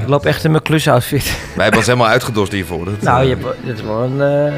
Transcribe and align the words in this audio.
Ik 0.00 0.08
loop 0.08 0.26
echt 0.26 0.44
in 0.44 0.50
mijn 0.50 0.62
klusoutfit. 0.62 1.24
Wij 1.54 1.62
hebben 1.62 1.76
ons 1.76 1.86
helemaal 1.86 2.08
uitgedost 2.08 2.52
hiervoor. 2.52 2.84
Dat, 2.84 3.00
nou, 3.02 3.20
eh, 3.22 3.28
je 3.28 3.36
hebt, 3.36 3.56
dit 3.64 3.76
is 3.78 3.82
wel 3.84 4.02
een 4.02 4.48
uh, 4.48 4.52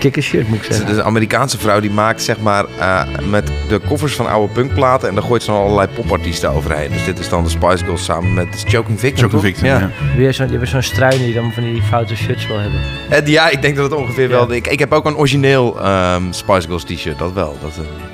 kikkershirt, 0.00 0.48
moet 0.48 0.56
ik 0.56 0.62
het 0.62 0.70
is 0.70 0.76
zeggen. 0.78 0.98
een 0.98 1.04
Amerikaanse 1.04 1.58
vrouw 1.58 1.80
die 1.80 1.90
maakt 1.90 2.22
zeg 2.22 2.38
maar 2.40 2.64
eh, 2.78 3.02
met 3.30 3.50
de 3.68 3.78
koffers 3.88 4.14
van 4.14 4.26
oude 4.28 4.52
punkplaten 4.52 5.08
en 5.08 5.14
daar 5.14 5.24
gooit 5.24 5.42
ze 5.42 5.50
dan 5.50 5.60
allerlei 5.60 5.88
popartiesten 5.88 6.50
overheen. 6.50 6.90
Dus 6.90 7.04
dit 7.04 7.18
is 7.18 7.28
dan 7.28 7.44
de 7.44 7.50
Spice 7.50 7.84
Girls 7.84 8.04
samen 8.04 8.34
met 8.34 8.64
Choking 8.68 9.00
Victim. 9.00 9.24
Choking? 9.24 9.42
Victim, 9.42 9.66
Ja. 9.66 9.78
ja. 9.78 9.90
Weer 10.16 10.34
zo'n, 10.34 10.50
je 10.50 10.56
hebt 10.58 10.68
zo'n 10.68 10.82
struin 10.82 11.18
die 11.18 11.34
dan 11.34 11.52
van 11.52 11.62
die 11.62 11.82
foute 11.82 12.16
shirts 12.16 12.46
wil 12.46 12.58
hebben. 12.58 12.80
Eh, 13.10 13.26
ja, 13.26 13.48
ik 13.48 13.62
denk 13.62 13.76
dat 13.76 13.90
het 13.90 14.00
ongeveer 14.00 14.28
Ja. 14.28 14.34
wel. 14.46 14.52
Ik, 14.52 14.66
ik 14.66 14.78
heb 14.78 14.92
ook 14.92 15.04
een 15.04 15.16
origineel 15.16 15.80
ehm, 15.80 16.22
Spice 16.30 16.66
Girls 16.66 16.84
t-shirt, 16.84 17.18
dat 17.18 17.32
wel. 17.32 17.56
Dat, 17.62 17.72
eh, 17.76 18.11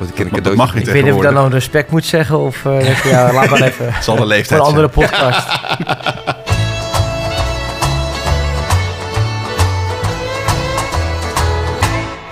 dat 0.00 0.08
ik 0.08 0.18
een 0.18 0.24
Dat 0.24 0.32
cadeautje. 0.34 0.64
mag 0.64 0.74
niet 0.74 0.86
Ik 0.86 0.92
weet 0.92 1.02
niet 1.02 1.12
of 1.12 1.18
ik 1.18 1.24
dan 1.24 1.34
nog 1.34 1.52
respect 1.52 1.90
moet 1.90 2.04
zeggen 2.04 2.38
of 2.38 2.64
eh, 2.64 3.02
je, 3.02 3.08
ja, 3.08 3.32
laat 3.32 3.50
maar 3.50 3.60
even. 3.62 3.92
Het 3.94 4.04
zal 4.04 4.14
de 4.14 4.20
Voor 4.20 4.28
leeftijd 4.30 4.60
een 4.60 4.66
andere 4.66 4.90
zijn. 4.94 5.08
podcast. 5.10 5.48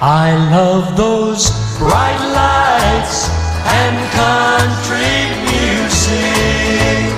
I 0.01 0.33
love 0.51 0.95
those 0.95 1.51
bright 1.79 2.21
lights 2.33 3.29
and 3.65 3.97
country 4.15 5.27
music. 5.45 7.15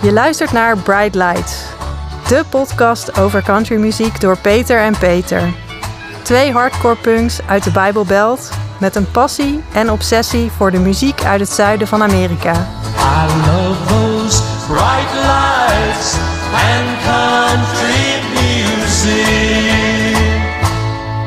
Je 0.00 0.12
luistert 0.12 0.52
naar 0.52 0.76
Bright 0.76 1.14
Lights, 1.14 1.62
de 2.28 2.42
podcast 2.48 3.18
over 3.18 3.42
countrymuziek 3.42 4.20
door 4.20 4.38
Peter 4.38 4.80
en 4.80 4.98
Peter. 4.98 5.42
Twee 6.22 6.52
hardcore 6.52 6.96
punks 6.96 7.40
uit 7.46 7.64
de 7.64 7.70
Bijbelbelt 7.70 8.50
met 8.84 8.96
een 8.96 9.10
passie 9.10 9.60
en 9.72 9.90
obsessie 9.90 10.50
voor 10.56 10.70
de 10.70 10.78
muziek 10.78 11.22
uit 11.24 11.40
het 11.40 11.48
zuiden 11.50 11.86
van 11.88 12.02
Amerika. 12.02 12.52
I 12.52 13.26
love 13.46 13.84
those 13.86 14.42
bright 14.68 15.12
lights 15.14 16.14
and 16.52 16.88
country 17.04 18.20
music. 18.34 20.16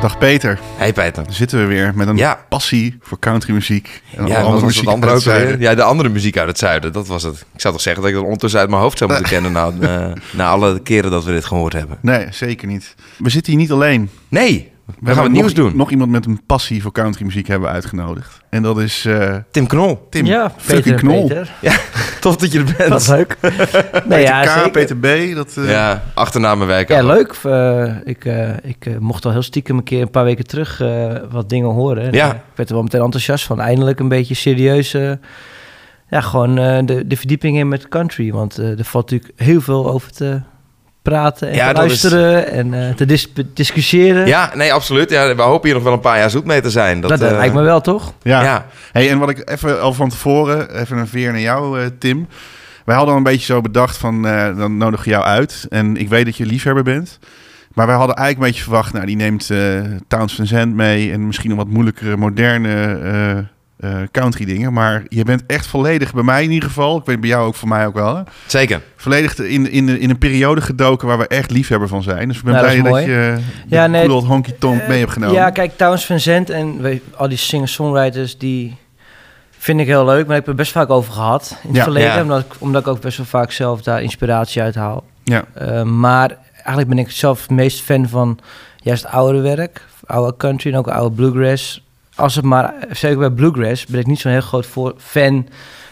Dag 0.00 0.18
Peter, 0.18 0.58
Hey 0.76 0.92
Peter. 0.92 1.24
daar 1.24 1.32
zitten 1.32 1.58
we 1.58 1.64
weer 1.64 1.92
met 1.94 2.08
een 2.08 2.16
Ja. 2.16 2.38
passie 2.48 2.98
voor 3.00 3.18
countrymuziek. 3.18 4.02
En 4.16 4.26
Ja, 4.26 4.40
andere 4.40 4.64
muziek 4.66 4.80
het 4.84 4.94
andere 4.94 5.12
uit 5.12 5.24
het 5.24 5.32
zuiden. 5.34 5.60
Ja, 5.60 5.74
de 5.74 5.82
andere 5.82 6.08
muziek 6.08 6.36
uit 6.38 6.48
het 6.48 6.58
zuiden, 6.58 6.92
dat 6.92 7.06
was 7.06 7.22
het. 7.22 7.34
Ik 7.54 7.60
zou 7.60 7.74
toch 7.74 7.82
zeggen 7.82 8.02
dat 8.02 8.10
ik 8.10 8.16
dat 8.16 8.24
ondertussen 8.26 8.60
uit 8.60 8.68
mijn 8.70 8.82
hoofd 8.82 8.98
zou 8.98 9.10
moeten 9.10 9.28
kennen 9.30 9.52
na, 9.52 9.70
eh, 9.80 10.12
na 10.30 10.48
alle 10.48 10.80
keren 10.80 11.10
dat 11.10 11.24
we 11.24 11.32
dit 11.32 11.44
gehoord 11.44 11.72
hebben. 11.72 11.98
Nee, 12.00 12.26
zeker 12.30 12.68
niet. 12.68 12.94
We 13.18 13.30
zitten 13.30 13.52
hier 13.52 13.60
niet 13.60 13.72
alleen. 13.72 14.10
Nee, 14.28 14.70
we, 15.00 15.12
gaan 15.12 15.22
wat 15.22 15.30
nieuws 15.32 15.52
nog, 15.54 15.66
doen. 15.68 15.76
Nog 15.76 15.90
iemand 15.90 16.10
met 16.10 16.26
een 16.26 16.40
passie 16.46 16.82
voor 16.82 16.92
countrymuziek 16.92 17.46
hebben 17.46 17.68
we 17.68 17.74
uitgenodigd. 17.74 18.40
En 18.50 18.62
dat 18.62 18.78
is 18.80 19.04
eh, 19.04 19.34
Tim 19.50 19.66
Knol. 19.66 20.06
Tim. 20.10 20.26
Ja, 20.26 20.50
fucking 20.56 20.82
Peter, 20.82 20.98
Knol. 21.00 21.26
Peter. 21.26 21.50
Tof 22.20 22.36
dat 22.36 22.52
je 22.52 22.58
er 22.58 22.64
bent. 22.76 22.88
Dat 22.90 23.00
is 23.00 23.08
leuk. 23.08 23.36
nee, 23.42 23.52
Peter 24.02 24.20
ja, 24.20 24.42
K, 24.42 24.48
zeker. 24.48 24.70
Peter 24.70 24.96
B. 24.96 25.34
Dat, 25.34 25.56
eh, 25.56 25.70
Ja, 25.70 26.02
achternamen 26.14 26.66
werken. 26.66 26.96
Ja, 26.96 27.02
leuk. 27.02 27.32
Eh, 27.42 27.94
ik 28.04 28.24
eh, 28.24 28.48
ik 28.62 28.86
eh, 28.86 28.96
mocht 28.98 29.24
al 29.24 29.30
heel 29.32 29.42
stiekem 29.42 29.76
een 29.76 29.82
keer 29.84 30.00
een 30.02 30.10
paar 30.10 30.24
weken 30.24 30.46
terug 30.46 30.80
eh, 30.80 31.14
wat 31.30 31.48
dingen 31.48 31.70
horen. 31.70 32.02
En, 32.06 32.12
Ja. 32.12 32.32
ik 32.34 32.40
werd 32.54 32.68
er 32.68 32.74
wel 32.74 32.84
meteen 32.84 33.02
enthousiast 33.02 33.44
van. 33.46 33.60
Eindelijk 33.60 34.00
een 34.00 34.08
beetje 34.08 34.34
serieus. 34.34 34.94
eh, 34.94 35.12
ja, 36.10 36.20
gewoon 36.20 36.58
eh, 36.58 36.78
de, 36.86 37.06
de 37.06 37.16
verdieping 37.16 37.58
in 37.58 37.68
met 37.68 37.88
country. 37.88 38.32
Want 38.32 38.56
er 38.56 38.84
valt 38.84 39.10
natuurlijk 39.10 39.40
heel 39.40 39.60
veel 39.60 39.90
over 39.90 40.12
te 40.12 40.40
praten 41.08 41.48
en 41.48 41.54
Ja, 41.54 41.68
te 41.68 41.74
dat 41.74 41.84
is- 41.84 41.88
luisteren 41.88 42.50
en 42.52 42.74
eh, 42.88 42.94
te 42.94 43.04
dis- 43.06 43.32
discussiëren. 43.54 44.26
Ja, 44.26 44.50
nee, 44.54 44.72
absoluut. 44.72 45.10
Ja, 45.10 45.34
we 45.34 45.42
hopen 45.42 45.64
hier 45.66 45.74
nog 45.74 45.84
wel 45.84 45.92
een 45.92 46.00
paar 46.00 46.18
jaar 46.18 46.30
zoet 46.30 46.44
mee 46.44 46.60
te 46.60 46.70
zijn. 46.70 47.00
Dat, 47.00 47.10
dat, 47.10 47.18
dat 47.20 47.30
eh, 47.30 47.36
lijkt 47.36 47.54
me 47.54 47.62
wel, 47.62 47.80
toch? 47.80 48.12
Ja. 48.22 48.42
Ja. 48.42 48.66
Hey, 48.92 49.10
en 49.10 49.18
wat 49.18 49.28
ik 49.30 49.50
even 49.50 49.80
al 49.80 49.92
van 49.92 50.08
tevoren, 50.08 50.80
even 50.80 50.96
een 50.96 51.08
veer 51.08 51.30
naar 51.32 51.40
jou, 51.40 51.80
eh, 51.80 51.86
Tim. 51.98 52.26
Wij 52.84 52.94
hadden 52.96 53.12
al 53.14 53.18
een 53.20 53.26
beetje 53.32 53.52
zo 53.52 53.60
bedacht 53.60 53.96
van, 53.96 54.26
eh, 54.26 54.56
dan 54.56 54.76
nodig 54.76 55.04
je 55.04 55.10
jou 55.10 55.24
uit. 55.24 55.66
En 55.68 55.96
ik 55.96 56.08
weet 56.08 56.24
dat 56.24 56.36
je 56.36 56.46
liefhebber 56.46 56.82
bent. 56.84 57.18
Maar 57.74 57.86
wij 57.86 57.96
hadden 57.96 58.16
eigenlijk 58.16 58.46
een 58.46 58.52
beetje 58.52 58.70
verwacht, 58.70 58.92
nou, 58.92 59.06
die 59.06 59.16
neemt 59.16 59.50
eh 59.50 59.80
Towns 60.08 60.34
Van 60.34 60.46
Zandt 60.46 60.74
mee. 60.74 61.12
En 61.12 61.26
misschien 61.26 61.50
een 61.50 61.56
wat 61.56 61.68
moeilijkere, 61.68 62.16
moderne 62.16 63.46
eh, 63.78 64.02
eh, 64.02 64.08
country 64.12 64.44
dingen. 64.44 64.72
Maar 64.72 65.02
je 65.08 65.24
bent 65.24 65.42
echt 65.46 65.66
volledig, 65.66 66.14
bij 66.14 66.22
mij 66.22 66.42
in 66.44 66.50
ieder 66.50 66.68
geval, 66.68 66.98
ik 66.98 67.04
weet 67.04 67.20
bij 67.20 67.28
jou 67.28 67.46
ook, 67.46 67.54
voor 67.54 67.68
mij 67.68 67.86
ook 67.86 67.94
wel. 67.94 68.16
Hè? 68.16 68.22
Zeker. 68.46 68.80
Volledig 68.96 69.38
in, 69.38 69.70
in, 69.70 69.88
in 70.00 70.10
een 70.10 70.18
periode 70.18 70.60
gedoken 70.60 71.08
waar 71.08 71.18
we 71.18 71.26
echt 71.26 71.50
liefhebber 71.50 71.88
van 71.88 72.02
zijn. 72.02 72.28
Dus 72.28 72.36
ik 72.36 72.42
ben 72.44 72.52
Nou, 72.52 72.66
dat 72.66 72.80
blij 72.80 72.92
dat, 72.92 73.04
je 73.04 73.36
Ja, 73.66 73.82
ja, 73.82 73.86
nee, 73.86 74.08
honky 74.08 74.52
tonk 74.58 74.88
mee 74.88 74.98
hebt 74.98 75.12
genomen. 75.12 75.34
Ja, 75.34 75.50
kijk, 75.50 75.76
Towns 75.76 76.06
Van 76.06 76.20
Zandt 76.20 76.50
en 76.50 76.82
weet, 76.82 77.02
al 77.16 77.28
die 77.28 77.38
singer-songwriters, 77.38 78.38
die 78.38 78.76
vind 79.58 79.80
ik 79.80 79.86
heel 79.86 80.04
leuk. 80.04 80.26
Maar 80.26 80.36
ik 80.36 80.40
heb 80.42 80.48
er 80.48 80.54
best 80.54 80.72
vaak 80.72 80.90
over 80.90 81.12
gehad 81.12 81.56
in 81.62 81.68
het 81.68 81.76
Ja. 81.76 81.82
verleden. 81.82 82.14
Ja. 82.14 82.22
Omdat, 82.22 82.40
ik, 82.40 82.52
omdat 82.58 82.80
ik 82.80 82.88
ook 82.88 83.00
best 83.00 83.16
wel 83.16 83.26
vaak 83.26 83.50
zelf 83.52 83.82
daar 83.82 84.02
inspiratie 84.02 84.62
uit 84.62 84.74
haal. 84.74 85.04
ja. 85.24 85.44
Eh, 85.54 85.82
maar 85.82 86.36
eigenlijk 86.54 86.88
ben 86.88 86.98
ik 86.98 87.10
zelf 87.10 87.40
het 87.40 87.50
meest 87.50 87.80
fan 87.80 88.08
van 88.08 88.38
juist 88.82 89.06
oude 89.06 89.40
werk. 89.40 89.86
Oude 90.06 90.36
country 90.36 90.72
en 90.72 90.78
ook 90.78 90.88
oude 90.88 91.14
bluegrass. 91.14 91.86
Als 92.18 92.34
het 92.34 92.44
maar, 92.44 92.74
zeker 92.90 93.18
bij 93.18 93.30
bluegrass, 93.30 93.86
ben 93.86 94.00
ik 94.00 94.06
niet 94.06 94.18
zo'n 94.20 94.32
heel 94.32 94.40
groot 94.40 94.66
voor, 94.66 94.94
fan 94.98 95.46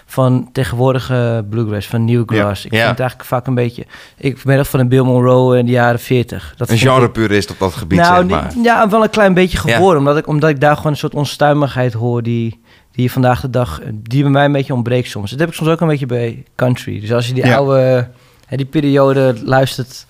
van 0.07 0.49
tegenwoordige 0.53 1.45
bluegrass, 1.51 1.89
van 1.89 2.05
newgrass. 2.05 2.65
Ik 2.65 2.73
Ja. 2.73 2.79
vind 2.79 2.91
het 2.91 3.01
eigenlijk 3.01 3.29
vaak 3.29 3.47
een 3.47 3.55
beetje... 3.55 3.87
Ik 4.17 4.43
ben 4.45 4.59
echt 4.59 4.69
van 4.69 4.81
een 4.81 4.89
Bill 4.89 5.03
Monroe 5.03 5.59
in 5.59 5.65
de 5.67 5.71
jaren 5.73 6.01
40. 6.01 6.55
Dat 6.57 6.71
Een 6.71 6.79
genrepurist 6.79 7.51
op 7.51 7.59
dat 7.59 7.75
gebied, 7.75 7.99
nou, 7.99 8.29
zeg 8.29 8.41
maar. 8.41 8.53
ja, 8.63 8.89
wel 8.89 9.03
een 9.03 9.11
klein 9.11 9.35
beetje 9.35 9.59
geworden. 9.59 9.99
Omdat, 9.99 10.17
ik, 10.17 10.27
omdat 10.27 10.51
ik 10.51 10.61
daar 10.61 10.77
gewoon 10.77 10.93
een 10.93 10.99
soort 10.99 11.15
onstuimigheid 11.15 11.93
hoor 11.93 12.23
die, 12.23 12.61
die 12.93 13.13
vandaag 13.13 13.41
de 13.41 13.51
dag... 13.51 13.81
Die 13.93 14.23
bij 14.23 14.31
mij 14.31 14.45
een 14.45 14.53
beetje 14.53 14.75
ontbreekt 14.75 15.09
soms. 15.09 15.31
Dat 15.31 15.39
heb 15.39 15.49
ik 15.49 15.55
soms 15.55 15.71
ook 15.71 15.81
een 15.81 15.89
beetje 15.89 16.07
bij 16.07 16.45
country. 16.57 17.01
Dus 17.01 17.13
als 17.13 17.27
je 17.27 17.35
die 17.35 17.55
oude... 17.55 18.09
Die 18.49 18.65
periode 18.67 19.35
luistert... 19.45 20.07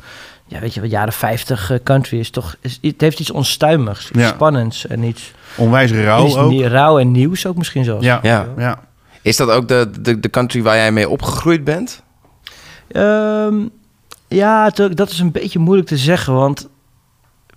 Ja, 0.48 0.60
weet 0.60 0.74
je 0.74 0.80
wat, 0.80 0.90
jaren 0.90 1.12
50 1.12 1.70
eh, 1.70 1.78
country 1.84 2.18
is 2.18 2.30
toch... 2.30 2.56
Is, 2.60 2.78
het 2.82 3.00
heeft 3.00 3.20
iets 3.20 3.30
onstuimigs, 3.30 4.10
iets 4.10 4.18
Ja. 4.18 4.28
spannends 4.28 4.86
en 4.86 5.02
iets... 5.02 5.32
Onwijs 5.56 5.92
rauw 5.92 6.26
iets 6.26 6.36
ook. 6.36 6.50
nie- 6.50 6.66
rauw 6.66 6.98
en 6.98 7.10
nieuws 7.10 7.46
ook 7.46 7.56
misschien 7.56 7.84
zelfs. 7.84 8.04
Ja, 8.04 8.18
Ja. 8.22 8.46
ja. 8.58 8.78
Is 9.22 9.36
dat 9.36 9.50
ook 9.50 9.68
de, 9.68 9.90
de, 10.00 10.20
de 10.20 10.30
country 10.30 10.62
waar 10.62 10.76
jij 10.76 10.92
mee 10.92 11.08
opgegroeid 11.08 11.64
bent? 11.64 12.02
Ehm, 12.88 13.54
ja, 14.28 14.70
dat 14.70 15.10
is 15.10 15.18
een 15.18 15.32
beetje 15.32 15.58
moeilijk 15.58 15.88
te 15.88 15.96
zeggen, 15.96 16.34
want... 16.34 16.68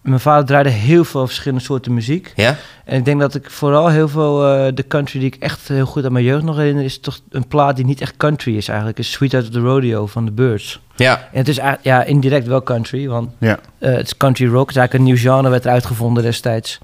Mijn 0.01 0.19
vader 0.19 0.45
draaide 0.45 0.69
heel 0.69 1.03
veel 1.03 1.25
verschillende 1.27 1.63
soorten 1.63 1.93
muziek. 1.93 2.33
Ja? 2.35 2.55
En 2.85 2.97
ik 2.97 3.05
denk 3.05 3.19
dat 3.19 3.35
ik 3.35 3.49
vooral 3.49 3.87
heel 3.87 4.07
veel 4.07 4.47
eh, 4.47 4.71
de 4.73 4.87
country 4.87 5.19
die 5.19 5.27
ik 5.27 5.35
echt 5.43 5.67
heel 5.67 5.85
goed 5.85 6.05
aan 6.05 6.11
mijn 6.11 6.25
jeugd 6.25 6.43
nog 6.43 6.55
herinner, 6.57 6.83
is 6.83 6.99
toch 6.99 7.19
een 7.29 7.47
plaat 7.47 7.75
die 7.75 7.85
niet 7.85 8.01
echt 8.01 8.17
country 8.17 8.57
is 8.57 8.67
eigenlijk. 8.67 8.99
Is 8.99 9.11
Sweet 9.11 9.33
Out 9.33 9.43
of 9.43 9.49
the 9.49 9.59
Rodeo 9.59 10.05
van 10.07 10.25
The 10.25 10.31
Birds. 10.31 10.79
Ja. 10.95 11.15
En 11.17 11.38
het 11.38 11.47
is 11.47 11.57
eigenlijk- 11.57 11.88
ja, 11.88 12.03
indirect 12.03 12.47
wel 12.47 12.63
country, 12.63 13.07
want 13.07 13.29
ja. 13.39 13.59
eh, 13.77 13.91
het 13.95 14.05
is 14.05 14.17
country 14.17 14.45
rock. 14.47 14.59
Het 14.67 14.69
is 14.69 14.75
eigenlijk 14.75 14.93
een 14.93 15.13
nieuw 15.15 15.31
genre, 15.33 15.49
werd 15.49 15.65
er 15.65 15.71
uitgevonden 15.71 16.23
destijds. 16.23 16.77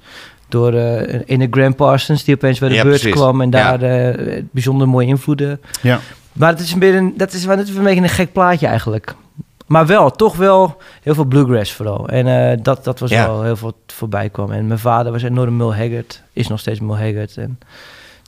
Door 0.48 0.72
eh 0.74 1.20
een 1.26 1.48
Graham 1.50 1.74
Parsons, 1.74 2.24
die 2.24 2.34
opeens 2.34 2.58
bij 2.58 2.68
de 2.68 2.74
Ja, 2.74 2.82
Birds 2.82 2.98
precies. 3.00 3.20
kwam 3.20 3.40
en 3.40 3.50
Ja. 3.50 3.76
daar 3.76 3.82
eh, 4.10 4.42
bijzonder 4.50 4.88
mooie 4.88 5.06
invloeden. 5.06 5.60
Ja. 5.82 6.00
Maar 6.32 6.48
het 6.50 6.60
is 6.60 6.72
een 6.72 6.78
beetje 6.78 6.96
een, 6.96 7.14
dat 7.16 7.32
is 7.32 7.44
wel 7.44 7.56
net 7.56 7.68
een 7.76 7.82
beetje 7.82 8.02
een 8.02 8.08
gek 8.08 8.32
plaatje 8.32 8.66
eigenlijk. 8.66 9.14
Maar 9.66 9.86
wel, 9.86 10.10
toch 10.10 10.36
wel 10.36 10.76
heel 11.02 11.14
veel 11.14 11.24
bluegrass 11.24 11.72
vooral. 11.72 12.08
En 12.08 12.50
eh, 12.50 12.58
dat, 12.62 12.84
dat 12.84 12.98
was 12.98 13.10
Ja. 13.10 13.26
wel 13.26 13.42
heel 13.42 13.56
veel 13.56 13.68
wat 13.86 13.94
voorbij 13.96 14.28
kwam. 14.30 14.52
En 14.52 14.66
mijn 14.66 14.78
vader 14.78 15.12
was 15.12 15.22
enorm 15.22 15.56
Mul 15.56 15.74
Haggard. 15.76 16.22
Is 16.32 16.48
nog 16.48 16.60
steeds 16.60 16.80
Mul 16.80 16.98
Haggard. 16.98 17.36
En 17.36 17.58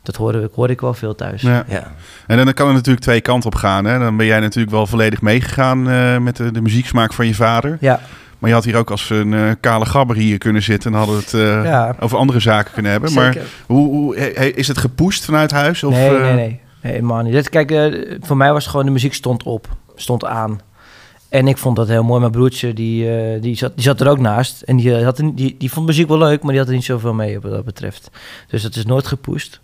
dat 0.03 0.16
hoorde 0.16 0.43
ik, 0.43 0.50
hoorde 0.54 0.72
ik 0.72 0.81
wel 0.81 0.94
veel 0.94 1.15
thuis. 1.15 1.43
Ja. 1.43 1.65
ja. 1.69 1.93
En 2.27 2.37
dan 2.44 2.53
kan 2.54 2.66
er 2.69 2.72
natuurlijk 2.75 3.04
twee 3.04 3.21
kanten 3.21 3.50
op 3.50 3.56
gaan. 3.56 3.84
Hè? 3.84 3.98
Dan 3.98 4.16
ben 4.16 4.27
jij 4.27 4.41
natuurlijk 4.41 4.71
wel 4.75 4.87
volledig 4.87 5.21
meegegaan 5.22 5.88
eh, 5.91 6.19
met 6.19 6.37
de, 6.37 6.50
de 6.50 6.60
muzieksmaak 6.60 7.12
van 7.12 7.27
je 7.27 7.34
vader. 7.34 7.77
Ja, 7.81 8.00
Maar 8.38 8.48
je 8.48 8.54
had 8.56 8.65
hier 8.65 8.77
ook 8.77 8.91
als 8.91 9.10
een 9.10 9.34
eh, 9.34 9.50
kale 9.60 9.87
gabber 9.87 10.16
hier 10.16 10.38
kunnen 10.38 10.62
zitten... 10.62 10.93
en 10.93 10.98
hadden 10.98 11.16
we 11.16 11.22
het 11.22 11.34
eh, 11.34 11.65
Ja. 11.65 11.94
over 12.00 12.19
andere 12.19 12.41
zaken 12.41 12.72
kunnen 12.72 12.93
hebben. 12.93 13.12
Maar 13.12 13.37
hoe, 13.66 13.87
hoe, 13.88 14.16
he- 14.16 14.44
is 14.44 14.69
het 14.69 14.78
gepusht 14.78 15.25
vanuit 15.25 15.50
huis? 15.50 15.84
Of, 15.84 15.93
nee, 15.94 16.10
nee, 16.10 16.21
nee. 16.34 16.60
Nee, 16.82 16.93
helemaal 16.93 17.22
niet. 17.22 17.32
Dit, 17.32 17.48
kijk, 17.48 17.72
voor 18.21 18.37
mij 18.37 18.53
was 18.53 18.62
het 18.62 18.71
gewoon, 18.71 18.87
de 18.87 18.93
muziek 18.93 19.15
stond 19.15 19.42
op. 19.42 19.68
Stond 19.95 20.24
aan. 20.24 20.60
En 21.28 21.48
ik 21.48 21.59
vond 21.59 21.77
dat 21.77 21.89
heel 21.89 22.03
mooi. 22.03 22.21
Mijn 22.21 22.33
broertje, 22.33 22.72
die, 22.75 23.16
eh, 23.19 23.42
die, 23.42 23.57
zat, 23.57 23.72
die 23.75 23.83
zat 23.84 24.01
er 24.01 24.09
ook 24.09 24.19
naast. 24.19 24.63
En 24.63 24.77
die, 24.77 25.04
had, 25.04 25.19
er- 25.19 25.34
die, 25.34 25.54
die 25.59 25.72
vond 25.72 25.86
muziek 25.86 26.09
wel 26.09 26.19
leuk, 26.19 26.41
maar 26.42 26.51
die 26.51 26.59
had 26.60 26.69
er 26.69 26.75
niet 26.75 26.84
zoveel 26.84 27.15
mee 27.15 27.41
wat 27.41 27.51
dat 27.53 27.65
betreft. 27.65 28.10
Dus 28.48 28.63
dat 28.63 28.77
is 28.77 28.84
nooit 28.84 29.07
gepusht. 29.07 29.60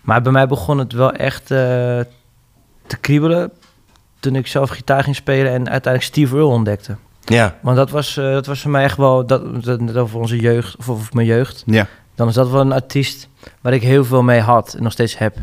Maar 0.00 0.22
bij 0.22 0.32
mij 0.32 0.46
begon 0.46 0.78
het 0.78 0.92
wel 0.92 1.12
echt 1.12 1.42
eh, 1.50 1.58
te 2.86 2.96
kriebelen 3.00 3.50
toen 4.20 4.36
ik 4.36 4.46
zelf 4.46 4.70
gitaar 4.70 5.02
ging 5.02 5.16
spelen 5.16 5.52
en 5.52 5.70
uiteindelijk 5.70 6.02
Steve 6.12 6.34
Earle 6.36 6.50
ontdekte. 6.50 6.96
Ja. 7.24 7.58
Want 7.62 7.76
dat 7.76 7.90
was, 7.90 8.16
eh, 8.16 8.32
dat 8.32 8.46
was 8.46 8.60
voor 8.60 8.70
mij 8.70 8.82
echt 8.84 8.96
wel, 8.96 9.26
dat, 9.26 9.64
dat, 9.64 9.80
net 9.80 9.96
over 9.96 10.18
onze 10.18 10.36
jeugd, 10.40 10.76
of 10.76 10.88
over 10.88 11.08
mijn 11.14 11.26
jeugd. 11.26 11.62
Ja, 11.66 11.86
Dan 12.14 12.28
is 12.28 12.34
dat 12.34 12.50
wel 12.50 12.60
een 12.60 12.72
artiest 12.72 13.28
waar 13.60 13.72
ik 13.72 13.82
heel 13.82 14.04
veel 14.04 14.22
mee 14.22 14.40
had 14.40 14.74
en 14.74 14.82
nog 14.82 14.92
steeds 14.92 15.18
heb. 15.18 15.36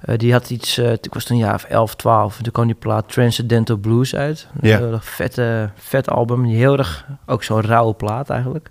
Eh, 0.00 0.18
die 0.18 0.32
had 0.32 0.50
iets, 0.50 0.78
eh, 0.78 0.92
ik 0.92 1.14
was 1.14 1.24
toen 1.24 1.36
een 1.36 1.42
jaar 1.42 1.54
of 1.54 1.64
11, 1.64 1.94
12. 1.94 2.36
En 2.36 2.42
toen 2.42 2.52
kwam 2.52 2.66
die 2.66 2.74
plaat 2.74 3.12
Transcendental 3.12 3.76
Blues 3.76 4.14
uit. 4.14 4.48
Een 4.60 4.68
Ja. 4.68 4.76
heel 4.78 4.92
erg 4.92 5.04
vette, 5.04 5.70
vet 5.74 6.08
album. 6.10 6.44
Heel 6.44 6.78
erg, 6.78 7.06
ook 7.26 7.42
zo'n 7.42 7.60
rauwe 7.62 7.94
plaat 7.94 8.30
eigenlijk. 8.30 8.70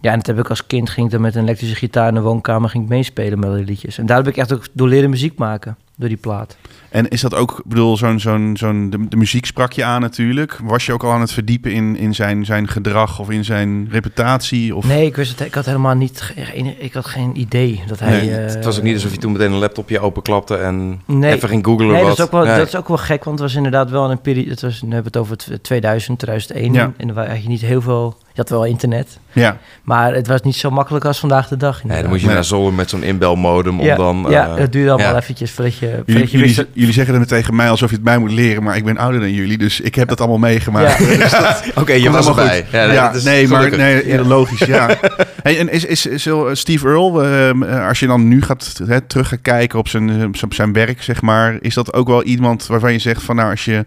Ja, 0.00 0.10
en 0.12 0.16
dat 0.18 0.26
heb 0.26 0.38
ik 0.38 0.48
als 0.48 0.66
kind, 0.66 0.90
ging 0.90 1.06
ik 1.06 1.12
dan 1.12 1.20
met 1.20 1.34
een 1.34 1.42
elektrische 1.42 1.74
gitaar 1.76 2.08
in 2.08 2.14
de 2.14 2.20
woonkamer 2.20 2.70
ging 2.70 2.82
ik 2.84 2.88
meespelen 2.90 3.38
met 3.38 3.54
die 3.54 3.64
liedjes. 3.64 3.98
En 3.98 4.06
daar 4.06 4.16
heb 4.16 4.26
ik 4.26 4.36
echt 4.36 4.52
ook 4.52 4.66
door 4.72 4.88
leren 4.88 5.10
muziek 5.10 5.38
maken. 5.38 5.76
Door 5.96 6.08
die 6.08 6.16
plaat. 6.18 6.56
En 6.90 7.08
is 7.08 7.20
dat 7.20 7.34
ook, 7.34 7.50
ik 7.58 7.64
bedoel, 7.64 7.96
zo'n, 7.96 8.20
zo'n, 8.20 8.56
zo'n, 8.58 8.90
de, 8.90 9.08
de 9.08 9.16
muziek 9.16 9.46
sprak 9.46 9.72
je 9.72 9.84
aan 9.84 10.00
natuurlijk. 10.00 10.58
Was 10.62 10.86
je 10.86 10.92
ook 10.92 11.04
al 11.04 11.12
aan 11.12 11.20
het 11.20 11.32
verdiepen 11.32 11.72
in, 11.72 11.96
in 11.96 12.14
zijn, 12.14 12.44
zijn 12.44 12.68
gedrag 12.68 13.18
of 13.18 13.30
in 13.30 13.44
zijn 13.44 13.88
reputatie? 13.90 14.74
Of... 14.76 14.86
Nee, 14.86 15.06
ik 15.06 15.16
wist 15.16 15.30
het. 15.38 15.46
Ik 15.46 15.54
had 15.54 15.66
helemaal 15.66 15.94
niet. 15.94 16.20
geen- 16.34 16.74
Ik 16.82 16.92
had 16.92 17.06
geen 17.06 17.40
idee 17.40 17.82
dat 17.86 17.98
hij. 17.98 18.10
Nee, 18.10 18.36
eh, 18.36 18.54
Het 18.54 18.64
was 18.64 18.76
ook 18.78 18.82
niet 18.84 18.94
alsof 18.94 19.12
je 19.12 19.18
toen 19.18 19.32
meteen 19.32 19.52
een 19.52 19.58
laptopje 19.58 20.00
openklapte 20.00 20.56
en 20.56 21.00
Nee. 21.06 21.32
even 21.34 21.48
ging 21.48 21.64
googlen 21.64 21.86
Nee, 21.86 21.96
wat. 21.96 22.06
dat 22.08 22.18
is, 22.18 22.24
ook 22.24 22.30
wel, 22.30 22.44
Nee. 22.44 22.56
dat 22.56 22.66
is 22.66 22.76
ook 22.76 22.88
wel 22.88 22.96
gek, 22.96 23.24
want 23.24 23.38
het 23.38 23.48
was 23.48 23.56
inderdaad 23.56 23.90
wel 23.90 24.10
een 24.10 24.20
periode. 24.20 24.50
Het 24.50 24.62
was, 24.62 24.82
nu 24.82 24.92
hebben 24.92 25.12
we 25.12 25.18
het 25.18 25.28
over 25.28 25.36
t- 25.36 25.62
2000, 25.62 26.18
2001. 26.18 26.72
Ja. 26.72 26.92
En 26.96 27.06
dan 27.06 27.16
had 27.28 27.42
je 27.42 27.48
niet 27.48 27.60
heel 27.60 27.80
veel. 27.80 28.16
Je 28.32 28.42
had 28.42 28.50
wel 28.50 28.64
internet, 28.64 29.18
Ja, 29.32 29.56
maar 29.82 30.14
het 30.14 30.26
was 30.26 30.40
niet 30.42 30.56
zo 30.56 30.70
makkelijk 30.70 31.04
als 31.04 31.18
vandaag 31.18 31.48
de 31.48 31.56
dag. 31.56 31.84
Nee, 31.84 32.00
dan 32.00 32.10
moet 32.10 32.20
je 32.20 32.26
naar 32.26 32.44
Zolder 32.44 32.72
met 32.72 32.90
zo'n 32.90 33.02
inbelmodem 33.02 33.80
om 33.80 33.86
ja, 33.86 33.96
dan... 33.96 34.26
ja, 34.28 34.48
eh, 34.48 34.54
het 34.56 34.72
duurde 34.72 34.90
allemaal 34.90 35.10
ja. 35.12 35.16
eventjes 35.20 35.50
voordat 35.50 35.76
je, 35.78 35.85
jullie, 36.06 36.54
je 36.54 36.66
jullie, 36.72 36.92
zeggen 36.92 37.14
het 37.14 37.28
tegen 37.28 37.56
mij 37.56 37.70
alsof 37.70 37.90
je 37.90 37.96
het 37.96 38.04
mij 38.04 38.18
moet 38.18 38.30
leren, 38.30 38.62
maar 38.62 38.76
ik 38.76 38.84
ben 38.84 38.96
ouder 38.96 39.20
dan 39.20 39.32
jullie, 39.32 39.58
dus 39.58 39.80
ik 39.80 39.94
heb 39.94 40.08
dat 40.08 40.18
allemaal 40.18 40.38
meegemaakt. 40.38 40.98
Ja. 40.98 41.06
Dus 41.16 41.34
Oké, 41.82 41.92
je 41.92 42.10
was 42.10 42.28
erbij. 42.28 42.62
goed. 42.62 42.70
Ja, 42.70 42.92
Ja, 42.92 43.12
nee, 43.12 43.22
nee, 43.22 43.48
maar 43.48 43.76
nee, 43.76 44.06
ja, 44.06 44.22
logisch, 44.22 44.66
ja. 44.66 44.88
Hey, 45.42 45.58
en 45.58 45.68
is, 45.68 45.84
is, 45.84 46.06
is 46.06 46.22
zo, 46.22 46.54
Steve 46.54 46.88
Earle, 46.88 47.22
ehm, 47.22 47.62
eh, 47.62 47.88
als 47.88 48.00
je 48.00 48.06
dan 48.06 48.28
nu 48.28 48.42
gaat, 48.42 48.80
hè, 48.86 49.00
terug 49.00 49.28
gaat 49.28 49.38
kijken 49.42 49.78
op 49.78 49.88
zijn, 49.88 50.34
op 50.44 50.54
zijn 50.54 50.72
werk, 50.72 51.02
zeg 51.02 51.22
maar, 51.22 51.56
is 51.60 51.74
dat 51.74 51.92
ook 51.92 52.08
wel 52.08 52.22
iemand 52.22 52.66
waarvan 52.66 52.92
je 52.92 52.98
zegt 52.98 53.22
van 53.22 53.36
nou, 53.36 53.50
als 53.50 53.64
je 53.64 53.84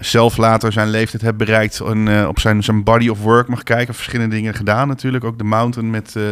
zelf 0.00 0.36
later 0.36 0.72
zijn 0.72 0.88
leeftijd 0.88 1.22
hebt 1.22 1.36
bereikt 1.36 1.80
en 1.80 2.08
eh, 2.08 2.28
op 2.28 2.40
zijn, 2.40 2.62
zijn 2.62 2.84
body 2.84 3.08
of 3.08 3.20
work 3.20 3.48
mag 3.48 3.62
kijken, 3.62 3.94
verschillende 3.94 4.34
dingen 4.34 4.54
gedaan 4.54 4.88
natuurlijk, 4.88 5.24
ook 5.24 5.38
The 5.38 5.44
Mountain 5.44 5.90
met, 5.90 6.16
eh 6.16 6.22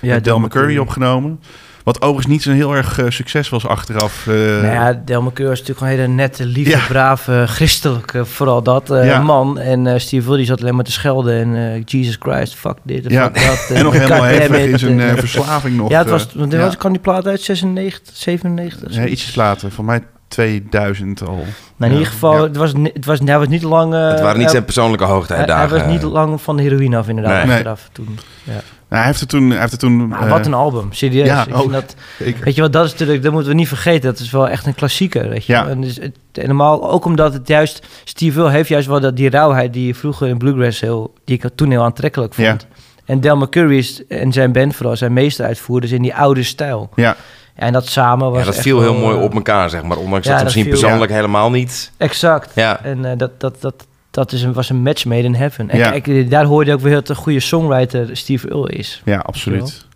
met 0.00 0.24
Del 0.24 0.40
McCurry 0.40 0.78
opgenomen. 0.78 1.40
Wat 1.88 2.00
overigens 2.02 2.26
niet 2.26 2.42
zo'n 2.42 2.54
heel 2.54 2.74
erg 2.76 2.98
eh, 2.98 3.04
succes 3.08 3.48
was 3.48 3.66
achteraf. 3.66 4.26
eh, 4.26 4.34
Nou 4.34 4.66
ja, 4.66 5.02
Del 5.04 5.22
McCurry 5.22 5.48
was 5.50 5.58
natuurlijk 5.58 5.86
een 5.86 5.92
hele 5.92 6.06
nette, 6.08 6.46
lieve, 6.46 6.70
Ja. 6.70 6.86
brave, 6.88 7.44
christelijke, 7.46 8.24
vooral 8.24 8.62
dat, 8.62 8.90
eh, 8.90 9.06
Ja. 9.06 9.20
man. 9.20 9.58
En 9.58 9.86
eh, 9.86 9.98
Steve 9.98 10.36
die 10.36 10.46
zat 10.46 10.60
alleen 10.60 10.74
maar 10.74 10.84
te 10.84 10.92
schelden 10.92 11.34
en 11.40 11.56
eh, 11.74 11.82
Jesus 11.84 12.16
Christ, 12.20 12.54
fuck 12.54 12.76
dit 12.82 13.06
en 13.06 13.12
Ja. 13.12 13.22
fuck 13.32 13.46
dat. 13.46 13.70
en 13.76 13.84
nog 13.84 13.92
helemaal 13.98 14.28
it. 14.28 14.50
in 14.50 14.78
zijn 14.78 15.00
En, 15.00 15.18
verslaving 15.26 15.76
nog. 15.76 15.90
ja, 15.90 15.98
het 15.98 16.10
was, 16.10 16.28
want 16.34 16.52
ja. 16.52 16.58
was, 16.58 16.76
kwam 16.76 16.92
die 16.92 17.00
plaat 17.00 17.26
uit 17.26 17.40
96, 17.40 18.16
97? 18.16 18.94
Ja, 18.94 19.04
ietsjes 19.06 19.34
later, 19.34 19.70
van 19.70 19.84
mij 19.84 20.02
2000 20.28 21.26
al. 21.26 21.34
Nou, 21.34 21.44
in 21.78 21.86
Ja, 21.86 21.88
ieder 21.92 22.06
geval, 22.06 22.36
ja. 22.36 22.42
het 22.42 22.56
was, 22.56 22.72
het 22.92 23.04
was, 23.04 23.18
hij 23.24 23.38
was 23.38 23.48
niet 23.48 23.62
lang... 23.62 23.94
eh, 23.94 24.08
Het 24.10 24.20
waren 24.20 24.38
niet 24.38 24.50
zijn 24.50 24.64
persoonlijke 24.64 25.04
hij, 25.04 25.12
hoogtijdagen. 25.14 25.68
hij 25.76 25.84
was 25.84 25.92
niet 25.94 26.02
lang 26.12 26.40
van 26.40 26.56
de 26.56 26.62
heroïne 26.62 26.96
af, 26.96 27.08
inderdaad, 27.08 27.44
Nee. 27.44 27.52
achteraf 27.52 27.88
toen. 27.92 28.18
Ja. 28.42 28.60
Nou, 28.88 29.00
hij 29.02 29.10
heeft 29.10 29.20
het 29.20 29.28
toen... 29.28 29.50
Hij 29.50 29.58
heeft 29.58 29.70
het 29.70 29.80
toen 29.80 30.08
Maar 30.08 30.22
eh, 30.22 30.30
wat 30.30 30.46
een 30.46 30.54
album, 30.54 30.92
serieus. 30.92 31.26
ja, 31.26 31.46
ik 31.46 31.54
ook. 31.54 31.60
vind 31.60 31.72
dat, 31.72 31.94
zeker. 32.18 32.44
weet 32.44 32.54
je 32.54 32.60
wat, 32.60 32.72
dat 32.72 32.84
is 32.84 32.90
natuurlijk, 32.92 33.22
dat 33.22 33.32
moeten 33.32 33.50
we 33.50 33.56
niet 33.56 33.68
vergeten. 33.68 34.10
Dat 34.10 34.18
is 34.18 34.30
wel 34.30 34.48
echt 34.48 34.66
een 34.66 34.74
klassieker, 34.74 35.28
weet 35.28 35.44
je. 35.44 35.52
Ja. 35.52 35.68
En 35.68 35.80
dus 35.80 35.96
het, 35.96 36.16
en 36.32 36.46
normaal, 36.46 36.90
ook 36.90 37.04
omdat 37.04 37.32
het 37.32 37.48
juist, 37.48 37.86
Steve 38.04 38.40
Will 38.42 38.50
heeft 38.50 38.68
juist 38.68 38.88
wel 38.88 39.00
dat, 39.00 39.16
die 39.16 39.30
rauwheid 39.30 39.72
die 39.72 39.86
je 39.86 39.94
vroeger 39.94 40.28
in 40.28 40.38
Bluegrass 40.38 40.80
heel, 40.80 41.14
die 41.24 41.36
ik 41.42 41.50
toen 41.54 41.70
heel 41.70 41.82
aantrekkelijk 41.82 42.34
vond. 42.34 42.46
Ja. 42.70 42.76
En 43.04 43.20
Del 43.20 43.36
McCurry 43.36 43.76
is, 43.78 44.06
en 44.06 44.32
zijn 44.32 44.52
band 44.52 44.74
vooral, 44.76 44.96
zijn 44.96 45.12
meester 45.12 45.44
uitvoerders 45.46 45.92
in 45.92 46.02
die 46.02 46.14
oude 46.14 46.42
stijl. 46.42 46.90
Ja, 46.94 47.02
Ja, 47.04 47.16
en 47.54 47.72
dat 47.72 47.86
samen 47.88 48.30
was 48.30 48.38
Ja, 48.38 48.44
dat 48.44 48.54
echt 48.54 48.62
viel 48.62 48.80
heel 48.80 48.94
mooi 48.94 49.16
eh, 49.16 49.22
op 49.22 49.34
elkaar, 49.34 49.70
zeg 49.70 49.82
maar. 49.82 49.96
Ondanks 49.96 50.26
ja, 50.26 50.32
dat 50.32 50.32
dat 50.32 50.36
het 50.36 50.44
misschien 50.44 50.64
viel- 50.64 50.80
persoonlijk 50.80 51.12
helemaal 51.12 51.50
niet... 51.50 51.92
Exact. 51.96 52.50
Ja, 52.54 52.82
En 52.82 53.04
eh, 53.04 53.18
dat, 53.18 53.40
dat, 53.40 53.60
dat, 53.60 53.86
dat 54.18 54.32
is 54.32 54.42
een, 54.42 54.52
was 54.52 54.70
een 54.70 54.82
match 54.82 55.04
made 55.04 55.22
in 55.22 55.34
heaven. 55.34 55.70
En 55.70 55.78
Ja. 55.78 55.90
kijk, 55.98 56.30
daar 56.30 56.44
hoor 56.44 56.64
je 56.64 56.72
ook 56.72 56.80
weer 56.80 56.92
dat 56.94 57.08
een 57.08 57.16
goede 57.16 57.40
songwriter 57.40 58.16
Steve 58.16 58.48
Earle 58.48 58.70
is. 58.70 59.02
ja 59.04 59.18
absoluut. 59.18 59.86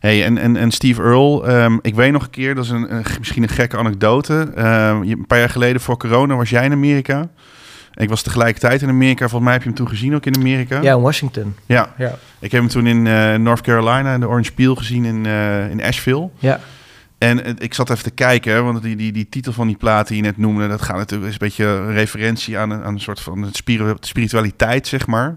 Hey, 0.00 0.24
en, 0.24 0.38
en, 0.38 0.56
en 0.56 0.70
Steve 0.70 1.02
Earle, 1.02 1.44
ehm, 1.46 1.78
ik 1.82 1.94
weet 1.94 2.12
nog 2.12 2.22
een 2.22 2.30
keer, 2.30 2.54
dat 2.54 2.64
is 2.64 2.70
een, 2.70 2.94
een- 2.94 3.04
misschien 3.18 3.42
een 3.42 3.48
gekke 3.48 3.76
anekdote. 3.76 4.32
Je- 5.04 5.14
een 5.18 5.26
paar 5.26 5.38
jaar 5.38 5.50
geleden 5.50 5.80
voor 5.80 5.96
corona 5.96 6.36
was 6.36 6.50
jij 6.50 6.64
in 6.64 6.72
Amerika. 6.72 7.28
Ik 7.94 8.08
was 8.08 8.22
tegelijkertijd 8.22 8.82
in 8.82 8.88
Amerika. 8.88 9.18
Volgens 9.28 9.42
mij 9.42 9.52
heb 9.52 9.62
je 9.62 9.68
hem 9.68 9.76
toen 9.76 9.88
gezien 9.88 10.14
ook 10.14 10.26
in 10.26 10.34
Amerika. 10.36 10.80
Ja, 10.80 10.94
in 10.94 11.00
Washington. 11.00 11.54
Ja. 11.66 11.94
Ja. 11.98 12.14
Ik 12.38 12.52
heb 12.52 12.60
hem 12.60 12.70
toen 12.70 12.86
in 12.86 13.06
eh, 13.06 13.34
North 13.34 13.60
Carolina, 13.60 14.14
in 14.14 14.20
de 14.20 14.28
Orange 14.28 14.52
Peel 14.52 14.74
gezien 14.74 15.04
in, 15.04 15.26
eh, 15.26 15.70
in 15.70 15.82
Asheville. 15.82 16.28
Ja. 16.38 16.60
En 17.20 17.58
ik 17.58 17.74
zat 17.74 17.90
even 17.90 18.02
te 18.04 18.10
kijken, 18.10 18.64
want 18.64 18.82
die, 18.82 18.96
die, 18.96 19.12
die 19.12 19.28
titel 19.28 19.52
van 19.52 19.66
die 19.66 19.76
plaat 19.76 20.08
die 20.08 20.16
je 20.16 20.22
net 20.22 20.36
noemde, 20.36 20.68
dat 20.68 20.82
gaat 20.82 20.96
natuurlijk 20.96 21.26
is 21.28 21.32
een 21.32 21.46
beetje 21.46 21.64
een 21.64 21.92
referentie 21.92 22.58
aan 22.58 22.70
een, 22.70 22.82
aan 22.82 22.94
een 22.94 23.00
soort 23.00 23.20
van 23.20 23.48
spiri- 23.52 23.94
spiritualiteit, 24.00 24.86
zeg 24.86 25.06
maar. 25.06 25.36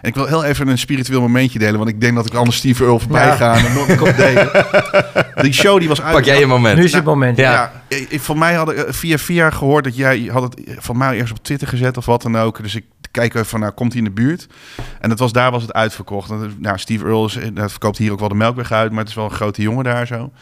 En 0.00 0.08
ik 0.08 0.14
wil 0.14 0.26
heel 0.26 0.44
even 0.44 0.68
een 0.68 0.78
spiritueel 0.78 1.20
momentje 1.20 1.58
delen, 1.58 1.76
want 1.76 1.88
ik 1.88 2.00
denk 2.00 2.14
dat 2.14 2.26
ik 2.26 2.34
anders 2.34 2.56
Steve 2.56 2.82
Earle 2.84 2.98
voorbij 3.00 3.26
Ja. 3.26 3.34
ga 3.36 3.56
en 3.56 3.96
kan 3.96 4.12
delen. 4.16 4.50
Die 5.42 5.52
show 5.52 5.78
die 5.78 5.88
was 5.88 6.02
uit. 6.02 6.14
pak 6.14 6.24
jij 6.24 6.38
je 6.38 6.46
moment. 6.46 6.78
Nu 6.78 6.84
is 6.84 6.92
het 6.92 7.04
moment. 7.04 7.36
Ja. 7.36 7.52
Ja, 7.88 7.96
ik- 8.08 8.20
van 8.20 8.38
mij 8.38 8.54
had 8.54 8.70
ik 8.70 8.76
eh, 8.76 8.92
via 8.92 9.18
via 9.18 9.50
gehoord 9.50 9.84
dat 9.84 9.96
jij 9.96 10.28
had 10.32 10.42
het 10.42 10.60
van 10.78 10.96
mij 10.96 11.16
eerst 11.16 11.32
op 11.32 11.42
Twitter 11.42 11.68
gezet 11.68 11.96
of 11.96 12.06
wat 12.06 12.22
dan 12.22 12.36
ook. 12.38 12.62
Dus 12.62 12.74
ik 12.74 12.84
kijk 13.10 13.34
even 13.34 13.46
van, 13.46 13.60
nou, 13.60 13.72
komt 13.72 13.92
hij 13.92 13.98
in 14.02 14.06
de 14.08 14.14
buurt? 14.14 14.46
En 15.00 15.10
het 15.10 15.18
was, 15.18 15.32
daar 15.32 15.50
was 15.50 15.62
het 15.62 15.72
uitverkocht. 15.72 16.28
Dat- 16.28 16.58
nou, 16.58 16.78
Steve 16.78 17.04
Earle 17.04 17.26
is, 17.26 17.38
dat 17.54 17.70
verkoopt 17.70 17.98
hier 17.98 18.12
ook 18.12 18.20
wel 18.20 18.28
de 18.28 18.34
melkweg 18.34 18.72
uit, 18.72 18.90
maar 18.90 19.00
het 19.00 19.08
is 19.08 19.14
wel 19.14 19.24
een 19.24 19.30
grote 19.30 19.62
jongen 19.62 19.84
daar 19.84 20.06
zo. 20.06 20.32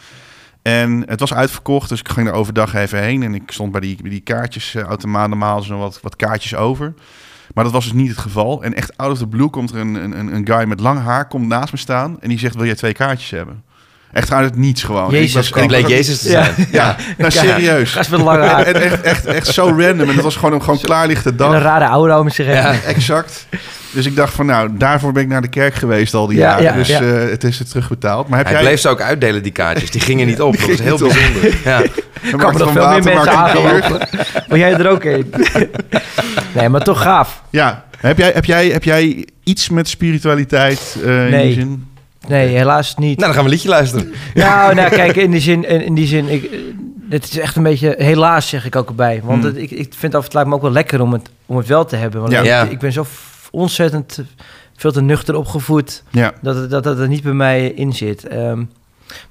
En 0.63 1.03
het 1.07 1.21
was 1.21 1.35
uitverkocht, 1.35 1.89
dus 1.89 2.01
ik 2.01 2.09
ging 2.09 2.29
er 2.29 2.33
overdag 2.33 2.75
even 2.75 3.03
heen. 3.03 3.23
En 3.23 3.35
ik 3.35 3.51
stond 3.51 3.73
bij 3.73 3.81
die, 3.81 3.97
bij 4.03 4.11
die 4.11 4.21
kaartjes, 4.21 4.75
eh, 4.75 4.83
automaat 4.83 5.29
normaal 5.29 5.63
zo 5.63 5.79
wat, 5.79 6.01
wat 6.03 6.17
kaartjes 6.17 6.55
over. 6.55 6.95
Maar 7.55 7.65
dat 7.65 7.73
was 7.73 7.85
dus 7.85 7.93
niet 7.93 8.09
het 8.09 8.19
geval. 8.19 8.63
En 8.63 8.75
echt 8.75 8.97
out 8.97 9.13
of 9.13 9.19
the 9.19 9.27
blue 9.27 9.49
komt 9.49 9.71
er 9.71 9.81
een, 9.81 9.95
een, 9.95 10.35
een 10.35 10.47
guy 10.47 10.65
met 10.65 10.81
lang 10.81 11.01
haar, 11.01 11.29
komt 11.29 11.47
naast 11.47 11.73
me 11.73 11.79
staan. 11.79 12.21
En 12.21 12.29
die 12.29 12.39
zegt, 12.39 12.55
wil 12.55 12.65
jij 12.65 12.75
twee 12.75 12.93
kaartjes 12.93 13.31
hebben? 13.31 13.65
Echt 14.13 14.33
uit 14.33 14.45
het 14.45 14.57
niets 14.57 14.83
gewoon. 14.83 15.11
Jezus 15.11 15.29
Ik 15.31 15.35
was- 15.35 15.49
Het 15.49 15.57
ik 15.63 15.67
bleek 15.67 15.83
was- 15.83 15.91
Jezus 15.91 16.21
te 16.23 16.31
Ja. 16.31 16.45
zijn. 16.45 16.69
Ja, 16.73 16.97
nou 17.19 17.31
serieus. 17.31 17.93
Gast 17.93 18.11
met 18.11 18.21
lange 18.21 18.45
haar. 18.47 18.67
En 18.67 18.75
echt, 18.83 19.01
echt, 19.01 19.25
echt 19.25 19.47
zo 19.47 19.65
random. 19.65 20.09
En 20.09 20.15
het 20.15 20.21
was 20.23 20.37
gewoon 20.37 20.53
een 20.53 20.63
gewoon 20.63 20.81
klaarlichte 20.81 21.29
En 21.29 21.31
een 21.33 21.37
dag. 21.51 21.63
rare 21.63 21.87
oude 21.87 22.19
om 22.19 22.31
zich 22.31 22.47
heen. 22.47 22.55
Ja. 22.55 22.75
Exact. 22.87 23.47
Dus 23.93 24.07
ik 24.07 24.17
dacht 24.17 24.35
van, 24.35 24.47
nou, 24.47 24.69
daarvoor 24.73 25.13
ben 25.13 25.23
ik 25.23 25.29
naar 25.29 25.43
de 25.43 25.49
kerk 25.49 25.75
geweest 25.75 26.15
al 26.15 26.27
die 26.27 26.39
Ja, 26.39 26.49
jaren. 26.49 26.63
ja, 26.65 26.73
dus 26.73 26.89
ja. 26.89 27.01
eh, 27.01 27.31
het 27.31 27.45
is 27.45 27.59
het 27.59 27.69
terugbetaald. 27.71 28.29
Maar 28.29 28.39
heb 28.39 28.47
Hij 28.47 28.57
jij... 28.57 28.65
bleef 28.65 28.81
ze 28.81 28.89
ook 28.89 29.01
uitdelen, 29.01 29.43
die 29.43 29.53
kaartjes. 29.53 29.91
Die 29.91 30.01
gingen 30.01 30.27
niet 30.27 30.41
op. 30.41 30.59
Dat 30.59 30.69
was 30.69 30.81
heel 30.81 30.99
bijzonder. 30.99 31.57
Ja. 31.65 31.83
een 32.33 32.39
kan 32.39 32.57
veel 32.57 32.73
meer 32.73 33.03
mensen 33.03 33.31
aangelopen. 33.31 34.09
Maar 34.49 34.59
jij 34.59 34.73
er 34.75 34.89
ook 34.89 35.05
in. 35.05 35.35
nee, 36.55 36.69
maar 36.69 36.83
toch 36.85 37.03
gaaf. 37.03 37.43
Ja. 37.51 37.85
Heb 37.99 38.19
jij, 38.19 38.31
heb, 38.35 38.45
jij, 38.45 38.67
heb 38.69 38.85
jij 38.85 39.27
iets 39.45 39.69
met 39.69 39.89
spiritualiteit 39.89 40.97
eh, 41.05 41.33
in 41.33 41.41
die 41.43 41.53
zin? 41.55 41.89
Nee, 42.29 42.47
helaas 42.49 42.95
niet. 42.97 43.19
Nou, 43.19 43.33
dan 43.33 43.35
gaan 43.35 43.39
we 43.39 43.45
een 43.45 43.55
liedje 43.55 43.69
luisteren. 43.69 44.13
Nou, 44.35 44.75
nou 44.75 44.91
kijk, 44.91 45.17
in 45.17 45.31
die 45.31 45.41
zin, 45.41 45.65
in, 45.69 45.81
in 45.85 45.95
die 45.95 46.07
zin 46.07 46.29
ik, 46.29 46.45
eh, 46.45 46.59
het 47.09 47.25
is 47.25 47.39
echt 47.39 47.57
een 47.57 47.63
beetje, 47.63 47.95
helaas 47.99 48.49
zeg 48.49 48.67
ik 48.67 48.77
ook 48.77 48.89
erbij. 48.89 49.21
Want 49.25 49.43
Hmm. 49.43 49.53
het, 49.53 49.63
ik, 49.63 49.71
ik 49.71 49.95
vind 49.97 50.15
af 50.15 50.25
het 50.25 50.35
lijkt 50.35 50.49
me 50.49 50.55
ook 50.55 50.63
wel 50.63 50.71
lekker 50.71 51.01
om 51.01 51.13
het, 51.13 51.29
om 51.47 51.57
het 51.57 51.67
wel 51.67 51.85
te 51.85 51.97
hebben. 51.97 52.21
Want 52.21 52.33
Ja. 52.33 52.39
ik, 52.41 52.45
Ja. 52.47 52.63
ik 52.65 52.79
ben 52.79 52.93
zo 52.93 53.07
ontzettend 53.51 54.19
eh, 54.19 54.25
veel 54.77 54.93
te 54.93 55.03
nuchter 55.03 55.35
opgevoed 55.35 56.03
Ja. 56.11 56.33
dat 56.43 56.57
het, 56.57 56.71
dat, 56.71 56.85
dat 56.85 56.99
er 56.99 57.09
niet 57.09 57.23
bij 57.23 57.33
mij 57.33 57.67
in 57.67 57.93
zit. 57.93 58.27
Ehm, 58.29 58.63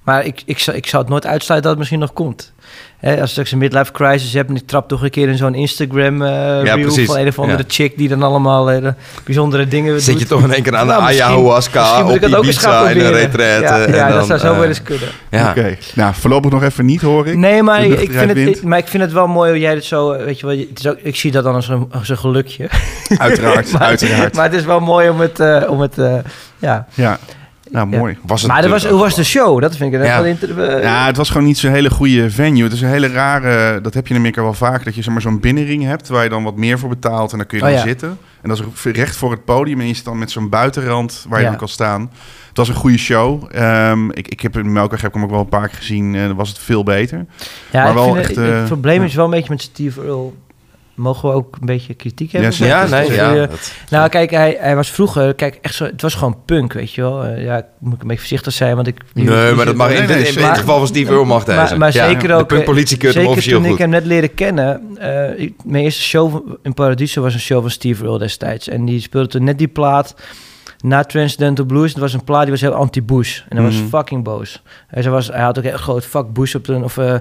maar 0.04 0.26
ik, 0.26 0.42
ik, 0.46 0.60
zou, 0.60 0.78
ik 0.78 0.88
zou 0.88 1.02
het 1.02 1.12
nooit 1.12 1.26
uitsluiten 1.26 1.70
dat 1.70 1.70
het 1.70 1.78
misschien 1.80 2.00
nog 2.00 2.14
komt. 2.14 2.52
Hè, 2.98 3.12
als 3.12 3.22
ik 3.22 3.28
straks 3.30 3.52
een 3.52 3.58
midlife 3.58 3.92
crisis 3.92 4.34
heb 4.34 4.50
en 4.50 4.56
ik 4.56 4.68
trap 4.68 4.88
toch 4.88 5.02
een 5.04 5.10
keer 5.10 5.28
in 5.30 5.38
zo'n 5.38 5.54
Instagram 5.56 6.22
eh 6.22 6.62
reel 6.64 6.78
precies. 6.80 7.08
van 7.08 7.18
een 7.18 7.28
of 7.28 7.40
andere 7.40 7.58
Ja. 7.58 7.64
chick 7.68 7.98
die 7.98 8.08
dan 8.10 8.24
allemaal 8.24 8.72
eh, 8.72 8.88
bijzondere 9.26 9.68
dingen 9.68 10.02
Zit 10.02 10.12
doet. 10.14 10.22
je 10.22 10.28
toch 10.28 10.44
in 10.44 10.54
één 10.54 10.64
keer 10.64 10.76
aan 10.76 10.88
de 10.88 10.94
Nou, 10.94 11.04
ayahuasca 11.04 12.04
Misschien 12.04 12.36
op 12.36 12.44
Ibiza 12.44 12.90
in 12.90 13.00
een 13.00 13.12
retraite. 13.12 13.64
Ja, 13.64 13.86
en 13.86 13.94
ja 13.94 14.08
dan, 14.10 14.18
dat 14.18 14.28
zou 14.28 14.40
zo 14.40 14.52
eh, 14.52 14.58
wel 14.60 14.68
eens 14.68 14.84
kunnen. 14.84 15.08
Ja. 15.30 15.50
Oké. 15.50 15.78
Nou, 15.94 16.14
voorlopig 16.14 16.52
nog 16.52 16.64
even 16.64 16.86
niet, 16.86 17.02
hoor 17.02 17.28
ik. 17.28 17.36
Nee, 17.36 17.64
maar 17.64 17.84
ik, 17.84 18.12
vind 18.12 18.30
het, 18.30 18.38
ik- 18.38 18.64
maar 18.64 18.78
ik 18.78 18.88
vind 18.88 19.04
het 19.04 19.12
wel 19.12 19.28
mooi 19.28 19.50
hoe 19.52 19.60
jij 19.60 19.74
het 19.74 19.86
zo, 19.86 20.12
eh, 20.12 20.26
weet 20.26 20.40
je 20.40 20.46
wel, 20.46 20.58
het 20.58 20.80
is 20.80 20.88
ook, 20.88 20.98
ik 21.02 21.16
zie 21.16 21.32
dat 21.32 21.44
dan 21.44 21.56
als 21.56 21.68
een, 21.68 21.88
als 21.92 22.10
een 22.10 22.18
gelukje. 22.18 22.70
Uiteraard, 23.18 23.72
maar, 23.74 23.82
uiteraard. 23.82 24.36
Maar 24.36 24.46
het 24.46 24.54
is 24.54 24.66
wel 24.66 24.80
mooi 24.80 25.10
om 25.10 25.20
het, 25.20 25.40
eh, 25.40 25.64
om 25.68 25.80
het 25.82 25.98
eh, 25.98 26.14
ja. 26.58 26.88
ja. 26.94 27.18
Nou, 27.72 27.88
mooi. 27.88 28.18
Was 28.22 28.42
het 28.42 28.52
Maar 28.52 28.62
dat 28.62 28.72
was, 28.72 28.86
hoe 28.86 29.00
was 29.00 29.16
de 29.16 29.24
show? 29.24 29.62
Dat 29.62 29.76
vind 29.76 29.94
ik 29.94 30.02
Ja. 30.04 30.16
wel 30.22 30.26
inter- 30.26 30.82
Ja, 30.82 31.06
het 31.06 31.18
was 31.18 31.30
gewoon 31.30 31.48
niet 31.48 31.58
zo'n 31.58 31.72
hele 31.72 31.90
goede 31.90 32.30
venue. 32.32 32.64
Het 32.64 32.74
is 32.74 32.82
een 32.82 32.88
hele 32.90 33.08
rare... 33.08 33.82
Dat 33.82 33.94
heb 33.94 34.08
je 34.08 34.14
in 34.14 34.20
Amerika 34.20 34.42
wel 34.42 34.54
vaak. 34.54 34.84
Dat 34.86 34.96
je 34.96 35.02
zeg 35.02 35.14
maar, 35.14 35.22
zo'n 35.22 35.40
binnenring 35.40 35.84
hebt 35.84 36.08
waar 36.08 36.24
je 36.24 36.30
dan 36.30 36.44
wat 36.44 36.56
meer 36.56 36.80
voor 36.80 36.90
betaalt. 36.90 37.32
En 37.32 37.38
dan 37.38 37.48
kun 37.48 37.58
je 37.58 37.64
Oh, 37.64 37.70
dan 37.70 37.80
ja. 37.80 37.86
zitten. 37.86 38.18
En 38.42 38.50
dat 38.50 38.58
is 38.60 38.92
recht 38.92 39.16
voor 39.16 39.32
het 39.32 39.46
podium. 39.46 39.80
En 39.80 39.88
je 39.88 39.94
zit 39.94 40.06
dan 40.06 40.18
met 40.18 40.32
zo'n 40.32 40.50
buitenrand 40.50 41.26
waar 41.30 41.38
je 41.40 41.44
Ja. 41.44 41.50
dan 41.50 41.60
kan 41.60 41.68
staan. 41.68 42.12
Het 42.48 42.58
was 42.58 42.68
een 42.70 42.76
goede 42.76 42.98
show. 42.98 43.50
Ehm, 43.52 44.10
ik, 44.12 44.28
ik 44.28 44.40
heb 44.42 44.58
in 44.58 44.72
Melkweg 44.72 45.02
heb 45.02 45.10
ik 45.10 45.16
hem 45.16 45.24
ook 45.26 45.32
wel 45.32 45.40
een 45.40 45.50
paar 45.50 45.68
keer 45.68 45.78
gezien. 45.78 46.16
En 46.16 46.28
dan 46.28 46.36
was 46.36 46.50
het 46.50 46.58
veel 46.60 46.84
beter. 46.84 47.26
ja, 47.72 47.84
maar 47.84 47.94
wel 47.94 48.04
vind 48.14 48.18
echt, 48.18 48.36
het, 48.36 48.38
eh, 48.50 48.56
het 48.58 48.66
probleem 48.66 49.00
ja. 49.00 49.06
is 49.08 49.16
wel 49.16 49.26
een 49.26 49.32
beetje 49.32 49.50
met 49.50 49.62
Steve 49.62 50.02
Earle. 50.02 50.32
Mogen 51.00 51.30
we 51.30 51.36
ook 51.36 51.56
een 51.60 51.66
beetje 51.66 51.94
kritiek 51.94 52.32
hebben? 52.32 52.52
Ja, 52.58 52.86
nee, 52.88 53.12
ja. 53.12 53.32
je- 53.34 53.48
dat- 53.48 53.74
Nou, 53.90 54.10
kijk, 54.10 54.30
hij, 54.32 54.58
hij 54.60 54.76
was 54.76 54.90
vroeger, 54.92 55.34
kijk, 55.34 55.58
echt 55.62 55.76
zo, 55.76 55.86
het 55.86 56.02
was 56.02 56.14
gewoon 56.14 56.38
punk, 56.46 56.74
weet 56.74 56.94
je 56.94 57.02
wel. 57.02 57.24
Eh, 57.24 57.44
ja, 57.44 57.58
ik 57.58 57.66
moet 57.80 57.92
een 58.02 58.08
beetje 58.08 58.18
voorzichtig 58.20 58.54
zijn, 58.54 58.76
want 58.76 58.88
ik... 58.88 59.02
Nee, 59.14 59.54
maar 59.54 59.66
dat 59.66 59.76
mag 59.76 59.88
in, 59.90 59.94
Nee, 60.08 60.18
in 60.28 60.34
dit 60.34 60.58
geval 60.58 60.78
van 60.78 60.88
Steve 60.88 61.10
Earle 61.12 61.26
mag 61.26 61.46
hij 61.46 61.56
Maar, 61.56 61.78
maar 61.78 61.94
Ja, 61.94 62.08
zeker 62.08 62.28
De 62.28 62.34
ook... 62.34 62.40
eh, 62.42 62.46
punkpolitie 62.48 62.98
keurt 62.98 63.14
hem 63.14 63.22
Zeker 63.24 63.38
officieel 63.38 63.58
toen 63.58 63.66
goed. 63.70 63.76
ik 63.76 63.82
hem 63.82 63.90
net 63.90 64.06
leerde 64.06 64.28
kennen. 64.28 64.82
eh, 64.98 65.40
ik- 65.40 65.54
mijn 65.66 65.84
eerste 65.84 66.02
show 66.02 66.50
in 66.64 66.74
Paradiso 66.74 67.22
was 67.22 67.34
een 67.34 67.40
show 67.40 67.62
van 67.62 67.72
Steve 67.72 68.04
Earle 68.04 68.20
destijds. 68.20 68.68
En 68.68 68.86
die 68.86 69.02
speelde 69.02 69.28
toen 69.28 69.44
net 69.44 69.58
die 69.58 69.68
plaat 69.68 70.16
na 70.80 71.04
Transcendental 71.04 71.66
Blues. 71.66 71.90
Het 71.92 72.00
was 72.00 72.14
een 72.14 72.24
plaat 72.24 72.42
die 72.42 72.52
was 72.52 72.62
heel 72.62 72.74
anti-Bush. 72.74 73.40
En 73.50 73.58
hij 73.58 73.66
Mhm. 73.66 73.76
was 73.82 73.90
fucking 73.90 74.24
boos. 74.24 74.62
En 74.88 75.04
ze 75.04 75.10
was, 75.10 75.28
hij 75.28 75.42
had 75.42 75.58
ook 75.58 75.64
heel 75.64 75.78
groot 75.78 76.06
fuck 76.06 76.34
Bush 76.34 76.56
op 76.56 76.66
de... 76.66 76.74
Of, 76.84 76.98
eh, 76.98 77.16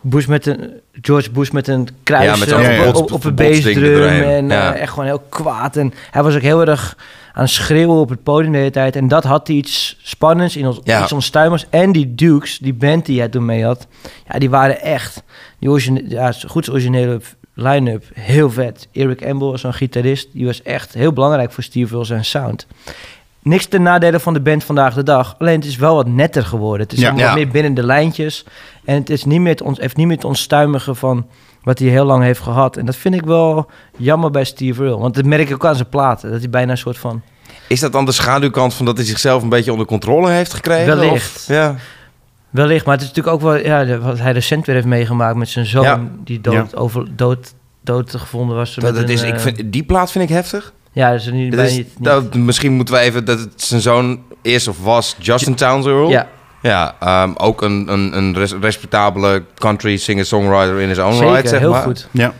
Bush 0.00 0.26
met 0.26 0.46
een, 0.46 0.70
George 0.92 1.30
Bush 1.30 1.50
met 1.50 1.68
een 1.68 1.88
kruis 2.02 2.24
Ja, 2.24 2.36
met 2.36 2.52
eh, 2.52 2.78
op, 2.86 2.92
bots- 2.92 3.00
op, 3.00 3.12
op 3.12 3.24
een 3.24 3.34
bassdrum. 3.34 3.82
erdoorheen. 3.84 4.22
En 4.22 4.50
eh, 4.50 4.80
echt 4.80 4.90
gewoon 4.90 5.04
heel 5.04 5.22
kwaad. 5.28 5.76
En 5.76 5.92
hij 6.10 6.22
was 6.22 6.34
ook 6.34 6.40
heel 6.42 6.66
erg 6.66 6.96
aan 7.32 7.42
het 7.42 7.52
schreeuwen 7.52 7.96
op 7.96 8.08
het 8.08 8.22
podium 8.22 8.52
de 8.52 8.58
hele 8.58 8.70
tijd. 8.70 8.96
En 8.96 9.08
dat 9.08 9.24
had 9.24 9.48
iets 9.48 9.96
spannends, 10.02 10.56
in 10.56 10.66
ons, 10.66 10.80
Ja. 10.84 11.02
iets 11.02 11.12
onstuimers. 11.12 11.66
En 11.70 11.92
die 11.92 12.14
Dukes, 12.14 12.58
die 12.58 12.74
band 12.74 13.06
die 13.06 13.18
hij 13.18 13.28
toen 13.28 13.44
mee 13.44 13.64
had, 13.64 13.86
ja, 14.32 14.38
die 14.38 14.50
waren 14.50 14.80
echt... 14.80 15.22
Die 15.58 15.70
origine, 15.70 16.04
ja, 16.08 16.32
goed 16.46 16.70
originele 16.70 17.20
line-up, 17.54 18.04
heel 18.14 18.50
vet. 18.50 18.88
Eric 18.92 19.24
Ambel 19.26 19.50
was 19.50 19.60
zo'n 19.60 19.74
gitarist, 19.74 20.28
die 20.32 20.46
was 20.46 20.62
echt 20.62 20.94
heel 20.94 21.12
belangrijk 21.12 21.52
voor 21.52 21.62
Steve 21.62 21.94
Wills 21.94 22.10
en 22.10 22.24
sound. 22.24 22.66
Niks 23.46 23.66
ten 23.66 23.82
nadele 23.82 24.20
van 24.20 24.32
de 24.32 24.40
band 24.40 24.64
vandaag 24.64 24.94
de 24.94 25.02
dag. 25.02 25.34
Alleen 25.38 25.54
het 25.56 25.64
is 25.64 25.76
wel 25.76 25.94
wat 25.94 26.08
netter 26.08 26.44
geworden. 26.44 26.80
Het 26.86 26.92
is 26.92 27.00
Ja. 27.00 27.12
Ja. 27.16 27.34
meer 27.34 27.48
binnen 27.48 27.74
de 27.74 27.82
lijntjes. 27.82 28.44
En 28.84 28.94
het 28.94 29.10
is 29.10 29.24
niet 29.24 29.40
meer 29.40 29.52
het, 29.52 29.62
ons, 29.62 29.78
heeft 29.78 29.96
niet 29.96 30.06
meer 30.06 30.16
het 30.16 30.24
onstuimige 30.24 30.94
van 30.94 31.26
wat 31.62 31.78
hij 31.78 31.88
heel 31.88 32.04
lang 32.04 32.22
heeft 32.22 32.40
gehad. 32.40 32.76
En 32.76 32.86
dat 32.86 32.96
vind 32.96 33.14
ik 33.14 33.24
wel 33.24 33.70
jammer 33.96 34.30
bij 34.30 34.44
Steve 34.44 34.82
Earle. 34.82 34.98
Want 34.98 35.14
dat 35.14 35.24
merk 35.24 35.48
ik 35.48 35.54
ook 35.54 35.64
aan 35.64 35.74
zijn 35.74 35.88
platen. 35.88 36.30
Dat 36.30 36.40
hij 36.40 36.50
bijna 36.50 36.70
een 36.70 36.78
soort 36.78 36.98
van... 36.98 37.22
Is 37.68 37.80
dat 37.80 37.92
dan 37.92 38.04
de 38.04 38.12
schaduwkant 38.12 38.74
van 38.74 38.86
dat 38.86 38.96
hij 38.96 39.06
zichzelf 39.06 39.42
een 39.42 39.48
beetje 39.48 39.72
onder 39.72 39.86
controle 39.86 40.30
heeft 40.30 40.54
gekregen? 40.54 40.96
Wellicht. 40.96 41.36
Of- 41.36 41.46
ja. 41.48 41.74
Wellicht, 42.50 42.84
maar 42.86 42.94
het 42.94 43.02
is 43.02 43.08
natuurlijk 43.08 43.36
ook 43.36 43.42
wel... 43.42 43.56
Ja, 43.56 43.98
wat 43.98 44.18
hij 44.18 44.32
recent 44.32 44.66
weer 44.66 44.74
heeft 44.74 44.86
meegemaakt 44.86 45.36
met 45.36 45.48
zijn 45.48 45.66
zoon... 45.66 45.82
Ja. 45.84 46.00
die 46.24 46.40
dood, 46.40 46.76
over, 46.76 47.06
dood, 47.16 47.54
dood 47.80 48.14
gevonden 48.14 48.56
was. 48.56 48.74
Dat, 48.74 48.84
met 48.84 48.94
dat 48.94 49.02
een, 49.02 49.10
is, 49.10 49.22
ik 49.22 49.34
eh, 49.34 49.40
vind, 49.40 49.72
die 49.72 49.82
plaat 49.82 50.10
vind 50.10 50.24
ik 50.24 50.30
heftig. 50.30 50.72
Ja, 50.96 51.10
dat 51.10 51.20
is 51.20 51.30
niet, 51.30 51.52
Dat 51.56 51.66
is, 51.66 51.76
niet, 51.76 51.86
niet- 51.98 52.04
dat, 52.04 52.34
misschien 52.34 52.72
moeten 52.72 52.94
we 52.94 53.00
even... 53.00 53.24
Dat 53.24 53.38
het 53.40 53.62
zijn 53.62 53.80
zoon 53.80 54.20
is 54.42 54.68
of 54.68 54.82
was 54.82 55.16
Justin 55.18 55.54
Towns 55.54 55.86
Earl. 55.86 56.08
Ja, 56.10 56.28
Ja, 56.62 56.94
ehm, 57.00 57.30
ook 57.36 57.62
een, 57.62 57.92
een, 57.92 58.16
een 58.16 58.34
res- 58.34 58.54
respectabele 58.60 59.42
country 59.54 59.96
singer-songwriter 59.96 60.80
in 60.80 60.88
his 60.88 60.98
own 60.98 61.12
zeker. 61.14 61.32
right, 61.32 61.48
zeg 61.48 61.58
heel 61.58 61.70
maar. 61.70 61.82
goed. 61.82 62.08
Ja. 62.10 62.32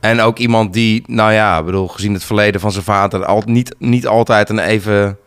En 0.00 0.20
ook 0.20 0.38
iemand 0.38 0.72
die, 0.72 1.02
nou 1.06 1.32
ja, 1.32 1.62
bedoel, 1.62 1.88
gezien 1.88 2.12
het 2.14 2.24
verleden 2.24 2.60
van 2.60 2.72
zijn 2.72 2.84
vader... 2.84 3.24
Al, 3.24 3.42
niet, 3.46 3.74
niet 3.78 4.06
altijd 4.06 4.48
een 4.50 4.58
even 4.58 5.18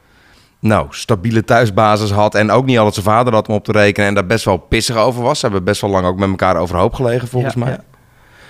nou, 0.59 0.87
stabiele 0.89 1.43
thuisbasis 1.43 2.11
had... 2.11 2.35
en 2.35 2.51
ook 2.51 2.65
niet 2.65 2.77
altijd 2.77 2.93
zijn 2.95 3.05
vader 3.15 3.33
had 3.33 3.47
om 3.47 3.55
op 3.55 3.63
te 3.63 3.71
rekenen... 3.71 4.07
en 4.07 4.13
daar 4.13 4.25
best 4.25 4.45
wel 4.45 4.57
pissig 4.57 4.95
over 4.95 5.21
was. 5.23 5.39
Ze 5.39 5.45
hebben 5.45 5.63
best 5.63 5.81
wel 5.81 5.89
lang 5.89 6.05
ook 6.05 6.17
met 6.19 6.29
elkaar 6.29 6.55
overhoop 6.55 6.93
gelegen, 6.93 7.27
volgens 7.27 7.53
Ja, 7.53 7.59
mij. 7.59 7.71
ja. 7.71 7.79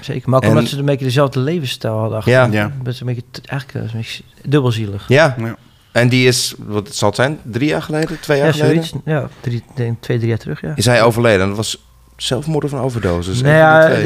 Zeker, 0.02 0.30
maar 0.30 0.38
ook 0.40 0.44
En- 0.44 0.50
omdat 0.50 0.68
ze 0.68 0.78
een 0.78 0.86
beetje 0.86 1.06
dezelfde 1.06 1.40
levensstijl 1.40 1.98
hadden. 1.98 2.18
achter. 2.18 2.32
Ja. 2.34 2.48
Ja. 2.52 2.72
Dat 2.84 2.94
is 2.94 3.00
een 3.00 3.06
beetje, 3.06 3.22
eigenlijk 3.46 3.88
eh, 3.88 3.94
een 3.94 3.98
beetje 4.02 4.24
dubbelzielig. 4.46 5.06
Ja. 5.08 5.36
Ja. 5.40 5.56
En 5.92 6.10
die 6.10 6.28
is, 6.28 6.54
wat 6.58 6.96
zal 6.96 7.08
het 7.08 7.18
zijn, 7.18 7.40
drie 7.44 7.68
jaar 7.70 7.82
geleden, 7.82 8.20
twee 8.20 8.38
jaar 8.38 8.48
Ja, 8.48 8.54
geleden? 8.54 8.84
zoiets. 8.84 9.06
Ja, 9.06 9.28
drie, 9.40 9.64
denk, 9.76 10.02
twee, 10.02 10.18
drie 10.18 10.30
jaar 10.30 10.38
terug, 10.38 10.62
ja. 10.62 10.72
Is 10.76 10.86
hij 10.86 11.02
overleden? 11.04 11.48
Dat 11.48 11.56
was 11.58 11.78
zelfmoord 12.18 12.64
of 12.64 12.72
een 12.72 12.80
overdose? 12.80 13.30
Dus 13.30 13.42
Nee, 13.42 13.52
van 13.52 13.60
ja, 13.62 13.88
eh, 13.90 14.04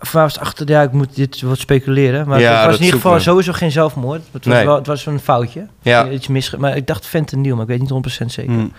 voor 0.00 0.10
mij 0.12 0.22
was 0.22 0.32
het 0.32 0.42
achter, 0.42 0.68
ja, 0.68 0.82
ik 0.82 0.92
moet 0.92 1.14
dit 1.16 1.40
wat 1.40 1.58
speculeren. 1.58 2.28
Maar 2.28 2.40
Ja, 2.40 2.56
het 2.56 2.66
was 2.66 2.76
in 2.78 2.84
ieder 2.84 3.00
geval 3.00 3.20
sowieso 3.20 3.52
geen 3.52 3.72
zelfmoord. 3.72 4.22
Het 4.30 4.44
was, 4.44 4.54
Nee. 4.54 4.64
wel, 4.64 4.74
het 4.74 4.86
was 4.86 5.06
een 5.06 5.20
foutje. 5.20 5.66
Ja. 5.82 6.08
Iets 6.08 6.26
mis, 6.28 6.56
maar 6.56 6.76
ik 6.76 6.86
dacht 6.86 7.06
fentanyl, 7.06 7.54
maar 7.54 7.62
ik 7.62 7.68
weet 7.70 7.80
niet 7.80 7.90
100% 7.90 8.32
zeker. 8.32 8.52
Mm. 8.52 8.72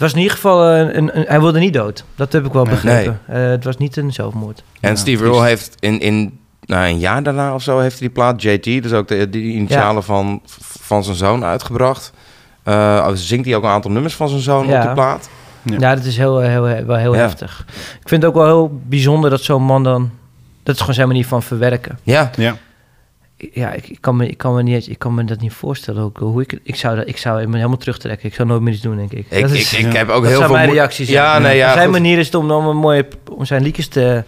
Het 0.00 0.08
was 0.08 0.18
in 0.18 0.18
ieder 0.24 0.36
geval, 0.36 0.70
eh, 0.70 0.78
een, 0.78 0.96
een, 0.96 1.18
een- 1.18 1.24
hij 1.28 1.40
wilde 1.40 1.58
niet 1.58 1.72
dood. 1.72 2.04
Dat 2.14 2.32
heb 2.32 2.46
ik 2.46 2.52
wel 2.52 2.64
Nee. 2.64 2.74
begrepen. 2.74 3.20
Eh, 3.26 3.42
het 3.42 3.64
was 3.64 3.76
niet 3.76 3.96
een 3.96 4.12
zelfmoord. 4.12 4.62
En 4.80 4.90
Ja, 4.90 4.96
Steve. 4.96 5.24
Earle 5.24 5.44
heeft 5.44 5.76
in, 5.80 6.00
in 6.00 6.38
nou, 6.64 6.86
een 6.88 6.98
jaar 6.98 7.22
daarna 7.22 7.54
of 7.54 7.62
zo 7.62 7.78
heeft 7.78 7.98
hij 7.98 8.00
die 8.08 8.10
plaat 8.16 8.42
JT, 8.42 8.64
dus 8.64 8.92
ook 8.92 9.08
de, 9.08 9.30
die 9.30 9.52
initialen 9.54 10.02
van, 10.04 10.40
van 10.80 11.04
zijn 11.04 11.16
zoon 11.16 11.44
uitgebracht. 11.44 12.12
Eh, 12.62 13.08
zingt 13.14 13.46
hij 13.46 13.56
ook 13.56 13.62
een 13.62 13.68
aantal 13.68 13.90
nummers 13.90 14.14
van 14.14 14.28
zijn 14.28 14.40
zoon 14.40 14.66
Ja. 14.66 14.76
op 14.78 14.82
die 14.82 14.92
plaat? 14.92 15.28
Ja. 15.62 15.76
Ja, 15.78 15.94
dat 15.94 16.04
is 16.04 16.16
heel, 16.16 16.38
heel, 16.38 16.64
heel- 16.64 16.84
wel 16.84 16.96
heel 16.96 17.14
Ja. 17.14 17.20
heftig. 17.20 17.64
Ik 18.02 18.08
vind 18.08 18.22
het 18.22 18.30
ook 18.30 18.36
wel 18.36 18.46
heel 18.46 18.80
bijzonder 18.88 19.30
dat 19.30 19.40
zo'n 19.42 19.62
man 19.62 19.82
dan... 19.84 20.10
Dat 20.62 20.74
is 20.74 20.80
gewoon 20.80 20.94
zijn 20.94 21.08
manier 21.08 21.26
van 21.26 21.42
verwerken. 21.42 21.98
Ja, 22.02 22.30
Ja. 22.36 22.56
Ja, 23.52 23.72
ik, 23.72 23.88
ik, 23.88 23.98
kan, 24.00 24.16
me, 24.16 24.28
ik, 24.28 24.38
kan 24.38 24.54
me 24.54 24.62
niet, 24.62 24.88
ik 24.88 24.98
kan 24.98 25.14
me 25.14 25.24
dat 25.24 25.40
niet 25.40 25.52
voorstellen. 25.52 26.02
Ook, 26.02 26.18
hoe 26.18 26.42
ik, 26.42 26.58
ik, 26.62 26.76
zou 26.76 26.96
dat, 26.96 27.08
ik 27.08 27.16
zou 27.16 27.46
me 27.46 27.56
helemaal 27.56 27.76
terugtrekken. 27.76 28.28
Ik 28.28 28.34
zou 28.34 28.48
nooit 28.48 28.60
meer 28.60 28.72
iets 28.72 28.82
doen, 28.82 28.96
denk 28.96 29.12
ik. 29.12 29.26
ik, 29.28 29.40
dat 29.42 29.50
ik, 29.50 29.56
is, 29.60 29.72
ik 29.74 29.92
ja. 29.92 29.98
heb 29.98 30.08
ook 30.08 30.22
dat 30.22 30.26
heel 30.30 30.36
zijn 30.36 30.48
veel... 30.48 30.56
mijn 30.58 30.70
reacties. 30.70 31.08
Ja, 31.08 31.38
nee, 31.38 31.56
ja. 31.56 31.72
zijn 31.72 31.84
goed. 31.84 31.92
manier 31.92 32.18
is 32.18 32.26
het 32.26 32.34
om, 32.34 32.50
om, 32.50 32.66
een 32.66 32.76
mooie, 32.76 33.08
om 33.32 33.44
zijn 33.44 33.62
liedjes 33.62 33.88
te 33.88 34.24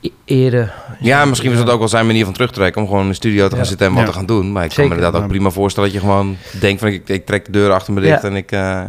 e- 0.00 0.08
eren. 0.24 0.72
Ja, 1.00 1.24
misschien 1.24 1.50
was 1.50 1.58
dat 1.64 1.70
ook 1.70 1.78
wel 1.78 1.88
zijn 1.88 2.06
manier 2.06 2.24
van 2.24 2.32
terugtrekken 2.34 2.82
om 2.82 2.88
gewoon 2.88 3.02
in 3.02 3.08
de 3.08 3.14
studio 3.14 3.44
te 3.44 3.50
gaan 3.50 3.58
Ja. 3.58 3.64
zitten 3.68 3.86
en 3.86 3.92
wat 3.92 4.02
Ja. 4.02 4.08
te 4.08 4.14
gaan 4.16 4.26
doen. 4.26 4.52
Maar 4.52 4.64
ik 4.64 4.70
kan 4.74 4.88
me 4.88 4.94
inderdaad 4.94 5.22
ook 5.22 5.28
prima 5.28 5.50
voorstellen 5.50 5.90
dat 5.92 6.00
je 6.00 6.06
gewoon 6.06 6.36
denkt 6.60 6.80
van 6.80 6.88
ik, 6.88 7.08
ik 7.08 7.26
trek 7.26 7.44
de 7.44 7.50
deur 7.52 7.72
achter 7.72 7.92
me 7.92 8.00
dicht 8.00 8.22
Ja. 8.22 8.28
en 8.28 8.36
ik... 8.36 8.52
eh, 8.52 8.82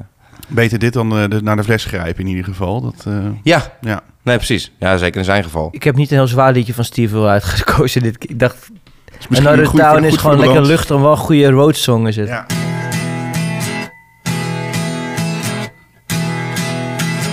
Beter 0.49 0.79
dit 0.79 0.93
dan 0.93 1.17
eh, 1.17 1.29
de, 1.29 1.41
naar 1.41 1.55
de 1.55 1.63
fles 1.63 1.85
grijpen 1.85 2.23
in 2.23 2.27
ieder 2.29 2.43
geval. 2.43 2.81
Dat, 2.81 3.03
eh, 3.07 3.17
Ja, 3.43 3.77
ja. 3.81 4.01
nee, 4.23 4.35
precies. 4.35 4.71
Ja, 4.79 4.97
zeker 4.97 5.17
in 5.19 5.25
zijn 5.25 5.43
geval. 5.43 5.69
Ik 5.71 5.83
heb 5.83 5.95
niet 5.95 6.11
een 6.11 6.17
heel 6.17 6.27
zwaar 6.27 6.51
liedje 6.51 6.73
van 6.73 6.83
Steve 6.83 7.15
Will 7.15 7.25
uitgekozen. 7.27 8.01
Dit, 8.03 8.23
ik 8.29 8.39
dacht, 8.39 8.69
Misschien 9.15 9.47
Another 9.47 9.71
Town 9.71 10.03
is 10.03 10.17
gewoon 10.17 10.39
lekker 10.39 10.61
luchtig 10.61 10.95
en 10.95 11.01
wel 11.01 11.11
een 11.11 11.17
goede 11.17 11.49
roadsong 11.49 12.07
is 12.07 12.15
het. 12.15 12.27
Ja. 12.27 12.45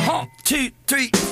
One 0.08 1.23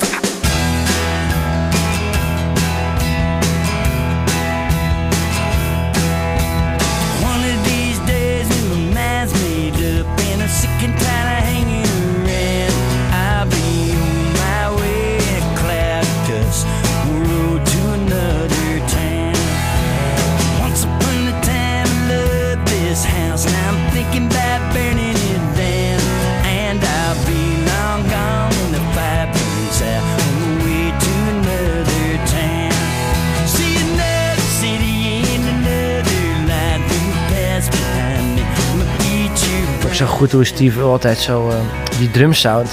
goed 40.23 40.33
hoe 40.33 40.45
Steve 40.45 40.81
altijd 40.81 41.19
zo... 41.19 41.49
eh, 41.49 41.57
die 41.99 42.11
drumsound 42.11 42.71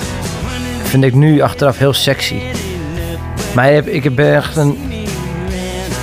vind 0.84 1.04
ik 1.04 1.14
nu 1.14 1.42
achteraf 1.42 1.78
heel 1.78 1.94
sexy. 1.94 2.42
Maar 3.54 3.70
ik 3.70 3.76
heb, 3.76 3.88
ik 3.88 4.04
heb 4.04 4.20
echt 4.20 4.56
een... 4.56 4.78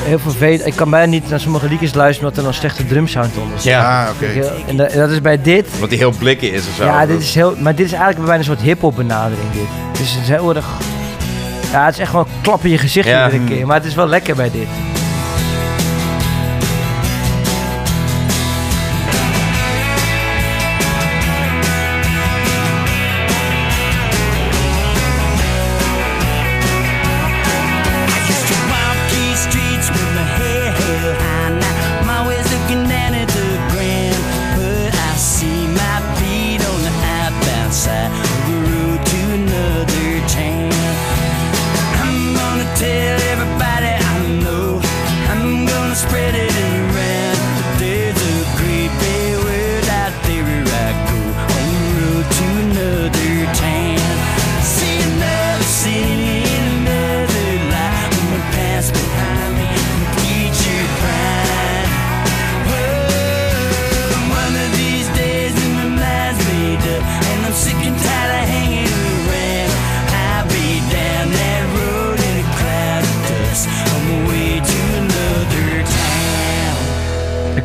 Heel 0.05 0.19
vervelend. 0.19 0.67
Ik 0.67 0.77
kan 0.77 0.91
bijna 0.91 1.07
niet 1.07 1.29
naar 1.29 1.41
sommige 1.41 1.69
liedjes 1.69 1.95
luisteren 1.95 2.29
omdat 2.29 2.45
er 2.45 2.49
een 2.51 2.55
slechte 2.57 2.87
drumsound 2.87 3.37
onder 3.37 3.61
zit. 3.61 3.75
Ah, 3.75 4.09
oké. 4.15 4.27
En 4.69 4.77
dat, 4.77 4.91
en 4.93 4.99
dat 4.99 5.11
is 5.11 5.21
bij 5.21 5.43
dit... 5.43 5.67
Omdat 5.75 5.89
hij 5.89 5.99
heel 5.99 6.15
blikken 6.19 6.53
is 6.53 6.69
of 6.69 6.75
zo. 6.75 6.85
Ja, 6.85 7.07
dit 7.07 7.21
is 7.21 7.35
heel, 7.35 7.55
maar 7.59 7.75
dit 7.75 7.87
is 7.87 7.93
eigenlijk 7.93 8.25
bijna 8.25 8.39
een 8.39 8.45
soort 8.45 8.61
hip-hop 8.61 8.97
benadering. 8.97 9.51
Dit. 9.53 9.99
Dus 9.99 10.13
het 10.13 10.23
is 10.23 10.29
heel 10.29 10.55
erg. 10.55 10.67
Ja, 11.73 11.85
het 11.85 11.95
is 11.95 12.01
echt 12.01 12.11
gewoon 12.11 12.27
klap 12.43 12.65
in 12.65 12.71
je 12.71 12.79
gezicht 12.79 13.09
Ja. 13.09 13.31
iedere 13.31 13.45
keer. 13.55 13.67
Maar 13.67 13.77
het 13.77 13.85
is 13.87 13.95
wel 13.95 14.09
lekker 14.09 14.35
bij 14.37 14.51
dit. 14.51 14.67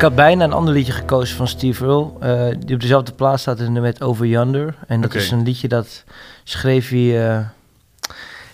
Had 0.02 0.14
bijna 0.14 0.44
een 0.44 0.52
ander 0.52 0.74
liedje 0.74 0.92
gekozen 0.92 1.36
van 1.36 1.48
Steve 1.48 1.84
Earle. 1.84 2.10
eh, 2.20 2.56
die 2.58 2.74
op 2.74 2.80
dezelfde 2.80 3.12
plaats 3.12 3.42
staat 3.42 3.60
in 3.60 3.80
met 3.80 4.02
Over 4.02 4.26
Yonder. 4.26 4.74
En 4.86 5.00
dat 5.00 5.14
is 5.14 5.30
een 5.30 5.42
liedje 5.42 5.68
dat 5.68 6.04
schreef 6.44 6.88
hij, 6.88 7.28
eh, 7.28 7.38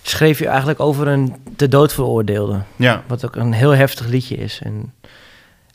schreef 0.01 0.37
hij 0.37 0.47
eigenlijk 0.47 0.79
over 0.79 1.07
een 1.07 1.35
te 1.55 1.67
dood 1.67 1.93
veroordeelde. 1.93 2.59
Ja, 2.75 3.03
Wat 3.07 3.25
ook 3.25 3.35
een 3.35 3.53
heel 3.53 3.75
heftig 3.75 4.07
liedje 4.07 4.35
is. 4.35 4.59
En, 4.63 4.93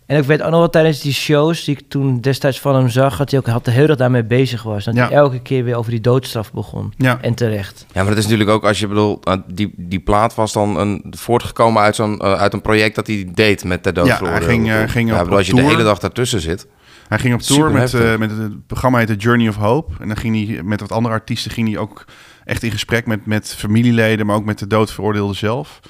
en 0.06 0.18
ik 0.18 0.24
weet 0.24 0.42
ook 0.42 0.50
nog 0.50 0.58
wel 0.58 0.70
tijdens 0.70 1.00
die 1.00 1.12
shows 1.12 1.64
die 1.64 1.76
ik 1.76 1.84
toen 1.88 2.20
destijds 2.20 2.60
van 2.60 2.74
hem 2.74 2.88
zag... 2.88 3.16
dat 3.16 3.30
hij 3.30 3.40
ook 3.40 3.46
had 3.46 3.64
de 3.64 3.70
hele 3.70 3.86
dag 3.86 3.96
daarmee 3.96 4.24
bezig 4.24 4.62
was. 4.62 4.84
Dat 4.84 4.94
Ja. 4.94 5.06
hij 5.06 5.16
elke 5.16 5.40
keer 5.40 5.64
weer 5.64 5.76
over 5.76 5.90
die 5.90 6.00
doodstraf 6.00 6.52
begon. 6.52 6.92
ja. 6.96 7.18
En 7.20 7.34
terecht. 7.34 7.86
Ja, 7.92 8.00
maar 8.00 8.08
dat 8.08 8.18
is 8.18 8.22
natuurlijk 8.22 8.50
ook 8.50 8.64
als 8.64 8.78
je 8.78 8.86
bedoelt, 8.86 9.28
uh, 9.28 9.34
die, 9.46 9.74
die 9.76 10.00
plaat 10.00 10.34
was 10.34 10.52
dan 10.52 10.78
een, 10.78 11.04
voortgekomen 11.10 11.82
uit, 11.82 11.96
zo'n, 11.96 12.20
uh, 12.24 12.32
uit 12.32 12.52
een 12.52 12.62
project 12.62 12.94
dat 12.94 13.06
hij 13.06 13.30
deed 13.34 13.64
met 13.64 13.84
de 13.84 13.92
dood. 13.92 14.06
Ja, 14.06 14.24
hij 14.24 14.42
ging, 14.42 14.68
uh, 14.68 14.82
ging 14.86 15.08
ja, 15.08 15.14
op, 15.14 15.18
bedoel, 15.18 15.32
op 15.32 15.38
als 15.38 15.46
je 15.46 15.52
tour. 15.52 15.66
de 15.66 15.72
hele 15.72 15.84
dag 15.84 15.98
daartussen 15.98 16.40
zit. 16.40 16.66
Hij 17.08 17.18
ging 17.18 17.34
op 17.34 17.40
tour 17.40 17.70
met, 17.70 17.94
eh, 17.94 18.16
met 18.16 18.30
het 18.30 18.66
programma 18.66 18.98
heette 18.98 19.14
Journey 19.16 19.48
of 19.48 19.56
Hope. 19.56 19.92
En 20.00 20.06
dan 20.08 20.16
ging 20.16 20.48
hij 20.48 20.62
met 20.62 20.80
wat 20.80 20.92
andere 20.92 21.14
artiesten 21.14 21.50
ging 21.50 21.68
hij 21.68 21.78
ook 21.78 22.04
echt 22.44 22.62
in 22.62 22.70
gesprek 22.70 23.06
met, 23.06 23.26
met 23.26 23.54
familieleden, 23.58 24.26
maar 24.26 24.36
ook 24.36 24.44
met 24.44 24.58
de 24.58 24.66
doodveroordeelde 24.66 25.34
zelf. 25.34 25.80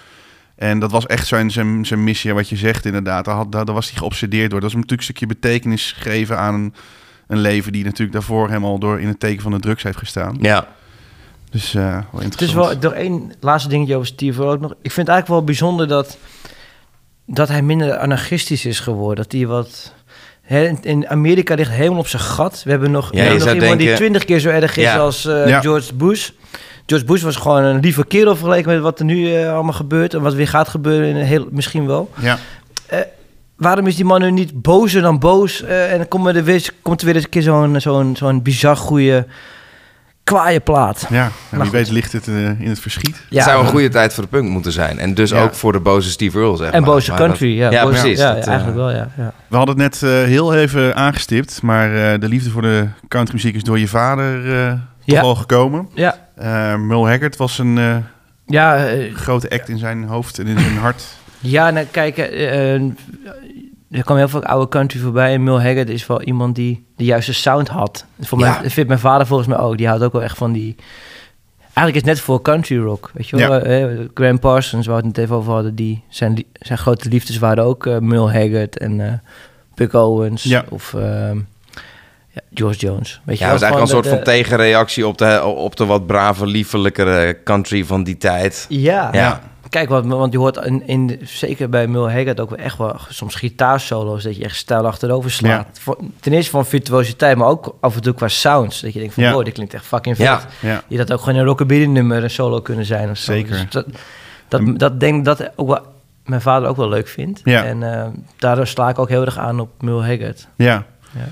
En 0.65 0.79
dat 0.79 0.91
was 0.91 1.07
echt 1.07 1.27
zijn, 1.27 1.51
zijn, 1.51 1.87
zijn 1.87 2.05
missie, 2.05 2.35
wat 2.35 2.49
je 2.49 2.57
zegt 2.57 2.85
inderdaad. 2.85 3.25
Daar, 3.25 3.35
had, 3.35 3.53
daar, 3.53 3.65
daar 3.65 3.75
was 3.75 3.89
hij 3.91 3.99
geobsedeerd 3.99 4.51
door. 4.51 4.61
Dat 4.61 4.69
is 4.69 4.75
hem 4.75 4.85
natuurlijk 4.85 5.09
een 5.09 5.15
stukje 5.17 5.35
betekenis 5.41 5.93
gegeven 5.93 6.39
aan 6.39 6.55
een, 6.55 6.75
een 7.27 7.39
leven 7.39 7.73
die 7.73 7.85
natuurlijk 7.85 8.13
daarvoor 8.13 8.49
helemaal 8.49 8.79
door 8.79 9.01
in 9.01 9.09
het 9.09 9.21
teken 9.21 9.43
van 9.43 9.53
de 9.53 9.61
drugs 9.61 9.83
heeft 9.83 9.99
gestaan. 9.99 10.37
Ja, 10.41 10.67
Dus 11.51 11.75
eh 11.75 11.83
wel 11.83 11.95
Het 11.95 12.19
is 12.19 12.25
interessant. 12.25 12.67
wel 12.83 12.91
nog 12.91 12.93
één 13.01 13.33
laatste 13.41 13.69
dingetje 13.69 13.95
over 13.95 14.07
Steve 14.07 14.43
ook 14.43 14.61
nog. 14.61 14.71
Ik 14.71 14.93
vind 14.93 15.07
het 15.07 15.09
eigenlijk 15.09 15.29
wel 15.29 15.45
bijzonder 15.45 15.89
dat, 15.89 16.19
dat 17.27 17.49
hij 17.49 17.63
minder 17.63 17.97
anarchistisch 17.97 18.65
is 18.65 18.81
geworden. 18.81 19.17
Dat 19.25 19.33
hij 19.33 19.47
wat... 19.47 19.93
hè, 20.43 20.73
in- 20.81 21.09
Amerika 21.09 21.55
ligt 21.55 21.71
helemaal 21.71 21.99
op 21.99 22.07
zijn 22.09 22.23
gat. 22.23 22.63
We 22.65 22.71
hebben 22.71 22.91
nog, 22.91 23.11
we 23.11 23.19
hebben 23.19 23.55
iemand 23.55 23.79
die 23.79 23.95
twintig 23.95 24.25
keer 24.25 24.39
zo 24.39 24.49
erg 24.49 24.77
is 24.77 24.83
Ja. 24.85 24.97
als 24.99 25.25
eh, 25.27 25.49
Ja. 25.49 25.61
George 25.61 25.95
Bush. 25.95 26.31
George 26.87 27.05
Bush 27.07 27.23
was 27.23 27.37
gewoon 27.37 27.63
een 27.63 27.81
lieve 27.81 28.07
kerel 28.07 28.37
vergeleken 28.37 28.73
met 28.73 28.81
wat 28.83 28.99
er 28.99 29.05
nu 29.05 29.35
eh, 29.35 29.53
allemaal 29.55 29.73
gebeurt. 29.73 30.15
En 30.15 30.21
wat 30.23 30.35
weer 30.35 30.49
gaat 30.49 30.69
gebeuren, 30.69 31.09
in 31.09 31.17
heel, 31.17 31.47
misschien 31.51 31.87
wel. 31.87 32.11
Ja, 32.21 32.39
Waarom 33.57 33.87
is 33.87 33.97
die 33.97 34.05
man 34.05 34.21
nu 34.21 34.31
niet 34.31 34.63
bozer 34.63 35.03
dan 35.03 35.19
boos? 35.19 35.63
eh, 35.63 35.93
en 35.93 35.99
dan 35.99 36.09
komt 36.09 36.27
er 36.27 36.45
weer, 36.45 36.71
komt 36.83 37.01
er 37.01 37.07
weer 37.07 37.15
eens 37.15 37.25
een 37.25 37.31
keer 37.31 37.43
zo'n 37.43 37.81
zo'n 37.81 38.17
zo'n 38.17 38.43
bizar 38.43 38.77
goede 38.77 39.27
kwaaie 40.25 40.61
plaat. 40.61 41.07
ja. 41.11 41.25
En 41.25 41.31
wie 41.51 41.61
goed. 41.61 41.71
weet 41.71 41.91
ligt 41.91 42.13
het 42.13 42.29
eh, 42.29 42.61
in 42.61 42.69
het 42.69 42.79
verschiet. 42.81 43.21
het 43.31 43.43
zou 43.43 43.65
een 43.65 43.71
goede 43.71 43.89
tijd 43.89 44.15
voor 44.15 44.23
de 44.25 44.29
punk 44.31 44.49
moeten 44.49 44.73
zijn. 44.73 44.99
En 44.99 45.15
dus 45.15 45.31
Ja. 45.31 45.43
ook 45.43 45.55
voor 45.55 45.73
de 45.73 45.81
boze 45.81 46.11
Steve 46.11 46.39
Earle, 46.39 46.57
zeg 46.57 46.71
En 46.71 46.83
maar. 46.83 46.91
boze 46.91 47.11
Maar 47.11 47.19
country, 47.21 47.49
dat- 47.61 47.73
ja. 47.73 47.79
Ja, 47.79 47.85
Boze- 47.85 48.01
precies. 48.01 48.19
Ja, 48.19 48.27
Dat, 48.27 48.37
ja, 48.37 48.43
eh, 48.43 48.49
eigenlijk 48.49 48.77
wel, 48.79 48.91
ja. 48.91 49.09
ja. 49.17 49.33
We 49.49 49.57
hadden 49.57 49.81
het 49.81 50.01
net 50.01 50.11
eh, 50.11 50.23
heel 50.25 50.55
even 50.55 50.97
aangestipt, 50.97 51.63
maar 51.63 51.95
eh, 52.13 52.21
de 52.21 52.29
liefde 52.29 52.51
voor 52.51 52.63
de 52.63 52.87
countrymuziek 53.09 53.55
is 53.55 53.63
door 53.63 53.79
je 53.79 53.89
vader 53.89 54.55
eh 54.59 54.69
toch 55.07 55.17
Ja. 55.17 55.21
al 55.21 55.35
gekomen. 55.35 55.89
Ja, 55.95 56.24
Eh 56.37 56.77
Merle 56.77 57.09
Haggard 57.09 57.37
was 57.37 57.59
een 57.59 57.79
eh, 57.79 57.97
ja, 58.47 58.87
eh, 58.87 59.15
grote 59.15 59.51
act 59.51 59.69
in 59.69 59.79
zijn 59.79 60.05
hoofd 60.05 60.39
en 60.39 60.47
in 60.47 60.59
zijn 60.59 60.77
hart. 60.77 61.05
ja 61.41 61.71
nou, 61.71 61.87
kijk, 61.91 62.19
er 63.91 64.03
kwam 64.05 64.17
heel 64.17 64.29
veel 64.29 64.45
oude 64.45 64.69
country 64.69 65.01
voorbij. 65.01 65.33
En 65.35 65.43
Mil 65.45 65.63
Haggard 65.63 65.89
is 65.89 66.07
wel 66.07 66.23
iemand 66.23 66.55
die 66.55 66.87
de 66.97 67.05
juiste 67.05 67.35
sound 67.35 67.69
had. 67.69 68.05
Voor 68.21 68.39
mij, 68.39 68.49
Ja. 68.49 68.63
dat 68.63 68.73
vindt 68.73 68.89
mijn 68.89 69.01
vader 69.01 69.27
volgens 69.27 69.49
mij 69.49 69.59
ook. 69.59 69.77
Die 69.77 69.87
houdt 69.87 70.03
ook 70.03 70.13
wel 70.13 70.23
echt 70.23 70.37
van 70.37 70.53
die... 70.53 70.77
Eigenlijk 71.59 71.95
is 71.97 72.11
het 72.11 72.19
net 72.19 72.21
voor 72.21 72.43
country 72.43 72.79
rock, 72.79 73.11
weet 73.15 73.29
je 73.29 73.37
wel. 73.37 73.51
Ja. 73.53 73.61
Eh, 73.61 73.99
Graham 74.15 74.39
Parsons, 74.39 74.87
waar 74.87 74.97
we 75.01 75.07
het 75.07 75.17
net 75.17 75.25
even 75.25 75.37
over 75.37 75.53
hadden, 75.53 75.75
die, 75.75 76.03
zijn, 76.09 76.45
zijn 76.53 76.79
grote 76.79 77.09
liefdes 77.09 77.39
waren 77.39 77.65
ook 77.65 77.87
eh 77.87 77.99
Mil 77.99 78.33
Haggard 78.33 78.79
en 78.79 79.01
eh 79.07 79.13
Buck 79.75 79.93
Owens 79.93 80.43
Ja. 80.43 80.65
of 80.69 80.95
ehm, 80.95 81.39
ja, 82.35 82.41
George 82.55 82.79
Jones. 82.79 83.21
Weet 83.25 83.39
je 83.39 83.45
Ja, 83.45 83.51
was 83.51 83.63
eigenlijk 83.63 83.93
een 83.93 83.97
soort 84.03 84.05
de- 84.05 84.11
van 84.25 84.35
tegenreactie 84.35 85.07
op 85.07 85.19
de, 85.19 85.43
op 85.45 85.77
de 85.77 85.85
wat 85.87 86.07
brave, 86.07 86.47
liefelijkere 86.47 87.43
country 87.45 87.85
van 87.85 88.05
die 88.05 88.17
tijd. 88.19 88.67
Ja. 88.69 89.09
Ja. 89.13 89.41
Kijk, 89.69 89.89
want, 89.89 90.07
want 90.07 90.33
je 90.33 90.39
hoort 90.39 90.57
in, 90.57 90.87
in, 90.87 91.21
zeker 91.23 91.69
bij 91.69 91.87
Mil 91.87 92.11
Haggard 92.11 92.41
ook 92.41 92.51
wel 92.51 92.59
echt 92.59 92.79
wel 92.79 92.97
soms 93.09 93.35
gitaarsolo's 93.35 94.23
dat 94.23 94.37
je 94.37 94.45
echt 94.45 94.57
stijl 94.57 94.87
achterover 94.87 95.31
slaat. 95.31 95.67
Voor- 95.81 95.99
ten 96.21 96.33
eerste 96.33 96.51
van 96.51 96.67
virtuositeit, 96.67 97.37
maar 97.37 97.49
ook 97.49 97.77
af 97.81 97.95
en 97.95 98.03
toe 98.03 98.15
qua 98.15 98.29
sounds. 98.29 98.81
Dat 98.81 98.93
je 98.93 98.99
denkt 98.99 99.15
van, 99.15 99.23
Ja. 99.23 99.33
wow, 99.33 99.45
dit 99.45 99.55
klinkt 99.55 99.75
echt 99.75 99.85
fucking 99.87 100.17
vet. 100.17 100.27
Ja. 100.27 100.41
Ja, 100.61 100.83
Je 100.89 100.97
dat 100.97 101.13
ook 101.13 101.21
gewoon 101.21 101.39
een 101.39 101.45
rockabilly 101.45 101.87
nummer 101.87 102.23
een 102.23 102.31
solo 102.31 102.61
kunnen 102.61 102.85
zijn 102.85 103.11
of 103.11 103.17
zo. 103.17 103.33
Zeker. 103.33 103.51
Dus 103.51 103.65
dat, 103.71 103.87
dat, 104.49 104.79
dat 104.79 105.01
denk 105.01 105.19
ik 105.19 105.25
dat 105.25 105.51
ook 105.57 105.69
wel, 105.69 105.81
mijn 106.25 106.41
vader 106.41 106.69
ook 106.69 106.77
wel 106.77 106.89
leuk 106.89 107.09
vindt. 107.09 107.41
Ja. 107.45 107.65
En 107.65 107.95
eh, 107.95 108.07
daardoor 108.39 108.67
sla 108.67 108.89
ik 108.89 108.99
ook 108.99 109.09
heel 109.09 109.25
erg 109.25 109.39
aan 109.39 109.61
op 109.61 109.71
Mil 109.83 110.05
Haggard. 110.05 110.49
ja. 110.57 110.85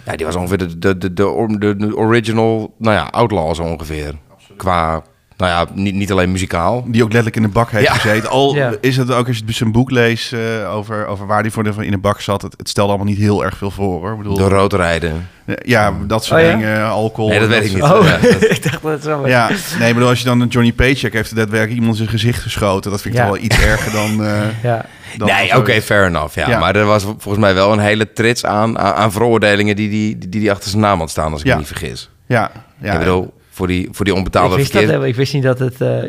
Ja, 0.04 0.16
die 0.16 0.26
was 0.26 0.36
ongeveer 0.36 0.58
de, 0.58 0.78
de, 0.78 0.98
de, 0.98 1.12
de, 1.12 1.76
de, 1.76 1.96
original, 1.96 2.74
nou 2.78 2.94
ja, 2.96 3.08
outlaw 3.10 3.54
zo 3.54 3.62
ongeveer. 3.62 4.14
Qua, 4.56 5.02
nou 5.36 5.50
ja, 5.50 5.66
niet, 5.74 5.94
niet 5.94 6.12
alleen 6.12 6.32
muzikaal. 6.32 6.84
Die 6.86 7.02
ook 7.02 7.12
letterlijk 7.12 7.36
in 7.36 7.42
de 7.42 7.48
bak 7.48 7.70
heeft 7.70 7.84
Ja. 7.86 7.92
gezeten. 7.94 8.30
Al 8.30 8.54
Ja. 8.54 8.72
is 8.80 8.96
het 8.96 9.12
ook 9.12 9.26
als 9.28 9.42
je 9.46 9.52
zijn 9.52 9.72
boek 9.72 9.90
leest 9.90 10.32
eh, 10.32 10.74
over, 10.74 11.06
over 11.06 11.26
waar 11.26 11.40
hij 11.40 11.50
voor 11.50 11.64
de, 11.64 11.72
in 11.80 11.90
de 11.90 11.98
bak 11.98 12.20
zat. 12.20 12.42
Het, 12.42 12.54
het 12.56 12.68
stelde 12.68 12.88
allemaal 12.92 13.08
niet 13.12 13.18
heel 13.18 13.44
erg 13.44 13.56
veel 13.56 13.70
voor 13.70 14.00
hoor. 14.00 14.10
Ik 14.12 14.18
bedoel, 14.18 14.36
Door 14.36 14.50
rood 14.50 14.72
rijden. 14.72 15.28
eh, 15.44 15.54
ja, 15.64 15.92
dat 16.06 16.24
soort 16.24 16.40
Oh, 16.40 16.46
ja? 16.46 16.52
dingen, 16.56 16.84
alcohol. 16.88 17.30
Nee, 17.30 17.38
dat 17.40 17.48
weet 17.48 17.64
ik 17.64 17.72
niet. 17.74 17.82
Oh, 17.82 17.90
dat- 17.90 18.42
ik 18.56 18.62
dacht 18.62 18.82
dat 18.82 18.92
het 18.92 19.02
zo 19.02 19.20
was. 19.20 19.28
Ja, 19.28 19.50
nee, 19.78 19.94
bedoel, 19.94 20.08
als 20.08 20.18
je 20.18 20.24
dan 20.24 20.40
een 20.40 20.48
Johnny 20.48 20.72
Paycheck 20.72 21.12
heeft, 21.12 21.30
er 21.30 21.36
daadwerkelijk 21.36 21.78
iemand 21.78 21.96
zijn 21.96 22.08
gezicht 22.08 22.42
geschoten. 22.42 22.90
Dat 22.90 23.00
vind 23.02 23.14
ik 23.14 23.20
Ja. 23.20 23.26
toch 23.26 23.36
wel 23.36 23.44
iets 23.44 23.60
erger 23.60 23.92
dan. 23.92 24.24
eh, 24.24 24.40
Ja. 24.70 24.84
dan 25.16 25.28
nee, 25.28 25.56
oké, 25.56 25.82
fair 25.82 26.06
enough. 26.06 26.34
Ja. 26.34 26.48
Ja. 26.48 26.58
Maar 26.58 26.76
er 26.76 26.84
was 26.84 27.02
volgens 27.02 27.38
mij 27.38 27.54
wel 27.54 27.72
een 27.72 27.78
hele 27.78 28.12
trits 28.12 28.44
aan, 28.44 28.78
aan, 28.78 28.94
aan 28.94 29.12
veroordelingen 29.12 29.76
die 29.76 29.88
die, 29.90 30.18
die 30.18 30.28
die 30.28 30.50
achter 30.50 30.70
zijn 30.70 30.82
naam 30.82 30.98
had 30.98 31.10
staan, 31.10 31.32
als 31.32 31.40
ik 31.40 31.46
Ja. 31.46 31.52
me 31.52 31.58
niet 31.58 31.68
vergis. 31.68 32.10
Ja, 32.26 32.50
ja. 32.78 32.92
ik 32.92 32.98
bedoel, 32.98 33.32
voor 33.52 33.66
die, 33.66 33.88
voor 33.92 34.04
die 34.04 34.14
Ik 34.14 34.18
onbetaalde 34.20 34.56
wist, 34.56 34.60
dat, 34.60 34.70
verkeer... 34.70 34.88
helemaal- 34.88 35.08
ik 35.08 35.14
wist 35.16 35.32
niet 35.32 35.42
dat 35.42 35.58
het... 35.58 35.80
eh, 35.80 36.02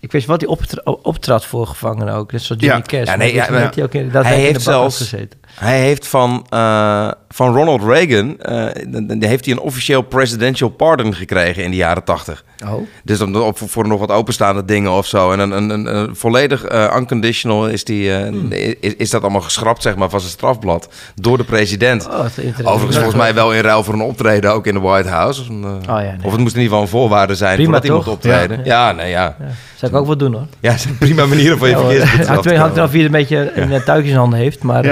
ik 0.00 0.12
wist 0.12 0.26
wat 0.26 0.40
hij 0.40 0.50
optra- 0.50 0.82
optrad 1.02 1.44
voor 1.46 1.66
gevangenen 1.66 2.14
ook. 2.14 2.32
Net 2.32 2.42
zoals 2.42 2.62
Johnny 2.62 2.82
Ja. 2.90 2.98
Cash. 2.98 3.06
Ja, 3.06 3.16
nee, 3.16 3.28
ik 3.28 3.34
ja, 3.34 3.50
maar 3.50 3.60
dat 3.62 3.74
hij 3.74 3.84
ook 3.84 3.92
hij 4.24 4.32
in 4.34 4.38
de 4.38 4.44
heeft 4.52 4.64
bak 4.64 4.74
had 4.74 4.92
zelfs- 4.92 4.96
gezeten. 5.10 5.40
Hij 5.54 5.80
heeft 5.80 6.06
van, 6.06 6.46
eh, 6.48 7.10
van 7.28 7.54
Ronald 7.54 7.82
Reagan 7.82 8.38
eh, 8.40 8.66
dan- 8.88 9.22
heeft 9.22 9.44
hij 9.44 9.54
een 9.54 9.60
officieel 9.60 10.02
presidential 10.02 10.68
pardon 10.68 11.14
gekregen 11.14 11.64
in 11.64 11.70
de 11.70 11.76
jaren 11.76 12.04
tachtig. 12.04 12.44
Oh. 12.66 12.88
Dus 13.04 13.18
dan 13.18 13.36
op, 13.42 13.58
voor 13.66 13.88
nog 13.88 14.00
wat 14.00 14.10
openstaande 14.10 14.64
dingen 14.64 14.90
of 14.90 15.06
zo. 15.06 15.32
En 15.32 15.38
een, 15.38 15.50
een, 15.50 15.70
een, 15.70 15.96
een 15.96 16.16
volledig 16.16 16.64
eh, 16.64 16.94
unconditional 16.98 17.68
is, 17.68 17.84
die, 17.84 18.12
eh, 18.14 18.28
Hmm. 18.28 18.52
is, 18.80 18.94
is 18.96 19.10
dat 19.10 19.22
allemaal 19.22 19.40
geschrapt, 19.40 19.82
zeg 19.82 19.96
maar, 19.96 20.10
van 20.10 20.20
zijn 20.20 20.32
strafblad 20.32 20.88
door 21.14 21.36
de 21.36 21.44
president. 21.44 22.08
Oh. 22.08 22.18
Overigens 22.64 22.96
volgens 22.96 23.16
mij 23.16 23.34
wel 23.34 23.52
in 23.54 23.60
ruil 23.62 23.84
voor 23.84 23.94
een 23.94 24.00
optreden 24.00 24.52
ook 24.52 24.66
in 24.66 24.74
de 24.74 24.80
White 24.80 25.08
House. 25.08 25.42
Een, 25.50 25.64
eh, 25.64 25.70
ja, 25.86 25.94
nee. 26.00 26.12
Of 26.22 26.32
het 26.32 26.40
moest 26.40 26.54
in 26.54 26.60
ieder 26.60 26.62
geval 26.62 26.80
een 26.82 26.88
voorwaarde 26.88 27.34
zijn 27.34 27.54
Prima, 27.54 27.64
voordat 27.80 27.82
hij 27.82 27.92
mocht 27.92 28.04
toch? 28.04 28.14
optreden. 28.14 28.64
Ja. 28.64 28.86
Ja, 28.88 28.92
nee, 28.92 29.10
ja. 29.10 29.36
Ja, 29.38 29.46
zou 29.76 29.92
ik 29.92 29.98
ook 29.98 30.06
wel 30.06 30.16
doen 30.16 30.32
hoor. 30.32 30.46
Ja, 30.60 30.70
het 30.70 30.78
is 30.80 30.84
een 30.84 30.98
prima 30.98 31.26
manier 31.26 31.52
om 31.52 31.58
van 31.58 31.68
je 31.68 31.74
Ja, 31.76 31.80
af 31.80 32.26
hangt 32.26 32.42
te 32.42 32.50
er- 32.54 32.80
af 32.80 32.90
wie 32.90 33.04
een 33.04 33.10
beetje 33.10 33.52
een 33.54 33.84
touwtje 33.84 34.10
in 34.10 34.16
handen 34.16 34.38
heeft. 34.38 34.62
Maar 34.62 34.84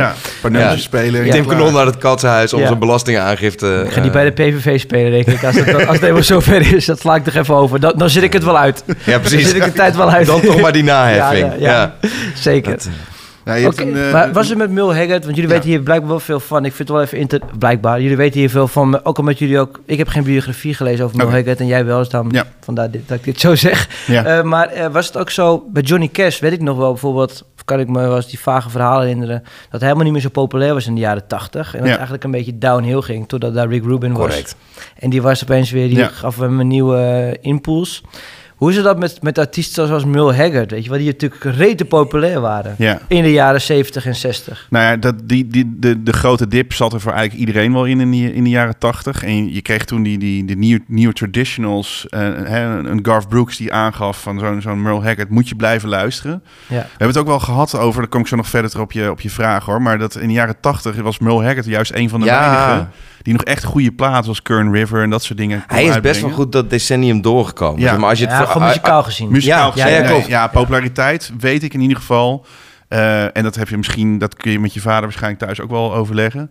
eh, 0.61 0.77
spelen. 0.79 1.31
Tim 1.31 1.45
klaar. 1.45 1.57
Kanon 1.57 1.73
naar 1.73 1.87
het 1.87 1.99
katsenhuis 1.99 2.53
om 2.53 2.61
Ja. 2.61 2.67
zijn 2.67 2.79
belastingaangifte... 2.79 3.83
ik 3.87 3.91
ga 3.93 4.01
die 4.01 4.11
eh, 4.11 4.17
bij 4.17 4.25
de 4.25 4.31
PVV 4.31 4.81
spelen, 4.81 5.11
denk 5.11 5.27
ik. 5.27 5.45
Als 5.45 5.55
het, 5.57 5.75
als 5.75 5.85
het 5.89 6.01
helemaal 6.01 6.23
zover 6.23 6.75
is, 6.75 6.85
dat 6.87 6.99
sla 6.99 7.15
ik 7.15 7.25
toch 7.25 7.35
even 7.35 7.55
over. 7.55 7.81
Dan, 7.81 7.93
dan 7.97 8.11
zit 8.11 8.23
ik 8.23 8.33
het 8.33 8.45
wel 8.45 8.59
uit. 8.59 8.85
Ja, 8.87 8.95
Dan 9.13 9.21
precies. 9.21 9.47
zit 9.47 9.57
ik 9.57 9.65
de 9.65 9.73
tijd 9.73 9.97
wel 9.97 10.11
uit. 10.11 10.27
Dan 10.27 10.41
toch 10.41 10.61
maar 10.61 10.73
die 10.73 10.85
naheffing. 10.93 11.53
Ja, 11.59 11.69
ja, 11.71 11.95
ja. 12.03 12.09
Zeker. 12.35 12.71
Dat, 12.73 12.89
Ja, 13.45 13.57
een, 13.57 13.97
eh, 13.97 14.13
maar 14.13 14.33
was 14.33 14.49
het 14.49 14.59
met 14.59 14.71
Mul 14.71 14.95
Haggard? 14.95 15.25
Want 15.25 15.37
jullie 15.37 15.43
Ja. 15.51 15.57
weten 15.57 15.69
hier 15.69 15.81
blijkbaar 15.81 16.09
wel 16.09 16.21
veel 16.21 16.41
van. 16.41 16.65
Ik 16.65 16.73
vind 16.75 16.89
het 16.89 16.97
wel 16.97 17.07
even 17.07 17.19
inter... 17.19 17.41
blijkbaar. 17.59 18.01
Jullie 18.01 18.17
weten 18.17 18.41
hier 18.41 18.51
veel 18.51 18.69
van. 18.69 19.05
Ook 19.05 19.19
omdat 19.19 19.39
jullie 19.39 19.59
ook. 19.59 19.81
Ik 19.87 19.99
heb 19.99 20.09
geen 20.09 20.23
biografie 20.23 20.75
gelezen 20.75 21.05
over 21.05 21.17
Mul 21.17 21.27
Oké. 21.27 21.35
Haggard 21.37 21.61
en 21.61 21.67
jij 21.67 21.85
wel. 21.85 21.99
Dus 21.99 22.09
daarom 22.09 22.33
Ja. 22.33 22.45
vandaar 22.61 22.91
dit, 22.91 23.09
dat 23.09 23.19
ik 23.19 23.25
dit 23.25 23.41
zo 23.41 23.55
zeg. 23.55 23.89
Ja. 24.07 24.25
Eh, 24.25 24.43
maar 24.43 24.69
eh, 24.69 24.87
was 24.93 25.07
het 25.07 25.17
ook 25.17 25.31
zo 25.31 25.65
bij 25.73 25.83
Johnny 25.83 26.09
Cash? 26.13 26.39
Weet 26.41 26.53
ik 26.53 26.61
nog 26.63 26.77
wel 26.77 26.91
bijvoorbeeld. 26.91 27.45
Kan 27.69 27.81
ik 27.81 27.89
me 27.89 28.01
wel 28.01 28.17
eens 28.17 28.29
die 28.29 28.41
vage 28.41 28.71
verhalen 28.71 29.07
herinneren. 29.07 29.43
Dat 29.71 29.81
helemaal 29.81 30.05
niet 30.05 30.13
meer 30.13 30.23
zo 30.23 30.29
populair 30.29 30.75
was 30.75 30.87
in 30.87 30.95
de 30.95 31.01
jaren 31.01 31.27
tachtig. 31.27 31.67
En 31.67 31.79
dat 31.79 31.81
het 31.81 31.97
eigenlijk 31.97 32.25
een 32.25 32.31
beetje 32.31 32.59
downhill 32.59 33.01
ging. 33.01 33.29
Totdat 33.29 33.55
daar 33.55 33.69
Rick 33.69 33.85
Rubin 33.85 34.13
was. 34.13 34.27
Correct. 34.27 34.57
En 34.99 35.11
die 35.11 35.23
was 35.23 35.43
opeens 35.43 35.71
weer. 35.71 35.89
Die 35.89 36.05
gaf 36.05 36.39
hem 36.39 36.61
een 36.61 36.67
nieuwe 36.69 36.97
eh, 36.97 37.51
impuls. 37.51 38.03
Hoe 38.59 38.71
is 38.71 38.77
het 38.77 38.85
dat 38.85 38.99
met, 38.99 39.23
met 39.23 39.39
artiesten 39.39 39.87
zoals 39.87 40.05
Mul 40.05 40.35
Haggard? 40.35 40.71
Weet 40.71 40.85
je, 40.85 40.91
die 40.99 41.07
natuurlijk 41.07 41.45
rete 41.45 41.85
populair 41.85 42.41
waren. 42.41 42.75
ja. 42.79 43.01
In 43.09 43.23
de 43.23 43.33
jaren 43.33 43.61
70 43.61 44.07
en 44.07 44.15
60. 44.17 44.67
Nou 44.71 44.85
ja, 44.85 44.97
dat, 44.97 45.15
die, 45.25 45.47
die, 45.47 45.75
de, 45.79 46.03
de 46.03 46.13
grote 46.13 46.49
dip 46.49 46.73
zat 46.73 46.93
er 46.93 47.01
voor 47.01 47.13
eigenlijk 47.13 47.47
iedereen 47.49 47.73
wel 47.73 47.85
in 47.85 48.01
in, 48.01 48.11
die, 48.11 48.35
in 48.35 48.45
de 48.45 48.51
jaren 48.51 48.79
tachtig. 48.79 49.25
En 49.25 49.53
je 49.55 49.63
kreeg 49.63 49.85
toen 49.85 50.03
die, 50.03 50.19
die, 50.19 50.45
de 50.45 50.55
nieuwe, 50.57 50.83
nieuwe 50.87 51.13
traditionals. 51.13 52.07
eh, 52.09 52.21
hè, 52.21 52.65
een 52.89 52.99
Garth 53.03 53.29
Brooks 53.29 53.57
die 53.57 53.73
aangaf 53.73 54.23
van 54.23 54.39
zo'n 54.39 54.61
zo'n 54.61 54.83
Merle 54.83 55.03
Haggard, 55.03 55.29
moet 55.29 55.49
je 55.49 55.55
blijven 55.55 55.89
luisteren. 55.89 56.43
Ja. 56.67 56.75
We 56.77 56.87
hebben 56.89 57.09
het 57.09 57.19
ook 57.19 57.27
wel 57.27 57.41
gehad 57.41 57.75
over, 57.77 58.01
daar 58.01 58.11
kom 58.11 58.21
ik 58.21 58.27
zo 58.27 58.37
nog 58.37 58.49
verder 58.49 58.81
op 58.81 58.93
je, 58.93 59.11
op 59.11 59.21
je 59.21 59.31
vraag 59.31 59.65
hoor. 59.65 59.83
Maar 59.83 59.99
dat 59.99 60.17
in 60.17 60.27
de 60.29 60.35
jaren 60.35 60.61
tachtig 60.61 60.97
was 60.97 61.19
Merle 61.19 61.45
Haggard 61.45 61.67
juist 61.67 61.93
een 61.95 62.09
van 62.09 62.21
de 62.21 62.27
Ja. 62.27 62.41
weinigen 62.41 62.91
die 63.29 63.37
nog 63.37 63.47
echt 63.47 63.65
goede 63.65 63.93
platen 63.93 64.25
zoals 64.25 64.43
Kern 64.43 64.73
River 64.73 65.03
en 65.03 65.11
dat 65.11 65.23
soort 65.23 65.39
dingen 65.39 65.65
Hij 65.67 65.85
is 65.85 66.01
best 66.01 66.21
wel 66.21 66.31
goed 66.31 66.53
dat 66.53 66.71
decennium 66.71 67.21
doorgekomen. 67.21 67.81
Ja. 67.81 67.97
Maar 67.97 68.09
als 68.09 68.19
je 68.19 68.25
het 68.27 68.35
Ja, 68.35 68.47
voor- 68.47 68.63
muzikaal 68.63 69.03
gezien. 69.03 69.31
Muzikaal 69.31 69.67
Ja, 69.67 69.73
gezien, 69.73 69.89
ja, 69.89 69.95
ja, 69.95 70.01
nee, 70.01 70.11
klopt. 70.11 70.27
ja, 70.27 70.47
populariteit 70.47 71.33
weet 71.39 71.63
ik 71.63 71.75
in 71.75 71.81
ieder 71.81 71.97
geval. 71.97 72.47
Eh, 72.89 73.37
en 73.37 73.43
dat 73.43 73.55
heb 73.55 73.69
je 73.69 73.77
misschien, 73.77 74.19
dat 74.19 74.35
kun 74.37 74.53
je 74.53 74.61
met 74.61 74.75
je 74.75 74.81
vader 74.81 75.03
waarschijnlijk 75.03 75.43
thuis 75.43 75.61
ook 75.61 75.71
wel 75.71 75.95
overleggen. 75.95 76.51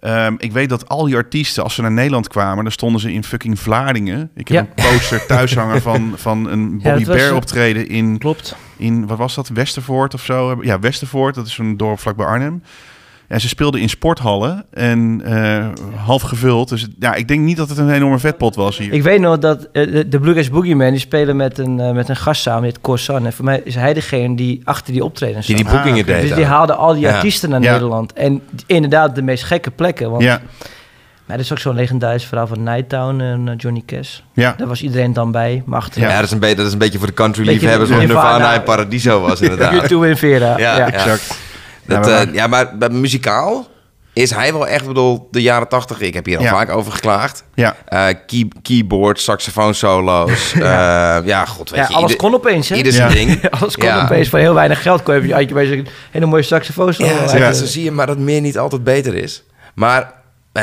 Ehm, 0.00 0.34
ik 0.38 0.52
weet 0.52 0.68
dat 0.68 0.88
al 0.88 1.04
die 1.04 1.16
artiesten, 1.16 1.62
als 1.62 1.74
ze 1.74 1.82
naar 1.82 1.92
Nederland 1.92 2.28
kwamen, 2.28 2.62
dan 2.64 2.72
stonden 2.72 3.00
ze 3.00 3.12
in 3.12 3.24
fucking 3.24 3.60
Vlaardingen. 3.60 4.30
Ik 4.34 4.48
heb 4.48 4.66
Ja. 4.76 4.84
een 4.84 4.92
poster 4.92 5.26
thuis 5.36 5.54
hangen 5.54 5.82
van, 5.82 6.12
van 6.16 6.46
een 6.50 6.80
Bobby 6.82 7.04
Bear 7.04 7.34
optreden 7.34 7.88
in, 7.88 8.18
Klopt. 8.18 8.56
in, 8.76 9.06
wat 9.06 9.18
was 9.18 9.34
dat, 9.34 9.48
Westervoort 9.48 10.14
of 10.14 10.22
zo? 10.24 10.58
Ja, 10.60 10.78
Westervoort, 10.78 11.34
dat 11.34 11.46
is 11.46 11.58
een 11.58 11.76
dorp 11.76 12.00
vlakbij 12.00 12.26
Arnhem. 12.26 12.62
En 13.28 13.40
ze 13.40 13.48
speelden 13.48 13.80
in 13.80 13.88
sporthallen 13.88 14.64
en 14.70 15.20
eh, 15.24 15.66
half 16.04 16.22
gevuld. 16.22 16.68
Dus 16.68 16.86
ja, 16.98 17.14
ik 17.14 17.28
denk 17.28 17.40
niet 17.40 17.56
dat 17.56 17.68
het 17.68 17.78
een 17.78 17.90
enorme 17.90 18.18
vetpot 18.18 18.54
was 18.54 18.78
hier. 18.78 18.92
Ik 18.92 19.02
weet 19.02 19.20
nog 19.20 19.38
dat 19.38 19.68
eh, 19.72 20.04
de, 20.06 20.18
Blue 20.20 20.34
Eyes 20.34 20.50
Boogeyman, 20.50 20.90
die 20.90 20.98
spelen 21.00 21.36
met 21.36 21.58
een, 21.58 21.80
eh, 21.80 21.92
met 21.92 22.08
een 22.08 22.16
gast 22.16 22.42
samen, 22.42 22.62
dit 22.62 22.80
Corsan. 22.80 23.26
En 23.26 23.32
voor 23.32 23.44
mij 23.44 23.60
is 23.64 23.74
hij 23.74 23.94
degene 23.94 24.36
die 24.36 24.60
achter 24.64 24.92
die 24.92 25.04
optredens 25.04 25.46
Die 25.46 25.56
zat. 25.56 25.66
die 25.66 25.74
boekingen 25.74 26.00
Ah, 26.00 26.06
deed. 26.06 26.20
Dus 26.20 26.34
die 26.36 26.44
haalde 26.44 26.74
al 26.74 26.92
die 26.92 27.02
Ja. 27.02 27.14
artiesten 27.14 27.50
naar 27.50 27.62
Ja. 27.62 27.72
Nederland. 27.72 28.12
En 28.12 28.42
inderdaad 28.66 29.14
de 29.14 29.22
meest 29.22 29.44
gekke 29.44 29.70
plekken. 29.70 30.10
Want 30.10 30.22
ja, 30.22 30.40
maar 31.26 31.36
er 31.36 31.42
is 31.42 31.52
ook 31.52 31.58
zo'n 31.58 31.74
legendarisch 31.74 32.24
verhaal 32.24 32.46
van 32.46 32.62
Nighttown 32.62 33.20
en 33.20 33.54
Johnny 33.56 33.82
Cash. 33.86 34.18
ja. 34.34 34.54
Daar 34.58 34.66
was 34.68 34.82
iedereen 34.82 35.12
dan 35.12 35.30
bij. 35.32 35.62
Maar 35.66 35.78
achter 35.78 36.00
Ja, 36.00 36.14
dat, 36.14 36.24
is 36.24 36.30
een 36.30 36.38
beetje, 36.38 36.56
dat 36.56 36.66
is 36.66 36.72
een 36.72 36.78
beetje 36.78 36.98
voor 36.98 37.06
de 37.06 37.12
country 37.14 37.46
liefhebbers 37.46 37.90
Nirvana. 37.90 38.06
Nirvana 38.12 38.54
en 38.54 38.62
Paradiso 38.62 39.20
was 39.20 39.40
inderdaad. 39.50 39.72
YouTube 39.72 40.08
in 40.08 40.16
Vera. 40.16 40.46
Ja, 40.46 40.56
Ja, 40.58 40.76
ja. 40.76 40.92
Exact. 40.92 41.38
Dat, 41.86 42.06
Ja, 42.06 42.10
ja, 42.18 42.24
maar- 42.24 42.34
ja, 42.34 42.46
maar 42.46 42.76
bij 42.78 42.88
muzikaal 42.88 43.66
is 44.12 44.30
hij 44.30 44.52
wel 44.52 44.66
echt, 44.68 44.80
ik 44.80 44.86
bedoel, 44.86 45.28
de 45.30 45.42
jaren 45.42 45.68
tachtig. 45.68 46.00
Ik 46.00 46.14
heb 46.14 46.26
hier 46.26 46.38
al 46.38 46.42
Ja. 46.44 46.50
vaak 46.50 46.70
over 46.70 46.92
geklaagd. 46.92 47.44
Ja. 47.54 47.76
Eh, 47.88 48.06
key, 48.26 48.48
keyboard, 48.62 49.20
saxofoon 49.20 49.74
solo's. 49.74 50.52
ja. 50.58 51.16
ja, 51.24 51.44
god, 51.44 51.70
weet 51.70 51.78
Ja, 51.80 51.86
je. 51.88 51.94
alles 51.94 52.10
ieder- 52.10 52.24
kon 52.24 52.34
opeens, 52.34 52.68
hè? 52.68 52.76
Ieder 52.76 52.92
Ja. 52.92 53.10
zijn 53.10 53.26
ding. 53.26 53.48
Alles 53.60 53.76
kon 53.76 53.86
Ja. 53.88 54.02
opeens 54.02 54.28
voor 54.28 54.38
heel 54.38 54.54
weinig 54.54 54.82
geld. 54.82 55.02
Kon 55.02 55.26
je, 55.26 55.32
had 55.34 55.48
je 55.48 55.54
bij 55.54 55.66
zo'n 55.66 55.86
hele 56.10 56.26
mooie 56.26 56.42
saxofoon. 56.42 56.94
solo. 56.94 57.08
Ja, 57.08 57.36
ja. 57.36 57.46
je- 57.48 57.54
zo 57.54 57.64
zie 57.64 57.84
je 57.84 57.90
maar 57.90 58.06
dat 58.06 58.18
meer 58.18 58.40
niet 58.40 58.58
altijd 58.58 58.84
beter 58.84 59.14
is. 59.14 59.42
Maar 59.74 60.12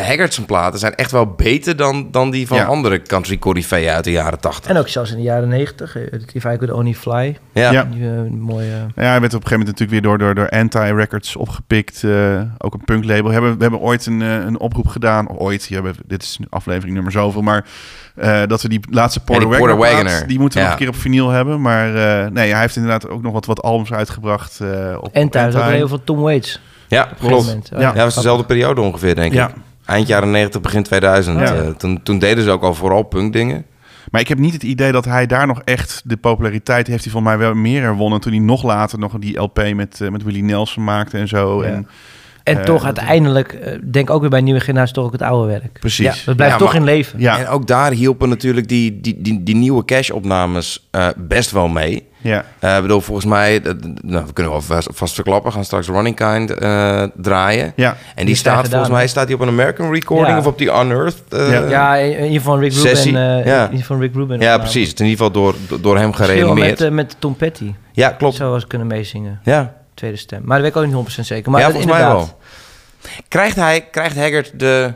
Haggard 0.02 0.34
zijn 0.34 0.46
platen 0.46 0.80
zijn 0.80 0.96
echt 0.96 1.12
wel 1.12 1.26
beter 1.28 1.76
dan, 1.76 2.08
dan 2.12 2.32
die 2.32 2.48
van 2.48 2.58
Ja. 2.58 2.64
andere 2.66 3.02
country 3.02 3.38
coryfeeën 3.38 3.90
uit 3.90 4.04
de 4.04 4.12
jaren 4.12 4.40
tachtig. 4.40 4.70
En 4.70 4.78
ook 4.78 4.88
zelfs 4.88 5.12
in 5.12 5.18
de 5.18 5.24
jaren 5.24 5.48
negentig. 5.48 5.98
If 6.34 6.44
I 6.44 6.58
Could 6.58 6.72
Only 6.72 6.94
Fly. 6.94 7.38
Ja. 7.54 7.72
Ja. 7.72 7.84
Die 7.84 8.04
eh, 8.10 8.20
mooie... 8.32 8.66
Ja, 8.96 9.04
hij 9.10 9.20
werd 9.20 9.34
op 9.34 9.42
een 9.44 9.48
gegeven 9.48 9.50
moment 9.50 9.68
natuurlijk 9.68 9.90
weer 9.92 10.02
door, 10.02 10.18
door, 10.18 10.36
door 10.36 10.50
Anti-Records 10.50 11.36
opgepikt. 11.36 12.04
eh, 12.04 12.42
ook 12.58 12.74
een 12.74 12.84
punklabel. 12.86 13.24
We 13.28 13.32
hebben, 13.34 13.56
we 13.56 13.62
hebben 13.62 13.80
ooit 13.80 14.06
een, 14.06 14.22
eh, 14.22 14.34
een 14.34 14.60
oproep 14.60 14.88
gedaan. 14.88 15.28
Of 15.28 15.38
ooit, 15.38 15.64
hier 15.66 15.78
hebben, 15.84 15.96
we- 15.96 16.04
dit 16.08 16.24
is 16.24 16.40
aflevering 16.50 16.94
nummer 16.94 17.12
zoveel. 17.12 17.42
Maar 17.42 17.66
eh, 18.16 18.42
dat 18.48 18.62
we 18.62 18.70
die 18.70 18.80
laatste 18.90 19.20
Porter, 19.20 19.48
die 19.50 19.58
Porter 19.58 19.78
Wagoner, 19.78 19.92
plaat, 19.96 20.04
Wagoner. 20.06 20.28
die 20.28 20.40
moeten 20.40 20.58
we 20.60 20.64
Ja. 20.66 20.72
nog 20.72 20.80
een 20.80 20.86
keer 20.86 20.96
op 20.96 21.02
vinyl 21.02 21.30
hebben. 21.30 21.62
Maar 21.62 21.96
eh, 21.96 22.32
nee, 22.32 22.52
hij 22.52 22.62
heeft 22.62 22.76
inderdaad 22.76 23.10
ook 23.10 23.22
nog 23.22 23.34
wat, 23.34 23.46
wat 23.46 23.62
albums 23.62 23.94
uitgebracht. 23.94 24.60
eh, 24.60 24.98
op, 25.02 25.14
En 25.14 25.26
op 25.26 25.32
thuis 25.32 25.56
ook 25.56 25.62
Anti. 25.62 25.76
heel 25.76 25.88
veel 25.88 26.04
Tom 26.04 26.20
Waits. 26.20 26.60
Ja, 26.88 27.08
klopt. 27.20 27.46
moment. 27.46 27.70
Oh, 27.74 27.80
Ja. 27.80 27.88
Ja, 27.88 27.94
dat 27.94 28.04
was 28.04 28.16
dezelfde 28.16 28.46
periode 28.46 28.82
ongeveer, 28.82 29.16
denk 29.16 29.34
Ja. 29.34 29.52
Eind 29.86 30.08
jaren 30.08 30.32
90, 30.32 30.62
begin 30.62 30.84
2000. 30.84 31.40
Ja. 31.40 31.56
Eh, 31.56 31.68
toen, 31.70 32.04
toen 32.04 32.20
deden 32.20 32.44
ze 32.44 32.50
ook 32.52 32.64
al 32.64 32.74
vooral 32.74 33.04
punkdingen. 33.04 33.66
Maar 34.12 34.22
ik 34.22 34.28
heb 34.28 34.38
niet 34.38 34.54
het 34.54 34.64
idee 34.64 34.92
dat 34.92 35.06
hij 35.06 35.26
daar 35.26 35.48
nog 35.48 35.62
echt 35.64 36.02
de 36.06 36.18
populariteit 36.18 36.88
heeft. 36.88 37.04
hij 37.04 37.14
van 37.14 37.24
mij 37.24 37.38
wel 37.38 37.54
meer 37.54 37.82
herwonnen. 37.82 38.20
Toen 38.22 38.32
hij 38.32 38.42
nog 38.42 38.64
later 38.64 39.00
nog 39.00 39.14
die 39.20 39.40
LP 39.40 39.74
met, 39.76 40.02
eh, 40.02 40.10
met 40.10 40.24
Willie 40.24 40.44
Nelson 40.44 40.84
maakte 40.84 41.18
en 41.18 41.28
zo. 41.28 41.64
Ja. 41.64 41.70
En, 41.70 41.88
En 42.44 42.58
Eh, 42.58 42.64
toch 42.64 42.86
uiteindelijk, 42.86 43.80
denk 43.92 44.10
ook 44.10 44.22
weer 44.22 44.30
bij 44.30 44.42
nieuwe 44.42 44.60
generatie, 44.60 44.94
toch 44.94 45.06
ook 45.06 45.12
het 45.12 45.22
oude 45.22 45.48
werk. 45.48 45.80
Precies. 45.80 46.06
Ja, 46.06 46.14
dat 46.26 46.36
blijft 46.36 46.54
Ja, 46.54 46.60
toch 46.60 46.68
maar- 46.72 46.78
in 46.78 46.84
leven. 46.84 47.20
ja, 47.20 47.40
En 47.40 47.48
ook 47.48 47.68
daar 47.68 47.92
hielpen 47.92 48.30
natuurlijk 48.30 48.68
die, 48.68 49.02
die, 49.02 49.22
die, 49.22 49.44
die 49.44 49.56
nieuwe 49.56 49.86
Cash-opnames 49.86 50.88
eh, 50.92 51.08
best 51.18 51.52
wel 51.52 51.68
mee. 51.68 52.08
Ja. 52.24 52.46
Eh, 52.60 52.76
ik 52.76 52.82
bedoel, 52.82 53.02
volgens 53.02 53.26
mij, 53.26 53.62
dat- 53.62 53.78
nou, 54.02 54.26
we 54.26 54.34
kunnen 54.34 54.52
wel 54.52 54.62
vast, 54.62 54.88
vast 54.92 55.14
verklappen, 55.14 55.52
gaan 55.52 55.66
straks 55.66 55.88
Running 55.88 56.16
Kind 56.16 56.52
eh, 56.52 57.04
draaien. 57.16 57.74
ja. 57.76 57.90
En 57.90 57.98
die, 58.16 58.26
Die 58.26 58.36
staat 58.36 58.68
volgens 58.68 58.90
mij 58.90 59.08
staat 59.08 59.26
die 59.28 59.36
op 59.36 59.42
een 59.42 59.48
American 59.48 59.94
recording 59.94 60.28
Ja. 60.28 60.38
of 60.38 60.46
op 60.48 60.58
die 60.58 60.68
Unearthed. 60.68 61.24
eh, 61.30 61.52
Ja. 61.52 61.60
ja. 61.60 61.70
Ja, 61.70 61.96
in 61.96 62.24
ieder 62.24 62.38
geval 62.38 62.60
Rick 62.60 62.74
Rubin. 62.74 62.90
Sessie, 62.96 63.18
eh, 63.18 63.46
ja. 63.46 63.58
In 63.58 63.64
ieder 63.72 63.80
geval 63.86 64.00
Rick 64.00 64.14
Rubin. 64.14 64.36
opname. 64.36 64.60
precies. 64.60 64.88
Het 64.90 65.00
is 65.00 65.06
in 65.06 65.12
ieder 65.12 65.26
geval 65.26 65.42
door, 65.42 65.82
door- 65.82 65.98
hem 65.98 66.14
gereanimeerd. 66.14 66.80
met, 66.80 66.92
met 66.94 67.16
Tom 67.20 67.36
Petty. 67.36 67.74
ja, 67.92 68.10
klopt. 68.10 68.36
Zou 68.36 68.54
eens 68.54 68.68
kunnen 68.68 68.88
meezingen. 68.88 69.40
Ja. 69.44 69.74
Tweede 69.94 70.18
stem. 70.18 70.42
Maar 70.44 70.62
dat 70.62 70.62
weet 70.62 70.76
ik 70.76 70.78
ook 70.78 70.86
niet 70.86 70.94
100% 70.94 71.28
zeker. 71.28 71.52
Maar 71.52 71.60
ja, 71.62 71.66
dat 71.68 71.76
volgens 71.76 71.94
mij 72.00 72.04
inderdaad. 72.04 72.28
wel. 72.28 73.22
Krijgt, 73.28 73.56
hij, 73.56 73.88
krijgt 73.92 74.16
Haggard 74.18 74.60
de, 74.60 74.94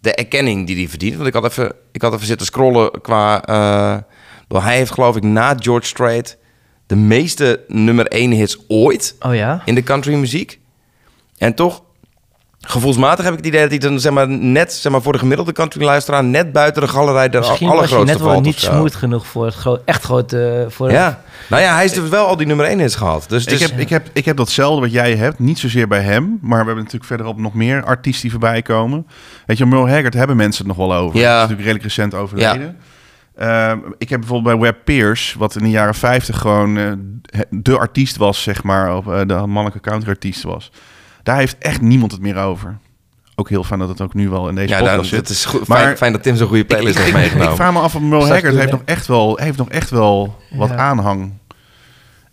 de 0.00 0.14
erkenning 0.14 0.66
die 0.66 0.76
hij 0.76 0.88
verdient? 0.88 1.14
Want 1.14 1.26
ik 1.26 1.34
had 1.34 1.44
even, 1.44 1.72
ik 1.92 2.02
had 2.02 2.14
even 2.14 2.26
zitten 2.26 2.46
scrollen 2.46 2.90
qua... 3.00 3.42
eh, 3.44 3.96
hij 4.62 4.76
heeft 4.76 4.92
geloof 4.92 5.16
ik 5.16 5.22
na 5.22 5.54
George 5.58 5.86
Strait 5.86 6.38
de 6.90 6.96
meeste 6.96 7.60
nummer 7.68 8.06
1 8.06 8.30
hits 8.30 8.58
ooit 8.68 9.14
Oh 9.20 9.34
ja? 9.34 9.62
in 9.64 9.74
de 9.74 9.82
country 9.82 10.14
muziek. 10.14 10.58
En 11.38 11.54
toch, 11.54 11.82
gevoelsmatig 12.60 13.24
heb 13.24 13.32
ik 13.32 13.38
het 13.38 13.48
idee 13.48 13.60
dat 13.60 13.70
hij 13.70 13.78
dan 13.78 14.00
zeg 14.00 14.12
maar, 14.12 14.28
net 14.28 14.72
zeg 14.72 14.92
maar, 14.92 15.02
voor 15.02 15.12
de 15.12 15.18
gemiddelde 15.18 15.52
country 15.52 15.84
luisteraar... 15.84 16.24
net 16.24 16.52
buiten 16.52 16.82
de 16.82 16.88
galerij 16.88 17.28
de 17.28 17.38
Misschien 17.38 17.68
was 17.68 17.76
je 17.76 17.76
allergrootste 17.76 18.18
net 18.18 18.32
wel 18.32 18.40
niet 18.40 18.58
smooth 18.58 18.94
genoeg 18.94 19.26
voor 19.26 19.44
het 19.44 19.54
gro- 19.54 19.80
echt 19.84 20.02
grote... 20.02 20.66
Voor 20.68 20.90
Ja, 20.90 21.20
nou 21.48 21.62
ja, 21.62 21.72
hij 21.72 21.80
heeft 21.80 21.94
dus 21.94 22.08
wel 22.08 22.26
al 22.26 22.36
die 22.36 22.46
nummer 22.46 22.66
1 22.66 22.78
hits 22.78 22.94
gehad. 22.94 23.24
Dus, 23.28 23.44
Ik, 23.46 23.58
heb, 23.58 23.78
ik, 23.78 23.88
heb, 23.88 24.08
ik 24.12 24.24
heb 24.24 24.36
datzelfde 24.36 24.80
wat 24.80 24.92
jij 24.92 25.14
hebt. 25.16 25.38
Niet 25.38 25.58
zozeer 25.58 25.88
bij 25.88 26.02
hem. 26.02 26.38
Maar 26.40 26.50
we 26.50 26.56
hebben 26.56 26.76
natuurlijk 26.76 27.04
verderop 27.04 27.38
nog 27.38 27.54
meer 27.54 27.84
artiesten 27.84 28.22
die 28.22 28.30
voorbij 28.30 28.62
komen. 28.62 29.06
Weet 29.46 29.58
je, 29.58 29.66
Merle 29.66 29.90
Haggard 29.90 30.14
hebben 30.14 30.36
mensen 30.36 30.66
het 30.66 30.76
nog 30.76 30.86
wel 30.88 30.96
over. 30.98 31.18
Ja. 31.18 31.24
Dat 31.24 31.34
is 31.34 31.56
natuurlijk 31.56 31.66
redelijk 31.66 31.84
recent 31.84 32.14
overleden. 32.14 32.76
Ehm, 33.40 33.78
ik 33.98 34.08
heb 34.08 34.20
bijvoorbeeld 34.20 34.58
bij 34.60 34.70
Web 34.70 34.84
Pierce, 34.84 35.38
wat 35.38 35.56
in 35.56 35.62
de 35.62 35.70
jaren 35.70 35.94
50 35.94 36.38
gewoon 36.38 36.76
eh, 36.76 36.92
de 37.50 37.78
artiest 37.78 38.16
was, 38.16 38.42
zeg 38.42 38.62
maar, 38.62 38.96
of 38.96 39.06
eh, 39.06 39.20
de 39.26 39.34
mannelijke 39.34 39.80
country 39.80 40.08
artiest 40.10 40.42
was. 40.42 40.70
Daar 41.22 41.36
heeft 41.36 41.56
echt 41.58 41.80
niemand 41.80 42.12
het 42.12 42.20
meer 42.20 42.36
over. 42.36 42.78
Ook 43.34 43.48
heel 43.48 43.64
fijn 43.64 43.80
dat 43.80 43.88
het 43.88 44.00
ook 44.00 44.14
nu 44.14 44.28
wel 44.28 44.48
in 44.48 44.54
deze 44.54 44.68
ja, 44.74 44.78
podcast 44.80 45.10
het 45.10 45.26
zit. 45.26 45.28
is 45.36 45.44
goed, 45.44 45.66
Maar- 45.66 45.78
fijn, 45.78 45.96
fijn 45.96 46.12
dat 46.12 46.22
Tim 46.22 46.36
zo'n 46.36 46.48
goede 46.48 46.64
playlist 46.64 46.96
heeft 46.96 47.08
ik, 47.08 47.14
meegenomen. 47.14 47.48
ik 47.50 47.56
vraag 47.56 47.72
me 47.72 47.78
af 47.78 47.94
of 47.94 48.00
Merle 48.02 48.28
Haggard 48.28 48.54
heeft 48.54 48.70
nog 48.70 48.82
echt 48.84 49.06
wel, 49.06 49.36
heeft 49.36 49.58
nog 49.58 49.68
echt 49.68 49.90
wel 49.90 50.36
wat 50.50 50.68
Ja. 50.68 50.76
aanhang. 50.76 51.32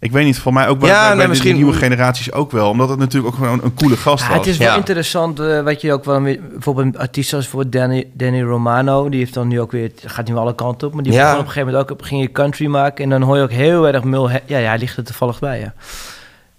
Ik 0.08 0.14
weet 0.14 0.26
niet, 0.26 0.40
voor 0.40 0.54
mij 0.54 0.68
ook 0.68 0.80
bij, 0.80 0.90
Ja, 0.90 1.06
bij 1.08 1.14
nee, 1.14 1.22
de 1.24 1.30
misschien- 1.30 1.56
nieuwe 1.56 1.74
generaties 1.74 2.32
ook 2.32 2.52
wel. 2.52 2.70
Omdat 2.70 2.90
het 2.90 3.00
natuurlijk 3.00 3.34
ook 3.36 3.40
gewoon 3.44 3.60
een 3.64 3.74
coole 3.74 3.98
gast 3.98 4.28
was. 4.28 4.38
het 4.38 4.46
is 4.48 4.58
wel 4.58 4.68
Ja. 4.68 4.76
interessant, 4.76 5.40
eh, 5.40 5.62
wat 5.62 5.82
je 5.82 5.94
ook 5.94 6.06
wel... 6.06 6.22
Bijvoorbeeld 6.22 6.86
een 6.96 7.00
artiest 7.00 7.30
zoals 7.30 7.48
voor 7.48 7.70
Danny, 7.70 8.08
Danny 8.14 8.42
Romano. 8.42 9.10
Die 9.10 9.20
heeft 9.20 9.34
dan 9.34 9.48
nu 9.48 9.62
ook 9.62 9.72
weer... 9.72 9.92
Gaat 10.06 10.28
nu 10.28 10.36
alle 10.36 10.56
kanten 10.56 10.88
op. 10.88 10.94
Maar 10.94 11.04
die 11.04 11.14
Ja. 11.14 11.20
begon 11.24 11.34
op 11.40 11.46
een 11.46 11.52
gegeven 11.52 11.72
moment 11.74 11.92
ook... 11.92 12.06
Ging 12.06 12.22
je 12.22 12.32
country 12.32 12.66
maken. 12.68 13.04
En 13.04 13.10
dan 13.10 13.22
hoor 13.22 13.36
je 13.38 13.44
ook 13.44 13.52
heel 13.52 13.88
erg 13.88 14.04
mul... 14.04 14.30
Ja, 14.30 14.40
ja, 14.46 14.58
hij 14.68 14.78
ligt 14.78 14.98
er 14.98 15.04
toevallig 15.04 15.40
bij, 15.40 15.60
ja. 15.60 15.74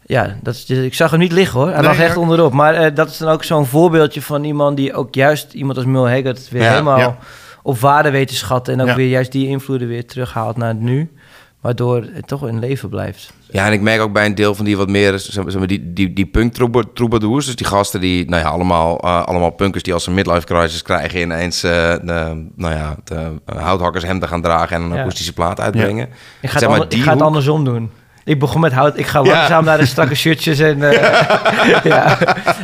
Ja, 0.07 0.37
dat 0.43 0.55
is, 0.55 0.71
ik 0.71 0.95
zag 0.95 1.11
hem 1.11 1.21
niet 1.21 1.33
liggen 1.33 1.59
hoor. 1.59 1.69
Hij 1.69 1.81
Nee, 1.81 1.87
lag 1.91 1.99
echt 1.99 2.15
ja. 2.15 2.21
onderop. 2.21 2.53
Maar 2.53 2.75
eh, 2.75 2.95
dat 2.95 3.09
is 3.11 3.19
dan 3.19 3.29
ook 3.29 3.45
zo'n 3.45 3.67
voorbeeldje 3.67 4.23
van 4.23 4.45
iemand 4.45 4.77
die 4.77 4.95
ook 4.95 5.15
juist 5.15 5.53
iemand 5.53 5.77
als 5.77 5.87
Mul 5.87 6.09
Haggard 6.11 6.49
weer 6.51 6.63
Ja, 6.63 6.69
helemaal 6.71 6.99
ja. 6.99 7.17
op 7.63 7.79
waarde 7.81 8.11
weet 8.11 8.29
te 8.29 8.35
schatten. 8.35 8.75
En 8.75 8.81
ook 8.81 8.87
Ja. 8.87 8.95
weer 8.95 9.09
juist 9.09 9.33
die 9.33 9.49
invloeden 9.49 9.89
weer 9.89 10.07
terughaalt 10.07 10.57
naar 10.57 10.69
het 10.69 10.81
nu. 10.81 11.11
Waardoor 11.61 12.03
het 12.13 12.27
toch 12.27 12.49
in 12.49 12.59
leven 12.59 12.89
blijft. 12.89 13.33
Ja, 13.51 13.67
en 13.67 13.73
ik 13.73 13.81
merk 13.81 14.01
ook 14.01 14.13
bij 14.13 14.27
een 14.27 14.35
deel 14.35 14.55
van 14.55 14.65
die 14.65 14.77
wat 14.77 14.89
meer, 14.89 15.19
zeg 15.19 15.45
maar, 15.59 15.67
die, 15.67 15.93
die, 15.93 16.13
die 16.13 16.27
punk 16.27 16.53
trouba- 16.55 16.83
troubadours, 16.95 17.47
dus 17.47 17.57
die 17.57 17.67
gasten 17.67 18.01
die, 18.01 18.29
nou 18.29 18.43
ja, 18.43 18.49
allemaal, 18.49 18.99
eh, 19.01 19.23
allemaal 19.25 19.51
punkers 19.51 19.83
die 19.83 19.93
als 19.93 20.07
een 20.07 20.15
midlife 20.15 20.47
crisis 20.47 20.83
krijgen 20.83 21.21
ineens, 21.21 21.63
eh, 21.63 21.71
de, 22.03 22.47
nou 22.57 22.75
ja, 22.75 22.97
de 23.05 23.15
uh, 23.55 23.63
houthakkershemden 23.63 24.29
gaan 24.29 24.43
dragen 24.43 24.77
en 24.77 24.83
een 24.83 24.93
Ja. 24.95 25.01
akoestische 25.01 25.33
plaat 25.33 25.61
uitbrengen. 25.61 26.09
Ik 26.41 26.51
ga, 26.51 26.59
Zeg 26.59 26.69
maar, 26.69 26.79
ik 26.89 26.93
ga 27.03 27.11
het 27.11 27.13
hoek- 27.19 27.23
andersom 27.29 27.65
doen. 27.65 27.91
Ik 28.25 28.39
begon 28.39 28.61
met 28.61 28.73
hout. 28.73 28.99
Ik 28.99 29.07
ga 29.07 29.23
Ja. 29.25 29.33
langzaam 29.33 29.65
naar 29.65 29.79
de 29.79 29.87
strakke 29.95 30.15
shirtjes 30.15 30.59
en... 30.59 30.83
eh, 30.83 31.83
ja. 31.93 32.19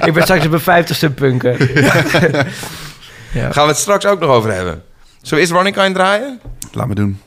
Ik 0.05 0.13
ben 0.13 0.23
straks 0.23 0.45
op 0.45 0.51
mijn 0.51 0.63
vijftigste 0.63 1.11
punker. 1.11 1.81
ja. 3.33 3.51
Gaan 3.53 3.65
we 3.65 3.71
het 3.71 3.77
straks 3.77 4.07
ook 4.07 4.21
nog 4.21 4.31
over 4.31 4.53
hebben. 4.53 4.83
Zullen 5.13 5.35
we 5.35 5.41
eerst 5.41 5.53
Running 5.53 5.77
Kind 5.77 5.95
draaien? 5.95 6.41
Laat 6.73 6.87
me 6.89 6.95
doen. 6.95 7.21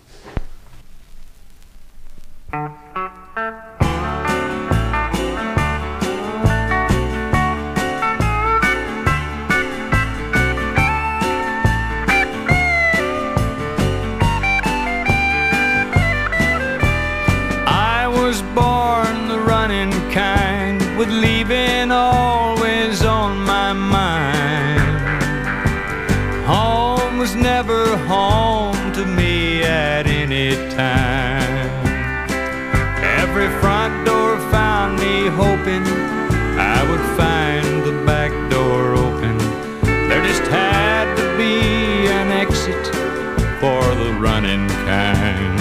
Running 44.28 44.68
kind. 44.90 45.58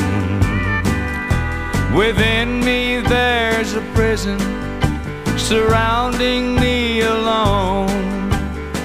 Within 1.94 2.48
me 2.68 3.00
there's 3.00 3.72
a 3.74 3.82
prison 3.94 4.38
surrounding 5.38 6.44
me 6.56 7.00
alone. 7.02 7.88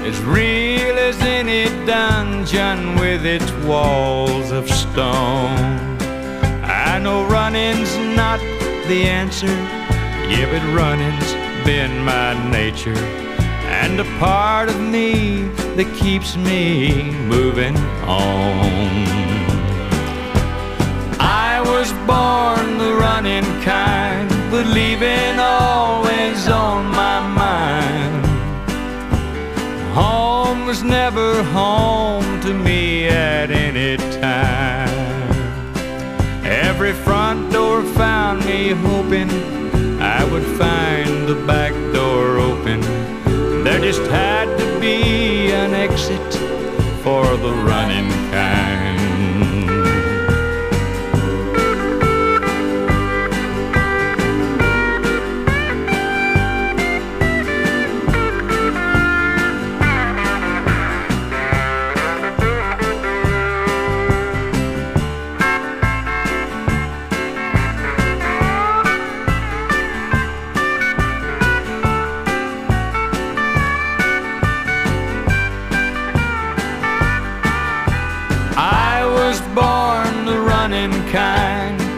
It's 0.08 0.22
real 0.40 0.96
as 1.10 1.20
any 1.22 1.66
dungeon 1.86 2.80
with 3.04 3.26
its 3.26 3.50
walls 3.70 4.52
of 4.52 4.70
stone. 4.70 5.58
I 6.88 7.00
know 7.04 7.20
running's 7.26 7.94
not 8.22 8.40
the 8.90 9.02
answer, 9.22 9.56
yeah, 10.32 10.48
but 10.52 10.64
running's 10.82 11.32
been 11.66 11.94
my 12.06 12.32
nature. 12.60 13.04
And 13.82 14.00
a 14.00 14.08
part 14.20 14.70
of 14.70 14.80
me 14.80 15.44
that 15.78 15.90
keeps 16.02 16.38
me 16.38 17.12
moving 17.36 17.78
on. 18.06 19.31
Was 21.82 21.94
born 22.06 22.78
the 22.78 22.94
running 22.94 23.44
kind, 23.64 24.30
but 24.52 24.68
leaving 24.68 25.40
always 25.40 26.48
on 26.48 26.86
my 26.92 27.20
mind. 27.28 28.24
Home 29.96 30.68
was 30.68 30.84
never 30.84 31.42
home 31.42 32.40
to 32.42 32.54
me 32.54 33.08
at 33.08 33.50
any 33.50 33.98
time. 34.22 35.34
Every 36.46 36.94
front 36.94 37.52
door 37.52 37.82
found 37.82 38.46
me 38.46 38.70
hoping 38.74 39.32
I 40.00 40.24
would 40.32 40.46
find 40.62 41.28
the 41.28 41.44
back 41.48 41.74
door 41.96 42.38
open. 42.38 42.82
There 43.64 43.80
just 43.80 44.04
had 44.12 44.46
to 44.60 44.80
be 44.80 45.52
an 45.52 45.74
exit 45.74 46.32
for 47.02 47.26
the 47.38 47.54
running 47.66 48.12
kind. 48.30 48.71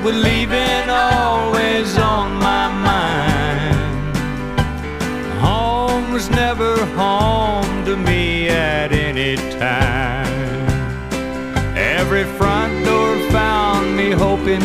With 0.03 0.15
leaving 0.15 0.89
always 0.89 1.97
on 1.97 2.35
my 2.35 2.67
mind. 2.67 4.17
Home 5.39 6.11
was 6.11 6.29
never 6.29 6.85
home 6.87 7.85
to 7.85 7.95
me 7.95 8.49
at 8.49 8.91
any 8.91 9.37
time. 9.57 10.27
Every 11.77 12.25
front 12.37 12.83
door 12.85 13.17
found 13.31 13.95
me 13.95 14.11
hoping 14.11 14.61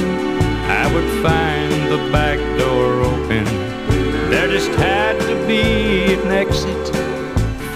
I 0.66 0.92
would 0.92 1.11
find 1.22 1.72
the 1.92 2.11
back 2.11 2.38
door 2.59 3.01
open. 3.03 3.44
There 4.31 4.48
just 4.48 4.70
had 4.70 5.20
to 5.20 5.46
be 5.46 6.14
an 6.14 6.33
exit 6.33 6.87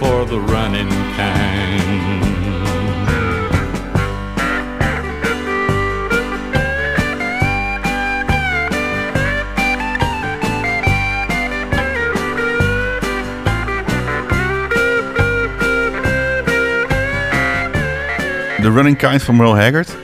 for 0.01 0.25
the 0.25 0.41
running 0.41 0.91
kind. 1.15 2.32
Running 18.75 18.97
Kind 18.97 19.23
van 19.23 19.37
Merle 19.37 19.61
Haggard. 19.63 19.97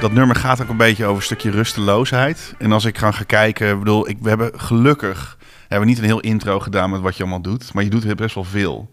Dat 0.00 0.12
nummer 0.12 0.36
gaat 0.36 0.62
ook 0.62 0.68
een 0.68 0.76
beetje 0.76 1.04
over 1.04 1.16
een 1.16 1.22
stukje 1.22 1.50
rusteloosheid. 1.50 2.54
En 2.58 2.72
als 2.72 2.84
ik 2.84 2.98
ga 2.98 3.10
gaan 3.10 3.26
kijken, 3.26 3.70
ik 3.70 3.78
bedoel, 3.78 4.08
ik, 4.08 4.16
we 4.20 4.28
hebben 4.28 4.50
gelukkig 4.56 5.36
hebben 5.68 5.88
we 5.88 5.94
niet 5.94 5.98
een 6.02 6.08
heel 6.08 6.20
intro 6.20 6.60
gedaan 6.60 6.90
met 6.90 7.00
wat 7.00 7.16
je 7.16 7.22
allemaal 7.22 7.40
doet, 7.40 7.74
maar 7.74 7.84
je 7.84 7.90
doet 7.90 8.16
best 8.16 8.34
wel 8.34 8.44
veel. 8.44 8.88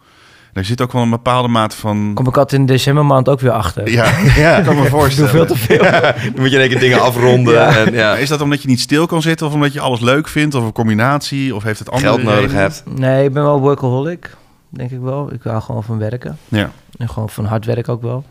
En 0.53 0.61
er 0.61 0.65
zit 0.65 0.81
ook 0.81 0.91
wel 0.91 1.01
een 1.01 1.09
bepaalde 1.09 1.47
maat 1.47 1.75
van. 1.75 2.11
Kom 2.13 2.27
ik 2.27 2.37
altijd 2.37 2.59
in 2.59 2.65
de 2.65 2.71
decembermaand 2.71 3.29
ook 3.29 3.39
weer 3.39 3.51
achter. 3.51 3.89
Ja, 3.89 4.11
ja, 4.35 4.57
ik 4.57 4.63
kan 4.65 4.75
me 4.75 4.83
Ik 4.83 4.89
doe 4.89 4.99
voorstellen. 4.99 5.29
veel 5.29 5.45
te 5.45 5.57
veel. 5.57 5.77
Dan 6.33 6.33
moet 6.35 6.49
je 6.49 6.55
in 6.55 6.61
één 6.61 6.69
keer 6.69 6.79
dingen 6.79 7.01
afronden. 7.01 7.53
Ja. 7.53 7.75
En, 7.77 7.93
ja. 7.93 8.15
Is 8.15 8.29
dat 8.29 8.41
omdat 8.41 8.61
je 8.61 8.67
niet 8.67 8.79
stil 8.79 9.05
kan 9.05 9.21
zitten 9.21 9.47
of 9.47 9.53
omdat 9.53 9.73
je 9.73 9.79
alles 9.79 9.99
leuk 9.99 10.27
vindt 10.27 10.55
of 10.55 10.63
een 10.63 10.71
combinatie 10.71 11.55
of 11.55 11.63
heeft 11.63 11.79
het 11.79 11.89
andere 11.91 12.09
Geld 12.13 12.23
nodig 12.23 12.39
redenen? 12.39 12.61
hebt. 12.61 12.83
Nee, 12.95 13.25
ik 13.25 13.33
ben 13.33 13.43
wel 13.43 13.59
workaholic, 13.59 14.35
denk 14.69 14.91
ik 14.91 14.99
wel. 14.99 15.33
Ik 15.33 15.43
hou 15.43 15.61
gewoon 15.61 15.83
van 15.83 15.97
werken. 15.97 16.37
Ja. 16.47 16.71
En 16.97 17.09
gewoon 17.09 17.29
van 17.29 17.45
hard 17.45 17.65
werk 17.65 17.89
ook 17.89 18.01
wel. 18.01 18.25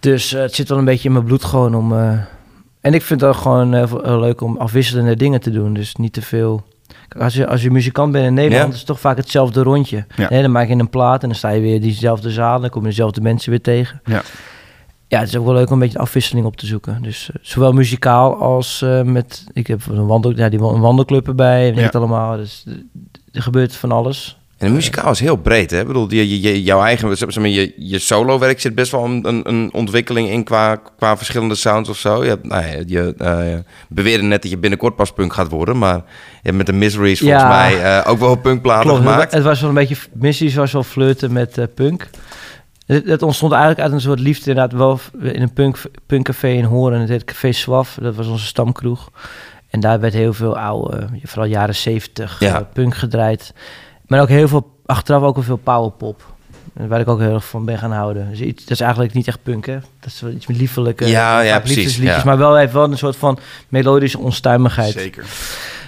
Dus 0.00 0.32
eh, 0.32 0.40
het 0.40 0.54
zit 0.54 0.68
wel 0.68 0.78
een 0.78 0.84
beetje 0.84 1.08
in 1.08 1.14
mijn 1.14 1.24
bloed 1.24 1.44
gewoon 1.44 1.74
om... 1.74 1.92
eh, 1.92 2.12
en 2.80 2.94
ik 2.94 3.02
vind 3.02 3.20
het 3.20 3.30
ook 3.30 3.36
gewoon 3.36 3.74
eh, 3.74 3.92
heel 4.02 4.20
leuk 4.20 4.40
om 4.40 4.56
afwisselende 4.56 5.16
dingen 5.16 5.40
te 5.40 5.50
doen. 5.50 5.74
Dus 5.74 5.94
niet 5.96 6.12
te 6.12 6.22
veel... 6.22 6.62
Als 7.18 7.34
je, 7.34 7.46
als 7.46 7.62
je 7.62 7.70
muzikant 7.70 8.12
bent 8.12 8.26
in 8.26 8.34
Nederland, 8.34 8.66
Ja. 8.66 8.72
is 8.72 8.78
het 8.78 8.86
toch 8.86 9.00
vaak 9.00 9.16
hetzelfde 9.16 9.62
rondje. 9.62 10.04
Ja. 10.16 10.28
Nee, 10.30 10.42
dan 10.42 10.50
maak 10.52 10.68
je 10.68 10.74
een 10.74 10.90
plaat 10.90 11.22
en 11.22 11.28
dan 11.28 11.36
sta 11.38 11.48
je 11.48 11.60
weer 11.60 11.80
diezelfde 11.80 12.30
zaal. 12.30 12.60
Dan 12.60 12.70
kom 12.70 12.82
je 12.82 12.88
dezelfde 12.88 13.20
mensen 13.20 13.50
weer 13.50 13.60
tegen. 13.60 14.00
Ja. 14.04 14.22
Ja, 15.08 15.18
het 15.18 15.28
is 15.28 15.36
ook 15.36 15.44
wel 15.44 15.54
leuk 15.54 15.66
om 15.66 15.72
een 15.72 15.78
beetje 15.78 15.98
afwisseling 15.98 16.46
op 16.46 16.56
te 16.56 16.66
zoeken. 16.66 17.02
Dus 17.02 17.30
zowel 17.40 17.72
muzikaal 17.72 18.34
als 18.36 18.84
met... 19.04 19.44
Ik 19.52 19.66
heb 19.66 19.80
een, 19.86 20.06
wandel, 20.06 20.36
ja, 20.36 20.48
die, 20.48 20.60
een 20.60 20.80
wandelclub 20.80 21.26
erbij, 21.28 21.74
weet 21.74 21.92
Ja. 21.92 21.98
allemaal. 21.98 22.36
Dus 22.36 22.64
er 23.32 23.42
gebeurt 23.42 23.76
van 23.76 23.92
alles. 23.92 24.38
En 24.60 24.66
de 24.66 24.72
muzikaal 24.72 25.10
is 25.10 25.20
heel 25.20 25.36
breed, 25.36 25.70
hè? 25.70 25.80
Ik 25.80 25.86
bedoel, 25.86 26.12
je, 26.12 26.40
je, 26.40 26.62
jouw 26.62 26.82
eigen, 26.82 27.16
zeg 27.16 27.36
maar, 27.38 27.48
je, 27.48 27.72
je 27.76 27.98
solo-werk 27.98 28.60
zit 28.60 28.74
best 28.74 28.92
wel 28.92 29.04
een, 29.04 29.40
een, 29.48 29.68
ontwikkeling 29.72 30.28
in 30.28 30.44
qua, 30.44 30.76
qua 30.96 31.16
verschillende 31.16 31.54
sounds 31.54 31.88
of 31.88 31.96
zo. 31.96 32.22
Je, 32.22 32.28
hebt, 32.28 32.46
nou 32.46 32.64
ja, 32.66 32.82
je 32.86 33.14
eh, 33.18 33.58
beweerde 33.88 34.22
net 34.22 34.42
dat 34.42 34.50
je 34.50 34.58
binnenkort 34.58 34.96
pas 34.96 35.12
punk 35.12 35.32
gaat 35.32 35.50
worden, 35.50 35.78
maar 35.78 35.94
je 35.96 36.02
hebt 36.42 36.56
met 36.56 36.66
de 36.66 36.72
Miseries 36.72 37.18
volgens 37.20 37.42
Ja. 37.42 37.48
mij 37.48 37.82
eh, 37.82 38.10
ook 38.10 38.18
wel 38.18 38.36
punkplaten 38.36 38.88
Klopt, 38.88 38.98
gemaakt. 38.98 39.32
het 39.32 39.42
was 39.42 39.60
wel 39.60 39.68
een 39.68 39.74
beetje... 39.74 39.96
Missies 40.12 40.54
was 40.54 40.72
wel 40.72 40.82
flirten 40.82 41.32
met 41.32 41.58
eh, 41.58 41.64
punk. 41.74 42.08
Het, 42.86 43.06
het 43.06 43.22
ontstond 43.22 43.52
eigenlijk 43.52 43.82
uit 43.82 43.92
een 43.92 44.00
soort 44.00 44.20
liefde 44.20 44.50
inderdaad 44.50 44.78
wel 44.78 45.00
in 45.20 45.42
een 45.42 45.52
punk, 45.52 45.76
punkcafé 46.06 46.48
in 46.48 46.64
Horen. 46.64 47.00
Het 47.00 47.08
heet 47.08 47.24
Café 47.24 47.52
Swaf, 47.52 47.98
dat 48.00 48.14
was 48.14 48.26
onze 48.26 48.46
stamkroeg. 48.46 49.10
En 49.70 49.80
daar 49.80 50.00
werd 50.00 50.12
heel 50.12 50.32
veel 50.32 50.58
oude, 50.58 51.06
vooral 51.22 51.48
jaren 51.50 51.74
zeventig, 51.74 52.40
Ja. 52.40 52.68
punk 52.72 52.94
gedraaid. 52.96 53.52
Maar 54.10 54.20
ook 54.20 54.28
heel 54.28 54.48
veel, 54.48 54.70
achteraf 54.86 55.22
ook 55.22 55.34
wel 55.34 55.44
veel 55.44 55.56
powerpop. 55.56 56.22
En 56.74 56.88
Waar 56.88 57.00
ik 57.00 57.08
ook 57.08 57.20
heel 57.20 57.34
erg 57.34 57.44
van 57.44 57.64
ben 57.64 57.78
gaan 57.78 57.92
houden. 57.92 58.28
Dus 58.30 58.40
iets, 58.40 58.62
dat 58.62 58.70
is 58.70 58.80
eigenlijk 58.80 59.14
niet 59.14 59.26
echt 59.28 59.42
punk, 59.42 59.66
hè? 59.66 59.74
Dat 59.74 60.12
is 60.12 60.20
wel 60.20 60.30
iets 60.30 60.46
met 60.46 60.56
liefelijke... 60.56 61.06
Ja, 61.06 61.40
ja, 61.40 61.60
precies, 61.60 61.96
ja. 61.96 62.22
Maar 62.24 62.38
wel 62.38 62.56
heeft 62.56 62.72
wel 62.72 62.84
een 62.90 62.98
soort 62.98 63.16
van 63.16 63.38
melodische 63.68 64.18
onstuimigheid. 64.18 64.92
Zeker. 64.92 65.24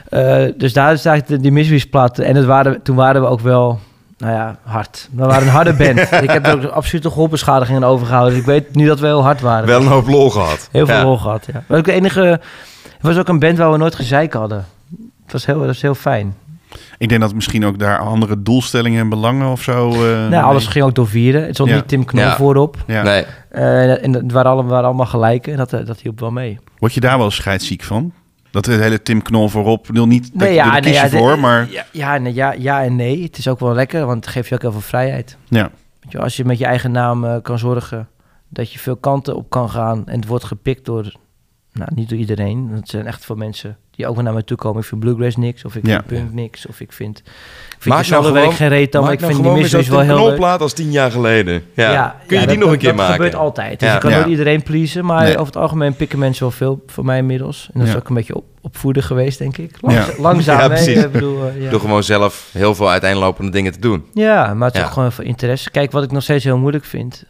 Eh, 0.09 0.45
dus 0.57 0.73
daar 0.73 0.93
is 0.93 1.05
eigenlijk 1.05 1.43
de, 1.43 1.51
die 1.51 1.87
plaat. 1.87 2.19
En 2.19 2.37
het 2.37 2.45
waren, 2.45 2.83
toen 2.83 2.97
waren 2.97 3.23
we 3.23 3.29
ook 3.29 3.41
wel, 3.41 3.81
nou 4.19 4.33
ja, 4.33 4.59
hard. 4.63 5.09
We 5.13 5.25
waren 5.25 5.43
een 5.43 5.53
harde 5.53 5.73
band. 5.73 5.99
ik 6.27 6.31
heb 6.31 6.47
er 6.47 6.53
ook 6.55 6.65
absoluut 6.65 7.03
de 7.03 7.11
gehoorbeschadigingen 7.11 7.85
over 7.85 8.07
gehouden. 8.07 8.33
Dus 8.33 8.41
ik 8.41 8.49
weet 8.49 8.75
nu 8.75 8.87
dat 8.87 9.01
we 9.01 9.07
heel 9.07 9.23
hard 9.23 9.41
waren. 9.41 9.67
Wel 9.67 9.81
een 9.81 9.87
hoop 9.87 10.07
lol 10.07 10.31
gehad. 10.31 10.69
Heel 10.73 10.87
veel 10.87 10.95
Ja. 10.97 11.03
rol 11.03 11.19
gehad, 11.19 11.47
ja. 11.53 11.63
Maar 11.67 11.79
ook 11.79 11.85
de 11.85 11.93
enige... 11.93 12.21
Het 12.21 13.11
was 13.11 13.19
ook 13.19 13.29
een 13.29 13.39
band 13.39 13.59
waar 13.59 13.71
we 13.73 13.77
nooit 13.77 13.95
gezeik 13.95 14.33
hadden. 14.33 14.67
Het 15.23 15.33
was 15.33 15.47
heel, 15.47 15.59
dat 15.59 15.67
was 15.67 15.83
heel 15.83 15.95
fijn. 15.95 16.37
Ik 16.99 17.09
denk 17.09 17.21
dat 17.21 17.35
misschien 17.35 17.65
ook 17.65 17.79
daar 17.79 17.99
andere 17.99 18.43
doelstellingen 18.43 19.01
en 19.01 19.09
belangen 19.09 19.49
of 19.51 19.63
zo. 19.63 19.91
eh, 19.91 20.29
nou, 20.29 20.45
alles 20.45 20.67
ging 20.67 20.85
ook 20.85 20.95
door 20.95 21.09
vieren. 21.09 21.43
Het 21.45 21.55
stond 21.55 21.69
Ja. 21.71 21.75
niet 21.77 21.89
Tim 21.89 22.05
Knol 22.05 22.23
Ja. 22.23 22.37
voorop. 22.37 22.77
Ja. 22.87 23.03
Nee. 23.03 23.25
Eh, 23.51 24.05
en 24.05 24.13
het 24.13 24.33
waren 24.33 24.51
allemaal, 24.51 24.71
waren 24.71 24.87
allemaal 24.87 25.07
gelijk. 25.07 25.47
En 25.47 25.57
dat, 25.57 25.73
eh, 25.73 25.87
dat 25.87 26.01
hielp 26.01 26.21
wel 26.21 26.31
mee. 26.31 26.59
Word 26.79 26.95
je 26.95 27.01
daar 27.01 27.19
wel 27.19 27.31
scheidsziek 27.31 27.83
van? 27.83 28.13
Dat 28.51 28.67
het 28.67 28.81
hele 28.81 29.03
Tim 29.03 29.23
Knol 29.23 29.49
voorop. 29.49 29.89
Ik 29.89 29.95
wil 29.95 30.07
niet 30.07 30.23
dat 30.33 30.41
Nee, 30.43 30.49
je, 30.49 30.55
ja, 30.55 30.71
daar 30.71 30.81
nee, 30.81 30.93
kies 30.93 31.01
je 31.03 31.09
voor, 31.19 31.39
maar 31.39 31.67
Ja, 31.71 31.85
ja, 31.93 32.19
nee, 32.19 32.35
ja, 32.35 32.53
ja 32.53 32.83
en 32.85 32.97
nee. 32.97 33.23
Het 33.23 33.39
is 33.39 33.49
ook 33.49 33.61
wel 33.61 33.73
lekker, 33.75 34.07
want 34.07 34.25
het 34.25 34.35
geeft 34.35 34.49
je 34.49 34.55
ook 34.55 34.63
heel 34.63 34.73
veel 34.73 34.81
vrijheid. 34.81 35.37
ja. 35.49 35.71
Weet 36.01 36.13
je, 36.13 36.19
als 36.19 36.37
je 36.37 36.45
met 36.45 36.59
je 36.59 36.65
eigen 36.65 36.91
naam 36.93 37.43
kan 37.43 37.59
zorgen 37.59 38.09
dat 38.49 38.73
je 38.73 38.79
veel 38.79 38.97
kanten 38.97 39.37
op 39.37 39.51
kan 39.51 39.71
gaan 39.71 40.03
en 40.09 40.17
het 40.17 40.27
wordt 40.27 40.45
gepikt 40.45 40.85
door, 40.85 41.13
nou 41.73 41.91
niet 41.95 42.09
door 42.09 42.19
iedereen, 42.19 42.71
dat 42.75 42.89
zijn 42.89 43.07
echt 43.07 43.25
veel 43.25 43.37
mensen 43.37 43.77
die 43.91 44.07
ook 44.07 44.15
wel 44.15 44.25
naar 44.25 44.33
mij 44.33 44.43
toe 44.43 44.57
komen. 44.57 44.81
Ik 44.81 44.87
vind 44.87 45.01
bluegrass 45.01 45.37
niks, 45.37 45.65
of 45.65 45.77
ik 45.77 45.87
Ja. 45.87 45.93
vind 45.93 46.07
punk 46.07 46.33
niks, 46.33 46.67
of 46.67 46.81
ik 46.81 46.93
vind, 46.93 47.19
ik 47.19 47.25
vind 47.79 47.95
Maak 47.95 48.05
je 48.05 48.11
nou 48.11 48.23
werk 48.23 48.37
gewoon- 48.37 48.53
geen 48.55 48.69
reet 48.69 48.93
maar 48.93 49.13
ik 49.13 49.21
nou 49.21 49.33
vind 49.33 49.45
die 49.45 49.53
miseries 49.53 49.89
wel 49.89 50.01
heel 50.01 50.09
leuk. 50.15 50.25
knolplaat 50.25 50.61
als 50.61 50.73
tien 50.73 50.91
jaar 50.91 51.11
geleden. 51.11 51.63
Ja. 51.75 52.17
Kun 52.27 52.37
je 52.37 52.43
ja, 52.43 52.49
die 52.49 52.57
dat- 52.57 52.65
nog 52.65 52.73
een 52.73 52.79
keer 52.79 52.89
dat, 52.89 52.97
maken? 52.97 53.17
Dat 53.19 53.25
gebeurt 53.27 53.43
altijd. 53.45 53.81
Dus 53.81 53.95
ik 53.95 54.01
kan 54.01 54.11
nooit 54.11 54.27
iedereen 54.27 54.63
pleasen, 54.63 55.05
maar 55.05 55.23
Nee. 55.23 55.33
over 55.35 55.47
het 55.47 55.57
algemeen 55.57 55.95
pikken 55.97 56.19
mensen 56.19 56.43
wel 56.43 56.51
veel 56.53 56.83
voor 56.87 57.05
mij 57.05 57.19
inmiddels. 57.19 57.71
En 57.73 57.81
dat 57.81 57.89
is 57.89 57.97
ook 57.97 58.09
een 58.09 58.15
beetje 58.15 58.35
op, 58.37 58.45
opvoeden 58.61 59.03
geweest, 59.03 59.39
denk 59.39 59.57
ik. 59.57 59.77
Ja. 59.81 60.07
Langzaam, 60.19 60.59
Ja, 60.73 60.77
hè? 60.77 60.91
Ik 60.91 61.13
bedoel, 61.13 61.47
eh, 61.47 61.63
ja. 61.63 61.71
Door 61.71 61.81
gewoon 61.81 62.03
zelf 62.03 62.51
heel 62.53 62.75
veel 62.75 62.91
uiteenlopende 62.91 63.51
dingen 63.51 63.73
te 63.73 63.79
doen. 63.81 64.05
Ja, 64.15 64.55
maar 64.55 64.69
het 64.69 64.77
is 64.77 64.85
ook 64.85 64.91
gewoon 64.91 65.13
voor 65.13 65.25
interesse. 65.25 65.71
Kijk, 65.71 65.93
wat 65.93 66.03
ik 66.03 66.11
nog 66.13 66.23
steeds 66.23 66.45
heel 66.45 66.59
moeilijk 66.59 66.85
vind, 66.85 67.25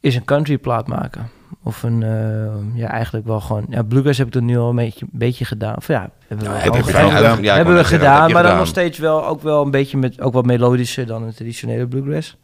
is 0.00 0.14
een 0.14 0.24
country 0.24 0.58
plaat 0.58 0.86
maken. 0.88 1.28
Of 1.62 1.82
een, 1.82 2.02
eh, 2.02 2.76
ja, 2.78 2.88
eigenlijk 2.88 3.26
wel 3.26 3.40
gewoon... 3.40 3.66
Ja, 3.68 3.82
bluegrass 3.82 4.18
heb 4.18 4.26
ik 4.26 4.34
er 4.34 4.42
nu 4.42 4.58
al 4.58 4.68
een 4.70 4.76
beetje, 4.76 5.04
een 5.12 5.18
beetje 5.18 5.44
gedaan. 5.44 5.76
Of 5.76 5.86
ja, 5.86 6.10
hebben 6.26 6.46
we, 6.46 6.52
Ja, 6.52 6.60
heb 6.60 6.72
gedaan. 6.74 7.42
ja, 7.42 7.54
hebben 7.54 7.74
we 7.74 7.80
zeggen, 7.80 7.98
gedaan, 7.98 8.32
maar 8.32 8.42
dan 8.42 8.56
nog 8.56 8.66
steeds 8.66 8.98
wel 8.98 9.26
ook 9.26 9.42
wel 9.42 9.64
een 9.64 9.70
beetje 9.70 9.96
met 9.96 10.20
ook 10.20 10.32
wat 10.32 10.46
melodischer 10.46 11.06
dan 11.06 11.22
een 11.22 11.34
traditionele 11.34 11.86
bluegrass. 11.86 12.36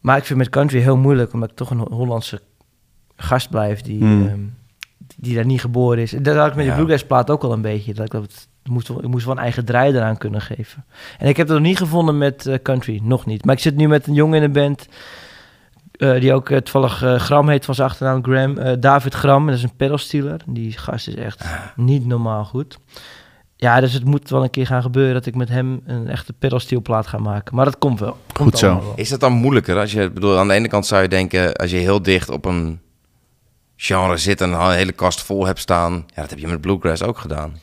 Maar 0.00 0.16
ik 0.16 0.24
vind 0.24 0.38
met 0.38 0.48
country 0.48 0.80
heel 0.80 0.96
moeilijk, 0.96 1.32
omdat 1.32 1.50
ik 1.50 1.56
toch 1.56 1.70
een 1.70 1.78
Ho- 1.78 1.90
Hollandse 1.90 2.40
gast 3.16 3.50
blijf 3.50 3.80
die, 3.80 3.98
Hmm. 3.98 4.26
ehm, 4.26 4.40
die 5.16 5.34
daar 5.34 5.46
niet 5.46 5.60
geboren 5.60 5.98
is. 6.02 6.12
En 6.12 6.22
dat 6.22 6.36
had 6.36 6.46
ik 6.48 6.54
met 6.54 6.64
Ja. 6.66 6.74
bluegrass 6.74 7.04
plaat 7.06 7.30
ook 7.30 7.42
al 7.42 7.52
een 7.52 7.60
beetje. 7.62 7.94
Dat 7.94 8.06
ik, 8.06 8.12
dat 8.12 8.22
het, 8.22 8.48
moest, 8.64 8.88
ik 8.88 9.06
moest 9.08 9.24
wel 9.24 9.34
een 9.36 9.42
eigen 9.42 9.64
draai 9.64 9.94
eraan 9.94 10.16
kunnen 10.18 10.40
geven. 10.40 10.84
En 11.18 11.28
ik 11.28 11.36
heb 11.36 11.46
dat 11.46 11.56
nog 11.56 11.66
niet 11.66 11.78
gevonden 11.78 12.18
met 12.18 12.46
eh, 12.46 12.54
country, 12.62 13.00
nog 13.02 13.26
niet. 13.26 13.44
Maar 13.44 13.54
ik 13.54 13.60
zit 13.60 13.76
nu 13.76 13.88
met 13.88 14.06
een 14.06 14.14
jongen 14.14 14.36
in 14.38 14.42
een 14.42 14.52
band... 14.52 14.88
eh, 15.96 16.20
die 16.20 16.32
ook 16.34 16.50
eh, 16.50 16.58
toevallig 16.58 17.02
eh, 17.02 17.14
Gram 17.18 17.48
heet 17.48 17.64
van 17.64 17.74
zijn 17.74 17.88
achternaam, 17.88 18.24
Graham. 18.24 18.58
Eh, 18.58 18.72
David 18.80 19.14
Gram, 19.14 19.46
dat 19.46 19.54
is 19.54 19.62
een 19.62 19.76
pedalstealer. 19.76 20.40
Die 20.46 20.72
gast 20.72 21.08
is 21.08 21.14
echt 21.14 21.44
niet 21.76 22.06
normaal 22.06 22.44
goed. 22.44 22.78
Ja, 23.56 23.80
dus 23.80 23.92
het 23.92 24.04
moet 24.04 24.30
wel 24.30 24.42
een 24.42 24.50
keer 24.50 24.66
gaan 24.66 24.82
gebeuren 24.82 25.14
dat 25.14 25.26
ik 25.26 25.34
met 25.34 25.48
hem 25.48 25.80
een 25.86 26.08
echte 26.08 26.32
pedalsteelplaat 26.32 27.06
ga 27.06 27.18
maken. 27.18 27.54
Maar 27.54 27.64
dat 27.64 27.78
komt 27.78 28.00
wel. 28.00 28.16
Komt 28.32 28.48
Goed 28.50 28.58
zo. 28.58 28.66
wel. 28.80 28.92
Is 28.96 29.08
dat 29.08 29.20
dan 29.20 29.32
moeilijker? 29.32 29.78
Als 29.78 29.92
je, 29.92 30.02
ik 30.02 30.14
bedoel, 30.14 30.38
aan 30.38 30.48
de 30.48 30.54
ene 30.54 30.68
kant 30.68 30.86
zou 30.86 31.02
je 31.02 31.08
denken, 31.08 31.54
als 31.54 31.70
je 31.70 31.76
heel 31.76 32.02
dicht 32.02 32.28
op 32.28 32.44
een 32.44 32.80
genre 33.76 34.16
zit 34.16 34.40
en 34.40 34.52
een 34.52 34.70
hele 34.70 34.92
kast 34.92 35.22
vol 35.22 35.46
hebt 35.46 35.58
staan, 35.58 35.92
ja, 35.92 36.20
dat 36.20 36.30
heb 36.30 36.38
je 36.38 36.46
met 36.46 36.60
bluegrass 36.60 37.02
ook 37.02 37.18
gedaan. 37.18 37.56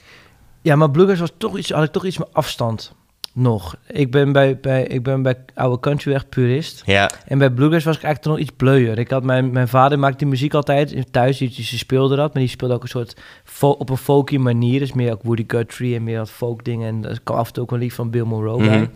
Ja, 0.62 0.76
maar 0.76 0.92
bluegrass 0.92 1.20
was 1.20 1.32
toch 1.38 1.58
iets, 1.58 1.70
had 1.70 1.84
ik 1.84 1.92
toch 1.92 2.06
iets 2.06 2.18
meer 2.18 2.28
afstand 2.32 2.94
nog. 3.34 3.76
Ik 3.88 4.12
ben 4.12 4.32
bij, 4.32 4.60
bij, 4.60 4.84
ik 4.84 5.04
ben 5.04 5.22
bij 5.22 5.36
oude 5.54 5.80
country 5.80 6.14
echt 6.14 6.30
purist. 6.30 6.82
Ja, 6.86 7.10
En 7.28 7.38
bij 7.38 7.50
bluegrass 7.52 7.86
was 7.86 7.96
ik 7.98 8.04
eigenlijk 8.04 8.36
nog 8.36 8.48
iets 8.48 8.56
bleuier. 8.58 9.00
Ik 9.00 9.10
had 9.10 9.24
mijn, 9.24 9.52
mijn 9.52 9.68
vader 9.68 10.00
maakte 10.00 10.18
die 10.18 10.28
muziek 10.28 10.54
altijd 10.54 10.92
in- 10.92 11.12
thuis. 11.12 11.38
Die, 11.38 11.50
die 11.50 11.66
speelde 11.66 12.16
dat, 12.16 12.34
maar 12.34 12.42
die 12.42 12.52
speelde 12.52 12.74
ook 12.74 12.84
een 12.84 12.88
soort 12.90 13.18
op 13.62 13.90
een 13.90 13.98
folky 13.98 14.38
manier. 14.38 14.80
Dus 14.80 14.94
meer 14.94 15.12
ook 15.12 15.24
Woody 15.24 15.44
Guthrie 15.48 15.96
en 15.96 16.04
meer 16.04 16.18
wat 16.18 16.30
folk 16.32 16.64
dingen. 16.66 16.88
En 16.88 17.10
er 17.10 17.20
kwam 17.24 17.38
af 17.38 17.48
en 17.48 17.54
toe 17.54 17.64
ook 17.64 17.72
een 17.72 17.80
lied 17.80 17.94
van 17.94 18.10
Bill 18.10 18.24
Monroe 18.24 18.60
Mhm. 18.60 18.70
bij. 18.70 18.90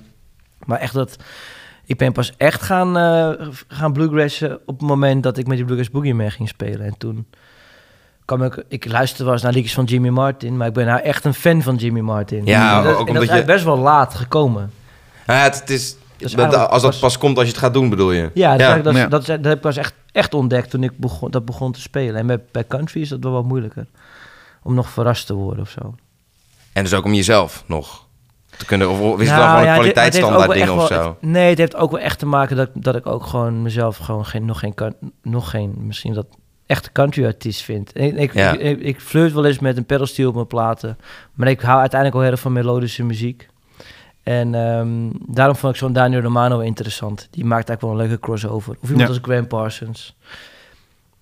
Maar 0.65 0.80
echt 0.80 0.93
dat... 0.93 1.17
Ik 1.86 1.97
ben 1.97 2.12
pas 2.12 2.34
echt 2.38 2.62
gaan, 2.62 2.97
eh, 2.97 3.47
gaan 3.67 3.93
bluegrassen 3.93 4.60
op 4.65 4.80
het 4.80 4.88
moment 4.88 5.23
dat 5.23 5.38
ik 5.38 5.47
met 5.47 5.56
die 5.56 5.65
Bluegrass 5.65 5.91
Boogie 5.91 6.13
Man 6.13 6.32
ging 6.32 6.47
spelen. 6.47 6.82
En 6.86 6.97
toen 6.97 7.26
kwam 8.27 8.43
ik... 8.43 8.63
Ik 8.67 8.85
luisterde 8.91 9.23
wel 9.23 9.33
eens 9.33 9.41
naar 9.43 9.51
liedjes 9.53 9.73
van 9.73 9.83
Jimmy 9.83 10.09
Martin, 10.09 10.57
maar 10.57 10.67
ik 10.67 10.73
ben 10.73 10.85
nou 10.85 10.99
echt 11.01 11.25
een 11.25 11.33
fan 11.33 11.61
van 11.61 11.75
Jimmy 11.75 11.99
Martin. 11.99 12.45
Ja, 12.45 12.77
en 12.77 12.83
dat, 12.83 12.91
ook 12.93 13.07
en 13.07 13.13
dat 13.13 13.21
omdat 13.23 13.35
is 13.35 13.39
je- 13.41 13.45
best 13.45 13.63
wel 13.63 13.77
laat 13.77 14.15
gekomen. 14.15 14.71
Ja, 15.27 15.33
het, 15.33 15.59
het 15.59 15.69
is, 15.69 15.95
dat- 16.17 16.55
als 16.69 16.81
dat 16.81 16.91
pas- 16.91 16.99
pas 16.99 17.17
komt 17.17 17.37
als 17.37 17.45
je 17.45 17.51
het 17.51 17.61
gaat 17.61 17.73
doen, 17.73 17.89
bedoel 17.89 18.11
je? 18.11 18.29
Ja, 18.33 18.57
dat, 18.57 18.83
dat, 18.83 19.09
dat, 19.11 19.21
is- 19.21 19.27
dat 19.27 19.43
heb 19.45 19.55
ik 19.55 19.61
pas 19.61 19.77
echt, 19.77 19.93
echt 20.11 20.33
ontdekt 20.33 20.69
toen 20.69 20.83
ik 20.83 20.97
begon, 20.97 21.31
dat 21.31 21.45
begon 21.45 21.71
te 21.71 21.81
spelen. 21.81 22.15
En 22.15 22.27
bij, 22.27 22.39
bij 22.51 22.67
country 22.67 23.01
is 23.01 23.09
dat 23.09 23.19
wel 23.23 23.31
wat 23.31 23.43
moeilijker. 23.45 23.85
Om 24.63 24.73
nog 24.73 24.89
verrast 24.89 25.25
te 25.27 25.33
worden 25.33 25.63
of 25.63 25.69
zo. 25.69 25.95
En 26.73 26.83
dus 26.83 26.93
ook 26.93 27.05
om 27.05 27.13
jezelf 27.13 27.63
nog 27.67 28.05
te 28.57 28.65
kunnen, 28.65 28.89
of, 28.89 28.99
of 28.99 29.19
is 29.21 29.29
het 29.29 29.37
Nou, 29.37 29.41
dan 29.41 29.49
gewoon 29.49 29.63
ja, 29.65 29.71
een 29.71 29.77
het- 29.77 29.85
het 29.85 29.93
kwaliteitsstandaard 29.93 30.51
ding 30.51 30.69
of 30.79 30.87
zo? 30.87 31.07
het- 31.09 31.21
nee, 31.31 31.49
het 31.49 31.57
heeft 31.57 31.75
ook 31.75 31.91
wel 31.91 31.99
echt 31.99 32.19
te 32.19 32.25
maken 32.25 32.55
dat, 32.55 32.69
dat 32.73 32.95
ik 32.95 33.05
ook 33.07 33.25
gewoon 33.25 33.61
mezelf 33.61 33.97
gewoon 33.97 34.25
geen, 34.25 34.45
nog 34.45 34.59
geen, 34.59 34.73
kan- 34.73 34.95
nog 35.23 35.49
geen, 35.49 35.73
misschien 35.77 36.13
dat 36.13 36.25
echte 36.67 36.91
country 36.91 37.25
artiest 37.25 37.62
vind. 37.62 37.91
Ik, 37.93 38.15
ik, 38.17 38.34
Ja. 38.34 38.58
ik, 38.58 38.99
flirt 39.01 39.34
wel 39.34 39.45
eens 39.45 39.60
met 39.60 39.77
een 39.77 39.86
pedalsteel 39.86 40.27
op 40.30 40.34
mijn 40.36 40.47
platen. 40.47 40.97
Maar 41.34 41.47
ik 41.47 41.62
hou 41.62 41.80
uiteindelijk 41.80 42.13
wel 42.13 42.21
heel 42.23 42.32
erg 42.32 42.41
van 42.41 42.53
melodische 42.53 43.03
muziek. 43.03 43.47
En 44.23 44.56
ehm, 44.56 45.10
daarom 45.27 45.56
vond 45.56 45.73
ik 45.73 45.80
zo'n 45.80 45.93
Daniel 45.93 46.21
Romano 46.21 46.60
interessant. 46.60 47.27
Die 47.32 47.45
maakt 47.45 47.69
eigenlijk 47.69 47.82
wel 47.82 47.91
een 47.91 48.08
leuke 48.10 48.19
crossover. 48.25 48.75
Of 48.82 48.89
iemand 48.89 49.08
Ja. 49.08 49.13
als 49.13 49.19
Graham 49.23 49.47
Parsons. 49.47 50.15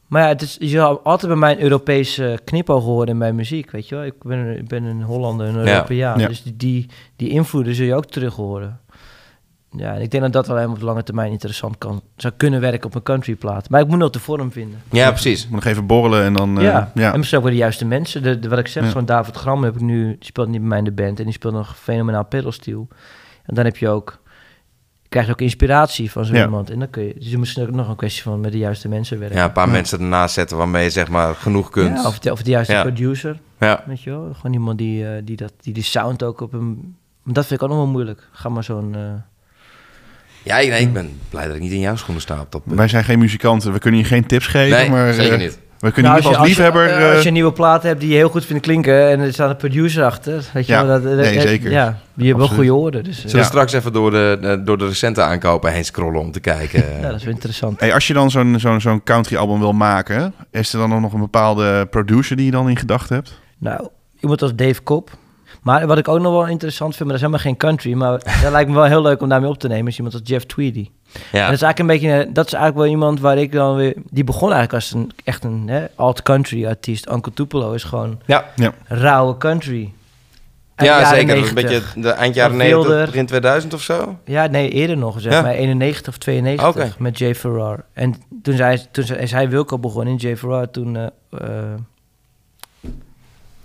Maar 0.07 0.21
ja, 0.21 0.27
het 0.27 0.41
is, 0.41 0.55
je 0.59 0.67
zal 0.67 0.99
altijd 1.03 1.31
bij 1.31 1.39
mij 1.39 1.51
een 1.51 1.61
Europese 1.61 2.39
knipoog 2.43 2.83
horen 2.83 3.07
in 3.07 3.17
mijn 3.17 3.35
muziek, 3.35 3.71
weet 3.71 3.87
je 3.89 3.95
wel. 3.95 4.03
Ik 4.05 4.23
ben, 4.23 4.37
een- 4.37 4.57
ik 4.57 4.67
ben 4.67 4.83
een 4.83 5.01
Hollander, 5.01 5.47
een 5.47 5.65
Ja. 5.65 5.73
Europeaan. 5.73 6.19
Ja. 6.19 6.27
Dus 6.27 6.43
die, 6.43 6.55
die, 6.55 6.85
die 7.15 7.29
invloeden 7.29 7.75
zul 7.75 7.85
je 7.85 7.95
ook 7.95 8.05
terug 8.05 8.35
horen. 8.35 8.79
Ja, 9.77 9.93
en 9.95 10.01
ik 10.01 10.11
denk 10.11 10.23
dat 10.23 10.33
dat 10.33 10.45
wel 10.47 10.55
helemaal 10.55 10.75
op 10.75 10.81
de 10.81 10.87
lange 10.87 11.03
termijn 11.03 11.31
interessant 11.31 11.77
kan, 11.77 12.01
zou 12.15 12.33
kunnen 12.37 12.61
werken 12.61 12.85
op 12.85 12.95
een 12.95 13.03
countryplaat. 13.03 13.69
Maar 13.69 13.81
ik 13.81 13.87
moet 13.87 13.97
nog 13.97 14.09
de 14.09 14.19
vorm 14.19 14.51
vinden. 14.51 14.81
Ja, 14.91 15.09
precies. 15.11 15.43
Moet 15.47 15.63
nog 15.63 15.65
even 15.65 15.85
borrelen 15.85 16.23
en 16.23 16.33
dan... 16.33 16.57
eh, 16.57 16.63
ja. 16.63 16.91
ja. 16.95 17.11
en 17.11 17.17
misschien 17.17 17.37
ook 17.39 17.43
wel 17.45 17.53
de 17.53 17.59
juiste 17.59 17.85
mensen. 17.85 18.23
De, 18.23 18.39
de- 18.39 18.49
wat 18.49 18.59
ik 18.59 18.67
zeg, 18.67 18.83
Ja. 18.83 18.89
zo'n 18.89 19.05
David 19.05 19.35
Gram 19.35 19.63
heb 19.63 19.75
ik 19.75 19.81
nu, 19.81 20.05
die 20.05 20.25
speelt 20.25 20.47
niet 20.47 20.59
bij 20.59 20.69
mij 20.69 20.77
in 20.77 20.83
de 20.83 20.91
band. 20.91 21.17
En 21.19 21.23
die 21.25 21.33
speelt 21.33 21.53
nog 21.53 21.77
fenomenaal 21.77 22.25
pedalsteel. 22.25 22.87
En 23.45 23.55
dan 23.55 23.65
heb 23.65 23.77
je 23.77 23.89
ook, 23.89 24.19
krijg 25.09 25.25
je 25.25 25.31
ook 25.31 25.41
inspiratie 25.41 26.11
van 26.11 26.25
zo 26.25 26.33
Ja. 26.33 26.43
iemand. 26.43 26.69
En 26.69 26.79
dan 26.79 26.89
kun 26.89 27.03
je, 27.03 27.13
dus 27.13 27.29
je 27.31 27.37
misschien 27.37 27.63
ook 27.63 27.71
nog 27.71 27.89
een 27.89 27.95
kwestie 27.95 28.23
van 28.23 28.39
met 28.39 28.51
de 28.51 28.57
juiste 28.57 28.87
mensen 28.87 29.19
werken. 29.19 29.37
Ja, 29.37 29.43
een 29.45 29.51
paar 29.51 29.69
mensen 29.69 29.99
ernaast 29.99 30.33
zetten 30.33 30.57
waarmee 30.57 30.83
je 30.83 30.89
zeg 30.89 31.09
maar 31.09 31.35
genoeg 31.35 31.69
kunt. 31.69 31.97
Ja, 32.01 32.07
of, 32.07 32.19
de, 32.19 32.31
of 32.31 32.41
de 32.43 32.49
juiste 32.49 32.73
Ja. 32.73 32.81
producer, 32.81 33.39
Ja. 33.59 33.83
weet 33.87 34.01
je 34.01 34.09
wel. 34.09 34.33
Gewoon 34.33 34.53
iemand 34.53 34.77
die, 34.77 35.07
eh, 35.07 35.21
die, 35.23 35.35
dat, 35.35 35.53
die 35.61 35.73
die 35.73 35.83
sound 35.83 36.23
ook 36.23 36.41
op 36.41 36.53
een... 36.53 36.95
Dat 37.23 37.45
vind 37.45 37.59
ik 37.61 37.63
ook 37.65 37.69
nog 37.73 37.83
wel 37.83 37.91
moeilijk. 37.91 38.29
Ga 38.31 38.49
maar 38.49 38.63
zo'n... 38.63 38.95
eh, 38.95 39.01
Ja, 40.45 40.55
nee, 40.55 40.81
ik 40.81 40.93
ben 40.93 41.09
blij 41.29 41.45
dat 41.47 41.55
ik 41.55 41.61
niet 41.61 41.71
in 41.71 41.79
jouw 41.79 41.95
schoenen 41.95 42.21
sta 42.21 42.39
op 42.39 42.51
dat 42.51 42.63
punt. 42.63 42.75
Wij 42.77 42.87
zijn 42.87 43.03
geen 43.03 43.19
muzikanten, 43.19 43.73
we 43.73 43.79
kunnen 43.79 43.99
je 43.99 44.05
geen 44.05 44.25
tips 44.25 44.47
geven, 44.47 44.77
Nee, 44.77 44.89
maar 44.89 45.13
zeker 45.13 45.33
eh, 45.33 45.39
niet. 45.39 45.59
we 45.79 45.91
kunnen 45.91 46.11
Nou, 46.11 46.23
als 46.25 46.35
je- 46.37 46.41
liefhebber... 46.43 46.81
Als 46.83 46.91
je, 46.91 46.97
eh, 46.97 47.03
als 47.05 47.13
je 47.15 47.19
eh, 47.19 47.25
een 47.25 47.33
nieuwe 47.33 47.51
plaat 47.51 47.83
hebt 47.83 47.99
die 47.99 48.09
je 48.09 48.15
heel 48.15 48.29
goed 48.29 48.45
vindt 48.45 48.61
klinken 48.61 49.09
en 49.09 49.19
er 49.19 49.33
staat 49.33 49.49
een 49.49 49.55
producer 49.55 50.03
achter, 50.03 50.43
weet 50.53 50.65
je 50.67 50.73
Ja, 50.73 50.85
wel. 50.85 51.01
Dat, 51.01 51.15
nee, 51.15 51.41
zeker. 51.41 51.71
Ja, 51.71 51.97
die 52.13 52.27
hebben 52.27 52.47
wel 52.47 52.55
goede 52.55 52.73
oren. 52.73 53.03
Dus, 53.03 53.15
eh, 53.15 53.21
Zullen 53.21 53.31
we 53.35 53.41
Ja. 53.41 53.43
straks 53.45 53.73
even 53.73 53.93
door 53.93 54.11
de, 54.11 54.37
de- 54.41 54.61
door 54.63 54.77
de 54.77 54.87
recente 54.87 55.21
aankopen 55.21 55.71
heen 55.71 55.85
scrollen 55.85 56.19
om 56.21 56.31
te 56.31 56.39
kijken? 56.39 56.83
ja, 57.01 57.07
dat 57.07 57.15
is 57.19 57.23
wel 57.23 57.33
interessant. 57.33 57.79
Hey, 57.79 57.93
als 57.93 58.07
je 58.07 58.13
dan 58.13 58.31
zo'n 58.31 58.59
zo'n 58.59 58.81
zo'n 58.81 59.03
country 59.03 59.35
album 59.35 59.59
wil 59.59 59.73
maken, 59.73 60.33
is 60.51 60.73
er 60.73 60.79
dan 60.89 61.01
nog 61.01 61.13
een 61.13 61.19
bepaalde 61.19 61.85
producer 61.89 62.35
die 62.35 62.45
je 62.45 62.51
dan 62.51 62.69
in 62.69 62.77
gedachten 62.77 63.15
hebt? 63.15 63.39
Nou, 63.57 63.87
iemand 64.19 64.41
als 64.41 64.55
Dave 64.55 64.81
Kop. 64.81 65.09
Maar 65.65 65.87
wat 65.87 65.97
ik 65.97 66.07
ook 66.07 66.19
nog 66.19 66.31
wel 66.31 66.47
interessant 66.47 66.95
vind, 66.95 67.09
maar 67.09 67.19
dat 67.19 67.27
is 67.27 67.31
helemaal 67.31 67.51
geen 67.51 67.57
country, 67.69 67.93
maar 67.93 68.11
dat 68.43 68.51
lijkt 68.51 68.69
me 68.69 68.75
wel 68.75 68.83
heel 68.85 69.01
leuk 69.01 69.21
om 69.21 69.29
daarmee 69.29 69.49
op 69.49 69.57
te 69.59 69.67
nemen, 69.67 69.87
is 69.87 69.95
iemand 69.97 70.13
als 70.15 70.23
Jeff 70.25 70.45
Tweedy. 70.45 70.89
En 71.13 71.21
ja. 71.39 71.45
dat 71.45 71.53
is 71.53 71.61
eigenlijk 71.61 71.79
een 71.79 71.87
beetje, 71.87 72.11
eh, 72.11 72.33
dat 72.33 72.45
is 72.45 72.53
eigenlijk 72.53 72.75
wel 72.83 72.85
iemand 72.93 73.19
waar 73.19 73.37
ik 73.37 73.51
dan 73.51 73.75
weer, 73.75 73.93
die 74.09 74.23
begon 74.23 74.51
eigenlijk 74.51 74.73
als 74.73 74.91
een 74.93 75.11
echt 75.23 75.43
een 75.43 75.67
hè, 75.67 75.85
alt-country 75.95 76.65
artiest. 76.65 77.09
Uncle 77.11 77.33
Tupelo 77.33 77.71
is 77.73 77.83
gewoon 77.83 78.19
Ja. 78.25 78.45
rauwe 78.87 79.37
country. 79.37 79.93
Ja, 80.77 81.05
zeker. 81.09 81.19
Een 81.19 81.27
90. 81.43 81.53
beetje 81.53 82.01
de 82.01 82.09
eind 82.09 82.35
jaren 82.35 82.51
Of 82.51 82.57
90, 82.57 82.87
Wilder. 82.87 83.05
begin 83.05 83.25
2000 83.25 83.73
of 83.73 83.81
zo. 83.81 84.17
Ja, 84.25 84.47
nee, 84.47 84.69
eerder 84.69 84.97
nog, 84.97 85.21
zeg 85.21 85.33
Ja? 85.33 85.41
maar 85.41 85.51
91 85.53 86.07
of 86.13 86.17
92 86.17 86.83
Oké. 86.85 86.93
met 87.03 87.17
Jay 87.17 87.35
Farrar. 87.35 87.85
En 87.93 88.15
toen, 88.41 88.55
zei, 88.55 88.81
toen 88.91 89.03
zei- 89.03 89.19
is 89.19 89.31
hij 89.31 89.49
Wilco 89.49 89.79
begonnen 89.79 90.13
in 90.13 90.19
Jay 90.19 90.37
Farrar 90.37 90.71
toen... 90.71 90.95
eh 90.95 91.05
eh, 91.29 91.73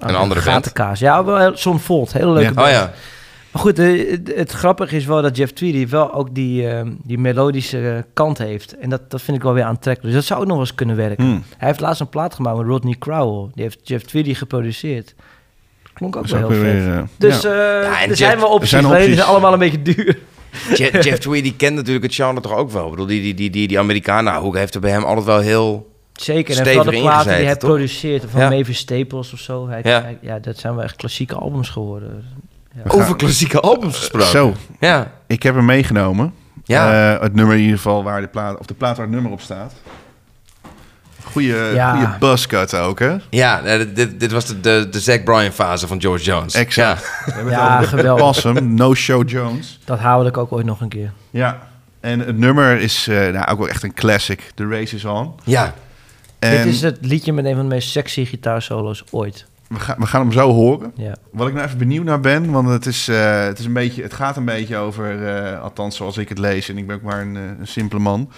Een 0.01 0.15
andere 0.15 0.41
band. 0.45 0.55
Gatenkaas. 0.57 0.99
Ja, 0.99 1.25
wel 1.25 1.39
heel- 1.39 1.57
Son 1.57 1.81
Volt, 1.81 2.13
hele 2.13 2.27
leuke 2.33 2.41
Ja. 2.49 2.53
band. 2.53 2.67
Oh 2.67 2.73
ja. 2.73 2.93
Maar 3.51 3.63
goed, 3.63 3.79
eh, 3.79 4.11
het, 4.11 4.33
het 4.37 4.51
grappige 4.53 4.97
is 4.97 5.05
wel 5.05 5.23
dat 5.23 5.37
Jeff 5.37 5.53
Tweedy 5.53 5.89
wel 5.89 6.13
ook 6.15 6.35
die, 6.35 6.69
eh, 6.69 6.81
die 7.03 7.19
melodische 7.19 7.91
eh, 7.91 8.03
kant 8.13 8.39
heeft. 8.39 8.77
En 8.79 8.91
dat, 8.91 9.11
dat 9.11 9.23
vind 9.23 9.37
ik 9.37 9.43
wel 9.43 9.53
weer 9.53 9.65
aantrekkelijk. 9.65 10.03
Dus 10.15 10.15
dat 10.15 10.25
zou 10.25 10.41
ook 10.41 10.47
nog 10.47 10.57
wel 10.57 10.65
eens 10.67 10.75
kunnen 10.75 10.97
werken. 10.97 11.25
Hmm. 11.25 11.43
Hij 11.59 11.69
heeft 11.69 11.81
laatst 11.81 12.01
een 12.01 12.09
plaat 12.09 12.35
gemaakt 12.35 12.57
met 12.59 12.67
Rodney 12.67 12.95
Crowell. 12.99 13.51
Die 13.55 13.63
heeft 13.63 13.79
Jeff 13.83 14.05
Tweedy 14.05 14.35
geproduceerd. 14.35 15.15
Klonk 15.93 16.17
ook 16.17 16.29
Dat 16.29 16.41
wel 16.41 16.51
heel 16.51 16.61
vet. 16.61 16.85
weer, 16.85 17.05
Dus 17.19 17.41
ja. 17.43 17.49
eh, 17.51 17.83
Ja, 17.83 17.97
en 17.97 18.03
er 18.03 18.07
Jeff- 18.07 18.17
zijn 18.19 18.37
wel 18.39 18.47
er 18.49 18.53
opties, 18.55 18.71
zijn 18.71 18.85
alleen 18.85 18.95
die 18.97 19.03
opties. 19.07 19.21
zijn 19.23 19.31
allemaal 19.35 19.53
een 19.53 19.59
beetje 19.59 19.83
duur. 19.83 20.19
Jeff, 20.75 21.05
Jeff 21.05 21.19
Tweedy 21.29 21.55
kent 21.57 21.75
natuurlijk 21.77 22.05
het 22.05 22.15
genre 22.15 22.41
toch 22.41 22.57
ook 22.57 22.71
wel. 22.71 22.85
Ik 22.85 22.91
bedoel, 22.91 23.07
die, 23.07 23.23
die, 23.23 23.35
die, 23.35 23.51
die, 23.51 23.69
die 23.69 23.79
Amerikanen, 23.79 24.33
nou, 24.33 24.45
Hoek 24.45 24.57
heeft 24.57 24.75
er 24.75 24.81
bij 24.81 24.91
hem 24.91 25.05
altijd 25.05 25.27
wel 25.27 25.39
heel... 25.41 25.90
Zeker, 26.25 26.59
en 26.59 26.65
vooral 26.67 26.85
de 26.85 27.01
platen 27.01 27.37
die 27.37 27.45
hij 27.47 27.57
toch? 27.57 27.71
produceert, 27.71 28.25
van 28.31 28.41
Ja. 28.41 28.49
Mavis 28.49 28.79
Staples 28.79 29.33
of 29.33 29.39
zo. 29.39 29.69
Hij, 29.69 29.81
Ja. 29.83 30.03
hij- 30.03 30.19
ja, 30.21 30.39
dat 30.39 30.59
zijn 30.59 30.75
wel 30.75 30.85
echt 30.85 30.97
klassieke 30.97 31.35
albums 31.35 31.69
geworden. 31.69 32.25
Ja. 32.75 32.81
Gaan- 32.91 33.01
Over 33.01 33.17
klassieke 33.17 33.61
albums 33.61 33.97
gesproken. 33.97 34.29
Zo, 34.29 34.55
Ja. 34.81 35.11
ik 35.27 35.43
heb 35.43 35.55
hem 35.55 35.65
meegenomen. 35.65 36.35
Ja. 36.65 37.15
Eh, 37.15 37.21
het 37.23 37.35
nummer 37.35 37.55
in 37.57 37.61
ieder 37.63 37.77
geval 37.77 38.03
waar 38.03 38.21
de 38.21 38.27
plaat, 38.29 38.59
of 38.59 38.67
de 38.67 38.75
plaat 38.75 38.97
waar 38.97 39.07
het 39.07 39.15
nummer 39.15 39.33
op 39.33 39.41
staat. 39.41 39.73
Goeie, 41.25 41.55
Ja. 41.57 41.91
goeie 41.93 42.09
buzzcut 42.19 42.75
ook, 42.75 42.99
hè? 42.99 43.17
Ja, 43.31 43.61
dit- 43.95 44.21
dit, 44.21 44.33
was 44.33 44.47
de, 44.47 44.61
de, 44.61 44.87
de 44.91 45.01
Zack 45.01 45.25
Bryan 45.25 45.51
fase 45.53 45.87
van 45.87 46.01
George 46.01 46.25
Jones. 46.25 46.55
Exact. 46.55 47.11
Ja. 47.27 47.51
Ja, 47.51 47.83
geweldig. 47.83 48.25
Possum, 48.25 48.75
No 48.75 48.95
Show 48.95 49.29
Jones. 49.29 49.79
Dat 49.85 49.99
hou 49.99 50.27
ik 50.27 50.37
ook 50.37 50.53
ooit 50.53 50.67
nog 50.67 50.81
een 50.81 50.89
keer. 50.89 51.13
Ja. 51.31 51.69
En 52.01 52.21
het 52.21 52.39
nummer 52.39 52.81
is 52.81 53.09
eh, 53.09 53.17
nou, 53.33 53.47
ook 53.51 53.59
wel 53.59 53.69
echt 53.69 53.83
een 53.83 53.95
classic. 53.95 54.51
The 54.55 54.69
Race 54.69 54.97
is 54.97 55.05
On. 55.05 55.35
ja. 55.45 55.75
En 56.41 56.65
Dit 56.65 56.75
is 56.75 56.83
het 56.83 56.99
liedje 57.01 57.33
met 57.33 57.45
een 57.45 57.55
van 57.55 57.69
de 57.69 57.75
meest 57.75 57.91
sexy 57.91 58.25
gitaarsolo's 58.25 59.05
ooit. 59.11 59.47
we, 59.69 59.79
gaan, 59.79 59.97
we 59.99 60.07
gaan 60.07 60.21
hem 60.21 60.33
zo 60.33 60.53
horen. 60.53 60.93
Ja. 60.97 61.17
Wat 61.33 61.49
ik 61.49 61.55
nou 61.55 61.67
even 61.67 61.79
benieuwd 61.79 62.05
naar 62.05 62.21
ben, 62.21 62.51
want 62.51 62.69
het, 62.69 62.87
is, 62.87 63.09
eh, 63.09 63.45
het, 63.45 63.59
is 63.59 63.65
een 63.65 63.73
beetje, 63.73 64.03
het 64.03 64.15
gaat 64.15 64.37
een 64.37 64.45
beetje 64.45 64.77
over, 64.77 65.27
eh, 65.27 65.63
althans 65.63 65.97
zoals 65.97 66.17
ik 66.17 66.29
het 66.29 66.39
lees, 66.39 66.69
en 66.69 66.79
ik 66.79 66.87
ben 66.87 66.97
ook 66.97 67.03
maar 67.03 67.21
een, 67.21 67.37
eh, 67.37 67.43
een 67.43 67.67
simpele 67.67 68.01
man. 68.01 68.31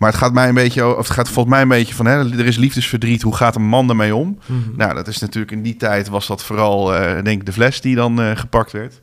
Maar 0.00 0.08
het 0.10 0.18
gaat 0.18 0.32
mij 0.32 0.48
een 0.48 0.54
beetje, 0.54 0.96
of 0.96 1.06
het 1.06 1.16
gaat 1.16 1.28
volgens 1.28 1.54
mij 1.54 1.62
een 1.62 1.68
beetje 1.68 1.94
van, 1.94 2.06
hè, 2.06 2.38
er 2.38 2.46
is 2.46 2.56
liefdesverdriet, 2.56 3.22
hoe 3.22 3.36
gaat 3.36 3.54
een 3.54 3.62
man 3.62 3.86
daarmee 3.86 4.14
om? 4.14 4.38
Mhm. 4.46 4.76
Nou, 4.76 4.94
dat 4.94 5.08
is 5.08 5.18
natuurlijk 5.18 5.52
in 5.52 5.62
die 5.62 5.76
tijd 5.76 6.08
was 6.08 6.26
dat 6.26 6.42
vooral, 6.42 6.94
eh, 6.94 7.22
denk 7.22 7.40
ik, 7.40 7.46
de 7.46 7.52
fles 7.52 7.80
die 7.80 7.94
dan 7.94 8.20
eh, 8.20 8.30
gepakt 8.36 8.72
werd. 8.72 9.00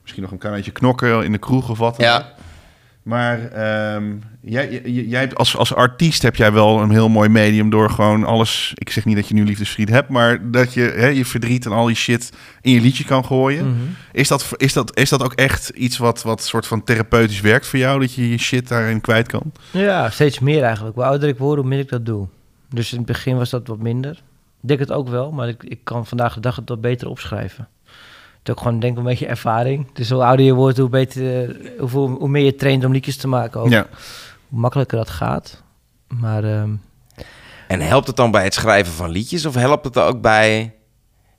Misschien 0.00 0.22
nog 0.22 0.32
een 0.32 0.38
klein 0.38 0.54
beetje 0.54 0.70
knokken 0.70 1.24
in 1.24 1.32
de 1.32 1.38
kroeg 1.38 1.70
of 1.70 1.78
wat. 1.78 1.96
Ja. 1.96 2.32
Maar 3.02 3.50
ehm, 3.52 4.12
jij, 4.40 4.80
jij, 4.84 5.20
hebt 5.20 5.34
als, 5.34 5.56
als 5.56 5.74
artiest 5.74 6.22
heb 6.22 6.36
jij 6.36 6.52
wel 6.52 6.80
een 6.80 6.90
heel 6.90 7.08
mooi 7.08 7.28
medium 7.28 7.70
door 7.70 7.90
gewoon 7.90 8.24
alles... 8.24 8.72
Ik 8.74 8.90
zeg 8.90 9.04
niet 9.04 9.16
dat 9.16 9.28
je 9.28 9.34
nu 9.34 9.44
liefdesverdriet 9.44 9.88
hebt, 9.88 10.08
maar 10.08 10.50
dat 10.50 10.74
je 10.74 10.80
hè, 10.80 11.06
je 11.06 11.24
verdriet 11.24 11.66
en 11.66 11.72
al 11.72 11.86
die 11.86 11.96
shit 11.96 12.32
in 12.60 12.72
je 12.72 12.80
liedje 12.80 13.04
kan 13.04 13.24
gooien. 13.24 13.66
Mhm. 13.66 13.76
Is, 14.12 14.28
dat, 14.28 14.48
is, 14.56 14.72
dat, 14.72 14.96
is 14.96 15.08
dat 15.08 15.22
ook 15.22 15.32
echt 15.32 15.68
iets 15.68 15.98
wat, 15.98 16.22
wat 16.22 16.42
soort 16.42 16.66
van 16.66 16.84
therapeutisch 16.84 17.40
werkt 17.40 17.66
voor 17.66 17.78
jou? 17.78 18.00
Dat 18.00 18.14
je 18.14 18.30
je 18.30 18.38
shit 18.38 18.68
daarin 18.68 19.00
kwijt 19.00 19.28
kan? 19.28 19.52
Ja, 19.70 20.10
steeds 20.10 20.38
meer 20.38 20.62
eigenlijk. 20.62 20.94
Hoe 20.94 21.04
ouder 21.04 21.28
ik 21.28 21.38
word, 21.38 21.58
hoe 21.58 21.68
meer 21.68 21.78
ik 21.78 21.88
dat 21.88 22.06
doe. 22.06 22.28
Dus 22.68 22.92
in 22.92 22.98
het 22.98 23.06
begin 23.06 23.36
was 23.36 23.50
dat 23.50 23.66
wat 23.66 23.78
minder. 23.78 24.22
Ik 24.62 24.68
denk 24.68 24.80
het 24.80 24.92
ook 24.92 25.08
wel, 25.08 25.32
maar 25.32 25.48
ik, 25.48 25.62
ik 25.62 25.78
kan 25.82 26.06
vandaag 26.06 26.34
de 26.34 26.40
dag 26.40 26.56
het 26.56 26.68
wat 26.68 26.80
beter 26.80 27.08
opschrijven. 27.08 27.68
Het 28.40 28.48
is 28.48 28.54
ook 28.54 28.60
gewoon 28.62 28.80
denk 28.80 28.92
ik 28.92 28.98
een 28.98 29.04
beetje 29.04 29.26
ervaring. 29.26 29.86
Dus 29.92 30.10
hoe 30.10 30.24
ouder 30.24 30.46
je 30.46 30.52
wordt, 30.54 30.78
hoe, 30.78 30.88
beter, 30.88 31.56
hoeveel, 31.78 32.08
hoe 32.08 32.28
meer 32.28 32.44
je 32.44 32.54
traint 32.54 32.84
om 32.84 32.92
liedjes 32.92 33.16
te 33.16 33.28
maken. 33.28 33.60
Ook. 33.60 33.68
Ja. 33.68 33.86
Hoe 34.48 34.58
makkelijker 34.60 34.96
dat 34.98 35.10
gaat. 35.10 35.62
Maar 36.08 36.44
ehm, 36.44 36.70
En 37.68 37.80
helpt 37.80 38.06
het 38.06 38.16
dan 38.16 38.30
bij 38.30 38.44
het 38.44 38.54
schrijven 38.54 38.92
van 38.92 39.10
liedjes? 39.10 39.46
Of 39.46 39.54
helpt 39.54 39.84
het 39.84 39.96
er 39.96 40.02
ook 40.04 40.20
bij 40.20 40.74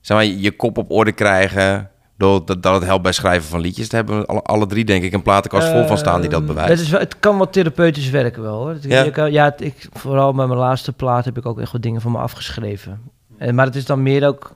zeg 0.02 0.18
maar, 0.18 0.26
je 0.26 0.52
kop 0.52 0.78
op 0.78 0.92
orde 0.92 1.12
krijgen? 1.12 1.90
Door 2.18 2.46
dat, 2.46 2.64
dat 2.64 2.74
het 2.74 2.84
helpt 2.84 3.04
bij 3.04 3.12
schrijven 3.12 3.50
van 3.50 3.60
liedjes. 3.60 3.90
Daar 3.90 4.04
hebben 4.04 4.20
we 4.22 4.26
alle, 4.28 4.42
alle 4.42 4.66
drie 4.66 4.86
denk 4.86 5.04
ik 5.04 5.14
een 5.14 5.22
platenkast 5.22 5.68
vol 5.68 5.88
van 5.88 5.98
staan 5.98 6.22
die 6.22 6.30
dat 6.30 6.40
Ehm, 6.40 6.48
bewijst. 6.48 6.70
Het, 6.70 6.80
is 6.80 6.90
wel, 6.90 7.00
het 7.00 7.20
kan 7.20 7.38
wel 7.38 7.50
therapeutisch 7.50 8.10
werken 8.10 8.42
wel 8.42 8.56
hoor. 8.58 8.76
Ja? 8.82 9.10
kan- 9.10 9.32
ja 9.32 9.44
het- 9.46 9.62
ik, 9.62 9.88
vooral 9.94 10.34
met 10.34 10.48
mijn 10.48 10.60
laatste 10.60 10.94
plaat 10.94 11.26
heb 11.26 11.38
ik 11.38 11.46
ook 11.46 11.60
echt 11.60 11.72
wat 11.72 11.82
dingen 11.82 12.02
van 12.02 12.12
me 12.12 12.18
afgeschreven. 12.18 13.02
En, 13.38 13.56
maar 13.56 13.66
het 13.66 13.76
is 13.76 13.86
dan 13.86 14.04
meer 14.04 14.28
ook 14.28 14.56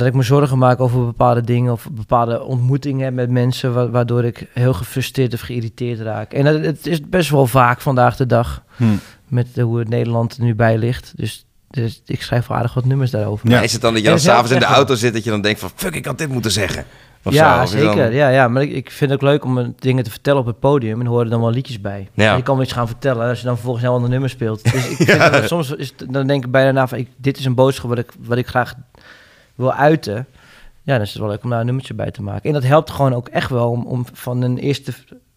dat 0.00 0.08
ik 0.08 0.14
me 0.14 0.22
zorgen 0.22 0.58
maak 0.58 0.80
over 0.80 1.04
bepaalde 1.04 1.40
dingen 1.42 1.72
of 1.72 1.88
bepaalde 1.92 2.42
ontmoetingen 2.42 3.04
heb 3.04 3.14
met 3.14 3.30
mensen, 3.30 3.74
wa- 3.74 3.90
waardoor 3.90 4.24
ik 4.24 4.46
heel 4.52 4.72
gefrustreerd 4.74 5.34
of 5.34 5.40
geïrriteerd 5.40 6.00
raak. 6.00 6.32
En 6.32 6.46
het, 6.46 6.64
het 6.64 6.86
is 6.86 7.00
best 7.08 7.30
wel 7.30 7.46
vaak 7.46 7.80
vandaag 7.80 8.16
de 8.16 8.26
dag 8.26 8.62
Hm. 8.76 8.84
met 9.28 9.46
eh, 9.54 9.64
hoe 9.64 9.78
het 9.78 9.88
Nederland 9.88 10.36
er 10.36 10.42
nu 10.42 10.54
bij 10.54 10.78
ligt. 10.78 11.12
Dus, 11.16 11.44
dus 11.70 12.02
ik 12.06 12.22
schrijf 12.22 12.46
wel 12.46 12.56
aardig 12.56 12.74
wat 12.74 12.84
nummers 12.84 13.10
daarover. 13.10 13.48
Ja. 13.48 13.54
Maar 13.54 13.64
Is 13.64 13.72
het 13.72 13.80
dan 13.82 13.92
dat 13.92 14.00
je 14.02 14.08
dan 14.08 14.16
dat 14.16 14.24
s'avonds 14.26 14.50
in 14.50 14.58
de 14.58 14.64
auto 14.64 14.94
zit 14.94 15.12
dat 15.12 15.24
je 15.24 15.30
dan 15.30 15.40
denkt 15.40 15.60
van... 15.60 15.70
fuck, 15.74 15.94
ik 15.94 16.04
had 16.04 16.18
dit 16.18 16.28
moeten 16.28 16.50
zeggen. 16.50 16.84
Of 17.24 17.32
ja, 17.32 17.66
zo, 17.66 17.78
dan- 17.78 17.92
zeker. 17.94 18.12
Ja, 18.12 18.28
ja, 18.28 18.48
maar 18.48 18.62
ik, 18.62 18.72
ik 18.72 18.90
vind 18.90 19.10
het 19.10 19.20
ook 19.22 19.28
leuk 19.28 19.44
om 19.44 19.74
dingen 19.78 20.04
te 20.04 20.10
vertellen 20.10 20.40
op 20.40 20.46
het 20.46 20.58
podium. 20.60 20.98
En 21.00 21.04
er 21.06 21.12
horen 21.12 21.30
dan 21.30 21.40
wel 21.40 21.50
liedjes 21.50 21.80
bij. 21.80 22.08
Ja. 22.14 22.30
En 22.30 22.36
je 22.36 22.42
kan 22.42 22.54
wel 22.54 22.64
iets 22.64 22.72
gaan 22.72 22.86
vertellen 22.86 23.28
als 23.28 23.38
je 23.38 23.44
dan 23.44 23.54
vervolgens 23.54 23.84
een 23.84 23.90
ander 23.90 24.10
nummer 24.10 24.30
speelt. 24.30 24.72
Dus 24.72 24.88
ik 24.88 24.96
vind 25.10 25.32
dat 25.32 25.46
soms 25.48 25.70
is 25.74 25.92
het- 25.96 26.12
dan 26.12 26.26
denk 26.26 26.44
ik 26.44 26.50
bijna 26.50 26.70
na 26.70 26.86
van... 26.88 26.98
Ik, 26.98 27.08
dit 27.16 27.38
is 27.38 27.44
een 27.44 27.54
boodschap 27.54 27.88
wat 27.88 27.98
ik, 27.98 28.12
wat 28.20 28.38
ik 28.38 28.46
graag 28.46 28.74
wil 29.60 29.72
uiten. 29.72 30.26
Ja, 30.82 30.92
dan 30.92 31.02
is 31.02 31.10
het 31.12 31.18
wel 31.18 31.28
leuk 31.30 31.44
om 31.44 31.50
daar 31.50 31.58
een 31.60 31.66
nummertje 31.66 31.94
bij 31.94 32.10
te 32.10 32.22
maken. 32.22 32.42
En 32.42 32.52
dat 32.52 32.64
helpt 32.64 32.90
gewoon 32.90 33.14
ook 33.14 33.28
echt 33.28 33.50
wel 33.50 33.70
om, 33.70 33.86
om 33.86 34.04
van 34.12 34.42
een 34.42 34.58
eerste... 34.58 34.92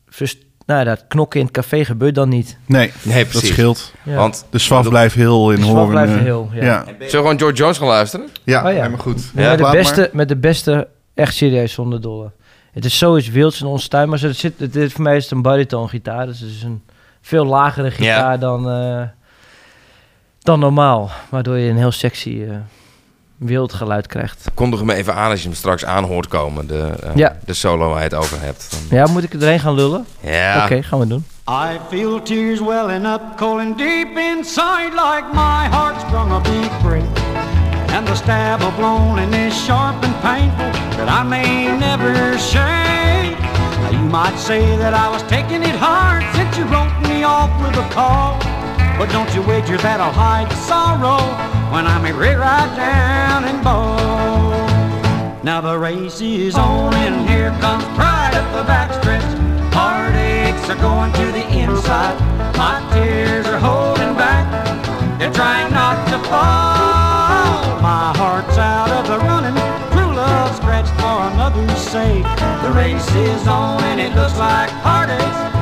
Frust, 0.09 0.38
nou, 0.65 0.84
dat 0.86 1.05
knokken 1.07 1.39
in 1.39 1.45
het 1.45 1.55
café 1.55 1.86
gebeurt 1.86 2.15
dan 2.15 2.30
niet. 2.30 2.57
Nee, 2.65 2.91
Nee, 3.03 3.17
dat 3.24 3.28
precies. 3.30 3.49
scheelt. 3.49 3.93
Ja. 4.03 4.15
Want, 4.15 4.45
De 4.49 4.57
swaf 4.59 4.89
blijft 4.89 5.15
heel 5.15 5.51
in 5.51 5.61
horen. 5.61 5.89
blijft 5.89 6.13
eh, 6.13 6.19
heel, 6.19 6.49
ja. 6.53 6.63
ja. 6.63 6.84
zullen 6.86 6.97
we 6.99 7.07
gewoon 7.17 7.38
George 7.39 7.55
Jones 7.55 7.78
gaan 7.78 7.88
luisteren? 7.88 8.28
Ja, 8.43 8.59
Oh 8.65 8.69
ja. 8.69 8.76
helemaal 8.76 8.99
goed. 8.99 9.32
Ja, 9.36 9.49
met, 9.49 9.57
de 9.57 9.69
beste, 9.71 10.09
met 10.13 10.28
de 10.28 10.36
beste, 10.36 10.88
echt 11.13 11.36
serieus 11.36 11.74
zonder 11.74 12.01
dolle. 12.01 12.32
Het 12.71 12.86
is 12.86 12.97
zoiets 12.97 13.30
wilds 13.30 13.61
en 13.61 13.67
onstuimbaars. 13.67 14.21
Het 14.21 14.38
zit, 14.38 14.53
het, 14.59 14.76
is- 14.76 14.93
voor 14.93 15.03
mij 15.03 15.15
is 15.15 15.24
het 15.24 15.32
een 15.32 15.41
bariton 15.41 15.89
gitaar. 15.89 16.26
Dus 16.26 16.39
het 16.39 16.49
is 16.49 16.63
een 16.63 16.82
veel 17.21 17.45
lagere 17.45 17.91
gitaar 17.91 18.32
Ja. 18.32 18.38
dan, 18.38 18.69
eh, 18.69 19.01
dan 20.39 20.59
normaal. 20.59 21.09
Waardoor 21.30 21.57
je 21.57 21.69
een 21.69 21.78
heel 21.78 21.91
sexy 21.91 22.43
eh, 22.49 22.55
wild 23.46 23.74
geluid 23.74 24.08
krijgt. 24.08 24.48
Kondig 24.54 24.84
me 24.84 24.94
even 24.94 25.16
aan 25.16 25.30
als 25.32 25.41
je 25.41 25.48
hem 25.48 25.58
straks 25.58 25.86
aan 25.86 26.04
hoort 26.04 26.28
komen. 26.28 26.68
De, 26.68 26.89
Ja. 27.16 27.36
de 27.46 27.54
solo 27.54 27.88
waar 27.89 27.98
je 27.98 28.04
het 28.04 28.14
over 28.14 28.41
hebt. 28.41 28.68
Dan- 28.89 29.00
Ja, 29.00 29.08
moet 29.08 29.24
ik 29.24 29.34
erheen 29.34 29.60
gaan 29.60 29.74
lullen? 29.74 30.06
Ja. 30.20 30.64
Oké, 30.64 30.84
gaan 30.84 31.00
we 31.00 31.08
doen. 31.08 31.26
I 31.50 31.78
feel 31.89 32.22
tears 32.22 32.60
welling 32.60 33.06
up 33.06 33.41
and 33.41 33.78
deep 33.78 34.18
inside 34.18 34.91
like 34.94 35.24
my 35.34 35.68
heart 35.72 35.96
sprung 36.08 36.32
a 36.32 36.39
big 36.39 36.82
break. 36.82 37.04
And 37.96 38.06
the 38.08 38.16
stab 38.16 38.62
of 38.62 38.78
loneliness 38.80 39.64
sharp 39.66 40.04
and 40.04 40.22
painful 40.22 40.70
that 40.98 41.24
I 41.24 41.28
may 41.28 41.78
never 41.78 42.38
shake. 42.39 43.38
Now 43.82 43.91
you 43.91 44.00
might 44.10 44.39
say 44.39 44.78
that 44.78 44.94
I 44.94 45.10
was 45.12 45.22
taking 45.28 45.64
it 45.64 45.76
hard 45.80 46.24
since 46.36 46.58
you 46.58 46.66
wrote 46.70 47.08
me 47.08 47.26
off 47.26 47.50
with 47.62 47.78
a 47.78 47.88
call. 47.94 48.38
But 48.98 49.10
don't 49.12 49.34
you 49.34 49.41
wager 49.41 49.78
that 49.78 50.00
I'll 50.00 50.14
hide 50.14 50.50
the 50.50 50.56
sorrow 50.56 51.20
when 51.74 51.88
I'm 51.88 52.04
read 52.18 52.38
right 52.38 52.76
down 52.78 53.44
and 53.46 53.64
bold. 53.64 55.44
Now 55.44 55.60
the 55.60 55.78
race 55.78 56.22
is 56.22 56.56
on 56.56 56.94
and 56.94 57.28
here 57.28 57.50
comes 57.60 57.84
pride 57.98 58.34
at 58.34 58.48
the 58.54 58.64
backstretch. 58.64 59.26
Heartaches 59.74 60.70
are 60.70 60.80
going 60.80 61.12
to 61.14 61.26
the 61.32 61.46
inside. 61.58 62.16
My 62.56 62.80
tears 62.94 63.48
are 63.48 63.60
holding 63.60 64.16
back. 64.16 64.46
They're 65.20 65.34
trying 65.34 65.74
not 65.74 65.98
to 66.10 66.18
fall. 66.30 67.82
My 67.82 68.14
heart's 68.16 68.58
out 68.58 68.89
of 68.89 69.08
the 69.08 69.18
running. 69.18 69.56
True 69.91 70.16
love 70.16 70.56
scratched 70.56 70.94
for 71.02 71.18
another's 71.34 71.78
sake. 71.82 72.24
The 72.64 72.72
race 72.76 73.10
is 73.16 73.48
on 73.48 73.84
and 73.84 74.00
it 74.00 74.16
looks 74.16 74.38
like 74.38 74.70
heartaches. 74.70 75.53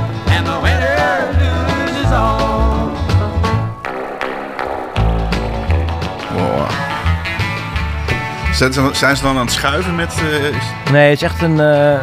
Zijn 8.62 8.74
ze, 8.74 8.90
zijn 8.92 9.18
ze 9.18 9.24
dan 9.24 9.38
aan 9.38 9.46
het 9.46 9.52
schuiven 9.52 9.96
met... 9.96 10.14
eh, 10.14 10.92
Nee, 10.92 11.10
het 11.10 11.22
is 11.22 11.22
echt 11.22 11.42
een... 11.42 11.60
eh, 11.60 12.00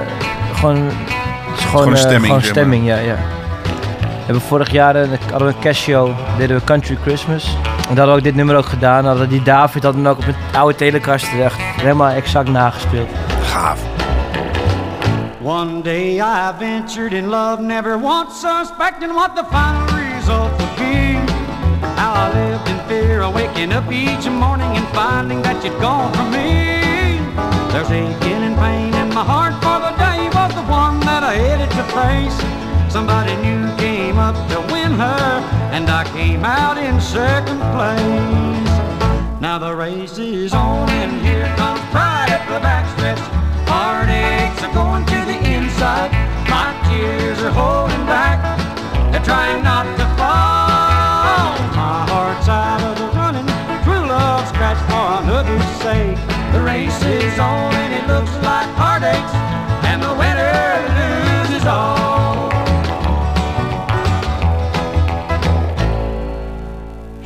gewoon, 0.55 0.77
het 0.77 1.59
is 1.59 1.65
gewoon, 1.65 1.65
gewoon 1.65 1.87
een 1.87 1.93
eh, 1.93 1.99
stemming, 1.99 2.25
gewoon 2.25 2.41
zeg 2.41 2.51
stemming, 2.51 2.87
ja, 2.87 2.97
ja. 2.97 3.15
We 4.01 4.25
hebben 4.25 4.43
vorig 4.43 4.71
jaar 4.71 4.97
een, 4.97 5.19
hadden 5.31 5.49
we 5.49 5.55
een 5.55 6.15
deden 6.39 6.57
we 6.57 6.65
Country 6.65 6.99
Christmas. 7.03 7.45
En 7.45 7.95
daar 7.95 7.97
hadden 7.97 8.07
we 8.07 8.13
ook 8.13 8.23
dit 8.23 8.35
nummer 8.35 8.57
ook 8.57 8.67
gedaan. 8.67 9.05
Hadden 9.05 9.29
die 9.29 9.43
David 9.43 9.83
had 9.83 9.95
hem 9.95 10.07
ook 10.07 10.19
op 10.19 10.27
een 10.27 10.35
oude 10.53 10.75
telekast 10.75 11.33
echt 11.43 11.59
helemaal 11.61 12.11
exact 12.11 12.49
nagespeeld. 12.49 13.09
Gaaf. 13.43 13.81
One 15.43 15.83
day 15.83 16.17
I 16.17 16.53
ventured 16.59 17.13
in 17.13 17.27
love, 17.27 17.63
never 17.63 17.99
once 18.03 18.47
suspecting 18.47 19.13
what 19.13 19.37
the 19.37 19.45
final 19.51 19.87
result 20.17 20.51
would 20.57 20.77
be. 20.77 21.18
I 22.19 22.33
lived 22.35 22.69
in 22.69 22.79
fear 22.89 23.23
of 23.23 23.33
waking 23.33 23.73
up 23.73 23.87
each 23.93 24.27
morning 24.27 24.73
and 24.77 24.87
finding 24.89 25.41
that 25.43 25.63
you'd 25.63 25.81
gone 25.81 26.13
from 26.15 26.33
me. 26.33 27.23
There's 27.71 27.91
aching 27.91 28.43
and 28.49 28.57
pain 28.57 28.93
in 29.03 29.09
my 29.15 29.23
heart 29.23 29.55
for 29.63 29.79
the 29.79 29.95
day 30.03 30.27
was 30.35 30.53
the 30.59 30.67
one 30.67 30.99
that 31.07 31.23
I 31.23 31.35
headed 31.35 31.71
to 31.79 31.85
face. 31.95 32.39
Somebody 32.93 33.37
new 33.37 33.63
came 33.77 34.19
up 34.19 34.35
to 34.51 34.59
win 34.73 34.93
her, 34.99 35.27
and 35.71 35.89
I 35.89 36.03
came 36.11 36.45
out 36.45 36.77
in 36.77 37.01
second 37.01 37.61
place. 37.77 38.71
Now 39.41 39.59
the 39.59 39.73
race 39.77 40.19
is 40.19 40.53
on, 40.53 40.91
and 40.91 41.25
here 41.25 41.47
comes 41.55 41.81
pride 41.95 42.31
at 42.35 42.43
the 42.51 42.59
backstretch. 42.59 43.23
Heartaches 43.71 44.65
are 44.67 44.75
going 44.75 45.07
to 45.07 45.19
the 45.31 45.39
inside. 45.55 46.11
My 46.51 46.75
tears 46.89 47.39
are 47.47 47.55
holding 47.55 48.05
back. 48.07 48.39
They're 49.13 49.23
trying 49.23 49.63
not 49.63 49.98
Is 57.03 57.39
on, 57.39 57.75
and 57.75 57.93
it 57.93 58.07
looks 58.07 58.31
like 58.43 58.69
heartaches. 58.77 59.33
And 59.83 60.03
the 60.03 60.15
winner 60.19 60.53
loses 60.99 61.67
all. 61.67 62.49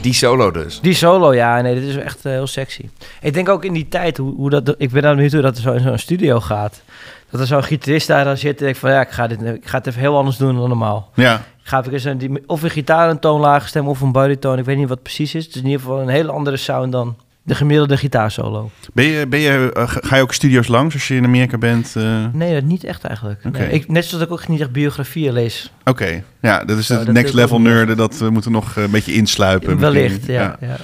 Die 0.00 0.12
solo 0.12 0.50
dus. 0.50 0.80
Die 0.80 0.94
solo, 0.94 1.32
ja, 1.34 1.60
nee, 1.60 1.74
dit 1.74 1.84
is 1.84 1.96
echt 1.96 2.24
eh, 2.24 2.32
heel 2.32 2.46
sexy. 2.46 2.88
Ik 3.20 3.34
denk 3.34 3.48
ook 3.48 3.64
in 3.64 3.72
die 3.72 3.88
tijd, 3.88 4.16
hoe, 4.16 4.34
hoe 4.34 4.50
dat, 4.50 4.74
ik 4.78 4.90
ben 4.90 5.02
daar 5.02 5.14
nu 5.14 5.30
toe 5.30 5.40
dat 5.40 5.56
er 5.56 5.62
zo 5.62 5.72
in 5.72 5.80
zo'n 5.80 5.98
studio 5.98 6.40
gaat. 6.40 6.82
Dat 7.30 7.40
er 7.40 7.46
zo'n 7.46 7.62
gitarist 7.62 8.06
daar 8.06 8.24
dan 8.24 8.36
zit 8.36 8.62
en 8.62 8.68
ik 8.68 8.76
van, 8.76 8.90
ja, 8.90 9.00
ik 9.00 9.10
ga, 9.10 9.26
dit, 9.26 9.42
ik 9.42 9.68
ga 9.68 9.78
het 9.78 9.86
even 9.86 10.00
heel 10.00 10.16
anders 10.16 10.36
doen 10.36 10.56
dan 10.56 10.68
normaal. 10.68 11.10
ja. 11.14 11.34
Ik 11.62 11.68
ga 11.68 11.80
even 11.80 11.92
eens 11.92 12.04
een, 12.04 12.18
die, 12.18 12.42
of 12.46 12.62
een 12.62 12.70
gitaar 12.70 13.10
een 13.10 13.18
toon 13.18 13.40
lager 13.40 13.68
stemmen 13.68 13.92
of 13.92 14.00
een 14.00 14.12
bariton. 14.12 14.58
Ik 14.58 14.64
weet 14.64 14.76
niet 14.76 14.88
wat 14.88 14.98
het 14.98 15.06
precies 15.06 15.34
is. 15.34 15.44
Het 15.44 15.54
is 15.54 15.60
in 15.60 15.66
ieder 15.66 15.80
geval 15.80 16.00
een 16.00 16.08
hele 16.08 16.32
andere 16.32 16.56
sound 16.56 16.92
dan 16.92 17.16
de 17.42 17.54
gemiddelde 17.54 17.96
gitaarsolo. 17.96 18.70
Ben 18.92 19.04
je, 19.04 19.26
ben 19.26 19.40
je, 19.40 19.70
eh, 19.72 19.82
ga 19.86 20.16
je 20.16 20.22
ook 20.22 20.32
studio's 20.32 20.68
langs 20.68 20.94
als 20.94 21.08
je 21.08 21.14
in 21.14 21.24
Amerika 21.24 21.58
bent? 21.58 21.96
eh? 21.96 22.24
Nee, 22.32 22.54
dat 22.54 22.62
niet 22.64 22.84
echt 22.84 23.04
eigenlijk. 23.04 23.44
Nee, 23.52 23.70
ik, 23.70 23.88
net 23.88 24.04
zoals 24.04 24.24
ik 24.24 24.30
ook 24.30 24.48
niet 24.48 24.60
echt 24.60 24.72
biografieën 24.72 25.32
lees. 25.32 25.72
Oké, 25.84 26.22
ja, 26.40 26.64
dat 26.64 26.78
is 26.78 26.88
het 26.88 27.12
next 27.12 27.34
level 27.34 27.60
nerden. 27.60 27.96
Dat 27.96 28.18
we 28.18 28.30
moeten 28.30 28.52
nog 28.52 28.76
eh, 28.76 28.82
een 28.82 28.90
beetje 28.90 29.12
insluipen. 29.14 29.78
Wellicht, 29.78 30.26
ja. 30.26 30.56
ja. 30.60 30.76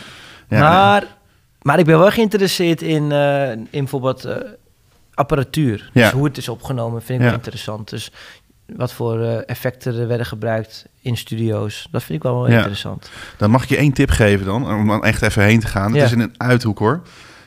Ja, 0.48 0.60
maar, 0.60 1.04
maar 1.62 1.78
ik 1.78 1.84
ben 1.84 1.98
wel 1.98 2.10
geïnteresseerd 2.10 2.82
in, 2.82 3.12
eh, 3.12 3.50
in 3.50 3.68
bijvoorbeeld 3.70 4.28
apparatuur. 5.14 5.90
Ja. 5.92 6.02
Dus 6.02 6.12
hoe 6.12 6.24
het 6.24 6.36
is 6.36 6.48
opgenomen 6.48 7.02
vind 7.02 7.22
ik 7.22 7.32
interessant. 7.32 7.90
Dus 7.90 8.12
wat 8.76 8.92
voor 8.92 9.20
eh, 9.20 9.38
effecten 9.46 9.98
er 10.00 10.08
werden 10.08 10.26
gebruikt 10.26 10.86
in 11.00 11.16
studio's. 11.16 11.88
Dat 11.90 12.02
vind 12.02 12.18
ik 12.18 12.22
wel, 12.24 12.34
wel 12.40 12.50
Ja. 12.50 12.56
interessant. 12.56 13.10
Dan 13.36 13.50
mag 13.50 13.62
ik 13.62 13.68
je 13.68 13.76
één 13.76 13.92
tip 13.92 14.10
geven 14.10 14.46
dan, 14.46 14.66
om 14.74 14.86
dan 14.88 15.04
echt 15.04 15.22
even 15.22 15.42
heen 15.42 15.60
te 15.60 15.66
gaan. 15.66 15.86
Het 15.90 15.96
Ja. 15.96 16.04
is 16.04 16.12
in 16.12 16.20
een 16.20 16.34
uithoek 16.36 16.78
hoor. 16.78 17.02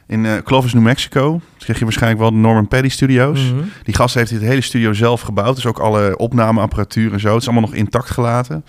In 0.07 0.25
eh 0.25 0.37
Clovis, 0.43 0.73
New 0.73 0.83
Mexico. 0.83 1.31
Dat 1.31 1.63
kreeg 1.63 1.77
je 1.77 1.83
waarschijnlijk 1.83 2.21
wel 2.21 2.31
de 2.31 2.37
Norman 2.37 2.67
Petty 2.67 2.89
Studios. 2.89 3.51
Mhm. 3.51 3.63
Die 3.83 3.95
gast 3.95 4.15
heeft 4.15 4.29
dit 4.31 4.41
hele 4.41 4.61
studio 4.61 4.93
zelf 4.93 5.21
gebouwd. 5.21 5.55
Dus 5.55 5.65
ook 5.65 5.79
alle 5.79 6.17
opnameapparatuur 6.17 7.13
en 7.13 7.19
zo. 7.19 7.31
Het 7.33 7.41
is 7.41 7.47
allemaal 7.47 7.69
nog 7.69 7.77
intact 7.79 8.09
gelaten. 8.09 8.65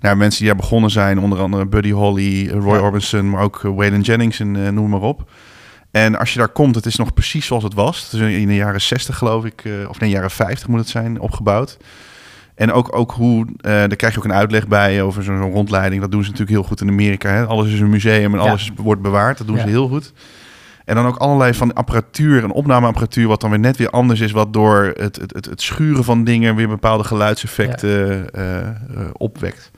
Nou, 0.00 0.16
mensen 0.16 0.38
die 0.38 0.48
daar 0.48 0.56
begonnen 0.60 0.90
zijn, 0.90 1.18
onder 1.18 1.38
andere 1.40 1.66
Buddy 1.66 1.90
Holly, 1.90 2.48
Roy 2.50 2.74
Ja. 2.76 2.80
Orbison, 2.82 3.30
maar 3.30 3.42
ook 3.42 3.64
eh, 3.64 3.70
Waylon 3.74 4.00
Jennings 4.00 4.40
en 4.40 4.66
eh, 4.66 4.72
noem 4.72 4.90
maar 4.90 5.00
op. 5.00 5.30
En 5.90 6.18
als 6.18 6.32
je 6.32 6.38
daar 6.38 6.48
komt, 6.48 6.74
het 6.74 6.86
is 6.86 6.96
nog 6.96 7.14
precies 7.14 7.46
zoals 7.46 7.62
het 7.64 7.74
was. 7.74 8.02
Het 8.02 8.12
is 8.20 8.20
in 8.40 8.46
de 8.48 8.54
jaren 8.54 8.80
60 8.80 9.16
geloof 9.18 9.44
ik, 9.44 9.62
eh, 9.64 9.88
of 9.88 10.00
nee, 10.00 10.10
jaren 10.10 10.30
50 10.30 10.68
moet 10.68 10.78
het 10.78 10.88
zijn, 10.88 11.20
opgebouwd. 11.20 11.76
En 12.54 12.72
ook, 12.72 12.96
ook 12.96 13.12
hoe, 13.12 13.46
eh, 13.60 13.70
daar 13.72 13.96
krijg 13.96 14.12
je 14.12 14.18
ook 14.18 14.24
een 14.24 14.32
uitleg 14.32 14.68
bij 14.68 15.02
over 15.02 15.22
zo'n 15.22 15.50
rondleiding. 15.50 16.00
Dat 16.00 16.10
doen 16.10 16.24
ze 16.24 16.30
natuurlijk 16.30 16.58
heel 16.58 16.66
goed 16.68 16.80
in 16.80 16.88
Amerika. 16.88 17.28
Hè? 17.30 17.46
Alles 17.46 17.72
is 17.72 17.80
een 17.80 17.90
museum 17.90 18.34
en 18.34 18.40
Ja. 18.40 18.48
alles 18.48 18.70
wordt 18.76 19.02
bewaard. 19.02 19.38
Dat 19.38 19.46
doen 19.46 19.56
Ja. 19.56 19.62
ze 19.62 19.68
heel 19.68 19.88
goed. 19.88 20.12
En 20.84 20.94
dan 20.94 21.06
ook 21.06 21.16
allerlei 21.16 21.54
van 21.54 21.72
apparatuur 21.74 22.42
en 22.42 22.50
opnameapparatuur, 22.50 23.26
wat 23.26 23.40
dan 23.40 23.50
weer 23.50 23.58
net 23.58 23.76
weer 23.76 23.90
anders 23.90 24.20
is, 24.20 24.30
wat 24.30 24.52
door 24.52 24.92
het, 24.96 25.16
het, 25.16 25.34
het, 25.34 25.44
het 25.44 25.62
schuren 25.62 26.04
van 26.04 26.24
dingen 26.24 26.54
weer 26.56 26.68
bepaalde 26.68 27.04
geluidseffecten 27.04 28.30
eh, 28.30 28.68
opwekt. 29.12 29.70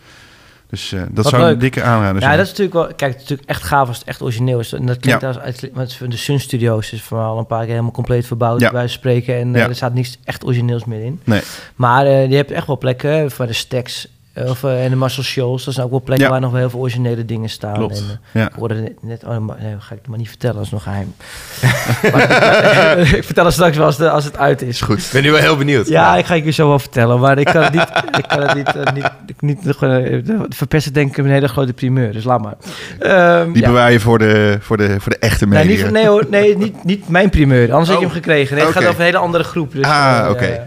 Dus 0.71 0.93
eh, 0.93 1.01
dat 1.11 1.25
Wat 1.25 1.29
zou 1.33 1.43
een 1.43 1.49
leuk. 1.49 1.61
dikke 1.61 1.83
aanrader 1.83 2.21
zijn. 2.21 2.31
Ja, 2.33 2.37
dat 2.39 2.47
is 2.47 2.51
natuurlijk 2.59 2.77
wel... 2.77 2.87
Kijk, 2.97 3.01
het 3.13 3.15
is 3.23 3.29
natuurlijk 3.29 3.49
echt 3.49 3.63
gaaf 3.63 3.89
als 3.89 3.99
het 3.99 4.07
echt 4.07 4.23
origineel 4.23 4.59
is. 4.59 4.73
En 4.73 4.87
dat 4.87 4.99
klinkt 4.99 5.21
Ja. 5.21 5.29
als 5.29 5.39
uit 5.39 5.71
want 5.73 5.99
de 6.11 6.17
Sun 6.17 6.41
Studios 6.41 6.93
is 6.93 7.03
vooral 7.03 7.39
een 7.39 7.47
paar 7.47 7.61
keer 7.61 7.69
helemaal 7.71 7.91
compleet 7.91 8.27
verbouwd 8.27 8.61
Ja. 8.61 8.71
bij 8.71 8.89
spreken. 8.89 9.35
En 9.35 9.55
eh, 9.55 9.61
Ja. 9.61 9.69
er 9.69 9.75
staat 9.75 9.95
niets 9.95 10.19
echt 10.25 10.45
origineels 10.45 10.85
meer 10.85 11.05
in. 11.05 11.21
Nee. 11.25 11.41
Maar 11.75 12.07
eh, 12.07 12.31
je 12.31 12.37
hebt 12.37 12.51
echt 12.51 12.67
wel 12.67 12.79
plekken 12.79 13.31
voor 13.31 13.47
de 13.47 13.53
Stacks 13.53 14.09
of, 14.49 14.65
eh, 14.65 14.85
en 14.85 14.91
de 14.91 14.97
Marcel 14.97 15.23
Shoals. 15.23 15.65
Dat 15.65 15.75
zijn 15.75 15.87
ook 15.87 15.93
wel 15.93 16.03
plekken 16.03 16.27
Ja. 16.27 16.33
waar 16.33 16.41
nog 16.41 16.51
wel 16.51 16.61
heel 16.61 16.71
veel 16.71 16.81
originele 16.81 17.25
dingen 17.25 17.49
staan. 17.49 17.75
Klopt. 17.75 17.97
En, 17.99 18.05
eh, 18.33 18.41
Ja. 18.43 18.47
ik 18.49 18.55
hoorde 18.55 18.75
net, 18.75 18.93
net 19.03 19.25
oh, 19.25 19.39
maar, 19.39 19.57
nee, 19.61 19.75
ga 19.79 19.93
ik 19.93 19.99
het 19.99 20.09
maar 20.09 20.19
niet 20.19 20.29
vertellen, 20.29 20.57
dat 20.57 20.65
is 20.65 20.71
nog 20.71 20.83
geheim. 20.83 21.15
maar, 22.13 22.99
ik 23.17 23.25
vertel 23.25 23.45
het 23.45 23.55
straks 23.55 23.77
wel 23.77 23.87
als, 23.87 23.97
de, 23.97 24.11
als 24.11 24.25
het 24.25 24.39
uit 24.39 24.63
is. 24.63 24.81
Goed. 24.81 24.99
Ik 24.99 25.09
ben 25.13 25.23
nu 25.23 25.31
wel 25.31 25.41
heel 25.41 25.57
benieuwd. 25.57 25.89
Ja, 25.89 26.17
ik 26.17 26.25
ga 26.27 26.35
ik 26.35 26.45
je 26.45 26.51
zo 26.51 26.69
wel 26.69 26.79
vertellen, 26.79 27.21
maar 27.21 27.39
ik 27.39 27.47
kan 27.47 27.63
het 27.63 27.73
niet, 27.73 27.89
ik 28.23 28.25
kan 28.29 28.41
het 28.41 28.55
niet, 28.55 28.77
eh, 28.77 28.93
niet, 28.95 29.11
ik 29.27 29.41
niet 29.41 29.65
nog, 29.65 29.83
eh, 29.83 30.19
verpesten 30.49 30.93
denk 30.93 31.11
ik 31.11 31.17
een 31.25 31.31
hele 31.31 31.49
grote 31.49 31.73
primeur, 31.73 32.13
dus 32.13 32.25
laat 32.25 32.43
maar. 32.43 32.55
Ehm, 32.99 33.53
Die 33.53 33.63
ja. 33.63 33.69
bewaar 33.69 33.93
je 33.93 34.01
voor 34.01 34.19
de, 34.19 34.59
voor 34.61 34.77
de, 34.77 35.01
voor 35.01 35.13
de 35.13 35.19
echte 35.19 35.47
Nee, 35.47 35.67
media. 35.67 35.85
niet, 35.85 35.93
nee, 35.93 36.07
hoor, 36.07 36.27
nee 36.31 36.57
niet, 36.57 36.85
niet 36.85 37.09
mijn 37.09 37.31
primeur, 37.31 37.71
anders 37.73 37.89
had 37.91 37.99
je 38.01 38.07
Oh, 38.07 38.13
hem 38.13 38.23
gekregen. 38.23 38.57
Nee, 38.57 38.65
het 38.65 38.75
gaat 38.75 38.83
over 38.87 38.99
een 39.01 39.05
hele 39.07 39.17
andere 39.19 39.45
groep. 39.45 39.73
Dus, 39.73 39.85
Ah, 39.85 40.19
eh, 40.25 40.31
oké. 40.31 40.45
eh, 40.45 40.61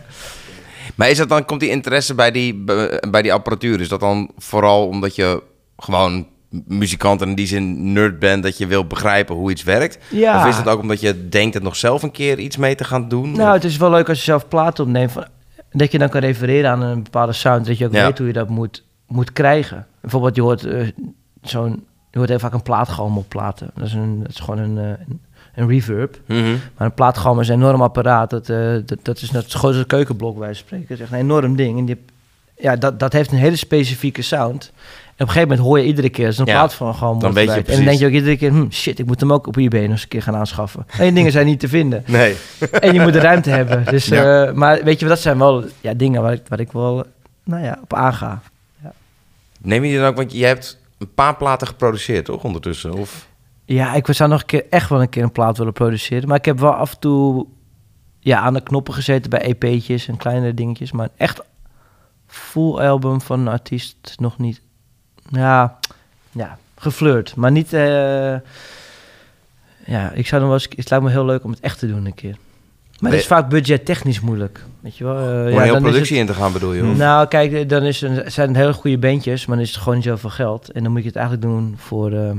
Maar 0.95 1.09
is 1.09 1.17
dat 1.17 1.29
dan, 1.29 1.45
komt 1.45 1.59
die 1.59 1.69
interesse 1.69 2.15
bij 2.15 2.31
die, 2.31 2.63
bij 3.09 3.21
die 3.21 3.33
apparatuur? 3.33 3.81
Is 3.81 3.89
dat 3.89 3.99
dan 3.99 4.31
vooral 4.37 4.87
omdat 4.87 5.15
je 5.15 5.43
gewoon 5.77 6.27
muzikant 6.67 7.21
en 7.21 7.29
in 7.29 7.35
die 7.35 7.47
zin 7.47 7.93
nerd 7.93 8.19
bent, 8.19 8.43
dat 8.43 8.57
je 8.57 8.67
wil 8.67 8.85
begrijpen 8.87 9.35
hoe 9.35 9.51
iets 9.51 9.63
werkt? 9.63 9.97
Ja. 10.09 10.37
Of 10.39 10.45
is 10.47 10.55
dat 10.63 10.67
ook 10.67 10.81
omdat 10.81 11.01
je 11.01 11.29
denkt 11.29 11.53
het 11.53 11.63
nog 11.63 11.75
zelf 11.75 12.03
een 12.03 12.11
keer 12.11 12.39
iets 12.39 12.57
mee 12.57 12.75
te 12.75 12.83
gaan 12.83 13.07
doen? 13.07 13.31
Nou, 13.31 13.53
het 13.53 13.63
is 13.63 13.77
wel 13.77 13.89
leuk 13.89 14.09
als 14.09 14.17
je 14.17 14.23
zelf 14.23 14.47
platen 14.47 14.83
opneemt. 14.83 15.11
Van, 15.11 15.25
dat 15.71 15.91
je 15.91 15.97
dan 15.97 16.09
kan 16.09 16.21
refereren 16.21 16.69
aan 16.69 16.81
een 16.81 17.03
bepaalde 17.03 17.33
sound. 17.33 17.65
Dat 17.65 17.77
je 17.77 17.85
ook 17.85 17.93
Ja. 17.93 18.05
weet 18.05 18.17
hoe 18.17 18.27
je 18.27 18.33
dat 18.33 18.49
moet, 18.49 18.83
moet 19.07 19.33
krijgen. 19.33 19.87
Bijvoorbeeld, 20.01 20.35
je 20.35 20.41
hoort 20.41 20.65
eh, 20.65 20.87
zo'n... 21.41 21.85
Je 22.11 22.19
hoort 22.19 22.31
heel 22.31 22.39
vaak 22.39 22.53
een 22.53 22.61
plaatgalm 22.61 23.17
op 23.17 23.29
platen. 23.29 23.71
Dat 23.75 23.85
is, 23.85 23.93
een, 23.93 24.19
dat 24.19 24.29
is 24.29 24.39
gewoon 24.39 24.59
een, 24.59 24.77
eh, 24.77 25.15
een, 25.55 25.67
reverb. 25.67 26.19
Mhm. 26.25 26.41
Maar 26.77 26.87
een 26.87 26.93
plaatgalm 26.93 27.39
is 27.39 27.47
een 27.47 27.55
enorm 27.55 27.81
apparaat. 27.81 28.29
Dat, 28.29 28.49
eh, 28.49 28.57
dat, 28.85 28.97
dat 29.01 29.21
is 29.21 29.31
net 29.31 29.51
zo 29.51 29.59
groot 29.59 29.71
als 29.71 29.79
een 29.81 29.87
keukenblok, 29.87 30.37
wij 30.37 30.53
spreken. 30.53 30.87
Dat 30.87 30.97
is 30.97 31.03
echt 31.03 31.13
een 31.13 31.19
enorm 31.19 31.55
ding. 31.55 31.77
En 31.79 31.85
die, 31.85 31.97
ja, 32.57 32.75
dat, 32.75 32.99
dat 32.99 33.13
heeft 33.13 33.31
een 33.31 33.37
hele 33.37 33.55
specifieke 33.55 34.21
sound. 34.21 34.71
En 35.15 35.23
op 35.23 35.27
een 35.27 35.27
gegeven 35.27 35.49
moment 35.49 35.67
hoor 35.67 35.79
je 35.79 35.85
iedere 35.85 36.09
keer... 36.09 36.25
als 36.25 36.37
een 36.37 36.45
Ja, 36.45 36.53
plaat 36.53 36.73
van 36.73 36.95
gewoon 36.95 37.19
dan 37.19 37.33
weet 37.33 37.47
je. 37.53 37.53
En 37.53 37.75
dan 37.75 37.83
denk 37.83 37.99
je 37.99 38.05
ook 38.05 38.11
iedere 38.11 38.37
keer... 38.37 38.49
Hm, 38.51 38.69
shit, 38.69 38.99
ik 38.99 39.05
moet 39.05 39.19
hem 39.19 39.33
ook 39.33 39.47
op 39.47 39.57
eBay 39.57 39.81
nog 39.81 39.89
eens 39.91 40.01
een 40.01 40.07
keer 40.07 40.21
gaan 40.21 40.35
aanschaffen. 40.35 40.85
En 40.97 41.03
die 41.03 41.13
dingen 41.13 41.31
zijn 41.31 41.45
niet 41.45 41.59
te 41.59 41.67
vinden. 41.67 42.03
Nee. 42.07 42.35
En 42.71 42.93
je 42.93 42.99
moet 42.99 43.13
de 43.13 43.19
ruimte 43.19 43.49
hebben. 43.59 43.85
Dus, 43.85 44.05
Ja. 44.05 44.45
eh, 44.45 44.53
maar 44.53 44.83
weet 44.83 44.99
je, 44.99 45.05
dat 45.05 45.19
zijn 45.19 45.37
wel 45.37 45.63
ja, 45.81 45.93
dingen 45.93 46.21
waar 46.21 46.33
ik, 46.33 46.41
waar 46.47 46.59
ik 46.59 46.71
wel 46.71 47.05
nou 47.43 47.63
ja, 47.63 47.79
op 47.81 47.93
aanga. 47.93 48.41
Neem 49.61 49.83
je 49.83 49.97
dan 49.97 50.07
ook, 50.07 50.15
want 50.15 50.33
je 50.33 50.45
hebt 50.45 50.79
een 50.97 51.13
paar 51.13 51.35
platen 51.35 51.67
geproduceerd, 51.67 52.25
toch, 52.25 52.43
ondertussen? 52.43 52.93
Of... 52.93 53.27
Ja, 53.65 53.93
ik 53.93 54.07
zou 54.09 54.29
nog 54.29 54.39
een 54.39 54.45
keer, 54.45 54.65
echt 54.69 54.89
wel 54.89 55.01
een 55.01 55.09
keer 55.09 55.23
een 55.23 55.31
plaat 55.31 55.57
willen 55.57 55.73
produceren. 55.73 56.27
Maar 56.27 56.37
ik 56.37 56.45
heb 56.45 56.59
wel 56.59 56.71
af 56.73 56.91
en 56.93 56.99
toe 56.99 57.45
ja, 58.19 58.39
aan 58.39 58.53
de 58.53 58.61
knoppen 58.61 58.93
gezeten 58.93 59.29
bij 59.29 59.41
EP'tjes 59.41 60.07
en 60.07 60.17
kleinere 60.17 60.53
dingetjes. 60.53 60.91
Maar 60.91 61.05
een 61.05 61.11
echt 61.17 61.41
full 62.27 62.77
album 62.79 63.21
van 63.21 63.39
een 63.39 63.47
artiest 63.47 64.15
nog 64.19 64.37
niet. 64.37 64.61
Ja, 65.29 65.79
ja 66.31 66.57
geflirt. 66.77 67.35
Maar 67.35 67.51
niet... 67.51 67.73
eh, 67.73 68.35
ja, 69.85 70.11
ik 70.13 70.27
zou 70.27 70.41
dan 70.41 70.49
wel 70.49 70.53
eens... 70.53 70.67
Het 70.75 70.89
lijkt 70.89 71.05
me 71.05 71.11
heel 71.11 71.25
leuk 71.25 71.43
om 71.43 71.51
het 71.51 71.59
echt 71.59 71.79
te 71.79 71.87
doen 71.87 72.05
een 72.05 72.13
keer. 72.13 72.35
Maar 72.99 73.11
het 73.11 73.19
is 73.19 73.27
vaak 73.27 73.49
budgettechnisch 73.49 74.19
moeilijk. 74.19 74.65
Weet 74.79 74.97
je 74.97 75.03
wel? 75.03 75.15
Eh, 75.17 75.21
Om 75.23 75.27
ja, 75.29 75.37
een 75.37 75.45
hele 75.47 75.65
dan 75.65 75.75
is 75.75 75.81
productie 75.81 76.17
het- 76.19 76.27
in 76.29 76.33
te 76.33 76.39
gaan, 76.41 76.53
bedoel 76.53 76.73
je? 76.73 76.83
of? 76.85 76.97
Nou, 76.97 77.27
kijk, 77.27 77.69
dan 77.69 77.83
is 77.83 78.01
een, 78.01 78.31
zijn 78.31 78.47
het 78.47 78.57
hele 78.57 78.73
goede 78.73 78.97
bandjes, 78.97 79.45
maar 79.45 79.55
dan 79.55 79.65
is 79.65 79.71
het 79.71 79.79
gewoon 79.81 79.95
niet 79.95 80.03
zoveel 80.07 80.29
geld. 80.29 80.71
En 80.71 80.83
dan 80.83 80.91
moet 80.91 81.01
je 81.01 81.07
het 81.07 81.15
eigenlijk 81.17 81.47
doen 81.47 81.73
voor, 81.77 82.11
ehm, 82.11 82.37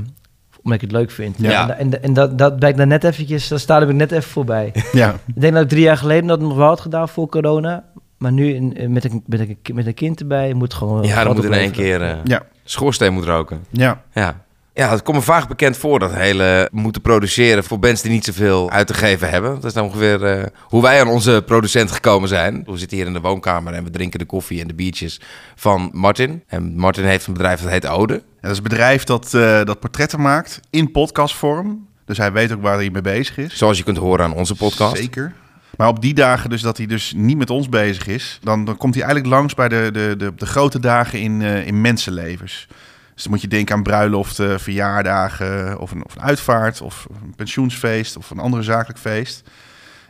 omdat 0.65 0.75
ik 0.75 0.81
het 0.81 0.93
leuk 0.93 1.11
vind. 1.11 1.37
Ja. 1.39 1.69
En, 1.77 1.93
en, 1.93 2.03
en 2.03 2.12
dat, 2.12 2.39
dat 2.39 2.57
blijkt 2.59 2.79
dan 2.79 2.89
net 2.89 3.05
eventjes, 3.05 3.49
daar 3.49 3.59
sta 3.59 3.81
ik 3.81 3.93
net 3.93 4.12
even 4.12 4.31
voorbij. 4.31 4.73
Ja, 4.93 5.15
ik 5.35 5.41
denk 5.41 5.53
dat 5.55 5.62
ik 5.62 5.69
drie 5.69 5.83
jaar 5.83 5.97
geleden 5.97 6.27
dat 6.27 6.41
nog 6.41 6.55
wel 6.57 6.67
had 6.67 6.81
gedaan 6.81 7.09
voor 7.09 7.29
corona. 7.29 7.85
Maar 8.19 8.33
nu 8.33 8.55
in, 8.55 8.73
in- 8.77 8.93
met, 8.93 9.05
een, 9.05 9.23
met, 9.27 9.41
een, 9.41 9.59
met 9.75 9.87
een 9.87 9.95
kind 9.95 10.21
erbij 10.21 10.53
moet 10.55 10.75
gewoon... 10.75 11.03
Ja, 11.03 11.25
dan 11.25 11.35
moet 11.35 11.45
in 11.45 11.53
één 11.53 11.71
keer 11.71 12.03
eh, 12.03 12.17
ja, 12.25 12.43
schoorsteen 12.65 13.12
moet 13.12 13.25
roken. 13.25 13.65
ja. 13.71 14.03
Ja. 14.15 14.43
Ja, 14.77 14.91
het 14.91 15.03
komt 15.03 15.16
me 15.16 15.22
vaak 15.22 15.49
bekend 15.49 15.77
voor 15.77 15.99
dat 15.99 16.14
hele 16.14 16.68
moeten 16.72 17.03
produceren 17.03 17.64
voor 17.64 17.79
bands 17.79 18.03
die 18.03 18.11
niet 18.11 18.25
zoveel 18.25 18.70
uit 18.70 18.87
te 18.87 18.95
geven 18.95 19.31
hebben. 19.31 19.55
Dat 19.55 19.64
is 19.64 19.72
nou 19.72 19.87
ongeveer 19.87 20.25
eh, 20.25 20.47
hoe 20.61 20.83
wij 20.83 21.01
aan 21.01 21.09
onze 21.09 21.43
producent 21.47 21.91
gekomen 21.91 22.29
zijn. 22.29 22.62
We 22.66 22.77
zitten 22.77 22.97
hier 22.97 23.07
in 23.07 23.12
de 23.12 23.20
woonkamer 23.20 23.72
en 23.72 23.85
we 23.85 23.91
drinken 23.91 24.18
de 24.18 24.25
koffie 24.25 24.61
en 24.61 24.68
de 24.68 24.75
biertjes 24.75 25.20
van 25.55 25.91
Martin. 25.93 26.43
En 26.47 26.77
Martin 26.77 27.05
heeft 27.05 27.27
een 27.27 27.33
bedrijf 27.33 27.61
dat 27.61 27.70
heet 27.70 27.87
Ode. 27.87 28.14
En 28.14 28.22
dat 28.41 28.51
is 28.51 28.57
een 28.57 28.62
bedrijf 28.62 29.05
dat, 29.05 29.35
eh, 29.35 29.64
dat 29.64 29.81
portretten 29.81 30.20
maakt 30.20 30.61
in 30.70 30.91
podcastvorm. 30.91 31.87
Dus 32.05 32.18
hij 32.18 32.33
weet 32.33 32.53
ook 32.53 32.62
waar 32.62 32.77
hij 32.77 32.91
mee 32.91 33.03
bezig 33.03 33.39
is. 33.39 33.57
Zoals 33.59 33.79
je 33.79 33.85
kunt 33.85 33.97
horen 33.97 34.25
aan 34.25 34.35
onze 34.35 34.55
podcast. 34.55 34.97
Zeker. 34.97 35.33
Maar 35.77 35.89
op 35.89 36.01
die 36.01 36.14
dagen 36.14 36.51
dus 36.51 36.62
dat 36.62 36.77
hij 36.77 36.87
dus 36.87 37.12
niet 37.16 37.37
met 37.37 37.51
ons 37.51 37.68
bezig 37.68 38.07
is... 38.07 38.39
dan, 38.43 38.64
dan 38.64 38.77
komt 38.77 38.95
hij 38.95 39.05
eigenlijk 39.05 39.35
langs 39.35 39.55
bij 39.55 39.68
de, 39.68 39.89
de, 39.93 40.14
de, 40.18 40.33
de 40.37 40.47
grote 40.47 40.81
dagen 40.81 41.20
in, 41.20 41.43
eh, 41.43 41.66
in 41.66 41.81
mensenlevens. 41.81 42.68
Dus 43.15 43.23
dan 43.23 43.33
moet 43.33 43.41
je 43.41 43.49
denken 43.49 43.75
aan 43.75 43.83
bruiloften, 43.83 44.61
verjaardagen... 44.61 45.79
Of 45.79 45.91
een, 45.91 46.05
of 46.05 46.15
een 46.15 46.23
uitvaart, 46.23 46.81
of 46.81 47.07
een 47.23 47.35
pensioensfeest... 47.35 48.17
of 48.17 48.31
een 48.31 48.39
andere 48.39 48.62
zakelijk 48.62 48.99
feest. 48.99 49.43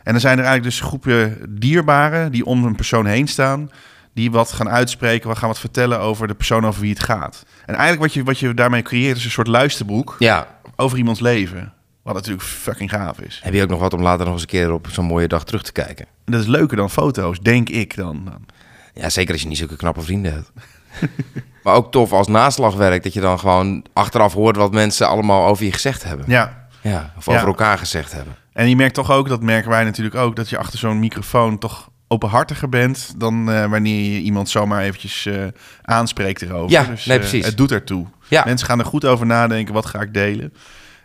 En 0.03 0.11
dan 0.11 0.21
zijn 0.21 0.37
er 0.37 0.45
eigenlijk 0.45 0.75
dus 0.75 0.87
groepen 0.87 1.37
dierbaren... 1.49 2.31
die 2.31 2.45
om 2.45 2.63
een 2.65 2.75
persoon 2.75 3.05
heen 3.05 3.27
staan... 3.27 3.69
die 4.13 4.31
wat 4.31 4.51
gaan 4.51 4.69
uitspreken, 4.69 5.27
wat 5.27 5.37
gaan 5.37 5.47
wat 5.47 5.59
vertellen 5.59 5.99
over 5.99 6.27
de 6.27 6.35
persoon 6.35 6.65
over 6.65 6.81
wie 6.81 6.89
het 6.89 7.03
gaat. 7.03 7.45
En 7.65 7.75
eigenlijk 7.75 8.01
wat 8.01 8.13
je, 8.13 8.23
wat 8.23 8.39
je 8.39 8.53
daarmee 8.53 8.81
creëert 8.81 9.17
is 9.17 9.25
een 9.25 9.31
soort 9.31 9.47
luisterboek... 9.47 10.15
Ja, 10.19 10.47
over 10.75 10.97
iemands 10.97 11.19
leven. 11.19 11.73
Wat 12.01 12.13
natuurlijk 12.13 12.43
fucking 12.43 12.89
gaaf 12.89 13.19
is. 13.19 13.39
heb 13.43 13.53
je 13.53 13.61
ook 13.61 13.69
nog 13.69 13.79
wat 13.79 13.93
om 13.93 14.01
later 14.01 14.25
nog 14.25 14.33
eens 14.33 14.41
een 14.41 14.47
keer 14.47 14.71
op 14.71 14.87
zo'n 14.91 15.05
mooie 15.05 15.27
dag 15.27 15.45
terug 15.45 15.63
te 15.63 15.71
kijken? 15.71 16.05
En 16.25 16.31
dat 16.31 16.41
is 16.41 16.47
leuker 16.47 16.77
dan 16.77 16.89
foto's, 16.89 17.39
denk 17.39 17.69
ik 17.69 17.95
dan. 17.95 18.45
Ja, 18.93 19.09
zeker 19.09 19.33
als 19.33 19.41
je 19.41 19.47
niet 19.47 19.57
zulke 19.57 19.75
knappe 19.75 20.01
vrienden 20.01 20.31
hebt. 20.33 20.51
maar 21.63 21.73
ook 21.73 21.91
tof 21.91 22.11
als 22.11 22.27
naslagwerk 22.27 23.03
dat 23.03 23.13
je 23.13 23.21
dan 23.21 23.39
gewoon 23.39 23.85
achteraf 23.93 24.33
hoort 24.33 24.55
wat 24.55 24.71
mensen 24.71 25.07
allemaal 25.07 25.47
over 25.47 25.65
je 25.65 25.71
gezegd 25.71 26.03
hebben. 26.03 26.25
Ja. 26.27 26.67
Ja, 26.81 27.13
of 27.17 27.25
Ja. 27.25 27.35
over 27.35 27.47
elkaar 27.47 27.77
gezegd 27.77 28.13
hebben. 28.13 28.35
En 28.53 28.69
je 28.69 28.75
merkt 28.75 28.93
toch 28.93 29.11
ook, 29.11 29.27
dat 29.27 29.41
merken 29.41 29.69
wij 29.69 29.83
natuurlijk 29.83 30.15
ook, 30.15 30.35
dat 30.35 30.49
je 30.49 30.57
achter 30.57 30.79
zo'n 30.79 30.99
microfoon 30.99 31.57
toch 31.57 31.89
openhartiger 32.07 32.69
bent 32.69 33.13
dan 33.17 33.51
eh, 33.51 33.65
wanneer 33.65 34.13
je 34.13 34.19
iemand 34.19 34.49
zomaar 34.49 34.81
eventjes 34.81 35.25
eh, 35.25 35.43
aanspreekt 35.81 36.41
erover. 36.41 36.71
Ja, 36.71 36.83
dus, 36.83 37.05
nee, 37.05 37.17
eh, 37.17 37.23
precies. 37.23 37.45
het 37.45 37.57
doet 37.57 37.71
ertoe. 37.71 38.05
Ja. 38.27 38.41
Mensen 38.45 38.67
gaan 38.67 38.79
er 38.79 38.85
goed 38.85 39.05
over 39.05 39.25
nadenken, 39.25 39.73
wat 39.73 39.85
ga 39.85 40.01
ik 40.01 40.13
delen? 40.13 40.53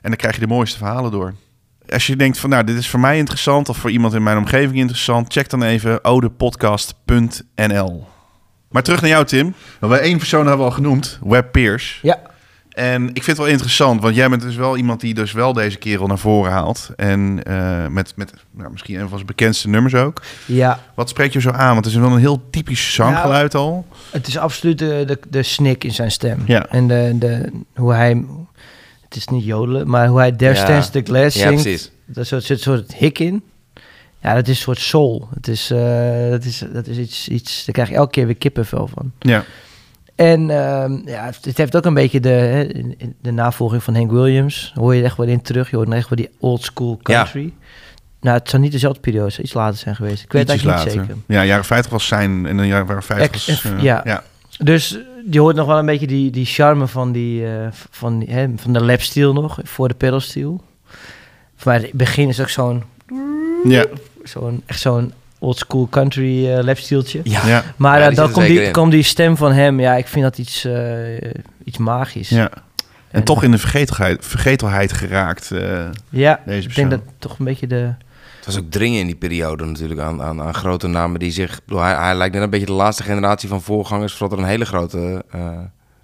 En 0.02 0.08
dan 0.08 0.16
krijg 0.16 0.34
je 0.34 0.40
de 0.40 0.46
mooiste 0.46 0.78
verhalen 0.78 1.10
door. 1.10 1.34
Als 1.88 2.06
je 2.06 2.16
denkt 2.16 2.38
van, 2.38 2.50
nou, 2.50 2.64
dit 2.64 2.76
is 2.76 2.88
voor 2.88 3.00
mij 3.00 3.18
interessant 3.18 3.68
of 3.68 3.76
voor 3.76 3.90
iemand 3.90 4.14
in 4.14 4.22
mijn 4.22 4.38
omgeving 4.38 4.78
interessant, 4.78 5.32
check 5.32 5.48
dan 5.48 5.62
even 5.62 6.04
odepodcast.nl. 6.04 8.06
Maar 8.70 8.82
terug 8.82 9.00
naar 9.00 9.10
jou, 9.10 9.24
Tim. 9.24 9.54
Want 9.78 9.92
wij 9.92 10.02
één 10.02 10.18
persoon 10.18 10.40
hebben 10.46 10.58
we 10.58 10.70
al 10.70 10.76
genoemd, 10.76 11.18
Web 11.24 11.52
Peers. 11.52 11.98
Ja, 12.02 12.18
En 12.70 13.02
ik 13.08 13.12
vind 13.22 13.26
het 13.26 13.36
wel 13.36 13.46
interessant, 13.46 14.02
want 14.02 14.14
jij 14.14 14.28
bent 14.28 14.42
dus 14.42 14.56
wel 14.56 14.76
iemand 14.76 15.00
die 15.00 15.14
dus 15.14 15.32
wel 15.32 15.52
deze 15.52 15.76
kerel 15.78 16.06
naar 16.06 16.18
voren 16.18 16.52
haalt. 16.52 16.90
En 16.96 17.42
eh, 17.42 17.86
met, 17.86 18.12
met 18.16 18.32
nou, 18.50 18.70
misschien 18.70 18.94
een 18.94 19.00
van 19.08 19.14
zijn 19.14 19.26
bekendste 19.26 19.68
nummers 19.68 19.94
ook. 19.94 20.22
ja, 20.46 20.80
Wat 20.94 21.08
spreekt 21.08 21.32
je 21.32 21.40
zo 21.40 21.50
aan? 21.50 21.72
Want 21.72 21.84
het 21.84 21.94
is 21.94 22.00
wel 22.00 22.10
een 22.10 22.18
heel 22.18 22.42
typisch 22.50 22.94
zanggeluid 22.94 23.54
al. 23.54 23.86
het 24.10 24.26
is 24.26 24.38
absoluut 24.38 24.78
de, 24.78 25.02
de, 25.06 25.18
de 25.28 25.42
snik 25.42 25.84
in 25.84 25.92
zijn 25.92 26.10
stem. 26.10 26.42
Ja. 26.46 26.66
En 26.66 26.88
de, 26.88 27.12
de, 27.18 27.50
hoe 27.74 27.92
hij, 27.92 28.24
het 29.04 29.16
is 29.16 29.26
niet 29.28 29.44
jodelen, 29.44 29.88
maar 29.90 30.06
hoe 30.08 30.18
hij 30.18 30.32
There 30.32 30.54
Ja. 30.54 30.64
Stands 30.64 30.90
the 30.90 31.02
Glass 31.04 31.36
Ja, 31.36 31.48
zingt. 31.48 31.62
precies. 31.62 31.90
Daar 32.06 32.24
zit 32.24 32.42
zit 32.44 32.56
een 32.56 32.62
soort 32.62 32.94
hik 32.94 33.18
in. 33.18 33.42
Ja, 34.22 34.34
dat 34.34 34.42
is 34.48 34.48
een 34.56 34.62
soort 34.62 34.78
soul. 34.78 35.28
Het 35.34 35.48
is, 35.48 35.70
eh, 35.70 36.30
dat 36.30 36.44
is, 36.44 36.64
dat 36.72 36.86
is 36.86 36.96
iets, 36.98 37.28
iets, 37.28 37.64
daar 37.64 37.74
krijg 37.74 37.88
je 37.88 37.94
elke 37.94 38.10
keer 38.10 38.26
weer 38.26 38.36
kippenvel 38.36 38.86
van. 38.94 39.12
Ja. 39.18 39.44
En 40.14 40.50
ehm, 40.50 41.08
ja, 41.08 41.24
het- 41.42 41.56
heeft 41.56 41.76
ook 41.76 41.84
een 41.84 41.94
beetje 41.94 42.20
de, 42.20 42.28
hè, 42.28 42.66
de 43.22 43.30
navolging 43.30 43.82
van 43.82 43.94
Hank 43.94 44.10
Williams. 44.10 44.72
Hoor 44.74 44.94
je 44.94 45.02
echt 45.02 45.16
wel 45.16 45.26
in 45.26 45.42
terug. 45.42 45.70
Je 45.70 45.76
hoort 45.76 45.92
echt 45.92 46.08
wel 46.08 46.18
die 46.18 46.30
old 46.38 46.62
school 46.62 46.98
country. 47.02 47.52
Nou, 48.20 48.38
het 48.38 48.48
zou 48.50 48.62
niet 48.62 48.72
dezelfde 48.72 49.00
periode 49.00 49.30
zijn, 49.30 49.46
iets 49.46 49.54
later 49.54 49.78
zijn 49.78 49.96
geweest. 49.96 50.22
Ik 50.22 50.32
weet 50.32 50.40
het 50.40 50.50
eigenlijk 50.50 50.78
niet 50.78 50.86
later. 50.94 51.06
zeker. 51.06 51.22
Ja, 51.36 51.44
jaren 51.44 51.64
50 51.64 51.90
was 51.92 52.06
zijn 52.06 52.46
en 52.46 52.56
de 52.56 52.66
jaren 52.66 53.02
50 53.02 53.18
Ex- 53.30 53.46
was... 53.46 53.64
eh, 53.72 53.82
ja. 53.82 54.00
ja. 54.04 54.22
Dus 54.58 54.98
je 55.30 55.40
hoort 55.40 55.56
nog 55.56 55.66
wel 55.66 55.78
een 55.78 55.86
beetje 55.86 56.06
die, 56.06 56.30
die 56.30 56.44
charme 56.44 56.86
van, 56.86 57.12
die, 57.12 57.46
eh, 57.46 57.66
van, 57.90 58.18
die, 58.18 58.30
hè, 58.30 58.46
van 58.56 58.72
de 58.72 58.82
lapsteel 58.84 59.32
nog, 59.32 59.58
voor 59.62 59.88
de 59.88 59.94
pedalsteel. 59.94 60.60
Voor 61.56 61.72
mij, 61.72 61.80
het 61.80 61.92
begin 61.92 62.28
is 62.28 62.40
ook 62.40 62.48
zo'n, 62.48 62.82
Ja. 63.64 63.84
Zo'n 64.30 64.62
echt 64.66 64.80
zo'n 64.80 65.12
old 65.38 65.58
school 65.58 65.86
country 65.90 66.50
eh 66.52 66.62
lapsteeltje. 66.64 67.20
Ja. 67.24 67.46
Ja. 67.46 67.62
Maar 67.76 68.00
Ja, 68.00 68.08
eh, 68.10 68.14
dan 68.16 68.30
komt 68.30 68.46
die, 68.46 68.90
die 68.90 69.02
stem 69.02 69.36
van 69.36 69.52
hem, 69.52 69.80
ja, 69.80 69.94
ik 69.94 70.06
vind 70.08 70.24
dat 70.24 70.38
iets, 70.38 70.64
eh, 70.64 71.30
iets 71.64 71.78
magisch. 71.78 72.28
ja. 72.28 72.50
En 73.10 73.24
toch 73.24 73.42
in 73.42 73.50
de 73.50 73.58
vergetelheid, 73.58 74.26
vergetelheid 74.26 74.92
geraakt. 74.92 75.50
eh, 75.50 75.84
Ja, 76.08 76.40
Deze 76.46 76.68
ik 76.68 76.74
denk 76.74 76.90
dat 76.90 77.00
toch 77.18 77.38
een 77.38 77.44
beetje 77.44 77.66
de... 77.66 77.94
Het 78.36 78.46
was 78.46 78.58
ook 78.58 78.70
dringen 78.70 79.00
in 79.00 79.06
die 79.06 79.14
periode 79.16 79.64
natuurlijk 79.64 80.00
aan, 80.00 80.22
aan, 80.22 80.42
aan 80.42 80.54
grote 80.54 80.86
namen 80.86 81.20
die 81.20 81.30
zich... 81.32 81.60
bedoel, 81.64 81.82
hij, 81.82 81.94
hij 81.94 82.14
lijkt 82.14 82.34
net 82.34 82.42
een 82.42 82.50
beetje 82.50 82.66
de 82.66 82.72
laatste 82.72 83.02
generatie 83.02 83.48
van 83.48 83.62
voorgangers... 83.62 84.12
voordat 84.12 84.38
er 84.38 84.44
een 84.44 84.50
hele 84.50 84.64
grote 84.64 85.24
eh, 85.30 85.40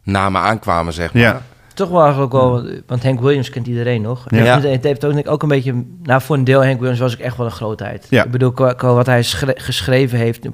namen 0.03 0.41
aankwamen, 0.41 0.93
zeg 0.93 1.13
maar. 1.13 1.23
Ja. 1.23 1.43
Toch 1.77 1.89
wel 1.89 2.03
eigenlijk 2.03 2.35
ook 2.35 2.63
wel, 2.63 2.73
want 2.87 3.03
Hank 3.03 3.21
Williams 3.21 3.51
kent 3.51 3.67
iedereen 3.67 4.03
nog. 4.03 4.25
Ja. 4.29 4.39
En 4.39 4.45
Ja. 4.45 4.61
het 4.61 4.85
heeft 4.85 5.05
ook, 5.05 5.13
denk 5.13 5.27
ik, 5.27 5.33
ook 5.33 5.43
een 5.43 5.49
beetje, 5.49 5.85
nou 6.03 6.21
voor 6.23 6.37
een 6.37 6.45
deel 6.45 6.65
Hank 6.65 6.79
Williams 6.79 7.01
was 7.01 7.13
ik 7.13 7.19
echt 7.19 7.37
wel 7.37 7.47
een 7.47 7.53
grootheid. 7.53 8.07
Ja. 8.11 8.25
Ik 8.25 8.31
bedoel, 8.31 8.53
qua, 8.53 8.73
qua 8.73 8.93
wat 8.93 9.07
hij 9.07 9.23
schre- 9.23 9.55
geschreven 9.57 10.19
heeft 10.19 10.45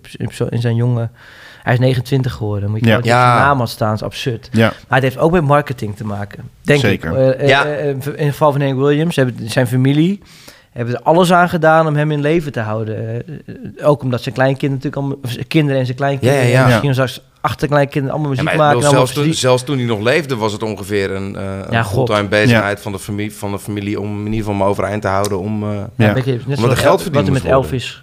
in 0.48 0.60
zijn 0.60 0.74
jonge, 0.74 1.08
hij 1.62 1.72
is 1.72 1.78
29 1.78 2.32
geworden. 2.32 2.70
Moet 2.70 2.80
je 2.80 2.86
Ja. 2.86 2.98
ja. 3.02 3.38
naam 3.38 3.58
had 3.58 3.68
staan, 3.70 3.94
is 3.94 4.02
absurd. 4.02 4.48
Ja. 4.52 4.66
Maar 4.88 5.00
het 5.00 5.02
heeft 5.02 5.18
ook 5.18 5.32
met 5.32 5.44
marketing 5.44 5.96
te 5.96 6.04
maken, 6.04 6.44
denk 6.62 6.80
Zeker. 6.80 7.10
ik. 7.10 7.16
Eh, 7.16 7.40
eh, 7.42 7.48
Ja. 7.48 7.64
eh, 7.64 7.88
in 7.88 7.96
het 8.04 8.14
geval 8.18 8.52
van 8.52 8.60
Hank 8.60 8.78
Williams, 8.78 9.16
hebben 9.16 9.50
zijn 9.50 9.66
familie 9.66 10.20
hebben 10.72 10.94
er 10.94 11.00
alles 11.02 11.32
aan 11.32 11.48
gedaan 11.48 11.86
om 11.86 11.96
hem 11.96 12.10
in 12.10 12.20
leven 12.20 12.52
te 12.52 12.60
houden. 12.60 13.24
Ook 13.82 14.02
omdat 14.02 14.22
zijn 14.22 14.34
kleinkind 14.34 14.72
natuurlijk 14.84 15.16
zijn 15.22 15.46
kinderen 15.46 15.78
en 15.80 15.86
zijn 15.86 15.96
kleinkinderen, 15.96 16.44
Ja, 16.44 16.50
ja, 16.50 16.56
ja. 16.58 16.62
en 16.62 16.66
misschien 16.68 16.92
straks 16.92 17.20
achterkleinkinderen 17.42 18.14
allemaal 18.16 18.34
Ja, 18.34 18.42
muziek 18.42 18.56
maar 18.58 18.70
ik 18.70 18.74
maken. 18.74 18.90
zelfs, 18.90 19.10
allemaal 19.14 19.24
toen, 19.24 19.34
zelfs 19.34 19.62
toen 19.64 19.76
hij 19.78 19.86
nog 19.86 20.00
leefde, 20.00 20.36
was 20.36 20.52
het 20.52 20.62
ongeveer 20.62 21.10
een, 21.10 21.36
eh 21.36 21.42
Ja, 21.70 21.84
fulltime 21.84 22.28
bezigheid 22.28 22.80
van, 22.80 22.92
de 22.92 22.98
familie, 22.98 23.32
van 23.34 23.50
de 23.52 23.58
familie 23.58 24.00
om 24.00 24.18
in 24.18 24.24
ieder 24.32 24.38
geval 24.38 24.54
me 24.54 24.64
overeind 24.64 25.02
te 25.02 25.08
houden. 25.08 25.38
Om, 25.38 25.62
eh, 25.62 25.68
Ja, 25.70 25.86
Ja. 25.96 26.08
een 26.08 26.14
beetje, 26.14 26.38
net 26.46 26.58
er 26.62 26.76
geld 26.76 26.82
El- 26.84 26.98
verdiend 26.98 27.14
Wat 27.14 27.26
er 27.26 27.32
met 27.32 27.42
worden. 27.42 27.50
Elvis 27.62 28.02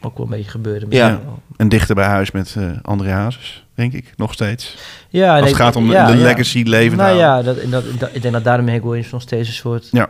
ook 0.00 0.16
wel 0.16 0.26
een 0.26 0.32
beetje 0.32 0.50
gebeurde. 0.50 0.86
Ja. 0.88 1.20
En 1.56 1.68
dichter 1.68 1.94
bij 1.94 2.06
huis 2.06 2.30
met 2.30 2.54
eh 2.58 2.64
André 2.82 3.10
Hazes, 3.10 3.64
denk 3.74 3.92
ik, 3.92 4.12
nog 4.16 4.32
steeds. 4.32 4.76
ja 5.08 5.30
Als 5.32 5.40
nee, 5.40 5.48
het 5.48 5.58
gaat 5.60 5.76
om 5.76 5.90
ja, 5.90 6.06
de 6.06 6.16
ja. 6.16 6.22
legacy 6.22 6.62
leven 6.62 6.96
Nou 6.96 7.16
ja, 7.16 7.42
dat, 7.42 7.56
dat, 7.70 7.84
dat, 7.98 8.08
ik 8.12 8.22
denk 8.22 8.34
dat 8.34 8.44
daarom 8.44 8.68
Hank 8.68 8.82
Williams 8.82 9.10
nog 9.10 9.22
steeds 9.22 9.48
een 9.48 9.54
soort 9.54 9.88
Ja. 9.90 10.08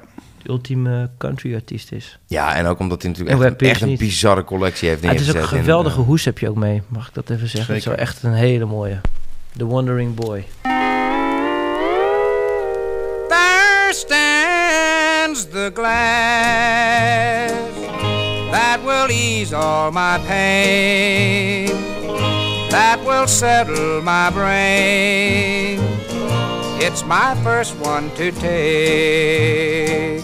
Ultieme 0.49 1.11
country 1.19 1.55
artiest 1.55 1.93
is. 1.93 2.19
ja, 2.27 2.55
en 2.55 2.67
ook 2.67 2.79
omdat 2.79 3.03
hij 3.03 3.11
natuurlijk 3.11 3.41
echt, 3.63 3.83
een- 3.83 3.89
echt 3.89 3.99
bizarre 3.99 4.45
collectie 4.45 4.89
heeft 4.89 5.05
Ah, 5.05 5.11
het 5.11 5.21
is 5.21 5.27
ook 5.29 5.33
neergezet. 5.35 5.53
een 5.59 5.65
en, 5.65 5.71
geweldige 5.71 6.01
eh, 6.01 6.07
hoes 6.07 6.25
heb 6.25 6.39
je 6.39 6.49
ook 6.49 6.57
mee, 6.57 6.83
mag 6.89 7.09
ik 7.09 7.15
dat 7.15 7.31
even 7.31 7.49
zeggen. 7.49 7.75
Het 7.75 7.83
is 7.83 7.89
wel 7.89 7.99
echt 7.99 8.23
een 8.23 8.33
hele 8.33 8.65
mooie. 8.65 9.01
The 9.57 9.67
Wandering 9.67 10.15
Boy. 10.15 10.45
There 13.29 13.93
stands 13.93 15.45
the 15.51 15.71
glass 15.75 17.53
that 18.51 18.79
will 18.85 19.09
ease 19.11 19.55
all 19.57 19.91
my 19.93 20.19
pain, 20.27 21.67
that 22.69 22.99
will 23.07 23.27
settle 23.27 24.01
my 24.03 24.31
brain. 24.33 25.81
It's 26.79 27.05
my 27.05 27.35
first 27.43 27.75
one 27.83 28.13
to 28.17 28.31
take. 28.41 30.23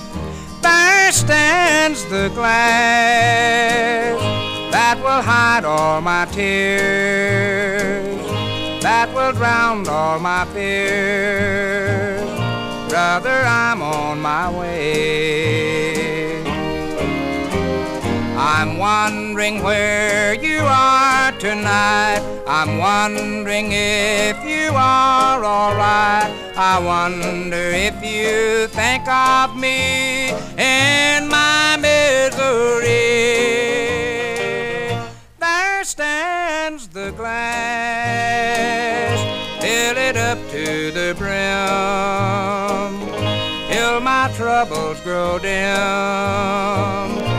Stands 1.31 2.03
the 2.07 2.28
glass 2.35 4.18
that 4.72 4.99
will 4.99 5.22
hide 5.22 5.64
all 5.64 6.01
my 6.01 6.24
tears, 6.33 8.18
that 8.83 9.14
will 9.14 9.31
drown 9.31 9.89
all 9.89 10.18
my 10.18 10.45
fears. 10.47 12.28
Brother, 12.91 13.45
I'm 13.47 13.81
on 13.81 14.20
my 14.20 14.51
way. 14.51 16.10
I'm 18.61 18.77
wondering 18.77 19.63
where 19.63 20.35
you 20.35 20.61
are 20.61 21.33
tonight. 21.39 22.21
I'm 22.47 22.77
wondering 22.77 23.73
if 23.73 24.37
you 24.45 24.73
are 24.75 25.43
alright. 25.43 26.31
I 26.59 26.79
wonder 26.79 27.57
if 27.57 27.95
you 28.05 28.67
think 28.67 29.09
of 29.09 29.57
me 29.57 30.29
in 30.59 31.27
my 31.27 31.79
misery. 31.81 32.85
There 35.39 35.85
stands 35.85 36.89
the 36.89 37.13
glass, 37.13 39.19
fill 39.63 39.97
it 39.97 40.19
up 40.19 40.37
to 40.51 40.91
the 40.91 41.15
brim, 41.17 43.01
till 43.71 44.03
my 44.03 44.31
troubles 44.37 45.01
grow 45.01 45.39
dim. 45.39 47.30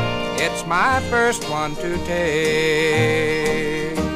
It's 0.54 0.66
my 0.66 1.02
first 1.10 1.50
one 1.50 1.76
to 1.76 1.98
take. 2.06 4.11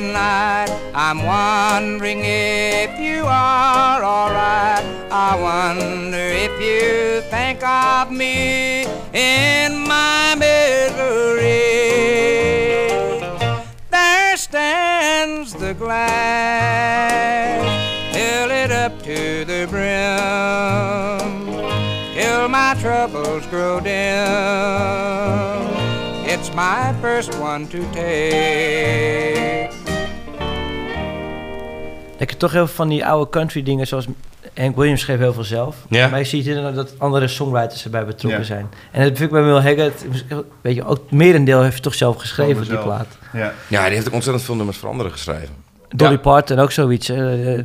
Tonight. 0.00 0.70
I'm 0.92 1.22
wondering 1.22 2.22
if 2.24 2.98
you 2.98 3.24
are 3.26 4.02
alright. 4.02 4.84
I 5.12 5.38
wonder 5.40 6.26
if 6.46 6.50
you 6.60 7.20
think 7.30 7.62
of 7.62 8.10
me 8.10 8.86
in 9.12 9.86
my 9.86 10.34
misery. 10.34 11.60
There 13.90 14.36
stands 14.36 15.52
the 15.54 15.74
glass, 15.74 17.62
fill 18.12 18.50
it 18.50 18.72
up 18.72 19.00
to 19.04 19.44
the 19.44 19.68
brim, 19.70 21.28
till 22.14 22.48
my 22.48 22.74
troubles 22.80 23.46
grow 23.46 23.78
dim. 23.78 23.94
It's 26.26 26.52
my 26.52 26.92
first 27.00 27.38
one 27.38 27.68
to 27.68 27.80
take. 27.92 29.73
Ik 32.34 32.40
toch 32.40 32.52
heel 32.52 32.66
veel 32.66 32.74
van 32.76 32.88
die 32.88 33.06
oude 33.06 33.30
country 33.30 33.62
dingen, 33.62 33.86
zoals 33.86 34.06
Hank 34.54 34.76
Williams 34.76 35.00
schreef 35.00 35.18
heel 35.18 35.32
veel 35.32 35.44
zelf. 35.44 35.76
Ja. 35.88 36.08
Maar 36.08 36.18
je 36.18 36.24
ziet 36.24 36.46
inderdaad 36.46 36.74
dat 36.74 36.94
andere 36.98 37.28
songwriters 37.28 37.84
erbij 37.84 38.04
betrokken 38.04 38.40
Ja. 38.40 38.46
zijn. 38.46 38.66
En 38.90 39.00
dat 39.08 39.16
vind 39.16 39.20
ik 39.20 39.30
bij 39.30 39.42
Will 39.42 39.60
Haggard, 39.60 40.04
weet 40.60 40.74
je, 40.74 40.84
ook 40.84 41.10
merendeel 41.10 41.60
heeft 41.60 41.72
hij 41.72 41.82
toch 41.82 41.94
zelf 41.94 42.16
geschreven, 42.16 42.68
die 42.68 42.78
plaat. 42.78 43.06
Ja. 43.32 43.52
Ja, 43.68 43.84
die 43.84 43.94
heeft 43.94 44.06
ook 44.06 44.12
ontzettend 44.14 44.44
veel 44.44 44.54
nummers 44.54 44.78
voor 44.78 44.88
anderen 44.88 45.12
geschreven. 45.12 45.48
Dolly 45.88 46.12
Ja. 46.12 46.18
Parton 46.18 46.58
ook 46.58 46.72
zoiets. 46.72 47.08
hè. 47.08 47.54
Eh, 47.56 47.64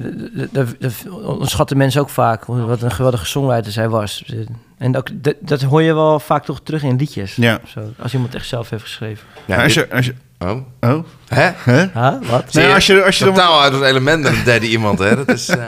Dat 0.51 0.75
dat 0.79 0.93
onderschatten 1.11 1.77
mensen 1.77 2.01
ook 2.01 2.09
vaak, 2.09 2.45
wat 2.45 2.81
een 2.81 2.91
geweldige 2.91 3.25
songwriter 3.25 3.71
zij 3.71 3.89
was. 3.89 4.33
En 4.77 4.97
ook, 4.97 5.07
dat, 5.13 5.35
dat 5.39 5.61
hoor 5.61 5.81
je 5.81 5.93
wel 5.93 6.19
vaak 6.19 6.45
toch 6.45 6.59
terug 6.63 6.83
in 6.83 6.95
liedjes. 6.95 7.35
Ja. 7.35 7.59
Zo, 7.67 7.79
als 7.99 8.13
iemand 8.13 8.35
echt 8.35 8.47
zelf 8.47 8.69
heeft 8.69 8.83
geschreven. 8.83 9.27
Ja, 9.45 9.63
als 9.63 9.73
je, 9.73 9.89
als 9.91 10.05
je, 10.05 10.13
Oh, 10.39 10.61
oh, 10.79 11.03
hè? 11.27 11.51
hè? 11.55 11.85
Huh? 11.93 12.29
Wat? 12.29 12.53
Nee, 12.53 12.73
als 12.73 12.85
je, 12.85 13.03
als 13.03 13.17
je 13.17 13.25
dan, 13.25 13.39
uit 13.39 13.73
het 13.73 13.81
element 13.81 14.25
een 14.25 14.43
derde 14.43 14.67
iemand, 14.67 14.99
hè? 14.99 15.15
Dat 15.15 15.29
is... 15.29 15.49
eh, 15.57 15.63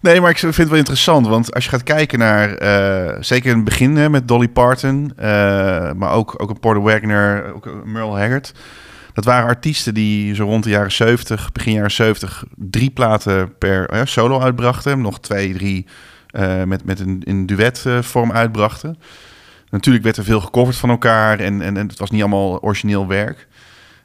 Nee, 0.00 0.20
maar 0.20 0.30
ik 0.30 0.38
vind 0.38 0.56
het 0.56 0.68
wel 0.68 0.78
interessant, 0.78 1.26
want 1.26 1.54
als 1.54 1.64
je 1.64 1.70
gaat 1.70 1.82
kijken 1.82 2.18
naar, 2.18 2.54
eh, 2.54 3.16
zeker 3.20 3.50
in 3.50 3.56
het 3.56 3.64
begin 3.64 3.96
hè, 3.96 4.10
met 4.10 4.28
Dolly 4.28 4.48
Parton, 4.48 5.12
eh, 5.16 5.26
maar 5.92 6.10
ook, 6.10 6.34
ook 6.42 6.50
een 6.50 6.60
Porter 6.60 6.82
Wagner, 6.82 7.54
ook 7.54 7.66
een 7.66 7.92
Merle 7.92 8.18
Haggard. 8.18 8.52
Dat 9.12 9.24
waren 9.24 9.48
artiesten 9.48 9.94
die 9.94 10.34
zo 10.34 10.44
rond 10.44 10.64
de 10.64 10.70
jaren 10.70 10.92
70, 10.92 11.52
begin 11.52 11.72
jaren 11.72 11.90
70, 11.90 12.44
drie 12.56 12.90
platen 12.90 13.58
per 13.58 14.08
solo 14.08 14.40
uitbrachten. 14.40 15.00
Nog 15.00 15.20
twee, 15.20 15.52
drie 15.52 15.86
eh, 16.34 16.62
met, 16.62 16.84
met 16.84 17.00
een 17.00 17.22
in 17.24 17.46
duet 17.46 17.82
eh, 17.86 18.02
vorm 18.02 18.32
uitbrachten. 18.32 18.98
Natuurlijk 19.70 20.04
werd 20.04 20.16
er 20.16 20.24
veel 20.24 20.40
gecoverd 20.40 20.76
van 20.76 20.90
elkaar 20.90 21.40
en, 21.40 21.62
en, 21.62 21.76
en 21.76 21.88
het 21.88 21.98
was 21.98 22.10
niet 22.10 22.20
allemaal 22.20 22.60
origineel 22.60 23.06
werk. 23.06 23.48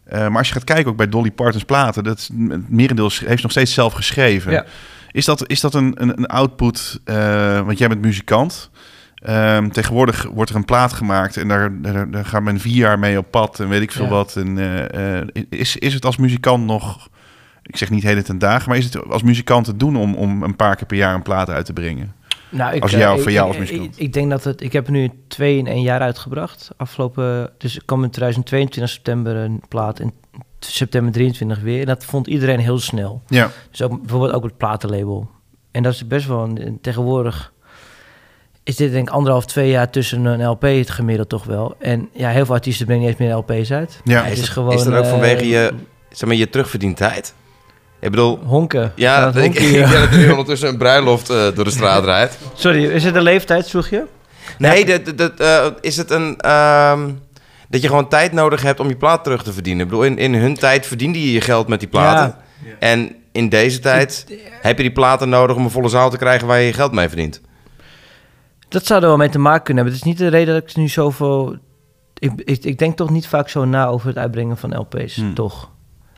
Eh, 0.10 0.20
maar 0.28 0.38
als 0.38 0.48
je 0.48 0.54
gaat 0.54 0.64
kijken 0.64 0.92
ook 0.92 0.98
bij 0.98 1.10
Dolly 1.10 1.32
Parton's 1.32 1.64
platen, 1.64 2.04
dat 2.04 2.30
merendeel 2.68 3.12
heeft 3.26 3.42
nog 3.44 3.52
steeds 3.52 3.74
zelf 3.74 3.94
geschreven. 3.94 4.52
Ja. 4.52 4.66
Is 5.12 5.26
dat, 5.26 5.50
is 5.50 5.60
dat 5.60 5.74
een, 5.74 6.02
een, 6.02 6.18
een 6.18 6.26
output, 6.26 7.00
eh, 7.04 7.62
want 7.62 7.78
jij 7.78 7.88
bent 7.88 8.02
muzikant. 8.02 8.70
Ehm, 9.16 9.70
tegenwoordig 9.70 10.28
wordt 10.34 10.50
er 10.50 10.56
een 10.56 10.66
plaat 10.66 10.94
gemaakt 10.94 11.38
en 11.38 11.48
daar, 11.48 11.82
daar, 11.82 12.12
daar 12.12 12.26
gaat 12.26 12.44
men 12.44 12.60
vier 12.60 12.76
jaar 12.76 13.00
mee 13.00 13.18
op 13.18 13.32
pad 13.32 13.60
en 13.60 13.70
weet 13.70 13.82
ik 13.82 13.92
veel 13.92 14.04
Ja. 14.06 14.10
wat. 14.10 14.36
En, 14.36 14.58
eh, 14.92 15.44
is, 15.50 15.78
is 15.78 15.94
het 15.94 16.06
als 16.06 16.18
muzikant 16.18 16.66
nog, 16.66 17.10
ik 17.64 17.78
zeg 17.78 17.90
niet 17.90 18.04
heden 18.04 18.24
ten 18.24 18.38
dagen, 18.40 18.70
maar 18.70 18.78
is 18.78 18.86
het 18.86 19.10
als 19.10 19.24
muzikant 19.24 19.66
te 19.66 19.78
doen 19.78 19.96
om, 19.96 20.16
om 20.16 20.44
een 20.44 20.56
paar 20.56 20.76
keer 20.76 20.88
per 20.88 20.98
jaar 20.98 21.14
een 21.16 21.22
plaat 21.22 21.50
uit 21.50 21.66
te 21.66 21.74
brengen? 21.74 22.14
Nou, 22.50 22.76
ik, 22.76 22.82
Als 22.82 22.94
eh, 22.94 23.00
jou- 23.00 23.16
ik- 23.18 23.22
voor 23.24 23.32
jou 23.32 23.52
ik- 23.54 23.60
als 23.60 23.70
muzikant. 23.70 23.96
Ik, 23.96 24.02
ik 24.06 24.14
denk 24.14 24.30
dat 24.30 24.44
het... 24.44 24.62
Ik 24.62 24.74
heb 24.74 24.86
er 24.86 24.92
nu 24.92 25.10
twee 25.28 25.58
in 25.58 25.68
één 25.68 25.82
jaar 25.82 26.00
uitgebracht. 26.02 26.70
Afgelopen... 26.78 27.52
Dus 27.58 27.76
ik 27.76 27.82
kwam 27.86 28.04
in 28.04 28.10
2022 28.10 28.94
september 28.94 29.36
een 29.36 29.62
plaat. 29.68 30.00
En 30.00 30.14
september 30.60 31.12
23 31.14 31.60
weer. 31.60 31.80
En 31.80 31.86
dat 31.86 32.06
vond 32.06 32.28
iedereen 32.28 32.60
heel 32.60 32.80
snel. 32.80 33.22
Ja, 33.28 33.52
Dus 33.72 33.82
ook, 33.82 34.00
bijvoorbeeld 34.00 34.34
ook 34.34 34.44
het 34.44 34.58
platenlabel. 34.58 35.30
En 35.72 35.84
dat 35.84 35.94
is 35.94 36.08
best 36.08 36.28
wel... 36.28 36.44
Een, 36.44 36.78
tegenwoordig 36.82 37.54
is 38.64 38.76
dit 38.76 38.92
denk 38.92 39.08
ik 39.08 39.14
anderhalf, 39.14 39.46
twee 39.46 39.70
jaar 39.70 39.90
tussen 39.90 40.26
een 40.26 40.46
LP 40.46 40.62
het 40.62 40.90
gemiddeld 40.90 41.30
toch 41.30 41.44
wel. 41.44 41.76
En 41.80 42.10
ja, 42.14 42.30
heel 42.30 42.46
veel 42.46 42.56
artiesten 42.56 42.86
brengen 42.86 43.06
niet 43.08 43.20
eens 43.20 43.28
meer 43.28 43.36
LP's 43.38 43.72
uit. 43.72 44.02
ja. 44.04 44.24
Het 44.24 44.26
is, 44.26 44.40
is 44.40 44.40
dat, 44.40 44.50
gewoon, 44.50 44.74
is 44.74 44.84
dat 44.84 44.94
ook 44.94 45.04
eh, 45.04 45.10
vanwege 45.10 45.48
je, 45.48 45.74
zeg 46.10 46.28
maar, 46.30 46.38
je 46.38 46.50
terugverdientijd? 46.50 47.34
Ik 48.00 48.10
bedoel, 48.10 48.40
Honken. 48.46 48.92
ja, 48.96 49.28
ik, 49.28 49.34
honken 49.34 49.44
ik 49.52 49.58
hier. 49.58 49.72
denk 49.88 49.92
dat 49.92 50.12
er 50.12 50.18
nu 50.18 50.30
ondertussen 50.30 50.68
een 50.70 50.78
bruiloft 50.78 51.30
eh, 51.30 51.48
door 51.56 51.64
de 51.64 51.72
straat 51.72 52.04
rijdt. 52.04 52.38
Sorry, 52.54 52.84
is 52.86 53.04
het 53.04 53.16
een 53.16 53.22
leeftijd, 53.22 53.70
vroeg 53.70 53.88
je? 53.90 54.04
Nee, 54.58 54.86
dat, 54.86 55.06
dat, 55.06 55.18
dat, 55.18 55.40
eh, 55.40 55.66
is 55.82 55.98
het 55.98 56.12
een... 56.12 56.38
ehm, 56.38 57.10
dat 57.70 57.82
je 57.82 57.88
gewoon 57.88 58.10
tijd 58.10 58.32
nodig 58.32 58.62
hebt 58.62 58.80
om 58.80 58.88
je 58.88 58.96
plaat 58.96 59.24
terug 59.24 59.44
te 59.44 59.54
verdienen. 59.54 59.84
Ik 59.84 59.90
bedoel, 59.90 60.06
in, 60.06 60.18
in 60.18 60.34
hun 60.34 60.56
tijd 60.56 60.86
verdiende 60.88 61.22
je 61.26 61.32
je 61.32 61.42
geld 61.42 61.68
met 61.68 61.80
die 61.80 61.90
platen. 61.90 62.36
En 62.80 63.16
in 63.32 63.50
deze 63.50 63.80
tijd 63.80 64.26
heb 64.62 64.78
je 64.78 64.84
die 64.84 64.92
platen 64.92 65.30
nodig 65.30 65.56
om 65.56 65.64
een 65.64 65.70
volle 65.70 65.90
zaal 65.90 66.10
te 66.10 66.18
krijgen 66.18 66.48
waar 66.48 66.60
je 66.60 66.66
je 66.66 66.74
geld 66.74 66.92
mee 66.92 67.08
verdient. 67.08 67.42
Dat 68.70 68.86
zou 68.86 69.02
er 69.02 69.08
wel 69.08 69.18
mee 69.18 69.30
te 69.30 69.40
maken 69.40 69.64
kunnen 69.64 69.84
hebben. 69.84 70.02
Het 70.02 70.08
is 70.08 70.20
niet 70.20 70.30
de 70.32 70.38
reden 70.38 70.54
dat 70.54 70.70
ik 70.70 70.76
nu 70.76 70.88
zoveel... 70.88 71.58
Ik, 72.20 72.32
ik, 72.36 72.64
ik 72.64 72.78
denk 72.78 72.98
toch 72.98 73.10
niet 73.10 73.28
vaak 73.28 73.50
zo 73.50 73.66
na 73.66 73.86
over 73.88 74.08
het 74.08 74.18
uitbrengen 74.18 74.58
van 74.58 74.78
LP's, 74.78 75.16
Hmm. 75.16 75.34
toch? 75.34 75.70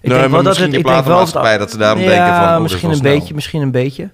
Ik 0.01 0.09
Nee, 0.11 0.27
maar 0.27 0.43
misschien 0.43 0.71
de 0.71 0.77
ik 0.77 0.83
denk 0.83 0.85
wel 0.85 1.03
platenmaatschappij, 1.03 1.57
dat 1.57 1.71
ze 1.71 1.77
daarom 1.77 1.99
denken 1.99 2.25
van, 2.35 2.43
oh, 2.43 2.47
dat 2.47 2.55
is 2.55 2.61
misschien 2.61 2.81
wel 2.81 2.91
een 2.91 2.97
snel. 3.03 3.17
beetje, 3.17 3.33
misschien 3.33 3.61
een 3.61 3.71
beetje. 3.71 4.09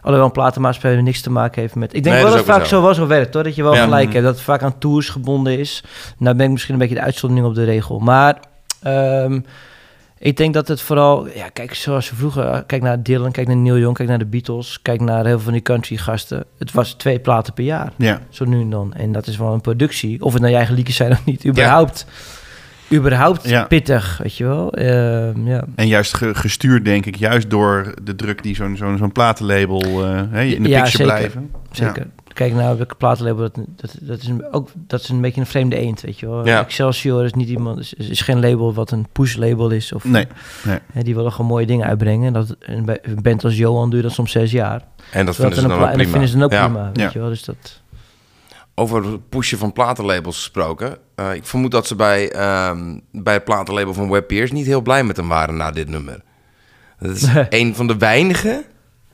Alhoewel 0.00 0.26
een 0.26 0.32
platenmaatschappij 0.32 1.00
niks 1.02 1.20
te 1.20 1.30
maken 1.30 1.60
heeft 1.60 1.74
met... 1.74 1.94
Ik 1.94 2.02
denk 2.02 2.14
Nee, 2.14 2.24
wel 2.24 2.34
dat 2.34 2.38
dat 2.38 2.46
het 2.46 2.56
vaak 2.56 2.66
zo. 2.66 2.76
zo 2.76 2.82
wel 2.82 2.94
zo 2.94 3.06
werkt, 3.06 3.34
hoor. 3.34 3.42
Dat 3.42 3.54
je 3.54 3.62
wel 3.62 3.74
Ja. 3.74 3.82
gelijk 3.84 4.12
hebt. 4.12 4.24
Dat 4.24 4.34
het 4.34 4.44
vaak 4.44 4.62
aan 4.62 4.78
tours 4.78 5.08
gebonden 5.08 5.58
is. 5.58 5.82
Nou 6.18 6.36
ben 6.36 6.46
ik 6.46 6.52
misschien 6.52 6.72
een 6.74 6.80
beetje 6.80 6.94
de 6.94 7.00
uitzondering 7.00 7.46
op 7.48 7.54
de 7.54 7.64
regel. 7.64 7.98
Maar 7.98 8.40
ehm, 8.82 9.40
ik 10.18 10.36
denk 10.36 10.54
dat 10.54 10.68
het 10.68 10.80
vooral... 10.80 11.26
Ja, 11.34 11.48
kijk, 11.48 11.74
zoals 11.74 12.10
we 12.10 12.16
vroeger... 12.16 12.64
Kijk 12.66 12.82
naar 12.82 13.02
Dylan, 13.02 13.30
kijk 13.32 13.46
naar 13.46 13.56
Neil 13.56 13.78
Young, 13.78 13.96
kijk 13.96 14.08
naar 14.08 14.18
de 14.18 14.26
Beatles. 14.26 14.78
Kijk 14.82 15.00
naar 15.00 15.24
heel 15.24 15.34
veel 15.34 15.40
van 15.44 15.52
die 15.52 15.62
country 15.62 15.96
gasten. 15.96 16.44
Het 16.58 16.72
was 16.72 16.92
twee 16.92 17.18
platen 17.18 17.52
per 17.52 17.64
jaar. 17.64 17.92
ja. 17.96 18.20
Zo 18.30 18.44
nu 18.44 18.60
en 18.60 18.70
dan. 18.70 18.92
En 18.94 19.12
dat 19.12 19.26
is 19.26 19.36
wel 19.36 19.52
een 19.52 19.60
productie. 19.60 20.22
Of 20.22 20.32
het 20.32 20.40
nou 20.40 20.52
je 20.52 20.58
eigen 20.58 20.74
liedjes 20.76 20.96
zijn 20.96 21.12
of 21.12 21.24
niet. 21.24 21.46
Überhaupt, 21.46 22.06
überhaupt 22.92 23.48
Ja. 23.48 23.64
pittig, 23.64 24.18
weet 24.22 24.36
je 24.36 24.44
wel. 24.44 24.72
Ehm, 24.72 25.46
ja. 25.46 25.64
En 25.74 25.86
juist 25.86 26.14
ge- 26.14 26.34
gestuurd, 26.34 26.84
denk 26.84 27.06
ik, 27.06 27.16
juist 27.16 27.50
door 27.50 27.94
de 28.02 28.14
druk 28.14 28.42
die 28.42 28.54
zo'n 28.54 28.76
zo'n 28.76 28.96
zo'n 28.98 29.12
platenlabel 29.12 29.80
eh, 30.04 30.20
hè, 30.30 30.42
in 30.42 30.62
de 30.62 30.68
Ja, 30.68 30.82
picture 30.82 31.04
zeker. 31.04 31.16
blijven. 31.18 31.50
Zeker. 31.70 32.06
Kijk 32.32 32.52
nou, 32.54 32.76
welke 32.76 32.94
platenlabel, 32.94 33.42
dat, 33.42 33.54
dat, 33.76 33.96
dat, 34.00 34.18
is 34.22 34.26
een, 34.28 34.44
ook, 34.52 34.68
dat 34.74 35.00
is 35.00 35.08
een 35.08 35.20
beetje 35.20 35.40
een 35.40 35.46
vreemde 35.46 35.76
eend, 35.76 36.00
weet 36.00 36.18
je 36.18 36.26
wel. 36.26 36.46
Ja. 36.46 36.60
Excelsior 36.60 37.24
is 37.24 37.32
niet 37.32 37.48
iemand, 37.48 37.78
is, 37.78 37.94
is 37.94 38.20
geen 38.20 38.40
label 38.40 38.74
wat 38.74 38.90
een 38.90 39.06
push-label 39.12 39.70
is. 39.70 39.92
Of, 39.92 40.04
Nee, 40.04 40.26
nee. 40.64 40.78
Hè, 40.92 41.02
die 41.02 41.14
willen 41.14 41.32
gewoon 41.32 41.46
mooie 41.46 41.66
dingen 41.66 41.86
uitbrengen. 41.86 42.32
Dat, 42.32 42.56
en 42.60 42.84
bij 42.84 42.98
een 43.02 43.22
band 43.22 43.44
als 43.44 43.56
Johan 43.56 43.90
duurt 43.90 44.02
dat 44.02 44.12
soms 44.12 44.30
zes 44.32 44.50
jaar. 44.50 44.80
En 45.10 45.26
dat 45.26 45.34
Terwijl 45.34 45.54
vinden 45.54 45.54
ze 45.54 45.60
dan 45.60 45.70
ook 45.76 45.78
en 45.78 45.86
dat 45.86 45.92
prima. 45.96 46.10
vinden 46.10 46.28
ze 46.28 46.34
dan 46.36 46.44
ook 46.44 46.52
Ja. 46.52 46.64
prima, 46.68 46.86
weet 46.86 47.00
Ja. 47.00 47.10
je 47.12 47.18
wel. 47.18 47.28
Dus 47.28 47.44
dat... 47.44 47.82
Over 48.78 49.04
het 49.04 49.28
pushen 49.28 49.58
van 49.58 49.72
platenlabels 49.72 50.36
gesproken. 50.36 50.98
Eh, 51.14 51.34
ik 51.34 51.44
vermoed 51.44 51.70
dat 51.70 51.86
ze 51.86 51.94
bij, 51.94 52.30
ehm, 52.32 52.98
bij 53.12 53.34
het 53.34 53.44
platenlabel 53.44 53.94
van 53.94 54.10
Web 54.10 54.26
Pierce 54.26 54.52
niet 54.52 54.66
heel 54.66 54.80
blij 54.80 55.04
met 55.04 55.16
hem 55.16 55.28
waren 55.28 55.56
na 55.56 55.70
dit 55.70 55.88
nummer. 55.88 56.22
Dat 56.98 57.16
is 57.16 57.26
een 57.48 57.74
van 57.74 57.86
de 57.86 57.96
weinige 57.96 58.64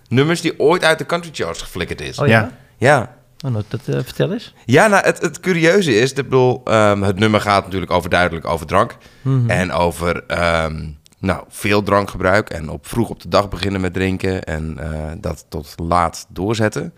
nummers 0.08 0.40
die 0.40 0.60
ooit 0.60 0.84
uit 0.84 0.98
de 0.98 1.06
country 1.06 1.30
charts 1.32 1.62
geflikkerd 1.62 2.00
is. 2.00 2.18
Oh 2.18 2.26
ja? 2.26 2.40
Ja. 2.40 2.52
Ja. 2.76 3.16
Oh, 3.44 3.50
nou, 3.50 3.64
dat 3.68 3.80
eh, 3.86 3.94
vertel 3.94 4.32
eens. 4.32 4.54
Ja, 4.64 4.86
nou, 4.86 5.04
het, 5.04 5.20
het 5.20 5.40
curieuze 5.40 5.94
is, 5.94 6.10
ik 6.10 6.16
bedoel, 6.16 6.60
ehm, 6.64 7.02
het 7.02 7.18
nummer 7.18 7.40
gaat 7.40 7.64
natuurlijk 7.64 7.92
overduidelijk 7.92 8.46
over 8.46 8.66
drank. 8.66 8.96
Mhm. 9.22 9.50
En 9.50 9.72
over 9.72 10.24
ehm, 10.26 10.88
nou, 11.18 11.44
veel 11.48 11.82
drankgebruik. 11.82 12.50
En 12.50 12.68
op 12.68 12.86
vroeg 12.86 13.08
op 13.08 13.22
de 13.22 13.28
dag 13.28 13.48
beginnen 13.48 13.80
met 13.80 13.92
drinken. 13.92 14.42
En 14.42 14.78
eh, 14.78 15.12
dat 15.18 15.46
tot 15.48 15.74
laat 15.76 16.26
doorzetten. 16.28 16.94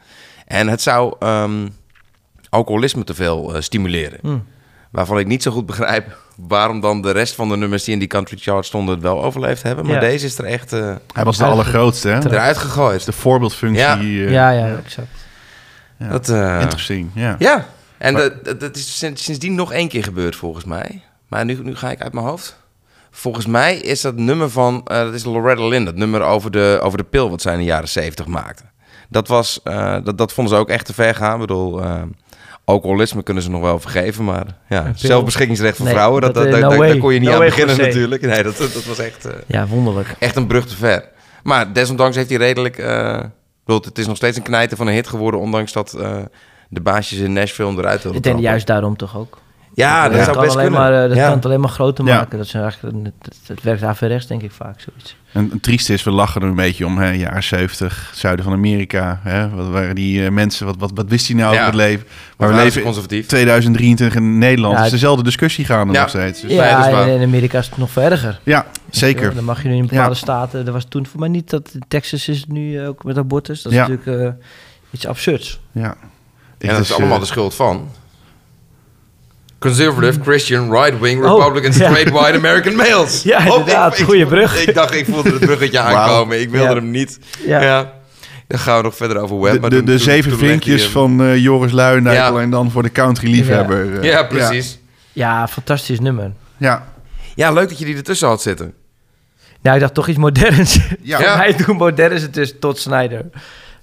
En 0.46 0.68
het 0.68 0.82
zou 0.82 1.16
ehm, 1.18 1.68
alcoholisme 2.54 3.04
te 3.04 3.14
veel 3.14 3.54
eh, 3.54 3.60
stimuleren. 3.60 4.18
Hmm. 4.22 4.44
Waarvan 4.90 5.18
ik 5.18 5.26
niet 5.26 5.42
zo 5.42 5.50
goed 5.50 5.66
begrijp 5.66 6.16
waarom 6.36 6.80
dan 6.80 7.02
de 7.02 7.10
rest 7.10 7.34
van 7.34 7.48
de 7.48 7.56
nummers 7.56 7.84
die 7.84 7.92
in 7.92 7.98
die 7.98 8.08
country 8.08 8.36
chart 8.40 8.66
stonden 8.66 8.94
het 8.94 9.02
wel 9.02 9.22
overleefd 9.24 9.62
hebben. 9.62 9.84
Maar 9.84 9.94
Ja. 9.94 10.00
deze 10.00 10.26
is 10.26 10.38
er 10.38 10.44
echt 10.44 10.72
eh, 10.72 10.94
Hij 11.12 11.24
was 11.24 11.36
de 11.36 11.44
allergrootste, 11.44 12.08
hè? 12.08 12.24
Eruit 12.30 12.56
is 12.56 12.62
gegooid. 12.62 13.04
de 13.04 13.12
voorbeeldfunctie. 13.12 13.80
Ja. 13.84 13.98
eh, 13.98 14.30
ja, 14.30 14.50
ja, 14.50 14.76
exact. 14.84 15.08
ja. 15.98 16.08
Dat, 16.08 16.28
eh, 16.28 16.58
Interessant, 16.60 17.10
ja. 17.14 17.36
Ja, 17.38 17.66
en 17.98 18.12
Maar- 18.12 18.42
dat, 18.42 18.60
dat, 18.60 18.76
is 18.76 18.98
sinds- 18.98 19.24
sindsdien 19.24 19.54
nog 19.54 19.72
één 19.72 19.88
keer 19.88 20.02
gebeurd 20.04 20.36
volgens 20.36 20.64
mij. 20.64 21.02
Maar 21.28 21.44
nu, 21.44 21.58
nu 21.62 21.76
ga 21.76 21.90
ik 21.90 22.02
uit 22.02 22.12
mijn 22.12 22.26
hoofd. 22.26 22.62
Volgens 23.10 23.46
mij 23.46 23.76
is 23.76 24.00
dat 24.00 24.16
nummer 24.16 24.50
van, 24.50 24.80
eh, 24.84 24.96
dat 24.98 25.14
is 25.14 25.24
Loretta 25.24 25.66
Lynn, 25.68 25.84
dat 25.84 25.94
nummer 25.96 26.22
over 26.22 26.50
de, 26.50 26.78
over 26.82 26.98
de 26.98 27.04
pil 27.04 27.30
wat 27.30 27.42
zij 27.42 27.52
in 27.52 27.58
de 27.58 27.64
jaren 27.64 27.88
zeventig 27.88 28.26
maakte. 28.26 28.62
Dat, 29.08 29.28
was, 29.28 29.60
eh, 29.64 29.96
dat, 30.04 30.18
dat 30.18 30.32
vonden 30.32 30.54
ze 30.54 30.60
ook 30.60 30.68
echt 30.68 30.86
te 30.86 30.94
ver 30.94 31.14
gaan. 31.14 31.34
Ik 31.34 31.40
bedoel, 31.40 31.82
eh, 31.82 32.02
alcoholisme 32.64 33.22
kunnen 33.22 33.42
ze 33.42 33.50
nog 33.50 33.60
wel 33.60 33.78
vergeven, 33.80 34.24
maar 34.24 34.46
ja, 34.68 34.92
zelfbeschikkingsrecht 34.94 35.76
voor 35.76 35.84
Nee, 35.84 35.94
vrouwen, 35.94 36.20
dat, 36.20 36.34
dat, 36.34 36.44
dat, 36.44 36.54
eh, 36.54 36.60
dat- 36.60 36.78
daar 36.78 36.96
kon 36.98 37.12
je 37.12 37.18
niet 37.20 37.28
No 37.28 37.34
aan 37.34 37.40
beginnen 37.44 37.76
natuurlijk. 37.78 38.22
Nee, 38.22 38.42
dat, 38.42 38.56
dat, 38.56 38.84
was 38.84 38.98
echt, 38.98 39.24
eh, 39.24 39.32
Ja, 39.46 39.66
wonderlijk. 39.66 40.14
echt 40.18 40.36
een 40.36 40.46
brug 40.46 40.66
te 40.66 40.76
ver. 40.76 41.08
Maar 41.42 41.72
desondanks 41.72 42.16
heeft 42.16 42.28
hij 42.28 42.38
redelijk... 42.38 42.78
eh, 42.78 43.20
het 43.66 43.98
is 43.98 44.06
nog 44.06 44.16
steeds 44.16 44.36
een 44.36 44.42
knijter 44.42 44.76
van 44.76 44.86
een 44.86 44.94
hit 44.94 45.08
geworden... 45.08 45.40
ondanks 45.40 45.72
dat 45.72 45.90
de 46.68 46.80
baasjes 46.80 47.18
in 47.18 47.32
Nashville 47.32 47.70
eruit 47.78 48.02
wilden 48.02 48.20
Ik 48.20 48.26
denk 48.26 48.40
juist 48.40 48.66
daarom 48.66 48.96
toch 48.96 49.16
ook. 49.16 49.38
Ja, 49.74 50.02
dat 50.02 50.12
dat 50.12 50.24
zou 50.24 50.36
kan 50.36 50.44
best 50.44 50.56
alleen 50.56 50.70
kunnen. 50.72 50.90
Maar, 50.90 51.02
eh, 51.02 51.08
dat 51.08 51.16
ja. 51.16 51.24
kan 51.26 51.34
het 51.36 51.44
alleen 51.44 51.60
maar 51.60 51.68
groter 51.68 52.06
Ja. 52.06 52.16
maken. 52.16 52.38
Dat 52.38 52.46
is 52.46 52.54
eigenlijk, 52.54 52.96
het, 53.46 53.62
werkt 53.62 53.82
averechts, 53.82 54.26
denk 54.26 54.42
ik 54.42 54.50
vaak, 54.52 54.80
zoiets. 54.80 55.16
En 55.32 55.50
het 55.52 55.62
trieste 55.62 55.92
is, 55.92 56.02
we 56.02 56.10
lachen 56.10 56.42
er 56.42 56.48
een 56.48 56.54
beetje 56.54 56.86
om, 56.86 56.98
hè, 56.98 57.10
jaren 57.10 57.42
70, 57.42 58.10
zuiden 58.14 58.44
van 58.44 58.54
Amerika. 58.54 59.20
Hè, 59.22 59.50
wat 59.50 59.68
waren 59.68 59.94
die 59.94 60.24
eh, 60.24 60.30
mensen, 60.30 60.66
wat, 60.66 60.76
wat, 60.78 60.90
wat 60.94 61.08
wist 61.08 61.26
hij 61.26 61.36
nou 61.36 61.54
Ja. 61.54 61.60
over 61.60 61.72
het 61.72 61.82
leven? 61.82 62.06
Maar 62.36 62.48
we 62.48 62.54
leven 62.54 62.78
in 62.78 62.84
conservatief. 62.84 63.26
2023 63.26 64.16
in 64.16 64.38
Nederland. 64.38 64.72
Ja, 64.72 64.78
Het 64.78 64.86
is 64.86 64.92
dezelfde 64.92 65.24
discussie 65.24 65.64
gaande 65.64 65.92
Ja. 65.92 66.00
nog 66.00 66.08
steeds. 66.08 66.40
Dus- 66.40 66.50
dat 66.50 66.58
ja, 66.66 67.04
in 67.04 67.22
Amerika 67.22 67.58
is 67.58 67.66
het 67.66 67.76
nog 67.78 67.90
veel 67.90 68.02
erger. 68.02 68.40
ja, 68.42 68.66
zeker. 68.90 69.34
Dan 69.34 69.44
mag 69.44 69.62
je 69.62 69.68
nu 69.68 69.74
in 69.74 69.86
bepaalde 69.86 70.08
Ja. 70.10 70.14
staten... 70.16 70.66
Er 70.66 70.72
was 70.72 70.84
toen 70.88 71.06
voor 71.06 71.20
mij 71.20 71.28
niet 71.28 71.50
dat... 71.50 71.72
Texas 71.88 72.28
is 72.28 72.40
het 72.40 72.48
nu 72.52 72.78
eh, 72.80 72.88
ook 72.88 73.04
met 73.04 73.18
abortus. 73.18 73.62
Dat 73.62 73.72
is 73.72 73.78
Ja. 73.78 73.88
natuurlijk 73.88 74.22
eh, 74.22 74.46
iets 74.90 75.06
absurds. 75.06 75.60
Ja. 75.72 75.96
Dat 76.58 76.70
dus, 76.70 76.78
is 76.78 76.92
allemaal 76.94 77.14
eh, 77.14 77.20
de 77.20 77.26
schuld 77.26 77.54
van... 77.54 77.88
Conservative, 79.64 80.20
Christian, 80.22 80.70
right-wing, 80.72 81.24
Oh, 81.24 81.36
Republican, 81.38 81.72
ja. 81.72 81.88
straight 81.90 82.10
white 82.10 82.36
American 82.36 82.74
males. 82.76 83.22
Ja, 83.32 83.38
Oh, 83.38 83.58
inderdaad. 83.58 83.98
ik- 83.98 84.04
Goeie 84.04 84.26
brug. 84.26 84.66
Ik 84.66 84.74
dacht, 84.74 84.94
ik 84.94 85.06
voelde 85.06 85.30
het 85.30 85.38
bruggetje 85.40 85.78
aankomen. 85.80 86.40
Ik 86.40 86.50
wilde 86.50 86.68
Ja. 86.68 86.74
hem 86.74 86.90
niet. 86.90 87.18
Ja. 87.46 87.62
Ja. 87.62 87.92
Dan 88.48 88.58
gaan 88.58 88.76
we 88.76 88.82
nog 88.82 88.96
verder 88.96 89.16
over 89.18 89.40
web. 89.40 89.52
de, 89.52 89.60
maar 89.60 89.70
de, 89.70 89.76
toen- 89.76 89.84
de 89.84 89.90
toen- 89.90 90.00
zeven 90.00 90.30
toen 90.30 90.38
vinkjes 90.38 90.74
je 90.76 90.82
hem. 90.82 90.90
van 90.92 91.22
eh, 91.22 91.36
Joris 91.36 91.72
Luijendijkel 91.72 92.36
Ja. 92.36 92.42
en 92.42 92.50
dan 92.50 92.70
voor 92.70 92.82
de 92.82 92.92
country 92.92 93.30
liefhebber. 93.30 93.98
eh, 94.00 94.10
Ja, 94.10 94.22
precies. 94.22 94.78
Ja, 95.12 95.48
fantastisch 95.48 96.00
nummer. 96.00 96.32
Ja. 96.56 96.86
Ja, 97.34 97.50
leuk 97.52 97.68
dat 97.68 97.78
je 97.78 97.84
die 97.84 97.96
ertussen 97.96 98.28
had 98.28 98.42
zitten. 98.42 98.72
Nou, 99.62 99.74
ik 99.76 99.82
dacht 99.82 99.94
toch 99.94 100.08
iets 100.08 100.18
moderns. 100.18 100.78
Ja. 101.02 101.36
Mij 101.36 101.56
doen 101.66 101.76
moderns 101.76 102.22
het 102.22 102.34
dus 102.34 102.54
tot 102.60 102.78
Snyder. 102.78 103.24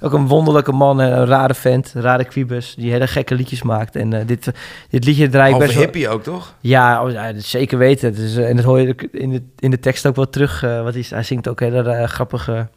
Ook 0.04 0.14
een 0.14 0.28
wonderlijke 0.28 0.72
man 0.72 1.02
en 1.02 1.12
een 1.18 1.26
rare 1.26 1.54
vent, 1.54 1.92
een 1.96 2.02
rare 2.02 2.26
quibus, 2.26 2.76
die 2.76 2.92
hele 2.92 3.08
gekke 3.08 3.36
liedjes 3.36 3.62
maakt. 3.62 3.96
En 3.96 4.14
eh, 4.14 4.28
dit, 4.28 4.52
dit 4.90 5.06
liedje 5.06 5.30
draai 5.30 5.54
ik 5.54 5.60
wel... 5.60 5.70
hippie 5.70 6.10
ook, 6.10 6.24
toch? 6.24 6.56
Ja, 6.60 7.04
oh, 7.04 7.12
ja, 7.12 7.32
zeker 7.38 7.78
weten. 7.78 8.10
Het 8.10 8.18
is, 8.18 8.36
eh, 8.38 8.50
en 8.50 8.56
dat 8.56 8.66
hoor 8.66 8.80
je 8.80 8.96
in 9.12 9.30
de, 9.30 9.42
in 9.60 9.72
de 9.72 9.80
tekst 9.80 10.06
ook 10.06 10.16
wel 10.16 10.30
terug. 10.30 10.64
eh 10.64 10.84
wat 10.84 10.94
hij, 10.94 11.06
hij 11.10 11.24
zingt 11.24 11.48
ook 11.48 11.60
hele 11.60 12.08
grappige 12.08 12.68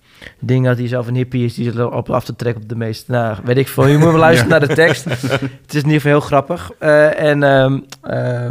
dingen. 0.40 0.68
Dat 0.68 0.78
hij 0.78 0.88
zelf 0.88 1.06
een 1.06 1.14
hippie 1.14 1.44
is, 1.44 1.54
die 1.54 1.64
zit 1.64 1.84
op 1.84 2.10
af 2.10 2.24
te 2.24 2.36
trekken 2.36 2.62
op 2.62 2.68
de 2.68 2.76
meeste. 2.76 3.10
Nou, 3.12 3.36
weet 3.44 3.56
ik 3.56 3.68
veel. 3.68 3.86
Je 3.86 3.98
moet 3.98 4.10
maar 4.10 4.18
luisteren 4.28 4.50
naar 4.50 4.68
de 4.68 4.74
tekst. 4.74 5.04
Het 5.04 5.74
is 5.74 5.82
in 5.82 5.88
ieder 5.88 5.92
geval 5.92 6.10
heel 6.10 6.20
grappig. 6.20 6.70
En 7.16 7.42
ehm, 7.42 7.78
eh, 8.02 8.48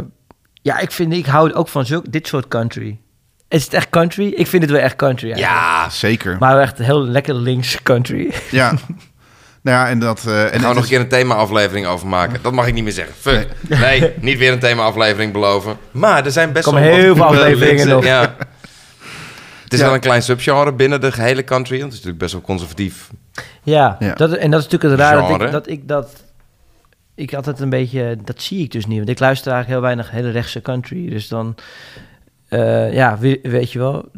ja, 0.62 0.78
ik 0.78 0.92
vind, 0.92 1.12
ik 1.12 1.26
hou 1.26 1.52
ook 1.52 1.68
van 1.68 1.86
zulk, 1.86 2.12
dit 2.12 2.26
soort 2.26 2.48
country. 2.48 2.98
Is 3.48 3.64
het 3.64 3.74
echt 3.74 3.90
country? 3.90 4.26
Ik 4.36 4.46
vind 4.46 4.62
het 4.62 4.72
wel 4.72 4.80
echt 4.80 4.96
country. 4.96 5.30
eigenlijk. 5.32 5.60
Ja. 5.62 5.88
Zeker. 5.90 6.36
Maar 6.38 6.52
wel 6.54 6.62
echt 6.62 6.78
heel 6.78 7.04
lekker 7.04 7.34
links 7.34 7.82
country. 7.82 8.32
Ja. 8.50 8.72
Nou 9.62 9.76
ja, 9.78 9.88
en 9.88 9.98
dat... 9.98 10.24
eh, 10.26 10.42
en 10.54 10.60
gaan 10.60 10.68
we 10.68 10.74
nog 10.74 10.82
een 10.82 10.88
keer 10.88 11.00
een 11.00 11.08
thema-aflevering 11.08 11.86
over 11.86 12.06
maken. 12.06 12.38
Dat 12.42 12.52
mag 12.52 12.66
ik 12.66 12.74
niet 12.74 12.84
meer 12.84 12.92
zeggen. 12.92 13.14
Fuck. 13.14 13.48
Nee, 13.68 14.12
niet 14.20 14.38
weer 14.38 14.52
een 14.52 14.58
thema-aflevering 14.58 15.32
beloven. 15.32 15.76
Maar 15.90 16.24
er 16.24 16.30
zijn 16.32 16.52
best 16.52 16.64
wel 16.70 16.76
heel 16.80 17.14
veel 17.14 17.24
afleveringen 17.24 17.88
nog. 17.88 18.04
Ja. 18.04 18.20
Het 19.64 19.72
is 19.72 19.78
Ja. 19.78 19.84
wel 19.84 19.94
een 19.94 20.00
klein 20.00 20.22
subgenre 20.22 20.72
binnen 20.72 21.00
de 21.00 21.12
gehele 21.12 21.44
country. 21.44 21.78
Want 21.80 21.92
het 21.92 21.92
is 21.92 21.98
natuurlijk 21.98 22.18
best 22.18 22.32
wel 22.32 22.42
conservatief. 22.42 23.10
Ja, 23.62 23.96
Ja. 23.98 24.14
Dat, 24.14 24.32
en 24.32 24.50
dat 24.50 24.60
is 24.64 24.66
natuurlijk 24.70 25.00
het 25.00 25.10
raar 25.10 25.28
dat 25.28 25.40
ik 25.42 25.50
dat, 25.52 25.68
ik 25.68 25.88
dat... 25.88 26.22
Ik 27.14 27.30
had 27.30 27.46
het 27.46 27.60
een 27.60 27.68
beetje... 27.70 28.16
Dat 28.24 28.42
zie 28.42 28.62
ik 28.64 28.72
dus 28.72 28.86
niet. 28.86 28.96
Want 28.96 29.08
ik 29.10 29.18
luister 29.18 29.52
eigenlijk 29.52 29.80
heel 29.82 29.94
weinig 29.94 30.10
hele 30.14 30.30
rechtse 30.30 30.60
country. 30.62 31.08
Dus 31.08 31.28
dan... 31.28 31.54
eh, 32.54 32.92
ja, 32.92 33.18
we- 33.18 33.38
weet 33.42 33.72
je 33.72 33.78
wel... 33.78 34.08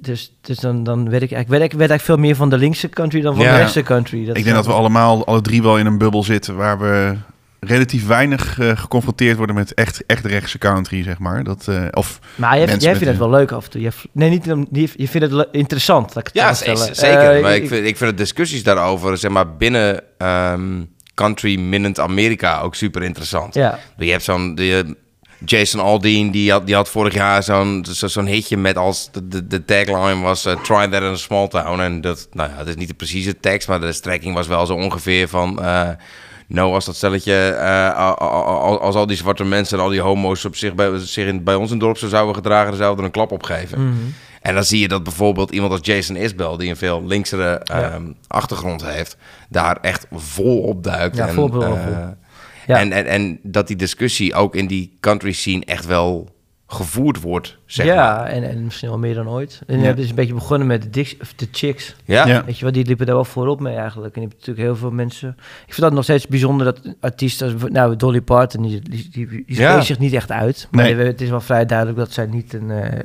Dus, 0.00 0.32
dus 0.40 0.58
dan, 0.58 0.82
dan 0.84 1.10
werd 1.10 1.22
ik, 1.22 1.30
ik, 1.30 1.36
werd, 1.48 1.62
ik 1.62 1.72
werd 1.72 1.90
eigenlijk 1.90 2.02
veel 2.02 2.16
meer 2.16 2.36
van 2.36 2.50
de 2.50 2.58
linkse 2.58 2.88
country 2.88 3.20
dan 3.20 3.34
van 3.36 3.44
Ja. 3.44 3.52
de 3.52 3.58
rechtse 3.58 3.82
country. 3.82 4.24
Dat 4.26 4.36
ik 4.36 4.44
denk 4.44 4.56
dat 4.56 4.66
we 4.66 4.72
allemaal, 4.72 5.26
alle 5.26 5.40
drie 5.40 5.62
wel 5.62 5.78
in 5.78 5.86
een 5.86 5.98
bubbel 5.98 6.22
zitten... 6.24 6.56
waar 6.56 6.78
we 6.78 7.14
relatief 7.60 8.06
weinig 8.06 8.58
eh, 8.58 8.76
geconfronteerd 8.76 9.36
worden 9.36 9.54
met 9.56 9.74
echt, 9.74 10.06
echt 10.06 10.24
rechtse 10.24 10.58
country, 10.58 11.02
zeg 11.02 11.18
maar. 11.18 11.44
Dat, 11.44 11.68
eh, 11.68 11.84
of 11.90 12.18
Maar 12.34 12.58
jij, 12.58 12.66
jij 12.66 12.90
vindt 12.92 13.04
het 13.06 13.18
wel 13.18 13.30
leuk 13.30 13.52
af 13.52 13.64
en 13.64 13.70
toe. 13.70 13.80
Je, 13.80 13.90
nee, 14.12 14.30
niet, 14.30 14.52
om- 14.52 14.66
je, 14.72 14.88
je 14.96 15.08
vindt 15.08 15.30
het 15.32 15.48
interessant. 15.52 16.08
Dat 16.08 16.16
ik 16.16 16.24
het 16.32 16.34
Ja, 16.34 16.54
zeker. 16.94 17.40
Maar 17.42 17.54
ik 17.54 17.68
vind, 17.68 17.86
ik 17.86 17.96
vind 17.96 18.10
de 18.10 18.16
discussies 18.16 18.62
daarover, 18.62 19.18
zeg 19.18 19.30
maar, 19.30 19.56
binnen 19.56 20.00
ehm, 20.18 20.82
country 21.14 21.58
minnend 21.60 22.00
Amerika 22.00 22.60
ook 22.60 22.74
super 22.74 23.02
interessant. 23.02 23.54
Ja. 23.54 23.78
Je 23.96 24.10
hebt 24.10 24.22
zo'n... 24.22 24.58
Jason 25.44 25.80
Aldean, 25.80 26.30
die 26.30 26.50
had, 26.50 26.66
die 26.66 26.74
had 26.74 26.88
vorig 26.88 27.14
jaar 27.14 27.42
zo'n 27.42 27.86
zo, 27.90 28.06
zo'n 28.06 28.26
hitje 28.26 28.56
met 28.56 28.76
als... 28.76 29.08
De, 29.12 29.28
de, 29.28 29.46
de 29.46 29.64
tagline 29.64 30.20
was 30.20 30.46
uh, 30.46 30.62
Try 30.62 30.88
that 30.88 31.02
in 31.02 31.12
a 31.12 31.16
small 31.16 31.48
town. 31.48 31.80
En 31.80 32.00
dat, 32.00 32.28
nou 32.32 32.50
ja, 32.50 32.56
dat 32.56 32.66
is 32.66 32.76
niet 32.76 32.88
de 32.88 32.94
precieze 32.94 33.40
tekst, 33.40 33.68
maar 33.68 33.80
de 33.80 33.92
strekking 33.92 34.34
was 34.34 34.46
wel 34.46 34.66
zo 34.66 34.74
ongeveer 34.74 35.28
van... 35.28 35.62
eh, 35.62 35.88
nou, 36.46 36.72
als 36.72 36.84
dat 36.84 36.96
stelletje, 36.96 37.48
eh, 37.48 38.14
als 38.80 38.94
al 38.94 39.06
die 39.06 39.16
zwarte 39.16 39.44
mensen 39.44 39.78
en 39.78 39.84
al 39.84 39.90
die 39.90 40.00
homo's 40.00 40.44
op 40.44 40.56
zich 40.56 40.74
bij, 40.74 40.98
zich 40.98 41.26
in, 41.26 41.44
bij 41.44 41.54
ons 41.54 41.66
in 41.70 41.76
het 41.76 41.84
dorp 41.84 41.98
zo 41.98 42.08
zouden 42.08 42.34
gedragen, 42.34 42.68
dan 42.68 42.76
zouden 42.76 42.96
we 42.96 43.00
er 43.00 43.06
een 43.06 43.26
klap 43.26 43.32
op 43.32 43.42
geven. 43.42 43.86
Mhm. 43.86 43.96
En 44.40 44.54
dan 44.54 44.64
zie 44.64 44.80
je 44.80 44.88
dat 44.88 45.02
bijvoorbeeld 45.02 45.50
iemand 45.50 45.72
als 45.72 45.80
Jason 45.82 46.16
Isbell, 46.16 46.56
die 46.56 46.70
een 46.70 46.76
veel 46.76 47.06
linksere 47.06 47.58
ehm, 47.58 48.02
achtergrond 48.26 48.84
heeft, 48.84 49.16
daar 49.48 49.78
echt 49.80 50.06
vol 50.12 50.60
op 50.60 50.84
duikt. 50.84 51.16
Ja, 51.16 51.26
en, 51.26 51.34
vol 51.34 51.44
op 51.44 51.62
eh, 51.62 51.68
vol. 51.68 52.16
Ja. 52.70 52.78
en, 52.78 52.92
en, 52.92 53.06
en 53.06 53.38
dat 53.42 53.66
die 53.66 53.76
discussie 53.76 54.34
ook 54.34 54.54
in 54.54 54.66
die 54.66 54.96
country 55.00 55.32
scene 55.32 55.64
echt 55.64 55.86
wel 55.86 56.28
gevoerd 56.66 57.20
wordt, 57.20 57.58
zeg 57.66 57.86
ja, 57.86 57.94
maar. 58.16 58.26
en, 58.26 58.42
en 58.50 58.64
misschien 58.64 58.88
wel 58.88 58.98
meer 58.98 59.14
dan 59.14 59.28
ooit. 59.28 59.60
En 59.66 59.74
Ja. 59.74 59.80
je 59.80 59.86
hebt 59.86 59.98
dus 59.98 60.08
een 60.08 60.14
beetje 60.14 60.34
begonnen 60.34 60.66
met 60.66 60.82
de, 60.82 60.90
Dix, 60.90 61.16
of 61.20 61.32
de 61.34 61.48
chicks. 61.52 61.96
Ja? 62.04 62.26
Ja. 62.26 62.44
Weet 62.44 62.58
je 62.58 62.64
wel, 62.64 62.72
die 62.72 62.84
liepen 62.86 63.06
daar 63.06 63.14
wel 63.14 63.24
voorop 63.24 63.60
mee 63.60 63.74
eigenlijk. 63.76 64.14
En 64.14 64.20
je 64.22 64.26
hebt 64.28 64.38
natuurlijk 64.40 64.66
heel 64.66 64.76
veel 64.76 64.90
mensen... 64.90 65.28
Ik 65.66 65.74
vind 65.74 65.80
dat 65.80 65.92
nog 65.92 66.02
steeds 66.04 66.26
bijzonder 66.26 66.64
dat 66.66 66.94
artiesten... 67.00 67.52
als- 67.52 67.70
Nou, 67.70 67.96
Dolly 67.96 68.20
Parton, 68.20 68.62
die, 68.62 68.80
die, 68.80 69.08
die, 69.12 69.26
die 69.28 69.42
Ja. 69.46 69.68
spreekt 69.68 69.86
zich 69.86 69.98
niet 69.98 70.12
echt 70.12 70.30
uit. 70.30 70.68
Maar 70.70 70.84
Nee. 70.94 71.06
het 71.06 71.20
is 71.20 71.28
wel 71.30 71.40
vrij 71.40 71.66
duidelijk 71.66 71.98
dat 71.98 72.12
zij 72.12 72.26
niet 72.26 72.52
een... 72.52 72.70
eh 72.70 72.98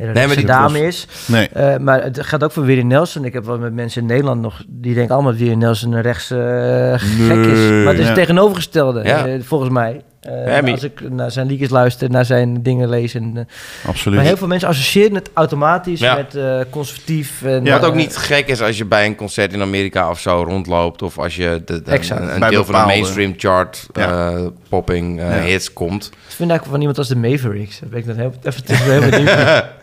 hele 0.00 0.12
maar 0.12 0.22
rechtse 0.22 0.36
die 0.38 0.46
dame 0.46 0.86
is. 0.86 1.06
nee. 1.26 1.48
Eh, 1.48 1.76
maar 1.76 2.02
het 2.02 2.26
gaat 2.26 2.44
ook 2.44 2.52
voor 2.52 2.64
Willie 2.64 2.84
Nelson. 2.84 3.24
Ik 3.24 3.32
heb 3.32 3.44
wel 3.44 3.58
met 3.58 3.72
mensen 3.74 4.00
in 4.00 4.06
Nederland 4.06 4.40
nog... 4.40 4.62
Die 4.68 4.94
denken 4.94 5.14
allemaal 5.14 5.32
dat 5.32 5.40
Willie 5.40 5.56
Nelson 5.56 5.92
een 5.92 6.02
rechtse 6.02 6.36
eh, 6.36 7.00
gek 7.26 7.38
is. 7.46 7.58
Nee. 7.58 7.84
Maar 7.84 7.92
het 7.92 7.98
is 7.98 8.00
Ja. 8.00 8.04
het 8.04 8.14
tegenovergestelde, 8.14 9.02
Ja. 9.04 9.26
eh, 9.26 9.40
volgens 9.42 9.70
mij. 9.70 10.00
Eh, 10.20 10.44
maar- 10.44 10.70
als 10.70 10.82
ik 10.82 11.10
naar 11.10 11.30
zijn 11.30 11.46
liedjes 11.46 11.70
luister, 11.70 12.10
naar 12.10 12.24
zijn 12.24 12.62
dingen 12.62 12.88
lees. 12.88 13.14
En, 13.14 13.48
Absoluut. 13.86 14.18
maar 14.18 14.26
heel 14.26 14.36
veel 14.36 14.46
mensen 14.46 14.68
associëren 14.68 15.14
het 15.14 15.30
automatisch 15.34 16.00
Ja. 16.00 16.14
met 16.14 16.34
eh, 16.34 16.60
conservatief. 16.70 17.42
En, 17.42 17.64
Ja. 17.64 17.78
Wat 17.80 17.88
ook 17.88 17.94
niet 17.94 18.16
gek 18.16 18.48
is 18.48 18.62
als 18.62 18.78
je 18.78 18.84
bij 18.84 19.06
een 19.06 19.14
concert 19.16 19.52
in 19.52 19.60
Amerika 19.62 20.10
of 20.10 20.20
zo 20.20 20.42
rondloopt. 20.48 21.02
Of 21.02 21.18
als 21.18 21.36
je 21.36 21.62
de, 21.64 21.74
een, 21.84 22.40
deel 22.50 22.64
van 22.64 22.74
de 22.80 22.86
mainstream 22.86 23.34
chart 23.36 23.86
Ja. 23.92 24.30
eh, 24.32 24.46
popping 24.68 25.20
Ja. 25.20 25.30
hits 25.40 25.72
komt. 25.72 26.04
Ik 26.06 26.36
vind 26.36 26.50
eigenlijk 26.50 26.64
van 26.70 26.78
iemand 26.80 26.98
als 26.98 27.08
de 27.08 27.16
Mavericks. 27.16 27.80
Daar 27.80 27.88
ben 27.88 27.98
ik 27.98 28.06
dan 28.06 28.16
heel, 28.16 28.32
even 28.42 28.64
tussen 28.64 28.90
heel 28.92 29.10
benieuwd. 29.10 29.64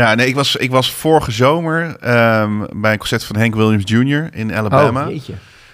Ja, 0.00 0.14
nee, 0.14 0.26
ik 0.26 0.34
was, 0.34 0.56
ik 0.56 0.70
was 0.70 0.92
vorige 0.92 1.30
zomer 1.30 1.96
ehm, 2.00 2.64
bij 2.72 2.92
een 2.92 2.98
concert 2.98 3.24
van 3.24 3.36
Hank 3.36 3.54
Williams 3.54 3.82
Jr. 3.90 4.28
in 4.34 4.54
Alabama. 4.54 5.06
Oh, 5.08 5.14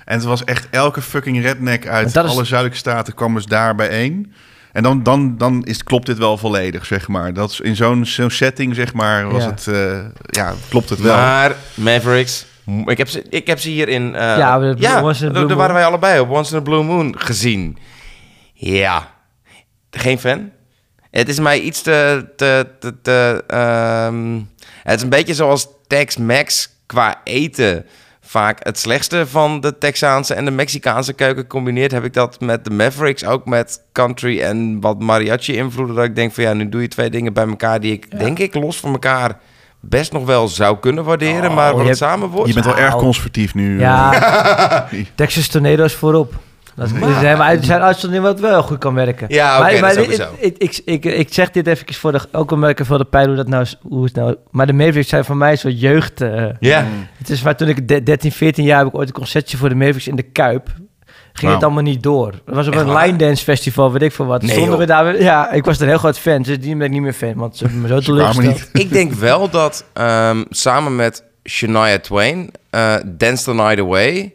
en 0.04 0.16
het 0.16 0.24
was 0.24 0.44
echt 0.44 0.68
elke 0.70 1.00
fucking 1.02 1.42
redneck 1.42 1.86
uit 1.88 2.06
is- 2.06 2.16
alle 2.16 2.44
zuidelijke 2.44 2.78
staten 2.78 3.14
kwam 3.14 3.34
dus 3.34 3.46
daar 3.46 3.74
bijeen. 3.74 4.32
En 4.72 4.82
dan, 4.82 5.02
dan, 5.02 5.36
dan 5.36 5.64
is, 5.64 5.82
klopt 5.84 6.06
dit 6.06 6.18
wel 6.18 6.36
volledig, 6.36 6.86
zeg 6.86 7.08
maar. 7.08 7.32
Dat 7.34 7.50
is 7.50 7.60
in 7.60 7.76
zo'n 7.76 8.06
zo'n 8.06 8.30
setting, 8.30 8.74
zeg 8.74 8.92
maar, 8.94 9.30
was 9.30 9.42
Ja. 9.44 9.50
het... 9.50 9.66
eh, 9.66 9.98
ja, 10.26 10.52
klopt 10.68 10.88
het 10.88 11.00
wel. 11.00 11.16
Maar 11.16 11.54
Mavericks, 11.74 12.46
ik 12.86 12.98
heb 12.98 13.08
ze, 13.08 13.22
ik 13.28 13.46
heb 13.46 13.58
ze 13.58 13.68
hier 13.68 13.88
in... 13.88 14.14
eh, 14.14 14.20
Ja, 14.36 14.58
de- 14.58 14.74
ja 14.78 15.02
Once 15.02 15.22
in 15.24 15.30
a 15.30 15.32
daar- 15.32 15.38
Blue 15.44 15.46
daar 15.48 15.56
waren 15.56 15.74
wij 15.74 15.84
allebei 15.84 16.20
op 16.20 16.30
Once 16.30 16.52
in 16.52 16.58
a 16.60 16.62
Blue 16.62 16.82
Moon 16.82 17.14
gezien. 17.18 17.78
Ja, 18.54 19.08
geen 19.90 20.18
fan. 20.18 20.50
Het 21.10 21.28
is 21.28 21.38
mij 21.40 21.60
iets 21.60 21.82
te... 21.82 22.26
te, 22.36 22.66
te, 22.80 22.94
te, 23.02 23.44
ehm, 23.46 24.38
het 24.82 24.96
is 24.96 25.02
een 25.02 25.08
beetje 25.08 25.34
zoals 25.34 25.68
Tex-Mex 25.86 26.68
qua 26.86 27.20
eten 27.24 27.86
vaak 28.20 28.58
het 28.64 28.78
slechtste 28.78 29.26
van 29.26 29.60
de 29.60 29.78
Texaanse 29.78 30.34
en 30.34 30.44
de 30.44 30.50
Mexicaanse 30.50 31.12
keuken 31.12 31.46
combineert. 31.46 31.92
Heb 31.92 32.04
ik 32.04 32.12
dat 32.12 32.40
met 32.40 32.64
de 32.64 32.70
Mavericks, 32.70 33.24
ook 33.24 33.46
met 33.46 33.82
country 33.92 34.40
en 34.40 34.80
wat 34.80 35.00
mariachi 35.00 35.56
invloeden. 35.56 35.94
Dat 35.96 36.04
ik 36.04 36.14
denk 36.14 36.32
van 36.32 36.44
ja, 36.44 36.52
nu 36.52 36.68
doe 36.68 36.80
je 36.80 36.88
twee 36.88 37.10
dingen 37.10 37.32
bij 37.32 37.46
elkaar 37.48 37.80
die 37.80 37.92
ik 37.92 38.18
denk 38.18 38.38
ik 38.38 38.54
los 38.54 38.76
van 38.80 38.92
elkaar 38.92 39.38
best 39.80 40.12
nog 40.12 40.24
wel 40.24 40.48
zou 40.48 40.78
kunnen 40.78 41.04
waarderen. 41.04 41.48
Oh, 41.50 41.54
maar 41.54 41.66
je 41.66 41.70
wat 41.70 41.78
het 41.78 41.86
hebt- 41.86 41.98
samen 41.98 42.28
wordt... 42.28 42.48
Je 42.48 42.54
bent 42.54 42.66
wel 42.66 42.78
erg 42.78 42.94
conservatief 42.96 43.54
nu. 43.54 43.74
eh. 43.74 43.80
Ja, 43.80 44.88
Texas 45.14 45.48
Tornado's 45.48 45.94
voorop. 45.94 46.34
Dat 46.88 46.90
is 47.08 47.18
zijn, 47.20 47.40
uit- 47.42 47.64
zijn 47.64 47.80
uitzondering 47.80 48.26
wat 48.26 48.40
wel 48.40 48.62
goed 48.62 48.78
kan 48.78 48.94
werken. 48.94 49.26
Ja, 49.28 49.52
oké, 49.52 49.62
maar, 49.62 49.70
dat 49.72 49.80
maar 49.80 49.90
is 49.90 49.96
dit- 49.96 50.04
sowieso. 50.16 50.34
ik, 50.38 50.54
ik, 50.58 50.80
ik, 50.84 51.04
ik 51.04 51.32
zeg 51.34 51.50
dit 51.50 51.66
even 51.66 51.94
voor 51.94 52.12
de, 52.12 52.20
ook 52.32 52.50
om 52.50 52.64
ik 52.64 52.80
voor 52.84 52.98
de 52.98 53.04
pijl 53.04 53.26
hoe 53.26 53.36
dat 53.36 53.48
nou, 53.48 53.62
is- 53.62 53.78
hoe 53.82 54.04
het 54.04 54.14
nou... 54.14 54.36
Maar 54.50 54.66
de 54.66 54.72
Mavericks 54.72 55.08
zijn 55.08 55.24
voor 55.24 55.36
mij 55.36 55.50
een 55.50 55.58
soort 55.58 55.80
jeugd... 55.80 56.20
eh, 56.20 56.44
Ja, 56.60 56.84
Het 57.18 57.30
is 57.30 57.42
waar 57.42 57.56
toen 57.56 57.68
ik 57.68 57.88
de- 57.88 58.02
13, 58.02 58.32
14 58.32 58.64
jaar 58.64 58.78
heb 58.78 58.86
ik 58.86 58.94
ooit 58.96 59.08
een 59.08 59.14
concertje 59.14 59.56
voor 59.56 59.68
de 59.68 59.74
Mavericks 59.74 60.08
in 60.08 60.16
de 60.16 60.22
Kuip. 60.22 60.68
Ging 61.32 61.52
het 61.52 61.62
allemaal 61.64 61.82
niet 61.82 62.02
door. 62.02 62.32
Het 62.44 62.54
was 62.54 62.66
op 62.66 62.72
Echt 62.72 62.82
een 62.82 62.88
waar? 62.88 63.06
line 63.06 63.18
dance 63.18 63.44
festival, 63.44 63.92
weet 63.92 64.02
ik 64.02 64.12
veel 64.12 64.26
wat. 64.26 64.42
Nee, 64.42 64.50
Stonden 64.56 64.78
we 64.78 64.86
daar, 64.86 65.22
ja, 65.22 65.50
ik 65.50 65.64
was 65.64 65.76
er 65.76 65.82
een 65.82 65.88
heel 65.88 65.98
groot 65.98 66.18
fan. 66.18 66.42
Dus 66.42 66.58
die 66.60 66.76
ben 66.76 66.86
ik 66.86 66.92
niet 66.92 67.02
meer 67.02 67.12
fan, 67.12 67.34
want 67.34 67.56
ze 67.56 67.64
hebben 67.64 67.82
me 67.82 67.88
zo 67.88 68.00
teleurgesteld. 68.00 68.46
niet. 68.72 68.82
ik 68.84 68.92
denk 68.92 69.12
wel 69.12 69.50
dat 69.50 69.84
ehm, 69.92 70.44
samen 70.50 70.96
met 70.96 71.24
Shania 71.48 71.98
Twain, 71.98 72.50
eh 72.70 72.94
Dance 73.06 73.44
the 73.44 73.54
Night 73.54 73.78
Away, 73.78 74.34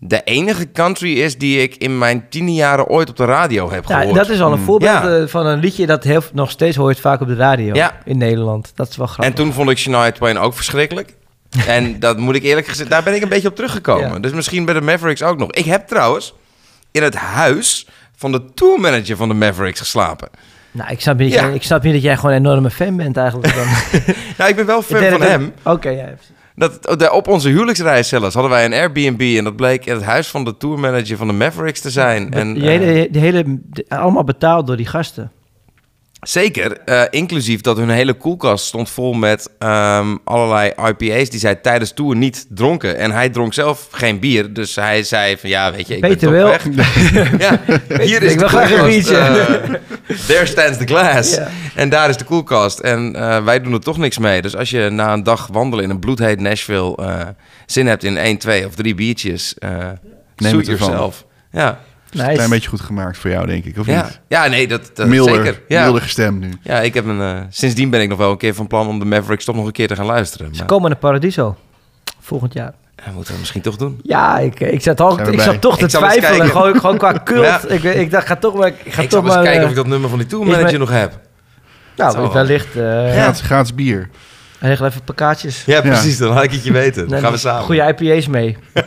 de 0.00 0.22
enige 0.24 0.70
country 0.72 1.20
is 1.20 1.38
die 1.38 1.62
ik 1.62 1.74
in 1.76 1.98
mijn 1.98 2.28
tiende 2.28 2.52
jaren 2.52 2.86
ooit 2.86 3.10
op 3.10 3.16
de 3.16 3.24
radio 3.24 3.70
heb 3.70 3.84
Ja, 3.88 3.98
gehoord. 3.98 4.16
dat 4.16 4.28
is 4.28 4.40
al 4.40 4.52
een 4.52 4.58
voorbeeld 4.58 4.90
Ja. 5.02 5.16
eh, 5.18 5.26
van 5.26 5.46
een 5.46 5.58
liedje 5.58 5.86
dat 5.86 6.04
heel, 6.04 6.22
nog 6.32 6.50
steeds 6.50 6.76
hoort 6.76 7.00
vaak 7.00 7.20
op 7.20 7.28
de 7.28 7.34
radio 7.34 7.74
Ja. 7.74 8.00
in 8.04 8.18
Nederland. 8.18 8.72
Dat 8.74 8.88
is 8.88 8.96
wel 8.96 9.06
grappig. 9.06 9.26
En 9.30 9.34
toen 9.34 9.52
vond 9.52 9.70
ik 9.70 9.78
Shania 9.78 10.10
Twain 10.12 10.38
ook 10.38 10.54
verschrikkelijk. 10.54 11.14
en 11.66 12.00
dat 12.00 12.18
moet 12.18 12.34
ik 12.34 12.42
eerlijk 12.42 12.66
gezegd, 12.66 12.90
daar 12.90 13.02
ben 13.02 13.14
ik 13.14 13.22
een 13.22 13.28
beetje 13.28 13.48
op 13.48 13.54
teruggekomen. 13.54 14.08
Ja. 14.12 14.18
Dus 14.18 14.32
misschien 14.32 14.64
bij 14.64 14.74
de 14.74 14.80
Mavericks 14.80 15.22
ook 15.22 15.38
nog. 15.38 15.50
Ik 15.52 15.64
heb 15.64 15.86
trouwens 15.88 16.34
in 16.90 17.02
het 17.02 17.14
huis 17.14 17.86
van 18.16 18.32
de 18.32 18.42
tourmanager 18.54 19.16
van 19.16 19.28
de 19.28 19.34
Mavericks 19.34 19.78
geslapen. 19.78 20.28
Nou, 20.70 20.90
ik 20.90 21.00
snap, 21.00 21.18
niet, 21.18 21.32
Ja. 21.32 21.46
ik 21.48 21.62
snap 21.62 21.82
niet 21.82 21.92
dat 21.92 22.02
jij 22.02 22.16
gewoon 22.16 22.30
een 22.30 22.38
enorme 22.46 22.70
fan 22.70 22.96
bent 22.96 23.16
eigenlijk. 23.16 23.54
Dan. 23.56 23.66
Nou, 24.38 24.50
ik 24.50 24.56
ben 24.56 24.66
wel 24.66 24.82
fan 24.82 25.02
van 25.10 25.22
hem. 25.22 25.52
Oké, 25.62 25.88
ja. 25.88 26.08
Dat, 26.58 26.98
de- 26.98 27.12
op 27.12 27.28
onze 27.28 27.48
huwelijksreis 27.48 28.08
zelfs 28.08 28.34
hadden 28.34 28.52
wij 28.52 28.64
een 28.64 28.72
Airbnb... 28.72 29.34
en 29.38 29.44
dat 29.44 29.56
bleek 29.56 29.84
het 29.84 30.02
huis 30.02 30.28
van 30.28 30.44
de 30.44 30.56
tourmanager 30.56 31.16
van 31.16 31.26
de 31.26 31.32
Mavericks 31.32 31.80
te 31.80 31.90
zijn. 31.90 32.32
En, 32.32 32.54
Die 32.54 32.68
hele, 32.68 32.84
eh, 33.04 33.12
die 33.12 33.20
hele, 33.20 33.60
allemaal 33.88 34.24
betaald 34.24 34.66
door 34.66 34.76
die 34.76 34.86
gasten. 34.86 35.32
Zeker, 36.20 36.78
eh, 36.84 37.02
inclusief 37.10 37.60
dat 37.60 37.76
hun 37.76 37.90
hele 37.90 38.12
koelkast 38.14 38.64
stond 38.64 38.90
vol 38.90 39.12
met 39.12 39.48
ehm, 39.58 40.16
allerlei 40.24 40.72
IPA's... 40.88 41.28
die 41.30 41.40
zij 41.40 41.54
tijdens 41.54 41.92
tour 41.92 42.16
niet 42.16 42.46
dronken. 42.48 42.96
En 42.98 43.10
hij 43.10 43.28
dronk 43.28 43.54
zelf 43.54 43.88
geen 43.90 44.18
bier, 44.18 44.52
dus 44.52 44.74
hij 44.74 45.02
zei 45.02 45.36
van... 45.36 45.48
ja, 45.48 45.72
weet 45.72 45.88
je, 45.88 45.94
ik 45.94 46.00
Peter 46.00 46.30
ben 46.30 46.40
toch 46.40 46.62
weg. 46.74 47.40
ja, 47.46 47.60
hier 48.04 48.22
is 48.22 48.32
Ik 48.32 48.38
de 48.38 48.38
wil 48.38 48.48
graag 48.48 48.70
een 48.70 48.78
koelkast. 48.78 49.08
biertje. 49.08 49.16
eh, 49.16 50.16
there 50.26 50.46
stands 50.46 50.78
the 50.78 50.86
glass. 50.86 51.34
Ja. 51.34 51.48
En 51.74 51.88
daar 51.88 52.08
is 52.08 52.16
de 52.16 52.24
koelkast. 52.24 52.78
En 52.78 53.16
eh, 53.16 53.44
wij 53.44 53.60
doen 53.60 53.72
er 53.72 53.80
toch 53.80 53.98
niks 53.98 54.18
mee. 54.18 54.42
Dus 54.42 54.56
als 54.56 54.70
je 54.70 54.88
na 54.90 55.12
een 55.12 55.22
dag 55.22 55.48
wandelen 55.52 55.84
in 55.84 55.90
een 55.90 55.98
bloedheet 56.00 56.40
Nashville... 56.40 56.96
eh, 56.96 57.26
zin 57.66 57.86
hebt 57.86 58.04
in 58.04 58.16
één, 58.16 58.38
twee 58.38 58.66
of 58.66 58.74
drie 58.74 58.94
biertjes... 58.94 59.54
eh 59.58 59.70
Neem 60.36 60.50
suit 60.50 60.66
het 60.66 60.68
ervan. 60.68 60.88
yourself. 60.88 61.24
Nice. 62.12 62.28
Een 62.28 62.34
klein 62.34 62.50
beetje 62.50 62.68
goed 62.68 62.80
gemaakt 62.80 63.18
voor 63.18 63.30
jou, 63.30 63.46
denk 63.46 63.64
ik, 63.64 63.78
of 63.78 63.86
Ja. 63.86 64.02
niet? 64.02 64.20
ja, 64.28 64.46
nee, 64.46 64.68
dat, 64.68 64.90
dat 64.94 65.06
milder, 65.06 65.34
zeker. 65.34 65.60
Ja. 65.68 65.82
milder 65.82 66.02
gestemd 66.02 66.40
nu. 66.40 66.50
ja, 66.62 66.80
ik 66.80 66.94
heb 66.94 67.04
een... 67.06 67.20
eh, 67.20 67.40
sindsdien 67.50 67.90
ben 67.90 68.00
ik 68.00 68.08
nog 68.08 68.18
wel 68.18 68.30
een 68.30 68.36
keer 68.36 68.54
van 68.54 68.66
plan 68.66 68.88
om 68.88 68.98
de 68.98 69.04
Mavericks 69.04 69.44
toch 69.44 69.54
nog 69.56 69.66
een 69.66 69.72
keer 69.72 69.88
te 69.88 69.96
gaan 69.96 70.06
luisteren. 70.06 70.46
Ze 70.52 70.58
Maar 70.58 70.66
komen 70.66 70.90
naar 70.90 70.98
Paradiso. 70.98 71.56
Volgend 72.20 72.52
jaar. 72.52 72.72
dat 73.04 73.14
moeten 73.14 73.32
we 73.32 73.38
misschien 73.38 73.60
toch 73.62 73.76
doen. 73.76 74.00
Ja, 74.02 74.38
ik, 74.38 74.60
ik, 74.60 74.82
zat, 74.82 75.00
al, 75.00 75.28
ik 75.30 75.40
zat 75.40 75.60
toch 75.60 75.78
te 75.78 75.86
twijfelen. 75.86 76.48
Gewoon, 76.48 76.80
gewoon 76.80 76.98
qua 76.98 77.12
cult. 77.24 77.44
Ja. 77.44 77.60
Ik, 77.68 77.82
ik 77.82 78.10
dacht, 78.10 78.26
ga 78.26 78.36
toch 78.36 78.54
maar... 78.54 78.68
Ik 78.68 78.92
ga 78.92 79.02
Ik 79.02 79.08
toch 79.08 79.10
zal 79.10 79.22
eens 79.24 79.34
maar, 79.34 79.42
kijken 79.42 79.60
eh, 79.60 79.64
of 79.64 79.70
ik 79.70 79.76
dat 79.76 79.86
nummer 79.86 80.08
van 80.08 80.18
die 80.18 80.26
tourmanager 80.28 80.72
is 80.72 80.78
nog 80.78 80.90
heb. 80.90 81.18
Nou, 81.96 82.32
wellicht... 82.32 82.76
eh, 82.76 82.82
Gratis, 83.10 83.40
gratis 83.40 83.74
bier. 83.74 84.08
Regel 84.60 84.86
even 84.86 85.00
kaartjes. 85.14 85.62
Ja, 85.66 85.80
precies. 85.80 86.18
Dan 86.18 86.34
laat 86.34 86.42
ik 86.42 86.50
het 86.52 86.64
je 86.64 86.72
weten. 86.72 87.08
Dan 87.08 87.20
gaan 87.20 87.32
we 87.32 87.38
samen. 87.38 87.64
Goede 87.64 87.94
IPA's 87.98 88.26
mee. 88.26 88.56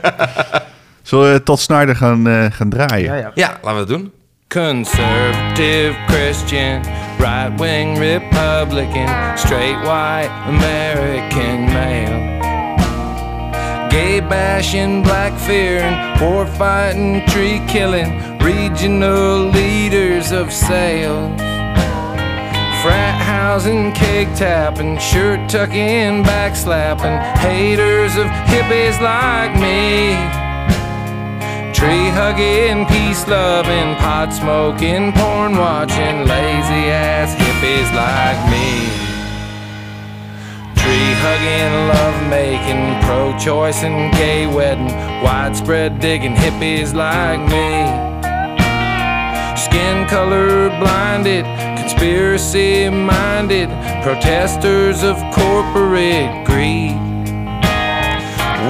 Zullen 1.02 1.34
we 1.34 1.44
tot 1.44 1.60
Snyder 1.60 1.96
gaan, 1.96 2.28
eh, 2.28 2.46
gaan 2.52 2.70
draaien? 2.70 3.14
Ja, 3.14 3.16
ja. 3.16 3.32
Ja, 3.34 3.48
laten 3.62 3.74
we 3.74 3.80
het 3.80 3.88
doen. 3.88 4.12
Conservative 4.48 5.94
Christian, 6.08 6.82
right 7.20 7.60
wing 7.60 7.98
Republican, 7.98 9.08
straight 9.38 9.82
white 9.84 10.30
American 10.48 11.72
male. 11.72 12.30
Gay 13.90 14.22
bashing, 14.28 15.04
black 15.04 15.32
fearing, 15.38 16.20
war 16.20 16.48
fighting, 16.48 17.26
tree 17.26 17.62
killing, 17.68 18.38
regional 18.40 19.50
leaders 19.52 20.32
of 20.32 20.52
sales. 20.52 21.42
Frat 22.82 23.22
housing, 23.22 23.94
cake 23.94 24.34
tapping, 24.36 24.98
shirt 25.00 25.50
tucking, 25.50 26.24
backslapping, 26.24 27.20
haters 27.38 28.18
of 28.18 28.26
hippies 28.48 29.00
like 29.02 29.54
me. 29.60 30.41
Tree 31.82 32.10
hugging, 32.10 32.86
peace 32.86 33.28
loving, 33.28 33.96
pot 33.96 34.30
smoking, 34.32 35.12
porn 35.14 35.58
watching, 35.58 36.28
lazy 36.28 36.94
ass 36.94 37.34
hippies 37.34 37.90
like 37.98 38.38
me. 38.54 38.86
Tree 40.78 41.14
hugging, 41.26 41.74
love 41.90 42.30
making, 42.30 43.02
pro 43.02 43.36
choice 43.40 43.82
and 43.82 44.14
gay 44.14 44.46
wedding, 44.46 44.94
widespread 45.24 46.00
digging 46.00 46.36
hippies 46.36 46.94
like 46.94 47.40
me. 47.50 47.90
Skin 49.58 50.08
color 50.08 50.70
blinded, 50.78 51.46
conspiracy 51.80 52.92
minded, 52.92 53.70
protesters 54.04 55.02
of 55.02 55.18
corporate 55.34 56.46
greed. 56.46 56.94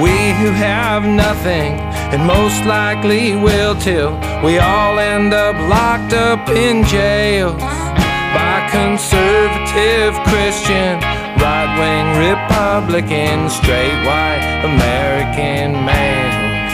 We 0.00 0.32
who 0.40 0.50
have 0.56 1.04
nothing 1.04 1.92
and 2.12 2.26
most 2.26 2.64
likely 2.66 3.34
will 3.36 3.74
till 3.74 4.12
we 4.44 4.58
all 4.58 4.98
end 4.98 5.32
up 5.32 5.56
locked 5.68 6.12
up 6.12 6.46
in 6.50 6.84
jails 6.84 7.56
by 8.36 8.68
conservative 8.70 10.12
Christian, 10.28 11.00
right 11.40 11.72
wing 11.80 12.06
Republican, 12.20 13.48
straight 13.48 13.96
white 14.04 14.44
American 14.60 15.72
males. 15.88 16.72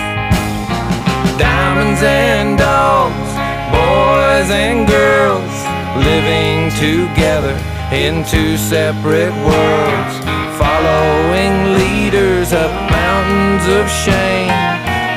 Diamonds 1.38 2.02
and 2.02 2.58
dogs, 2.58 3.30
boys 3.70 4.50
and 4.50 4.88
girls 4.88 5.54
living 6.02 6.70
together 6.82 7.54
in 7.94 8.24
two 8.26 8.56
separate 8.56 9.34
worlds, 9.46 10.14
following 10.58 11.78
leaders 11.78 12.52
up 12.52 12.72
mountains 12.90 13.64
of 13.78 13.88
shame, 13.88 14.57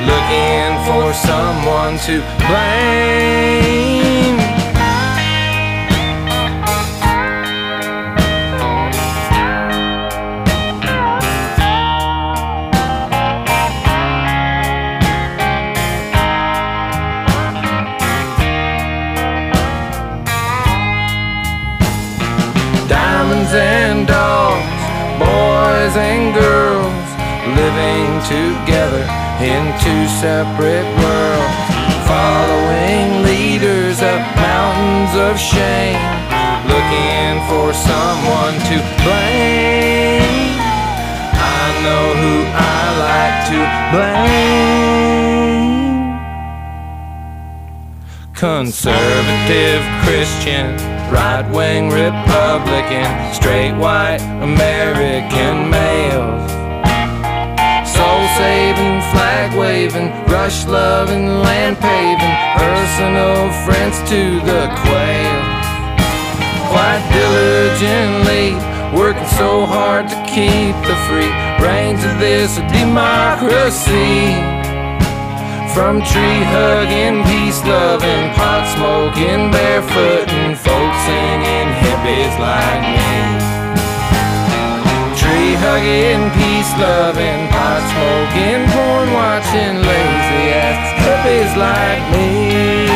looking 0.06 0.70
for 0.86 1.12
someone 1.12 1.98
to 2.06 2.20
blame. 2.46 4.38
Diamonds 22.88 23.52
and 23.54 24.06
dogs, 24.06 24.82
boys 25.18 25.96
and 25.96 26.34
girls 26.34 27.08
living 27.56 28.20
together 28.28 29.21
in 29.42 29.74
two 29.82 30.06
separate 30.22 30.86
worlds, 31.02 31.58
following 32.06 33.26
leaders 33.26 34.00
up 34.00 34.22
mountains 34.38 35.14
of 35.18 35.34
shame, 35.38 35.98
looking 36.70 37.42
for 37.50 37.74
someone 37.74 38.54
to 38.70 38.78
blame. 39.02 40.54
I 41.34 41.62
know 41.82 42.14
who 42.22 42.46
I 42.54 42.82
like 43.10 43.36
to 43.50 43.58
blame. 43.90 44.52
Conservative 48.34 49.82
Christian, 50.04 50.76
right 51.10 51.46
wing 51.50 51.90
Republican, 51.90 53.10
straight 53.34 53.74
white 53.74 54.22
American 54.40 55.68
males. 55.68 56.51
Saving, 58.36 59.00
flag 59.12 59.56
waving, 59.58 60.08
rush 60.26 60.64
loving, 60.66 61.26
land 61.44 61.76
paving, 61.78 62.36
personal 62.56 63.52
friends 63.64 63.98
to 64.08 64.40
the 64.48 64.62
quail. 64.80 65.40
Quite 66.72 67.04
diligently, 67.12 68.56
working 68.96 69.28
so 69.36 69.66
hard 69.66 70.08
to 70.08 70.16
keep 70.24 70.74
the 70.88 70.96
free 71.06 71.32
reins 71.60 72.02
of 72.04 72.18
this 72.18 72.56
democracy. 72.72 74.32
From 75.74 76.00
tree 76.00 76.42
hugging, 76.52 77.24
peace 77.24 77.60
loving, 77.64 78.32
pot 78.36 78.64
smoking, 78.74 79.52
barefooting, 79.52 80.56
folk 80.56 80.92
singing 81.04 81.68
hippies 81.80 82.34
like 82.38 82.84
me. 82.96 83.71
Tree 85.52 85.60
hugging, 85.60 86.30
peace 86.30 86.72
loving, 86.78 87.48
pot 87.48 87.82
smoking, 87.92 88.64
porn 88.72 89.12
watching, 89.12 89.76
lazy 89.84 90.44
ass 90.56 90.80
hippies 91.04 91.52
like 91.56 92.04
me. 92.10 92.86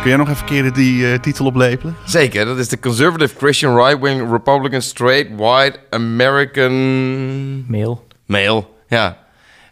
Kun 0.00 0.08
jij 0.08 0.16
nog 0.16 0.28
even 0.28 0.44
keren 0.44 0.72
die 0.72 1.12
eh, 1.12 1.18
titel 1.18 1.46
oplepelen? 1.46 1.96
Zeker, 2.04 2.44
dat 2.44 2.58
is 2.58 2.68
de 2.68 2.78
Conservative 2.78 3.36
Christian 3.36 3.76
Right-Wing 3.76 4.30
Republican 4.30 4.82
Straight 4.82 5.28
White 5.36 5.78
American 5.90 7.70
Mail. 7.70 8.06
Male. 8.26 8.66
Ja, 8.88 9.18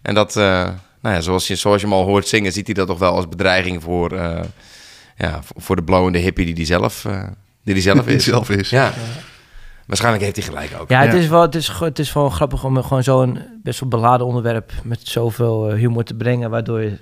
en 0.03 0.15
dat, 0.15 0.37
eh, 0.37 0.69
nou 1.03 1.15
ja, 1.15 1.21
zoals 1.21 1.47
je, 1.47 1.57
zoals 1.57 1.81
je 1.81 1.87
hem 1.87 1.97
al 1.97 2.05
hoort 2.05 2.29
zingen, 2.29 2.53
ziet 2.53 2.67
hij 2.67 2.75
dat 2.75 2.87
toch 2.87 2.99
wel 2.99 3.15
als 3.15 3.29
bedreiging 3.29 3.83
voor, 3.83 4.13
eh, 4.13 4.41
ja, 5.17 5.41
voor- 5.57 5.77
de 5.77 5.83
blowende 5.83 6.19
hippie 6.19 6.45
die 6.45 6.55
hij 6.55 6.65
zelf, 6.65 7.05
eh, 7.05 7.23
die 7.65 7.75
die 7.75 7.83
zelf 7.83 8.05
Die 8.07 8.15
is. 8.17 8.25
zelf 8.25 8.51
is. 8.51 8.71
Ja. 8.71 8.93
Waarschijnlijk 9.87 10.25
heeft 10.25 10.37
hij 10.37 10.45
gelijk 10.45 10.71
ook. 10.81 10.89
Ja, 10.91 11.01
het, 11.01 11.13
Ja. 11.13 11.19
Is 11.19 11.29
wel, 11.29 11.41
het, 11.43 11.55
is, 11.55 11.69
het 11.69 11.99
is 11.99 12.13
wel 12.13 12.29
grappig 12.31 12.65
om 12.65 12.83
gewoon 12.83 13.03
zo'n 13.03 13.39
best 13.63 13.81
wel 13.81 13.89
beladen 13.89 14.27
onderwerp 14.27 14.73
met 14.83 15.01
zoveel 15.03 15.71
eh, 15.71 15.79
humor 15.79 16.05
te 16.05 16.15
brengen, 16.15 16.51
waardoor 16.51 16.83
je... 16.83 16.99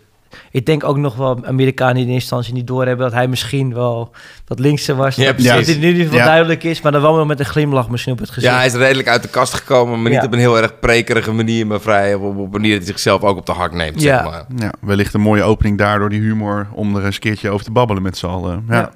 Ik 0.51 0.67
denk 0.67 0.85
ook 0.85 0.97
nog 0.97 1.17
wel 1.17 1.39
Amerikanen 1.45 1.95
die 1.95 2.05
in 2.05 2.11
eerste 2.11 2.21
instantie 2.35 2.53
niet 2.55 2.67
doorhebben 2.67 3.05
dat 3.05 3.15
hij 3.15 3.29
misschien 3.29 3.75
wel 3.75 4.11
wat 4.47 4.59
linkser 4.59 4.97
was. 4.97 5.17
Ja, 5.17 5.25
dat, 5.25 5.35
precies. 5.35 5.53
dat 5.53 5.67
het 5.67 5.77
in 5.77 5.83
ieder 5.83 6.03
geval 6.03 6.19
Ja. 6.19 6.25
duidelijk 6.25 6.65
is, 6.65 6.81
maar 6.81 6.93
dan 6.93 7.03
wel 7.03 7.25
met 7.27 7.39
een 7.41 7.47
glimlach 7.47 7.89
misschien 7.89 8.13
op 8.13 8.19
het 8.19 8.31
gezicht. 8.31 8.53
Ja, 8.53 8.59
hij 8.59 8.67
is 8.67 8.75
redelijk 8.75 9.09
uit 9.09 9.23
de 9.23 9.29
kast 9.29 9.55
gekomen, 9.55 10.03
maar 10.03 10.11
niet 10.11 10.21
Ja. 10.21 10.27
op 10.27 10.33
een 10.33 10.39
heel 10.39 10.59
erg 10.59 10.79
prekerige 10.79 11.33
manier, 11.33 11.67
maar 11.67 11.81
vrij 11.81 12.15
op, 12.15 12.23
een 12.39 12.49
manier 12.51 12.71
dat 12.71 12.79
hij 12.79 12.87
zichzelf 12.87 13.23
ook 13.23 13.37
op 13.37 13.47
de 13.47 13.53
hak 13.53 13.73
neemt, 13.73 14.03
Ja. 14.03 14.17
zeg 14.23 14.25
maar. 14.33 14.45
Ja, 14.57 14.73
wellicht 14.81 15.15
een 15.15 15.21
mooie 15.21 15.43
opening 15.43 15.79
daardoor 15.79 16.09
die 16.09 16.21
humor 16.21 16.67
om 16.73 16.97
er 16.97 17.05
eens 17.05 17.15
een 17.15 17.21
keertje 17.21 17.51
over 17.51 17.65
te 17.65 17.73
babbelen 17.73 18.03
met 18.03 18.17
z'n 18.17 18.27
allen. 18.27 18.65
Ja. 18.69 18.75
Ja. 18.77 18.91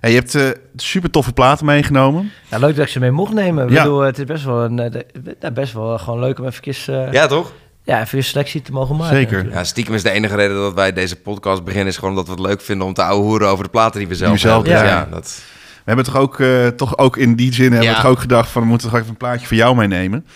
Hey, 0.00 0.10
je 0.10 0.16
hebt 0.16 0.34
eh, 0.34 0.48
super 0.76 1.10
toffe 1.10 1.32
platen 1.32 1.66
meegenomen. 1.66 2.30
Ja, 2.50 2.58
leuk 2.58 2.76
dat 2.76 2.84
ik 2.84 2.90
ze 2.92 3.00
mee 3.00 3.10
mocht 3.10 3.32
nemen. 3.32 3.64
Ik 3.64 3.70
Ja. 3.72 3.82
bedoel, 3.82 4.00
het 4.00 4.18
is 4.18 4.24
best 4.24 4.44
wel, 4.44 4.62
een, 4.64 4.78
eh, 4.78 4.90
de- 4.90 5.36
ja, 5.40 5.50
best 5.50 5.72
wel 5.72 5.98
gewoon 5.98 6.20
leuk 6.20 6.38
om 6.38 6.46
even, 6.46 7.06
eh 7.06 7.12
Ja, 7.12 7.26
toch? 7.26 7.52
Ja, 7.82 8.00
even 8.00 8.18
een 8.18 8.24
selectie 8.24 8.62
te 8.62 8.72
mogen 8.72 8.96
maken. 8.96 9.16
Zeker. 9.16 9.32
natuurlijk. 9.32 9.56
Ja, 9.60 9.64
stiekem 9.64 9.94
is 9.94 10.02
de 10.02 10.10
enige 10.10 10.34
reden 10.36 10.56
dat 10.56 10.74
wij 10.74 10.92
deze 10.92 11.16
podcast 11.16 11.64
beginnen, 11.64 11.88
is 11.88 11.94
gewoon 11.96 12.10
omdat 12.10 12.26
we 12.26 12.32
het 12.32 12.40
leuk 12.40 12.60
vinden 12.60 12.86
om 12.86 12.94
te 12.94 13.02
ouwehoeren 13.02 13.48
over 13.48 13.64
de 13.64 13.70
platen 13.70 13.98
die 13.98 14.08
we 14.08 14.14
zelf, 14.14 14.32
we 14.32 14.38
zelf 14.38 14.66
hebben. 14.66 14.84
Ja, 14.90 15.08
dat... 15.10 15.42
We 15.74 15.82
hebben 15.84 16.04
toch 16.04 16.16
ook, 16.16 16.40
eh, 16.40 16.66
toch 16.66 16.98
ook 16.98 17.16
in 17.16 17.34
die 17.36 17.52
zin 17.54 17.72
hebben 17.72 17.88
we 17.90 17.94
toch 17.96 18.06
ook 18.06 18.20
gedacht 18.20 18.50
van 18.50 18.62
we 18.62 18.68
moeten 18.68 18.88
toch 18.88 18.96
even 18.98 19.10
een 19.10 19.16
plaatje 19.16 19.46
voor 19.46 19.56
jou 19.56 19.76
meenemen. 19.76 20.26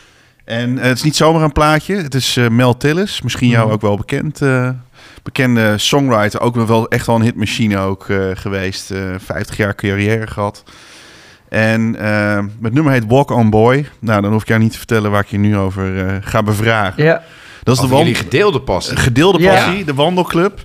En 0.45 0.79
eh, 0.79 0.85
het 0.85 0.97
is 0.97 1.03
niet 1.03 1.17
zomaar 1.17 1.43
een 1.43 1.53
plaatje. 1.53 1.97
Het 1.97 2.15
is 2.15 2.37
eh, 2.37 2.49
Mel 2.49 2.77
Tillis, 2.77 3.23
misschien 3.23 3.49
jou 3.49 3.65
Mhm. 3.65 3.75
ook 3.75 3.81
wel 3.81 3.97
bekend. 3.97 4.43
eh, 4.43 4.71
bekende 5.23 5.79
songwriter, 5.79 6.41
ook 6.41 6.55
nog 6.55 6.69
wel 6.69 6.89
echt 6.89 7.07
wel 7.07 7.17
een 7.17 7.23
hitmachine 7.23 7.79
ook 7.79 8.09
eh, 8.09 8.19
geweest. 8.35 8.91
eh 8.91 8.99
50 9.19 9.57
jaar 9.57 9.75
carrière 9.75 10.27
gehad. 10.27 10.63
En 11.49 11.97
eh, 11.99 12.45
het 12.63 12.73
nummer 12.75 12.93
heet 12.93 13.07
Walk 13.07 13.31
On 13.31 13.51
Boy. 13.51 13.87
Nou, 13.99 14.23
dan 14.23 14.33
hoef 14.33 14.43
ik 14.43 14.49
jou 14.49 14.61
niet 14.61 14.73
te 14.73 14.79
vertellen 14.79 15.11
waar 15.11 15.21
ik 15.21 15.29
je 15.29 15.39
nu 15.39 15.57
over 15.57 16.07
eh, 16.07 16.15
ga 16.21 16.43
bevragen. 16.43 17.05
Ja, 17.05 17.23
Dat 17.63 17.75
is 17.75 17.81
de 17.81 17.87
Over 17.87 17.89
wan- 17.89 17.99
jullie 17.99 18.15
gedeelde 18.15 18.61
passie. 18.61 18.97
gedeelde 18.97 19.39
Ja. 19.39 19.55
passie, 19.55 19.85
de 19.85 19.95
wandelclub. 19.95 20.65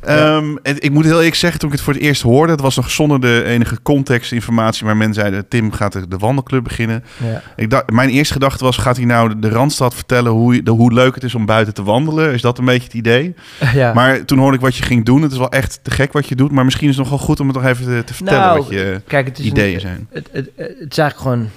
Ehm, 0.00 0.56
ik 0.62 0.90
moet 0.90 1.04
heel 1.04 1.16
eerlijk 1.16 1.34
zeggen, 1.34 1.60
toen 1.60 1.68
ik 1.68 1.74
het 1.74 1.84
voor 1.84 1.92
het 1.92 2.02
eerst 2.02 2.22
hoorde, 2.22 2.52
het 2.52 2.60
was 2.60 2.76
nog 2.76 2.90
zonder 2.90 3.20
de 3.20 3.42
enige 3.44 3.82
contextinformatie, 3.82 4.84
maar 4.84 4.96
men 4.96 5.14
zeiden, 5.14 5.48
Tim 5.48 5.72
gaat 5.72 5.92
de, 5.92 6.08
de 6.08 6.16
wandelclub 6.16 6.64
beginnen. 6.64 7.04
Ja. 7.16 7.42
Ik 7.56 7.70
dacht, 7.70 7.90
mijn 7.90 8.08
eerste 8.08 8.32
gedachte 8.32 8.64
was, 8.64 8.76
gaat 8.76 8.96
hij 8.96 9.04
nou 9.04 9.38
de, 9.38 9.48
Randstad 9.48 9.94
vertellen 9.94 10.32
hoe, 10.32 10.62
de, 10.62 10.70
hoe 10.70 10.92
leuk 10.92 11.14
het 11.14 11.24
is 11.24 11.34
om 11.34 11.46
buiten 11.46 11.74
te 11.74 11.82
wandelen? 11.82 12.32
Is 12.32 12.42
dat 12.42 12.58
een 12.58 12.64
beetje 12.64 12.84
het 12.84 12.94
idee? 12.94 13.34
ja. 13.74 13.92
Maar 13.92 14.24
toen 14.24 14.38
hoorde 14.38 14.56
ik 14.56 14.62
wat 14.62 14.76
je 14.76 14.82
ging 14.82 15.04
doen. 15.04 15.22
Het 15.22 15.32
is 15.32 15.38
wel 15.38 15.50
echt 15.50 15.80
te 15.82 15.90
gek 15.90 16.12
wat 16.12 16.28
je 16.28 16.34
doet, 16.34 16.50
maar 16.50 16.64
misschien 16.64 16.88
is 16.88 16.96
het 16.96 17.08
nog 17.08 17.18
wel 17.18 17.26
goed 17.26 17.40
om 17.40 17.46
het 17.46 17.56
nog 17.56 17.66
even 17.66 17.84
te, 17.84 18.02
te 18.04 18.14
vertellen 18.14 18.40
Nou, 18.40 18.58
wat 18.58 18.68
je 18.68 19.00
Kijk, 19.06 19.26
het 19.26 19.38
is 19.38 19.44
ideeën 19.44 19.74
een, 19.74 19.80
zijn. 19.80 20.06
Het, 20.10 20.28
het, 20.32 20.50
het 20.56 20.92
is 20.92 20.98
eigenlijk 20.98 21.18
gewoon... 21.18 21.48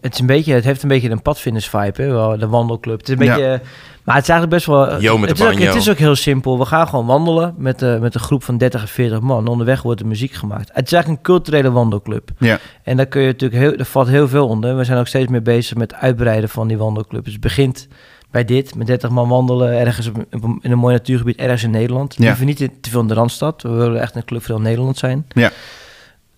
Het, 0.00 0.12
is 0.14 0.20
een 0.20 0.26
beetje, 0.26 0.54
het 0.54 0.64
heeft 0.64 0.82
een 0.82 0.88
beetje 0.88 1.10
een 1.10 1.22
padvinders 1.22 1.68
vibe, 1.68 2.02
hè? 2.02 2.38
De 2.38 2.48
wandelclub. 2.48 2.98
Het 2.98 3.08
is 3.08 3.14
een 3.18 3.24
Ja. 3.24 3.34
beetje... 3.34 3.60
Maar 4.04 4.14
het 4.14 4.24
is 4.28 4.30
eigenlijk 4.30 4.64
best 4.64 4.66
wel... 4.66 4.84
Met 5.18 5.28
het, 5.28 5.38
de 5.38 5.44
is 5.44 5.50
ook, 5.50 5.58
het 5.58 5.74
is 5.74 5.90
ook 5.90 5.98
heel 5.98 6.14
simpel. 6.14 6.58
We 6.58 6.64
gaan 6.64 6.88
gewoon 6.88 7.06
wandelen 7.06 7.54
met, 7.58 7.82
eh, 7.82 7.98
met 7.98 8.14
een 8.14 8.20
groep 8.20 8.42
van 8.42 8.58
30 8.58 8.82
of 8.82 8.90
40 8.90 9.20
man. 9.20 9.48
Onderweg 9.48 9.82
wordt 9.82 10.00
er 10.00 10.06
muziek 10.06 10.32
gemaakt. 10.32 10.70
Het 10.72 10.86
is 10.86 10.92
eigenlijk 10.92 11.06
een 11.08 11.34
culturele 11.34 11.70
wandelclub. 11.70 12.30
Ja, 12.38 12.58
En 12.82 12.96
daar 12.96 13.06
kun 13.06 13.20
je 13.20 13.26
natuurlijk 13.26 13.60
heel, 13.60 13.72
er 13.74 13.84
valt 13.84 14.08
heel 14.08 14.28
veel 14.28 14.48
onder. 14.48 14.76
We 14.76 14.84
zijn 14.84 14.98
ook 14.98 15.06
steeds 15.06 15.30
meer 15.30 15.42
bezig 15.42 15.76
met 15.76 15.90
het 15.90 16.00
uitbreiden 16.00 16.48
van 16.48 16.68
die 16.68 16.78
wandelclub. 16.78 17.24
Dus 17.24 17.32
het 17.32 17.42
begint 17.42 17.88
bij 18.30 18.44
dit, 18.44 18.74
met 18.74 18.86
30 18.86 19.10
man 19.10 19.28
wandelen 19.28 19.78
ergens 19.78 20.08
op, 20.08 20.16
in 20.60 20.70
een 20.70 20.78
mooi 20.78 20.94
natuurgebied, 20.94 21.36
ergens 21.36 21.62
in 21.62 21.70
Nederland. 21.70 22.14
Ja. 22.18 22.24
Liever 22.24 22.44
niet 22.44 22.68
te 22.80 22.90
veel 22.90 23.00
in 23.00 23.06
de 23.06 23.14
Randstad. 23.14 23.62
We 23.62 23.68
willen 23.68 24.00
echt 24.00 24.14
een 24.16 24.24
club 24.24 24.44
voor 24.44 24.54
heel 24.54 24.64
Nederland 24.64 24.98
zijn. 24.98 25.26
ja. 25.32 25.50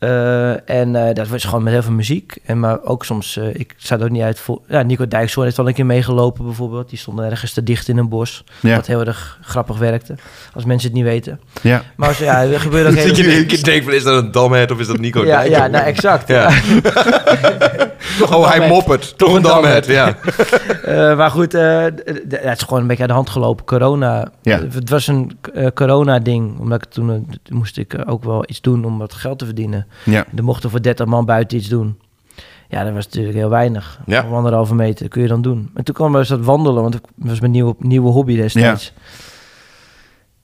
Eh, 0.03 0.71
en 0.71 0.97
eh, 0.97 1.15
dat 1.15 1.29
was 1.29 1.45
gewoon 1.45 1.63
met 1.63 1.73
heel 1.73 1.83
veel 1.83 1.93
muziek. 1.93 2.37
En 2.45 2.61
maar 2.61 2.83
ook 2.85 3.05
soms, 3.05 3.37
eh, 3.37 3.55
ik 3.55 3.75
er 3.89 4.03
ook 4.03 4.11
niet 4.11 4.23
uit 4.23 4.39
voor. 4.41 4.61
Ja, 4.69 4.83
Nico 4.83 5.09
Dijkshoorn 5.09 5.47
heeft 5.47 5.59
al 5.59 5.69
een 5.69 5.75
keer 5.75 5.87
meegelopen 5.87 6.45
bijvoorbeeld. 6.45 6.89
Die 6.89 6.99
stond 6.99 7.21
ergens 7.21 7.53
te 7.53 7.63
dicht 7.63 7.89
in 7.89 7.97
een 7.97 8.09
bos. 8.09 8.45
Ja. 8.61 8.77
Wat 8.77 8.87
heel 8.87 9.01
erg 9.01 9.39
grappig 9.43 9.79
werkte. 9.79 10.15
Als 10.55 10.65
mensen 10.65 10.89
het 10.89 10.97
niet 10.97 11.07
weten. 11.07 11.41
ja. 11.61 11.83
Maar 11.97 12.09
als, 12.09 12.19
ja, 12.19 12.43
er 12.43 12.61
gebeurt 12.61 12.87
ook 12.87 12.95
Dat 13.07 13.17
je 13.17 13.23
hele... 13.23 13.39
een 13.39 13.47
keer 13.47 13.65
denkt 13.65 13.85
van, 13.85 13.95
is 13.95 14.03
dat 14.03 14.23
een 14.23 14.31
damhead 14.31 14.71
of 14.71 14.79
is 14.79 14.87
dat 14.87 14.99
Nico 14.99 15.25
Ja, 15.27 15.41
Dijk? 15.41 15.51
ja, 15.51 15.67
nou 15.67 15.85
exact. 15.85 16.29
Ja. 16.29 16.51
oh, 18.31 18.49
hij 18.51 18.69
moppert. 18.69 19.19
Toch 19.19 19.35
een 19.35 19.43
damhead, 19.43 19.87
ja. 19.87 20.17
Eh, 20.85 21.17
maar 21.17 21.31
goed, 21.31 21.55
eh, 21.55 21.83
het 21.83 22.59
is 22.59 22.63
gewoon 22.63 22.81
een 22.81 22.87
beetje 22.87 23.03
aan 23.03 23.09
de 23.09 23.15
hand 23.15 23.31
gelopen. 23.31 23.65
Corona. 23.65 24.31
Ja. 24.43 24.59
Het 24.59 24.91
was 24.91 25.07
een 25.07 25.39
eh, 25.55 25.67
corona-ding. 25.75 26.59
Omdat 26.59 26.83
ik 26.83 26.91
toen 26.91 27.27
moest 27.49 27.79
ik 27.79 27.97
ook 28.07 28.25
wel 28.25 28.45
iets 28.47 28.61
doen 28.61 28.85
om 28.85 28.99
wat 28.99 29.15
geld 29.15 29.39
te 29.39 29.45
verdienen. 29.45 29.87
Ja. 30.05 30.27
Er 30.37 30.45
mochten 30.45 30.71
voor 30.71 30.83
30 30.83 31.07
man 31.07 31.25
buiten 31.25 31.59
iets 31.59 31.69
doen. 31.69 31.99
Ja, 32.69 32.85
dat 32.85 32.93
was 32.95 33.05
natuurlijk 33.05 33.37
heel 33.37 33.49
weinig. 33.49 34.01
Ja. 34.07 34.25
Om 34.27 34.35
anderhalve 34.35 34.75
meter 34.75 35.09
kun 35.09 35.23
je 35.23 35.29
dan 35.29 35.43
doen. 35.43 35.71
En 35.75 35.85
toen 35.85 35.95
kwam 35.95 36.17
eens 36.17 36.29
dat 36.29 36.45
wandelen, 36.45 36.83
want 36.83 36.95
het 36.95 37.05
was 37.17 37.41
mijn 37.41 37.53
nieuwe, 37.53 37.75
nieuwe 37.79 38.11
hobby 38.11 38.37
destijds. 38.37 38.93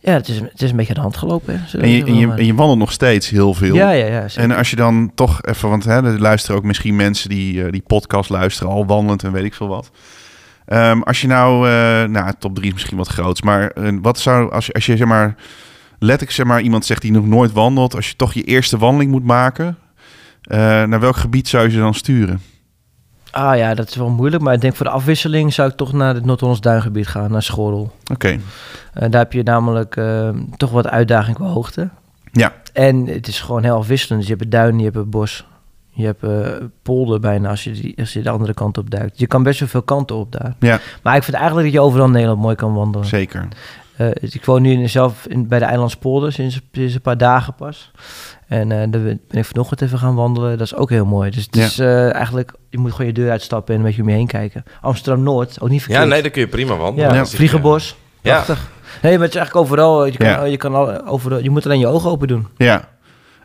Ja, 0.01 0.13
het, 0.13 0.29
is, 0.29 0.41
het 0.41 0.63
is 0.63 0.71
een 0.71 0.77
beetje 0.77 0.93
aan 0.95 0.95
de 0.95 1.01
hand 1.01 1.17
gelopen. 1.17 1.55
Hè, 1.55 1.79
En 1.79 1.81
we 1.81 1.97
je, 1.97 2.05
en, 2.05 2.15
je, 2.15 2.33
en 2.33 2.47
je 2.47 2.55
wandelt 2.55 2.79
nog 2.79 2.93
steeds 2.93 3.29
heel 3.29 3.55
veel. 3.55 3.75
Ja, 3.75 3.91
ja, 3.91 4.07
ja. 4.07 4.29
zeker. 4.29 4.51
En 4.51 4.57
als 4.57 4.71
je 4.71 4.77
dan 4.77 5.11
toch 5.15 5.43
even, 5.43 5.69
want 5.69 5.85
hè, 5.85 6.05
er 6.05 6.21
luisteren 6.21 6.57
ook 6.57 6.65
misschien 6.65 6.97
mensen 6.97 7.29
die 7.29 7.65
eh, 7.65 7.73
die 7.73 7.83
podcast 7.87 8.31
luisteren, 8.31 8.73
al 8.73 8.87
wandelend 8.87 9.23
en 9.23 9.33
weet 9.33 9.45
ik 9.45 9.55
veel 9.55 9.69
wat. 9.69 9.91
Ehm, 10.67 11.01
als 11.01 11.21
je 11.21 11.27
nou, 11.27 11.69
eh, 11.69 12.09
nou, 12.09 12.33
top 12.39 12.55
3 12.55 12.67
is 12.67 12.73
misschien 12.73 12.97
wat 12.97 13.09
groots, 13.09 13.43
maar 13.43 13.71
eh, 13.71 13.93
wat 14.03 14.19
zou, 14.19 14.53
als 14.53 14.73
als 14.73 14.87
je 14.87 14.97
zeg 14.97 15.07
maar, 15.07 15.35
letterlijk 15.99 16.31
zeg 16.37 16.47
maar, 16.47 16.61
iemand 16.61 16.85
zegt 16.87 17.03
die 17.03 17.13
nog 17.13 17.27
nooit 17.27 17.53
wandelt, 17.53 17.95
als 17.95 18.09
je 18.09 18.17
toch 18.17 18.33
je 18.33 18.43
eerste 18.43 18.79
wandeling 18.79 19.11
moet 19.11 19.25
maken, 19.25 19.79
eh, 20.43 20.59
naar 20.59 21.01
welk 21.01 21.17
gebied 21.17 21.49
zou 21.49 21.65
je 21.65 21.71
ze 21.71 21.79
dan 21.79 21.95
sturen? 21.95 22.41
Ah 23.31 23.57
ja, 23.57 23.75
dat 23.75 23.89
is 23.89 23.95
wel 23.97 24.09
moeilijk. 24.11 24.43
Maar 24.43 24.55
ik 24.55 24.61
denk 24.61 24.77
voor 24.77 24.87
de 24.87 24.93
afwisseling 24.93 25.53
zou 25.55 25.69
ik 25.71 25.77
toch 25.77 25.93
naar 25.93 26.15
het 26.15 26.25
Noord-Hollands 26.25 26.61
Duingebied 26.63 27.07
gaan, 27.09 27.31
naar 27.31 27.43
Schorrel. 27.43 27.93
Oké, 28.13 28.29
Eh, 28.29 29.11
daar 29.11 29.21
heb 29.21 29.33
je 29.33 29.43
namelijk 29.43 29.97
eh, 29.97 30.29
toch 30.57 30.71
wat 30.71 30.89
uitdaging 30.89 31.37
qua 31.37 31.47
hoogte. 31.47 31.89
ja, 32.33 32.53
En 32.73 33.07
het 33.07 33.27
is 33.29 33.41
gewoon 33.41 33.63
heel 33.63 33.77
afwisselend. 33.77 34.19
Dus 34.21 34.29
je 34.31 34.37
hebt 34.37 34.45
het 34.53 34.55
duin, 34.63 34.79
je 34.79 34.85
hebt 34.85 34.97
het 34.97 35.11
bos. 35.11 35.47
Je 35.91 36.05
hebt 36.05 36.25
polder 36.83 37.21
bijna 37.21 37.49
als 37.49 37.65
je, 37.65 37.71
die, 37.71 37.95
als 37.99 38.13
je 38.13 38.23
de 38.23 38.31
andere 38.31 38.55
kant 38.55 38.79
op 38.79 38.91
duikt. 38.91 39.19
Je 39.19 39.27
kan 39.27 39.43
best 39.43 39.61
wel 39.61 39.69
veel 39.69 39.83
kanten 39.83 40.17
op 40.17 40.33
daar. 40.33 40.55
ja, 40.59 40.81
Maar 41.03 41.17
ik 41.17 41.23
vind 41.23 41.37
eigenlijk 41.37 41.67
dat 41.67 41.75
je 41.77 41.81
overal 41.87 42.07
in 42.07 42.13
Nederland 42.13 42.41
mooi 42.41 42.55
kan 42.55 42.75
wandelen. 42.75 43.07
zeker. 43.07 43.49
Eh, 43.99 44.09
ik 44.21 44.45
woon 44.45 44.63
nu 44.63 44.73
in, 44.73 44.89
zelf 44.89 45.27
in, 45.27 45.49
bij 45.49 45.59
de 45.59 45.65
Eilandspolder 45.65 46.33
sinds, 46.33 46.61
sinds 46.73 46.95
een 46.95 47.01
paar 47.01 47.19
dagen 47.19 47.55
pas. 47.55 47.91
En 48.47 48.73
eh, 48.73 48.79
daar 48.79 49.03
ben 49.03 49.21
ik 49.31 49.45
vanochtend 49.45 49.81
even 49.83 49.99
gaan 49.99 50.15
wandelen. 50.15 50.51
Dat 50.59 50.67
is 50.67 50.75
ook 50.75 50.91
heel 50.91 51.05
mooi. 51.07 51.31
Dus 51.31 51.45
het 51.45 51.57
Ja. 51.57 51.65
is 51.65 51.79
eh, 51.79 52.15
eigenlijk, 52.15 52.53
je 52.71 52.79
moet 52.79 52.91
gewoon 52.91 53.07
je 53.07 53.13
deur 53.13 53.31
uitstappen 53.31 53.75
en 53.75 53.81
een 53.81 53.87
beetje 53.87 54.03
om 54.03 54.09
je 54.09 54.15
heen 54.15 54.27
kijken. 54.27 54.65
Amsterdam-Noord, 54.81 55.61
ook 55.61 55.69
niet 55.69 55.83
verkeerd. 55.83 56.03
Ja, 56.03 56.09
nee, 56.09 56.23
dan 56.23 56.31
kun 56.31 56.41
je 56.41 56.49
prima 56.49 56.77
wandelen. 56.77 57.15
Ja, 57.15 57.27
Vliegenbos, 57.27 57.97
Ja. 58.21 58.33
prachtig. 58.35 58.71
Nee, 59.03 59.13
maar 59.13 59.23
het 59.27 59.35
is 59.35 59.37
eigenlijk 59.41 59.67
overal. 59.67 60.05
Je 60.07 60.17
kan, 60.17 60.27
Ja. 60.27 60.45
je 60.45 60.57
kan 60.57 60.75
al, 60.75 61.07
overal, 61.07 61.39
je 61.43 61.51
moet 61.51 61.65
alleen 61.65 61.79
je 61.79 61.87
ogen 61.87 62.11
open 62.11 62.29
doen. 62.29 62.47
Ja. 62.57 62.89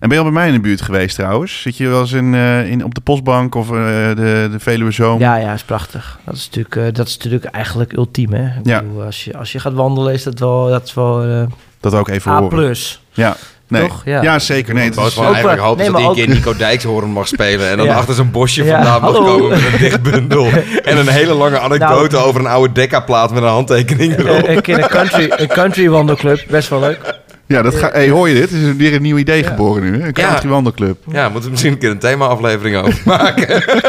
En 0.03 0.09
ben 0.09 0.17
je 0.17 0.23
al 0.23 0.31
bij 0.31 0.39
mij 0.39 0.47
in 0.47 0.53
de 0.53 0.59
buurt 0.67 0.81
geweest 0.81 1.15
trouwens? 1.15 1.61
Zit 1.61 1.77
je 1.77 1.87
wel 1.87 1.99
eens 1.99 2.11
in, 2.11 2.33
eh, 2.35 2.69
in, 2.69 2.83
op 2.83 2.95
de 2.95 3.01
postbank 3.01 3.55
of 3.55 3.67
eh, 3.69 3.75
de, 4.15 4.47
de 4.51 4.59
Veluwe 4.59 4.91
Zoom? 4.91 5.19
Ja, 5.19 5.35
ja, 5.35 5.53
is 5.53 5.63
prachtig. 5.63 6.19
Dat 6.25 6.35
is 6.35 6.45
natuurlijk, 6.45 6.75
eh, 6.75 6.83
dat 6.93 7.07
is 7.07 7.17
natuurlijk 7.17 7.45
eigenlijk 7.45 7.93
ultiem, 7.93 8.33
hè? 8.33 8.45
Ik 8.45 8.51
Ja. 8.63 8.81
bedoel, 8.81 9.01
als, 9.03 9.23
je, 9.23 9.37
als 9.37 9.51
je 9.51 9.59
gaat 9.59 9.73
wandelen, 9.73 10.13
is 10.13 10.23
dat 10.23 10.39
wel, 10.39 10.69
dat 10.69 10.83
is 10.85 10.93
wel 10.93 11.23
eh, 11.23 11.43
Dat 11.79 11.93
ook 11.93 12.07
even 12.09 12.31
A+. 12.31 12.39
horen. 12.39 12.75
Ja. 13.13 13.35
Nee. 13.67 13.81
Toch? 13.87 14.01
Ja. 14.05 14.21
Ja. 14.21 14.39
zeker. 14.39 14.73
Nee, 14.73 14.85
het 14.89 14.97
eigenlijk 14.97 15.43
wel- 15.43 15.57
hopen 15.57 15.75
nee, 15.77 15.85
dat 15.85 15.93
maar 15.93 16.01
een 16.01 16.07
ook- 16.07 16.15
keer 16.15 16.27
Nico 16.29 16.55
Dijkshoorn 16.55 17.09
mag 17.09 17.27
spelen... 17.27 17.69
en 17.69 17.77
dan 17.77 17.85
Ja. 17.91 17.95
achter 17.95 18.13
zo'n 18.13 18.31
bosje 18.31 18.63
Ja, 18.63 18.73
vandaan 18.75 19.01
mag 19.01 19.11
hallo. 19.11 19.25
komen 19.37 19.49
met 19.49 19.73
een 19.73 19.79
dichtbundel. 19.79 20.45
en 20.83 20.97
een 20.97 21.07
hele 21.07 21.33
lange 21.33 21.59
anekdote 21.59 22.15
Nou. 22.15 22.27
over 22.27 22.39
een 22.41 22.47
oude 22.47 22.73
Decca-plaat 22.73 23.33
met 23.33 23.43
een 23.43 23.49
handtekening 23.49 24.17
erop. 24.17 24.47
Een 24.47 24.61
keer 24.61 24.77
een 24.83 24.89
country, 24.89 25.31
een 25.35 25.47
country 25.47 25.89
wandelclub, 25.89 26.43
best 26.49 26.69
wel 26.69 26.79
leuk. 26.79 27.21
Ja, 27.45 27.61
dat 27.61 27.75
ga, 27.75 27.89
hey, 27.91 28.09
hoor 28.09 28.29
je 28.29 28.33
dit? 28.35 28.51
Er 28.51 28.69
is 28.69 28.75
weer 28.75 28.93
een 28.93 29.01
nieuw 29.01 29.17
idee 29.17 29.41
Ja. 29.43 29.47
geboren 29.49 29.83
nu. 29.83 29.89
Hè? 29.91 29.99
Een 29.99 30.05
Ja. 30.05 30.11
country 30.27 30.49
wandelclub. 30.49 30.97
Ja, 31.11 31.23
moeten 31.23 31.43
we 31.43 31.49
misschien 31.49 31.71
een 31.71 31.77
keer 31.77 31.89
een 31.89 31.99
thema-aflevering 31.99 32.75
over 32.77 33.01
maken. 33.17 33.47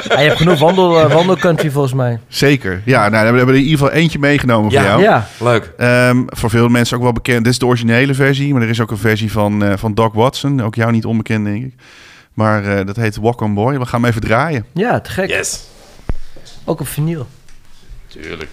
Ja, 0.09 0.21
je 0.21 0.27
hebt 0.27 0.37
genoeg 0.37 0.59
wandel, 0.59 1.01
eh, 1.01 1.13
wandelcountry 1.13 1.71
volgens 1.71 1.95
mij. 1.95 2.19
Zeker. 2.29 2.83
Ja, 2.85 3.09
nou, 3.09 3.31
we 3.31 3.37
hebben 3.37 3.49
er 3.55 3.61
in 3.61 3.67
ieder 3.67 3.79
geval 3.79 3.93
eentje 3.95 4.19
meegenomen 4.19 4.73
voor 4.73 4.83
jou. 4.83 5.03
Ja, 5.03 5.29
Leuk. 5.41 5.73
Ehm, 5.77 6.23
voor 6.27 6.51
veel 6.51 6.69
mensen 6.69 6.97
ook 6.97 7.03
wel 7.03 7.13
bekend. 7.13 7.45
Dit 7.45 7.53
is 7.53 7.59
de 7.59 7.67
originele 7.67 8.15
versie, 8.15 8.53
maar 8.53 8.63
er 8.63 8.69
is 8.69 8.81
ook 8.81 8.91
een 8.91 8.99
versie 8.99 9.33
van, 9.33 9.65
eh, 9.65 9.73
van 9.77 9.95
Doc 9.95 10.11
Watson. 10.15 10.63
Ook 10.63 10.75
jou 10.75 10.93
niet 10.93 11.05
onbekend, 11.05 11.45
denk 11.45 11.65
ik. 11.65 11.73
Maar 12.35 12.65
eh, 12.79 12.87
dat 12.87 12.97
heet 12.97 13.17
Walk 13.17 13.41
on 13.41 13.55
Boy. 13.55 13.79
We 13.79 13.87
gaan 13.87 14.01
hem 14.01 14.09
even 14.11 14.23
draaien. 14.23 14.65
ja, 14.73 15.01
te 15.01 15.11
gek. 15.11 15.29
Yes. 15.29 15.61
Ook 16.65 16.81
op 16.81 16.89
vinyl. 16.89 17.27
Tuurlijk. 18.07 18.49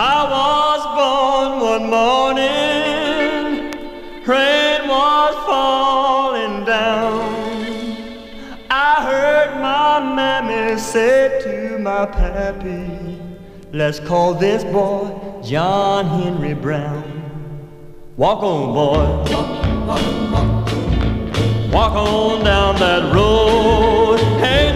I 0.00 0.22
was 0.30 0.80
born 0.94 1.60
one 1.60 1.90
morning, 1.90 3.72
rain 4.24 4.86
was 4.86 5.34
falling 5.44 6.64
down. 6.64 7.18
I 8.70 9.02
heard 9.02 9.60
my 9.60 9.98
mammy 9.98 10.78
say 10.78 11.40
to 11.42 11.78
my 11.80 12.06
pappy, 12.06 13.20
let's 13.72 13.98
call 13.98 14.34
this 14.34 14.62
boy 14.62 15.40
John 15.42 16.06
Henry 16.06 16.54
Brown. 16.54 17.02
Walk 18.16 18.44
on, 18.44 18.72
boy. 18.74 19.08
Walk 21.72 21.92
on 21.94 22.44
down 22.44 22.76
that 22.76 23.12
road. 23.12 24.20
Ain't 24.44 24.67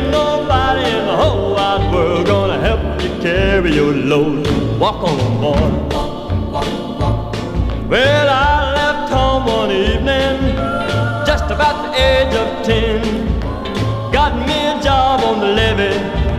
world 2.23 2.27
gonna 2.27 2.59
help 2.61 3.03
you 3.03 3.09
carry 3.21 3.75
your 3.75 3.93
load. 3.93 4.47
Walk 4.79 5.03
on, 5.03 5.41
boy. 5.41 5.89
Well, 7.89 8.29
I 8.29 8.73
left 8.75 9.13
home 9.13 9.47
one 9.47 9.71
evening, 9.71 10.57
just 11.27 11.45
about 11.45 11.83
the 11.85 11.91
age 12.01 12.35
of 12.35 12.65
ten. 12.65 13.03
Got 14.13 14.35
me 14.47 14.55
a 14.55 14.83
job 14.83 15.21
on 15.25 15.41
the 15.41 15.47
levee. 15.47 15.99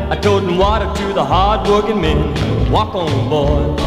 I 0.10 0.16
toting 0.16 0.58
water 0.58 0.92
to 1.02 1.14
the 1.14 1.24
hard-working 1.24 2.02
men. 2.02 2.72
Walk 2.72 2.96
on, 2.96 3.30
boy. 3.30 3.84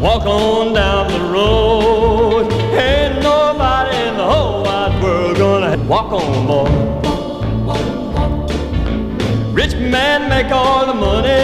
Walk 0.00 0.26
on 0.26 0.74
down 0.74 1.08
the 1.10 1.20
road. 1.32 2.52
Ain't 2.72 3.22
nobody 3.22 3.96
in 4.08 4.16
the 4.16 4.24
whole 4.24 4.62
wide 4.62 5.02
world 5.02 5.36
gonna 5.36 5.76
walk 5.84 6.12
on, 6.12 6.46
boy. 6.46 6.95
Make 10.36 10.52
all 10.52 10.84
the 10.84 10.98
money. 11.08 11.42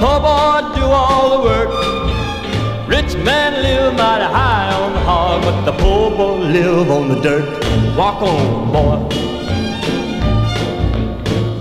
Poor 0.00 0.18
boy 0.26 0.58
do 0.76 0.84
all 1.00 1.26
the 1.34 1.40
work. 1.50 1.70
Rich 2.94 3.12
man 3.28 3.52
live 3.64 3.94
mighty 3.94 4.28
high 4.38 4.70
on 4.80 4.92
the 4.92 5.02
hog, 5.10 5.42
but 5.46 5.58
the 5.68 5.74
poor 5.82 6.10
boy 6.18 6.36
live 6.56 6.88
on 6.88 7.08
the 7.12 7.18
dirt. 7.26 7.48
Walk 7.98 8.22
on, 8.22 8.72
boy. 8.74 8.96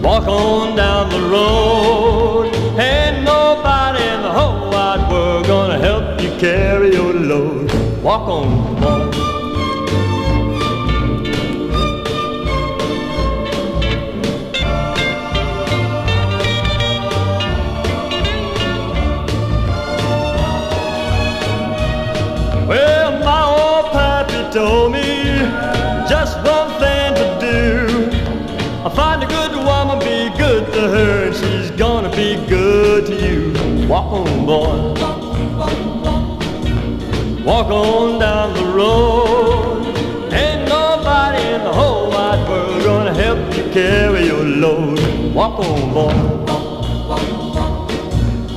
Walk 0.06 0.28
on 0.28 0.76
down 0.76 1.10
the 1.18 1.24
road. 1.36 2.46
Ain't 2.78 3.24
nobody 3.24 4.04
in 4.14 4.22
the 4.28 4.34
whole 4.40 4.70
wide 4.74 5.04
world 5.12 5.48
gonna 5.48 5.80
help 5.80 6.22
you 6.22 6.30
carry 6.48 6.94
your 6.94 7.14
load. 7.14 7.72
Walk 8.04 8.28
on, 8.38 8.50
boy. 8.82 9.39
Walk 33.90 34.12
on, 34.14 34.46
boy. 34.46 34.94
Walk 37.44 37.72
on 37.72 38.20
down 38.20 38.54
the 38.54 38.66
road. 38.66 39.84
Ain't 40.32 40.70
nobody 40.70 41.42
in 41.56 41.64
the 41.64 41.74
whole 41.74 42.12
wide 42.12 42.48
world 42.48 42.84
gonna 42.84 43.16
help 43.16 43.40
you 43.58 43.64
carry 43.72 44.28
your 44.28 44.46
load. 44.46 45.34
Walk 45.34 45.58
on, 45.58 45.92
boy. 45.92 46.14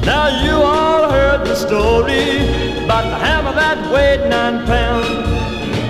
Now 0.04 0.44
you 0.44 0.52
all 0.52 1.10
heard 1.10 1.46
the 1.46 1.54
story 1.54 2.84
about 2.84 3.04
the 3.08 3.16
hammer 3.16 3.54
that 3.54 3.90
weighed 3.90 4.28
nine 4.28 4.66
pounds. 4.66 5.08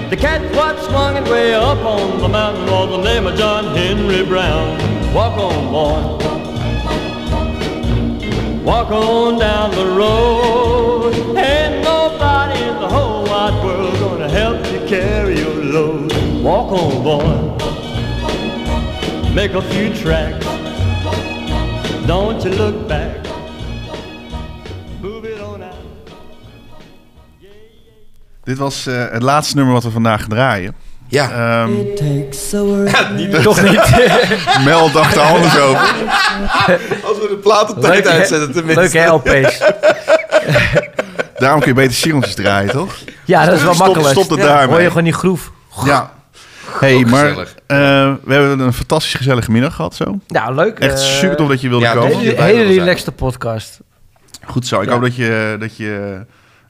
The 0.08 0.16
cat 0.16 0.40
what 0.54 0.78
swung 0.84 1.16
it 1.16 1.28
way 1.28 1.52
up 1.52 1.78
on 1.78 2.20
the 2.20 2.28
mountain 2.28 2.66
was 2.66 2.90
the 2.90 3.02
name 3.02 3.26
of 3.26 3.34
John 3.34 3.74
Henry 3.74 4.24
Brown. 4.24 4.78
Walk 5.12 5.36
on, 5.36 5.72
boy. 5.72 6.21
Walk 8.64 8.92
on 8.92 9.38
down 9.38 9.72
the 9.72 9.86
road. 9.86 11.14
Ain't 11.36 11.82
nobody 11.82 12.60
in 12.60 12.78
the 12.78 12.88
whole 12.88 13.24
wide 13.24 13.64
world 13.64 13.98
gonna 13.98 14.28
help 14.28 14.64
you 14.72 14.80
carry 14.86 15.38
your 15.38 15.64
load. 15.64 16.12
Walk 16.42 16.70
on, 16.70 17.02
boy. 17.02 17.58
Make 19.34 19.54
a 19.54 19.62
few 19.62 19.92
tracks. 19.92 20.46
Don't 22.06 22.44
you 22.44 22.50
look 22.50 22.86
back. 22.86 23.16
Move 25.00 25.24
it 25.24 25.40
on 25.40 25.62
out. 25.62 25.74
Dit 28.44 28.58
was 28.58 28.86
eh, 28.86 29.10
het 29.10 29.22
laatste 29.22 29.56
nummer 29.56 29.74
wat 29.74 29.84
we 29.84 29.90
vandaag 29.90 30.26
draaien. 30.26 30.74
Ja. 31.08 31.30
Ehm, 31.30 31.72
niet, 33.16 33.42
Toch 33.42 33.62
niet. 33.62 33.92
Mel 34.64 34.90
dacht 34.92 35.16
er 35.16 35.22
anders 35.22 35.58
over. 35.58 35.94
We 37.22 37.28
de 37.28 37.36
platentijd 37.36 38.06
uitzetten 38.06 38.52
tenminste. 38.52 38.80
Leuk 38.80 38.92
hè, 38.92 39.08
LP's. 39.10 39.58
Daarom 41.38 41.60
kun 41.60 41.68
je 41.68 41.74
beter 41.74 41.94
singeltjes 41.94 42.34
draaien, 42.34 42.70
toch? 42.70 42.94
Ja, 43.24 43.44
dat 43.44 43.54
is 43.54 43.62
wel 43.62 43.74
Stop- 43.74 43.86
makkelijk. 43.86 44.18
stop 44.18 44.30
het 44.30 44.38
Ja, 44.38 44.46
daarmee. 44.46 44.68
Hoor 44.68 44.80
je 44.80 44.88
gewoon 44.88 45.04
die 45.04 45.12
groef. 45.12 45.50
Ja. 45.84 46.12
Hey, 46.78 46.94
Ook 46.94 47.06
maar 47.06 47.28
eh, 47.28 48.12
we 48.24 48.32
hebben 48.34 48.60
een 48.60 48.72
fantastisch 48.72 49.14
gezellige 49.14 49.50
middag 49.50 49.74
gehad 49.74 49.94
zo. 49.94 50.18
Nou, 50.26 50.54
leuk. 50.54 50.78
Echt 50.78 50.92
eh, 51.00 51.06
super 51.06 51.36
tof 51.36 51.48
dat 51.48 51.60
je 51.60 51.68
wilde 51.68 51.84
ja, 51.84 51.92
komen. 51.92 52.18
Hele, 52.18 52.42
hele 52.42 52.64
relaxte 52.64 53.12
podcast. 53.12 53.78
Goed 54.46 54.66
zo. 54.66 54.80
Ik 54.80 54.86
Ja. 54.86 54.92
hoop 54.92 55.02
dat 55.02 55.16
je, 55.16 55.56
dat 55.60 55.76
je 55.76 56.20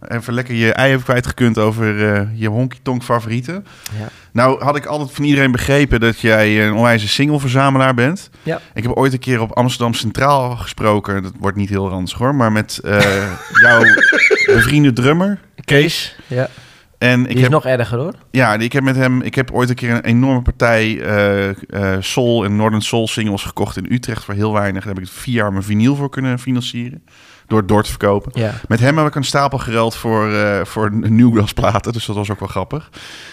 even 0.08 0.34
lekker 0.34 0.54
je 0.54 0.72
ei 0.72 0.90
hebt 0.90 1.02
kwijtgekund 1.02 1.58
over 1.58 2.12
eh, 2.14 2.22
je 2.34 2.48
honky-tonk 2.48 3.02
favorieten. 3.02 3.66
Ja. 3.98 4.08
Nou 4.32 4.62
had 4.64 4.76
ik 4.76 4.86
altijd 4.86 5.10
van 5.12 5.24
iedereen 5.24 5.52
begrepen 5.52 6.00
dat 6.00 6.20
jij 6.20 6.66
een 6.66 6.72
onwijze 6.72 7.08
single-verzamelaar 7.08 7.94
bent. 7.94 8.30
Ja. 8.42 8.60
Ik 8.74 8.82
heb 8.82 8.92
ooit 8.92 9.12
een 9.12 9.18
keer 9.18 9.40
op 9.40 9.52
Amsterdam 9.52 9.94
Centraal 9.94 10.56
gesproken. 10.56 11.22
Dat 11.22 11.32
wordt 11.38 11.56
niet 11.56 11.68
heel 11.68 11.88
ranzig 11.88 12.18
hoor. 12.18 12.34
Maar 12.34 12.52
met 12.52 12.78
eh, 12.84 13.32
jouw 13.60 13.82
bevriende 14.54 14.92
drummer, 14.92 15.38
Kees. 15.64 16.16
Ja. 16.26 16.48
En 16.98 17.18
Die 17.20 17.28
ik 17.28 17.36
is 17.36 17.42
heb, 17.42 17.50
nog 17.50 17.66
erger 17.66 17.98
hoor. 17.98 18.14
ja, 18.30 18.54
ik 18.54 18.72
heb 18.72 18.82
met 18.82 18.96
hem. 18.96 19.22
Ik 19.22 19.34
heb 19.34 19.50
ooit 19.50 19.68
een 19.68 19.74
keer 19.74 19.90
een 19.90 20.04
enorme 20.04 20.42
partij 20.42 21.00
eh, 21.00 21.96
soul 22.00 22.44
en 22.44 22.56
Northern 22.56 22.82
Soul 22.82 23.08
singles 23.08 23.42
gekocht 23.42 23.76
in 23.76 23.86
Utrecht 23.92 24.24
voor 24.24 24.34
heel 24.34 24.52
weinig. 24.52 24.84
Daar 24.84 24.94
heb 24.94 25.02
ik 25.02 25.10
vier 25.10 25.34
jaar 25.34 25.52
mijn 25.52 25.64
vinyl 25.64 25.96
voor 25.96 26.08
kunnen 26.10 26.38
financieren. 26.38 27.02
Door 27.46 27.58
het 27.58 27.68
door 27.68 27.82
te 27.82 27.88
verkopen. 27.90 28.32
Ja. 28.34 28.52
Met 28.68 28.80
hem 28.80 28.98
heb 28.98 29.06
ik 29.06 29.14
een 29.14 29.24
stapel 29.24 29.58
geruild 29.58 29.94
voor, 29.96 30.32
eh 30.34 30.64
voor 30.64 30.90
Newgrass 30.92 31.52
platen. 31.52 31.92
Dus 31.92 32.06
dat 32.06 32.16
was 32.16 32.30
ook 32.30 32.38
wel 32.40 32.48
grappig. 32.48 32.90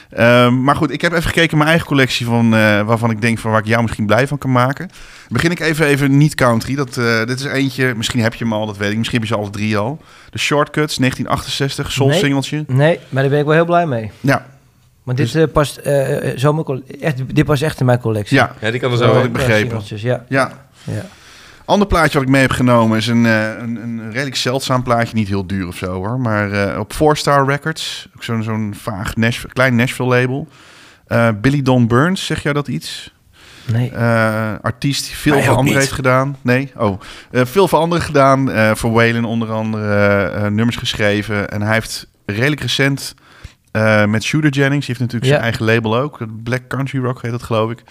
Ehm, 0.10 0.64
maar 0.64 0.76
goed, 0.76 0.92
ik 0.92 1.02
heb 1.02 1.12
even 1.12 1.24
gekeken 1.24 1.48
naar 1.50 1.58
mijn 1.58 1.70
eigen 1.70 1.88
collectie 1.88 2.26
van, 2.26 2.46
eh, 2.56 2.82
waarvan 2.82 3.12
ik 3.12 3.22
denk 3.22 3.40
van 3.40 3.52
waar 3.52 3.60
ik 3.60 3.66
jou 3.66 3.82
misschien 3.82 4.06
blij 4.06 4.28
van 4.28 4.38
kan 4.38 4.52
maken. 4.52 4.90
Begin 5.30 5.52
ik 5.52 5.60
even, 5.60 5.86
even 5.86 6.18
niet 6.18 6.36
country. 6.36 6.76
Dat, 6.76 6.98
eh, 6.98 7.26
dit 7.26 7.40
is 7.40 7.46
eentje, 7.46 7.94
misschien 7.96 8.20
heb 8.22 8.34
je 8.34 8.44
hem 8.44 8.54
al, 8.54 8.66
dat 8.66 8.78
weet 8.78 8.92
ik. 8.92 8.98
Misschien 8.98 9.20
heb 9.20 9.28
je 9.28 9.34
ze 9.36 9.40
alle 9.42 9.50
drie 9.50 9.78
al. 9.78 10.02
De 10.30 10.38
Shortcuts, 10.40 10.98
1968, 10.98 11.92
soul 11.92 12.10
Nee. 12.10 12.20
singeltje. 12.20 12.64
Nee, 12.68 13.00
maar 13.10 13.22
daar 13.22 13.32
ben 13.32 13.40
ik 13.40 13.46
wel 13.46 13.54
heel 13.56 13.66
blij 13.66 13.86
mee. 13.86 14.12
Ja, 14.20 14.46
Maar 15.04 15.16
dit 15.16 15.36
eh, 15.36 15.44
past 15.54 15.78
eh, 15.78 16.38
zo 16.38 16.82
echt, 17.02 17.36
dit 17.36 17.46
past 17.46 17.62
echt 17.62 17.80
in 17.80 17.86
mijn 17.86 18.00
collectie. 18.00 18.38
ja, 18.38 18.56
Ja, 18.62 18.72
die 18.72 18.80
kan 18.80 18.92
er 18.92 18.98
Zo 18.98 19.06
had 19.06 19.16
in. 19.16 19.24
ik 19.26 19.34
begrepen. 19.34 19.82
Ja, 19.86 20.24
ja. 20.30 20.52
ja. 20.84 21.06
Ander 21.70 21.88
plaatje 21.88 22.14
wat 22.14 22.22
ik 22.22 22.30
mee 22.30 22.42
heb 22.42 22.52
genomen 22.52 22.98
is 22.98 23.08
een, 23.08 23.26
eh, 23.26 23.58
een, 23.58 23.76
een 23.76 24.12
redelijk 24.12 24.36
zeldzaam 24.36 24.84
plaatje. 24.84 25.16
Niet 25.16 25.28
heel 25.28 25.48
duur 25.48 25.68
of 25.68 25.76
zo 25.76 25.94
hoor. 25.94 26.20
Maar 26.20 26.52
eh, 26.52 26.80
op 26.80 26.94
Four 26.94 27.18
Star 27.18 27.46
Records. 27.46 28.08
Ook 28.16 28.24
zo'n 28.24 28.44
zo'n 28.44 28.74
vaag 28.78 29.16
Nashville, 29.16 29.54
klein 29.54 29.76
Nashville 29.76 30.10
label. 30.10 30.48
Eh, 31.08 31.30
Billy 31.42 31.62
Don 31.62 31.88
Burns, 31.88 32.26
zeg 32.26 32.44
jij 32.44 32.54
dat 32.54 32.68
iets? 32.68 33.14
Nee. 33.72 33.98
Artiest 34.62 35.06
die 35.06 35.16
veel 35.16 35.42
voor 35.42 35.56
anderen 35.56 35.80
heeft 35.80 35.92
gedaan. 35.92 36.38
Nee? 36.42 36.72
Oh. 36.78 37.00
Veel 37.32 37.68
voor 37.68 37.80
anderen 37.80 38.04
gedaan. 38.04 38.50
Voor 38.78 38.92
Waylon 38.92 39.26
onder 39.26 39.52
andere 39.52 40.50
nummers 40.50 40.78
geschreven. 40.78 41.50
En 41.50 41.62
hij 41.62 41.74
heeft 41.74 42.08
redelijk 42.26 42.62
recent 42.62 43.16
met 44.08 44.24
Shooter 44.24 44.52
Jennings... 44.52 44.86
die 44.86 44.96
heeft 44.96 45.00
natuurlijk 45.12 45.26
Ja. 45.26 45.32
zijn 45.32 45.44
eigen 45.44 45.66
label 45.66 45.98
ook. 45.98 46.20
Black 46.44 46.68
Country 46.68 47.00
Rock 47.00 47.22
heet 47.22 47.32
dat 47.32 47.44
geloof 47.44 47.72
ik. 47.72 47.84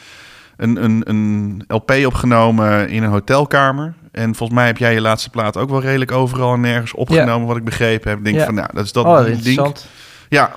Een, 0.59 0.85
een, 0.85 1.03
een 1.05 1.65
LP 1.69 1.93
opgenomen 2.07 2.89
in 2.89 3.03
een 3.03 3.11
hotelkamer. 3.11 3.95
En 4.13 4.35
volgens 4.35 4.59
mij 4.59 4.67
heb 4.67 4.79
jij 4.79 4.95
je 4.95 5.01
laatste 5.01 5.31
plaat 5.31 5.57
ook 5.57 5.71
wel 5.71 5.81
redelijk 5.81 6.13
overal 6.13 6.53
en 6.55 6.61
nergens 6.61 6.95
opgenomen... 6.95 7.47
wat 7.47 7.57
ik 7.57 7.65
begrepen 7.65 8.09
heb. 8.11 8.19
Ik 8.19 8.25
denk 8.25 8.37
Ja. 8.37 8.45
van, 8.45 8.55
nou, 8.55 8.69
dat 8.73 8.85
is 8.85 8.93
dat 8.93 9.05
oh, 9.05 9.17
ding. 9.17 9.29
interessant. 9.37 9.87
Ja. 10.29 10.51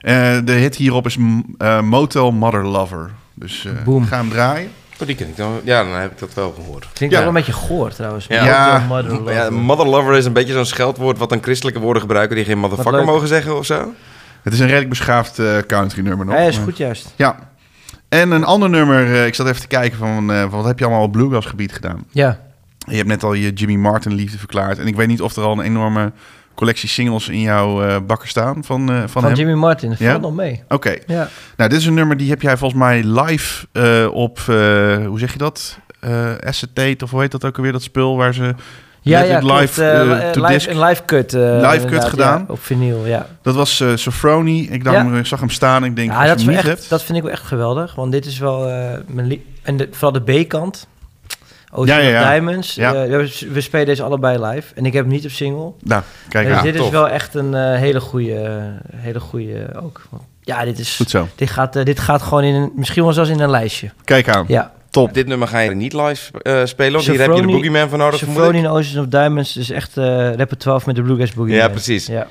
Eh, 0.00 0.36
de 0.44 0.52
hit 0.52 0.76
hierop 0.76 1.06
is 1.06 1.16
eh, 1.58 1.80
Motel 1.80 2.32
Mother 2.32 2.64
Lover. 2.66 3.10
Dus 3.34 3.64
eh 3.64 3.72
Boom. 3.84 4.04
ga 4.04 4.16
hem 4.16 4.30
draaien. 4.30 4.70
Oh, 5.00 5.06
die 5.06 5.16
ken 5.16 5.28
ik 5.28 5.36
dan. 5.36 5.60
Ja, 5.64 5.82
dan 5.82 5.92
heb 5.92 6.10
ik 6.12 6.18
dat 6.18 6.34
wel 6.34 6.52
gehoord. 6.56 6.86
Klinkt 6.92 7.14
Ja. 7.14 7.20
wel 7.20 7.28
een 7.28 7.34
beetje 7.34 7.52
goor 7.52 7.90
trouwens. 7.90 8.26
Ja. 8.28 8.44
Ja. 8.44 8.78
Mother 8.88 9.10
Lover. 9.12 9.32
Ja, 9.32 9.50
mother 9.50 9.86
lover 9.86 10.14
is 10.14 10.24
een 10.24 10.32
beetje 10.32 10.52
zo'n 10.52 10.64
scheldwoord 10.64 11.18
wat 11.18 11.28
dan 11.28 11.42
christelijke 11.42 11.80
woorden 11.80 12.02
gebruiken 12.02 12.36
die 12.36 12.44
geen 12.44 12.58
motherfucker 12.58 13.04
mogen 13.04 13.28
zeggen 13.28 13.56
of 13.58 13.66
zo. 13.66 13.92
Het 14.42 14.52
is 14.52 14.58
een 14.58 14.66
redelijk 14.66 14.88
beschaafd 14.88 15.38
eh, 15.38 15.58
country 15.66 16.02
nummer 16.02 16.26
nog. 16.26 16.34
Hij 16.34 16.46
is 16.48 16.56
goed 16.58 16.76
juist. 16.76 17.12
Ja. 17.16 17.38
En 18.12 18.30
een 18.30 18.44
ander 18.44 18.70
nummer, 18.70 19.12
eh, 19.14 19.26
ik 19.26 19.34
zat 19.34 19.46
even 19.46 19.60
te 19.60 19.66
kijken 19.66 19.98
van, 19.98 20.32
eh, 20.32 20.40
van 20.40 20.50
wat 20.50 20.64
heb 20.64 20.78
je 20.78 20.84
allemaal 20.84 21.02
op 21.02 21.12
bluegrass 21.12 21.46
gebied 21.46 21.72
gedaan. 21.72 22.04
Ja. 22.10 22.40
Je 22.78 22.96
hebt 22.96 23.08
net 23.08 23.22
al 23.22 23.32
je 23.32 23.52
Jimmy 23.52 23.74
Martin 23.74 24.12
liefde 24.12 24.38
verklaard. 24.38 24.78
En 24.78 24.86
ik 24.86 24.96
weet 24.96 25.06
niet 25.08 25.20
of 25.22 25.36
er 25.36 25.42
al 25.42 25.52
een 25.52 25.64
enorme 25.64 26.12
collectie 26.54 26.88
singles 26.88 27.28
in 27.28 27.40
jouw 27.40 27.82
eh, 27.84 27.96
bakken 28.06 28.28
staan 28.28 28.64
van, 28.64 28.86
van, 28.86 29.08
Van 29.08 29.24
hem. 29.24 29.34
Jimmy 29.34 29.52
Martin. 29.54 29.88
Dat 29.88 29.98
Ja? 29.98 30.16
nog 30.16 30.34
mee. 30.34 30.62
Oké. 30.68 30.94
Ja. 31.06 31.28
Nou, 31.56 31.70
dit 31.70 31.78
is 31.78 31.86
een 31.86 31.94
nummer 31.94 32.16
die 32.16 32.30
heb 32.30 32.42
jij 32.42 32.56
volgens 32.56 32.80
mij 32.80 33.02
live 33.04 33.66
op, 34.12 34.38
hoe 35.06 35.18
zeg 35.18 35.32
je 35.32 35.38
dat? 35.38 35.78
Eh 36.00 36.34
acetate 36.46 37.04
of 37.04 37.10
hoe 37.10 37.20
heet 37.20 37.30
dat 37.30 37.44
ook 37.44 37.56
alweer, 37.56 37.72
dat 37.72 37.82
spul 37.82 38.16
waar 38.16 38.34
ze... 38.34 38.54
Ja, 39.04 39.20
ja, 39.20 39.38
live, 39.38 39.52
live, 39.54 39.84
eh, 39.84 40.30
to 40.30 40.46
disc. 40.46 40.68
een 40.68 40.80
live 40.84 41.04
cut. 41.04 41.34
eh, 41.34 41.70
Live 41.72 41.86
cut 41.86 42.04
gedaan. 42.04 42.38
ja, 42.38 42.52
op 42.52 42.62
vinyl, 42.62 43.06
ja. 43.06 43.26
Dat 43.42 43.54
was 43.54 43.84
Sofroni. 43.94 44.68
Ik, 44.70 44.84
ik 45.18 45.26
zag 45.26 45.40
hem 45.40 45.50
staan 45.50 45.84
ik 45.84 45.96
denk, 45.96 46.10
Ja, 46.10 46.14
als 46.16 46.22
je 46.22 46.28
dat, 46.28 46.38
is 46.38 46.44
hem 46.44 46.54
niet 46.54 46.64
echt, 46.64 46.68
hebt... 46.68 46.88
dat 46.88 47.02
vind 47.02 47.18
ik 47.18 47.24
wel 47.24 47.32
echt 47.32 47.42
geweldig. 47.42 47.94
Want 47.94 48.12
dit 48.12 48.26
is 48.26 48.38
wel 48.38 48.60
mijn 49.06 49.42
En 49.62 49.76
de, 49.76 49.88
vooral 49.90 50.12
de 50.24 50.44
B-kant. 50.44 50.86
Ocean 51.74 51.98
Ja, 51.98 52.04
ja, 52.04 52.10
ja. 52.10 52.22
of 52.22 52.28
Diamonds. 52.28 52.74
Ja. 52.74 52.92
we, 52.92 53.48
we 53.52 53.60
spelen 53.60 53.86
deze 53.86 54.02
allebei 54.02 54.44
live. 54.46 54.74
En 54.74 54.86
ik 54.86 54.92
heb 54.92 55.04
hem 55.04 55.12
niet 55.12 55.24
op 55.24 55.30
single. 55.30 55.72
Nou, 55.82 56.02
kijk 56.28 56.48
dus 56.48 56.56
aan. 56.56 56.62
dit 56.62 56.74
is 56.74 56.88
wel 56.88 57.08
echt 57.08 57.34
een 57.34 57.54
hele 57.54 58.00
goede, 58.00 58.60
hele 58.96 59.20
goede 59.20 59.66
ook. 59.82 60.00
Ja, 60.40 60.64
dit 60.64 60.78
is... 60.78 60.96
Goed 60.96 61.10
zo. 61.10 61.28
Dit 61.34 61.50
gaat, 61.50 61.72
dit 61.84 62.00
gaat 62.00 62.22
gewoon 62.22 62.44
in 62.44 62.54
een... 62.54 62.72
Misschien 62.76 63.02
wel 63.02 63.12
zelfs 63.12 63.30
in 63.30 63.40
een 63.40 63.50
lijstje. 63.50 63.90
Kijk 64.04 64.28
aan. 64.28 64.44
Ja. 64.48 64.72
Top. 64.92 65.14
Dit 65.14 65.26
nummer 65.26 65.48
ga 65.48 65.58
je 65.58 65.70
niet 65.70 65.92
live 65.92 66.38
eh, 66.42 66.60
spelen, 66.64 66.92
want 66.92 67.06
hier 67.06 67.20
heb 67.20 67.32
je 67.34 67.40
de 67.40 67.46
Boogeyman 67.46 67.88
voor 67.88 67.98
nodig. 67.98 68.18
Symphony 68.18 68.58
in 68.58 68.66
Ocean 68.68 69.04
of 69.04 69.10
Diamonds 69.10 69.56
is 69.56 69.70
echt 69.70 69.96
eh 69.96 70.04
rapper 70.34 70.58
12 70.58 70.86
met 70.86 70.94
de 70.96 71.02
Bluegrass 71.02 71.32
Boogie. 71.32 71.54
Ja, 71.54 71.68
precies. 71.68 72.06
Ja. 72.06 72.26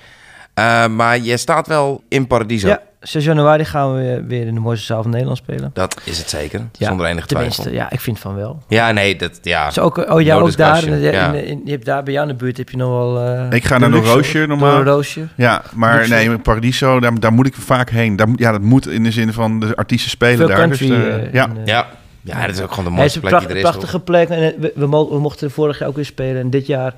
Eh, 0.53 0.87
maar 0.87 1.19
je 1.19 1.37
staat 1.37 1.67
wel 1.67 2.03
in 2.09 2.27
Paradiso. 2.27 2.67
ja, 2.67 2.79
6 2.99 3.23
januari 3.25 3.65
gaan 3.65 3.93
we 3.95 4.23
weer- 4.27 4.47
in 4.47 4.53
de 4.53 4.59
mooiste 4.59 4.85
zaal 4.85 5.01
van 5.01 5.11
Nederland 5.11 5.37
spelen. 5.37 5.71
Dat 5.73 6.01
is 6.03 6.17
het 6.17 6.29
zeker, 6.29 6.61
Ja, 6.77 6.87
zonder 6.87 7.05
enige 7.05 7.27
twijfel. 7.27 7.49
Tenminste, 7.53 7.83
ja, 7.83 7.91
ik 7.91 7.99
vind 7.99 8.19
van 8.19 8.35
wel. 8.35 8.63
Ja, 8.67 8.91
nee, 8.91 9.15
dat, 9.15 9.39
ja. 9.41 9.67
Is 9.67 9.79
ook, 9.79 9.97
oh 10.09 10.21
ja, 10.21 10.37
No 10.37 10.41
ook 10.45 10.57
daar. 10.57 10.83
In, 10.87 10.99
ja. 10.99 11.31
in, 11.33 11.45
in- 11.45 11.61
je 11.65 11.71
hebt 11.71 11.85
daar 11.85 12.03
bij 12.03 12.13
jou 12.13 12.27
in 12.29 12.37
de 12.37 12.43
buurt 12.43 12.57
heb 12.57 12.69
je 12.69 12.77
nog 12.77 12.89
wel... 12.89 13.19
eh, 13.19 13.45
Ik 13.57 13.65
ga 13.65 13.77
naar 13.77 13.89
de 13.91 13.95
luxe- 13.95 14.11
Roosje 14.13 14.45
normaal. 14.47 14.83
de 14.83 14.89
Roosje. 14.89 15.27
Ja, 15.35 15.61
maar 15.75 15.95
Luxe. 15.97 16.13
nee, 16.13 16.37
Paradiso, 16.37 16.99
daar, 16.99 17.19
daar 17.19 17.33
moet 17.33 17.47
ik 17.47 17.55
vaak 17.55 17.89
heen. 17.89 18.15
Daar, 18.15 18.27
ja, 18.35 18.51
dat 18.51 18.61
moet 18.61 18.87
in 18.87 19.03
de 19.03 19.11
zin 19.11 19.33
van 19.33 19.59
de 19.59 19.75
artiesten 19.75 20.09
spelen 20.09 20.37
Veel 20.37 20.47
daar. 20.47 20.57
country. 20.57 20.87
dus, 20.87 20.97
eh, 20.97 21.15
eh, 21.15 21.33
ja. 21.33 21.49
ja. 21.65 21.87
Ja, 22.21 22.45
dat 22.45 22.55
is 22.55 22.61
ook 22.61 22.69
gewoon 22.69 22.85
de 22.85 22.91
mooiste 22.91 23.15
een 23.15 23.21
plek 23.21 23.33
pracht- 23.33 23.47
die 23.47 23.57
er 23.57 23.63
is. 23.63 23.69
prachtige 23.69 23.99
plek. 23.99 24.29
En 24.29 24.43
eh, 24.53 24.59
we, 24.59 24.71
we, 24.75 24.85
mo- 24.87 25.09
we 25.09 25.19
mochten 25.19 25.47
er 25.47 25.53
vorig 25.53 25.79
jaar 25.79 25.87
ook 25.89 25.95
weer 25.95 26.05
spelen. 26.05 26.41
En 26.41 26.49
dit 26.49 26.65
jaar 26.67 26.93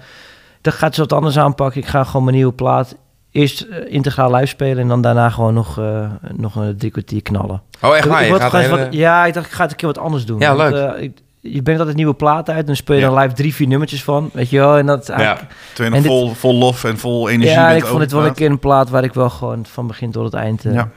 dat 0.61 0.73
gaat 0.73 0.95
ze 0.95 1.01
wat 1.01 1.13
anders 1.13 1.37
aanpakken. 1.37 1.81
Ik 1.81 1.87
ga 1.87 2.03
gewoon 2.03 2.23
mijn 2.23 2.35
nieuwe 2.35 2.53
plaat 2.53 2.95
eerst 3.31 3.61
eh, 3.61 3.93
integraal 3.93 4.33
live 4.33 4.45
spelen. 4.45 4.77
En 4.79 4.87
dan 4.87 5.01
daarna 5.01 5.29
gewoon 5.29 5.53
nog, 5.53 5.79
eh, 5.79 6.09
nog 6.35 6.55
een 6.55 6.77
drie 6.77 6.91
kwartier 6.91 7.21
knallen. 7.21 7.61
Oh, 7.81 7.95
echt 7.95 8.05
Ik- 8.05 8.11
waar? 8.11 8.21
ik 8.23 8.29
wil 8.29 8.39
gaat 8.39 8.51
hele- 8.51 8.77
wat- 8.77 8.93
ja, 8.93 9.25
ik 9.25 9.33
dacht, 9.33 9.45
ik 9.45 9.51
ga 9.51 9.61
het 9.61 9.71
een 9.71 9.77
keer 9.77 9.87
wat 9.87 9.97
anders 9.97 10.25
doen. 10.25 10.39
Ja, 10.39 10.55
Want, 10.55 10.71
leuk. 10.73 10.93
eh, 10.95 11.03
ik, 11.03 11.17
je 11.39 11.61
brengt 11.61 11.79
altijd 11.79 11.97
nieuwe 11.97 12.13
platen 12.13 12.53
uit. 12.53 12.65
Dan 12.67 12.75
speel 12.75 12.95
je 12.95 13.01
Ja. 13.01 13.09
dan 13.09 13.19
live 13.19 13.33
drie, 13.33 13.53
vier 13.55 13.67
nummertjes 13.67 14.03
van. 14.03 14.29
Weet 14.33 14.49
je 14.49 14.57
wel? 14.57 14.77
En 14.77 14.85
dat 14.85 15.01
is 15.01 15.09
eigenlijk... 15.09 15.51
Terwijl 15.73 15.95
je 15.95 16.01
En 16.01 16.07
nog 16.07 16.19
dit- 16.19 16.27
vol, 16.41 16.49
vol 16.51 16.59
lof 16.59 16.83
en 16.83 16.97
vol 16.97 17.29
energie 17.29 17.55
Ja, 17.55 17.69
ik 17.69 17.85
vond 17.85 18.01
het 18.01 18.11
wel 18.11 18.25
een 18.25 18.33
keer 18.33 18.49
een 18.49 18.59
plaat 18.59 18.89
waar 18.89 19.03
ik 19.03 19.13
wel 19.13 19.29
gewoon 19.29 19.65
van 19.65 19.87
begin 19.87 20.11
tot 20.11 20.23
het 20.23 20.33
eind... 20.33 20.63
Ja. 20.63 20.89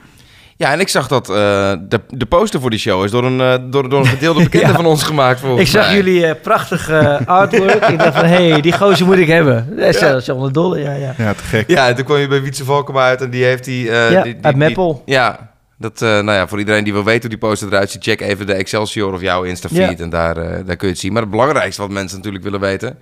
Ja, 0.57 0.71
en 0.71 0.79
ik 0.79 0.87
zag 0.87 1.07
dat 1.07 1.29
eh, 1.29 1.35
de, 1.81 1.99
de 2.09 2.25
poster 2.25 2.61
voor 2.61 2.69
die 2.69 2.79
show 2.79 3.03
is 3.03 3.11
door 3.11 3.23
een, 3.25 3.41
eh, 3.41 3.55
door, 3.71 3.89
door 3.89 3.99
een 3.99 4.05
gedeelde 4.05 4.43
bekende 4.49 4.67
Ja. 4.67 4.73
van 4.73 4.85
ons 4.85 5.03
gemaakt. 5.03 5.39
Volgens 5.39 5.61
Ik 5.61 5.67
zag 5.67 5.85
mij. 5.85 5.95
jullie 5.95 6.25
eh, 6.25 6.41
prachtige 6.41 7.19
artwork. 7.25 7.87
ik 7.87 7.97
dacht 7.99 8.15
van, 8.17 8.25
hé, 8.25 8.49
hey, 8.49 8.61
die 8.61 8.73
gozer 8.73 9.05
moet 9.05 9.17
ik 9.17 9.27
hebben. 9.27 9.75
Dat 9.75 9.87
is 9.95 9.99
ja. 10.25 10.49
Dolle, 10.51 10.79
ja, 10.79 10.93
ja. 10.93 11.13
Ja, 11.17 11.33
te 11.33 11.43
gek. 11.43 11.69
Ja, 11.69 11.87
en 11.87 11.95
toen 11.95 12.05
kwam 12.05 12.17
je 12.17 12.27
bij 12.27 12.41
Wietse 12.41 12.63
Valkema 12.65 13.01
uit 13.05 13.21
en 13.21 13.29
die 13.29 13.43
heeft 13.43 13.63
die... 13.63 13.89
eh, 13.91 14.11
Ja, 14.11 14.21
die, 14.23 14.33
die- 14.33 14.43
uit 14.45 14.55
die- 14.55 14.63
Meppel. 14.65 15.01
ja, 15.05 15.51
dat, 15.77 16.01
eh, 16.01 16.07
nou 16.09 16.31
ja, 16.31 16.47
voor 16.47 16.59
iedereen 16.59 16.83
die 16.83 16.93
wil 16.93 17.03
weten 17.03 17.21
hoe 17.21 17.29
die 17.29 17.37
poster 17.49 17.67
eruit 17.67 17.91
ziet, 17.91 18.03
check 18.03 18.21
even 18.21 18.45
de 18.47 18.53
Excelsior 18.53 19.13
of 19.13 19.21
jouw 19.21 19.43
Insta-feed 19.43 19.97
Ja. 19.97 20.03
en 20.03 20.09
daar, 20.09 20.33
daar 20.35 20.75
kun 20.75 20.87
je 20.87 20.93
het 20.93 20.99
zien. 20.99 21.13
Maar 21.13 21.21
het 21.21 21.31
belangrijkste 21.31 21.81
wat 21.81 21.91
mensen 21.91 22.17
natuurlijk 22.17 22.43
willen 22.43 22.59
weten, 22.59 22.89
ik 22.89 22.95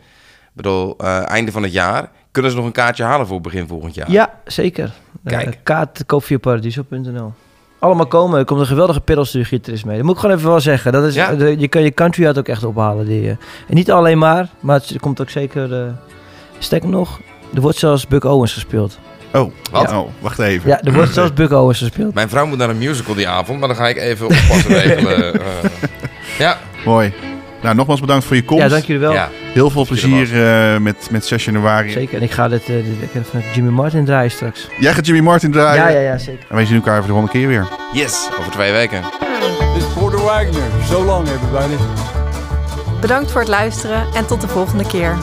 bedoel, 0.53 0.95
eh, 0.97 1.29
einde 1.29 1.51
van 1.51 1.63
het 1.63 1.71
jaar, 1.73 2.09
kunnen 2.31 2.51
ze 2.51 2.57
nog 2.57 2.65
een 2.65 2.71
kaartje 2.71 3.03
halen 3.03 3.27
voor 3.27 3.41
begin 3.41 3.67
volgend 3.67 3.95
jaar? 3.95 4.11
Ja, 4.11 4.33
zeker. 4.45 4.91
Kijk. 5.25 5.47
Uh, 5.47 5.53
kaart 5.63 6.03
koop 6.05 6.23
via 6.23 6.37
paradiso.nl. 6.37 7.33
Allemaal 7.85 8.07
komen. 8.07 8.39
Er 8.39 8.45
komt 8.45 8.59
een 8.59 8.65
geweldige 8.65 9.01
pedalstuurgitarist 9.01 9.85
mee. 9.85 9.95
Dat 9.95 10.05
moet 10.05 10.15
ik 10.15 10.19
gewoon 10.21 10.35
even 10.35 10.49
wel 10.49 10.59
zeggen. 10.59 10.91
Dat 10.91 11.03
is, 11.03 11.15
Ja. 11.15 11.35
de- 11.35 11.55
je 11.59 11.67
kan 11.67 11.81
je 11.83 11.91
country 11.93 12.25
uit 12.25 12.37
ook 12.37 12.47
echt 12.47 12.63
ophalen. 12.63 13.05
Die, 13.05 13.21
eh, 13.23 13.29
en 13.67 13.75
niet 13.75 13.91
alleen 13.91 14.17
maar, 14.17 14.47
maar 14.59 14.75
het 14.75 14.95
komt 14.99 15.21
ook 15.21 15.29
zeker... 15.29 15.73
eh 15.73 15.91
sterker 16.59 16.89
nog, 16.89 17.19
er 17.53 17.61
wordt 17.61 17.77
zelfs 17.77 18.07
Buck 18.07 18.23
Owens 18.23 18.53
gespeeld. 18.53 18.99
Oh, 19.33 19.51
Wat? 19.71 19.91
oh, 19.91 20.07
wacht 20.19 20.39
even. 20.39 20.69
Ja, 20.69 20.81
er 20.81 20.93
wordt 20.93 21.13
zelfs 21.13 21.33
Buck 21.39 21.51
Owens 21.51 21.79
gespeeld. 21.79 22.13
Mijn 22.13 22.29
vrouw 22.29 22.45
moet 22.45 22.57
naar 22.57 22.69
een 22.69 22.77
musical 22.77 23.15
die 23.15 23.27
avond, 23.27 23.59
maar 23.59 23.67
dan 23.67 23.77
ga 23.77 23.87
ik 23.87 23.97
even 23.97 24.25
oppassen 24.25 24.71
regelen. 24.71 25.33
eh. 25.41 25.69
ja, 26.37 26.57
Mooi. 26.85 27.13
Nou, 27.65 27.77
nogmaals 27.77 27.99
bedankt 27.99 28.25
voor 28.25 28.35
je 28.35 28.43
komst. 28.43 28.63
Ja, 28.63 28.69
dank 28.69 28.83
jullie 28.83 29.01
wel. 29.01 29.13
ja. 29.13 29.29
Heel 29.53 29.69
veel 29.69 29.81
er 29.81 29.87
plezier 29.87 30.47
eh, 30.47 30.77
met, 30.77 31.07
met 31.11 31.25
6 31.25 31.45
januari. 31.45 31.89
Zeker. 31.89 32.17
En 32.17 32.23
ik 32.23 32.31
ga 32.31 32.47
dit, 32.47 32.61
eh, 32.61 32.67
dit 32.67 32.85
ik 33.01 33.09
ga 33.13 33.19
even 33.19 33.43
Jimmy 33.53 33.71
Martin 33.71 34.05
draaien 34.05 34.31
straks. 34.31 34.67
Jij 34.79 34.93
gaat 34.93 35.05
Jimmy 35.05 35.21
Martin 35.21 35.51
draaien. 35.51 35.83
Ja, 35.83 35.89
ja, 35.89 35.99
ja, 35.99 36.17
zeker. 36.17 36.45
En 36.49 36.55
wij 36.55 36.65
zien 36.65 36.75
elkaar 36.75 36.95
voor 36.95 37.05
de 37.05 37.11
volgende 37.11 37.31
keer 37.31 37.47
weer. 37.47 37.67
Yes, 37.93 38.29
over 38.39 38.51
twee 38.51 38.71
weken. 38.71 39.01
This 39.73 39.83
is 39.83 39.93
Porter 39.93 40.21
Wagner. 40.21 40.63
So 40.89 41.03
long, 41.03 41.27
everybody. 41.27 41.83
Bedankt 43.01 43.31
voor 43.31 43.41
het 43.41 43.49
luisteren 43.49 44.03
en 44.13 44.25
tot 44.25 44.41
de 44.41 44.47
volgende 44.47 44.87
keer. 44.87 45.17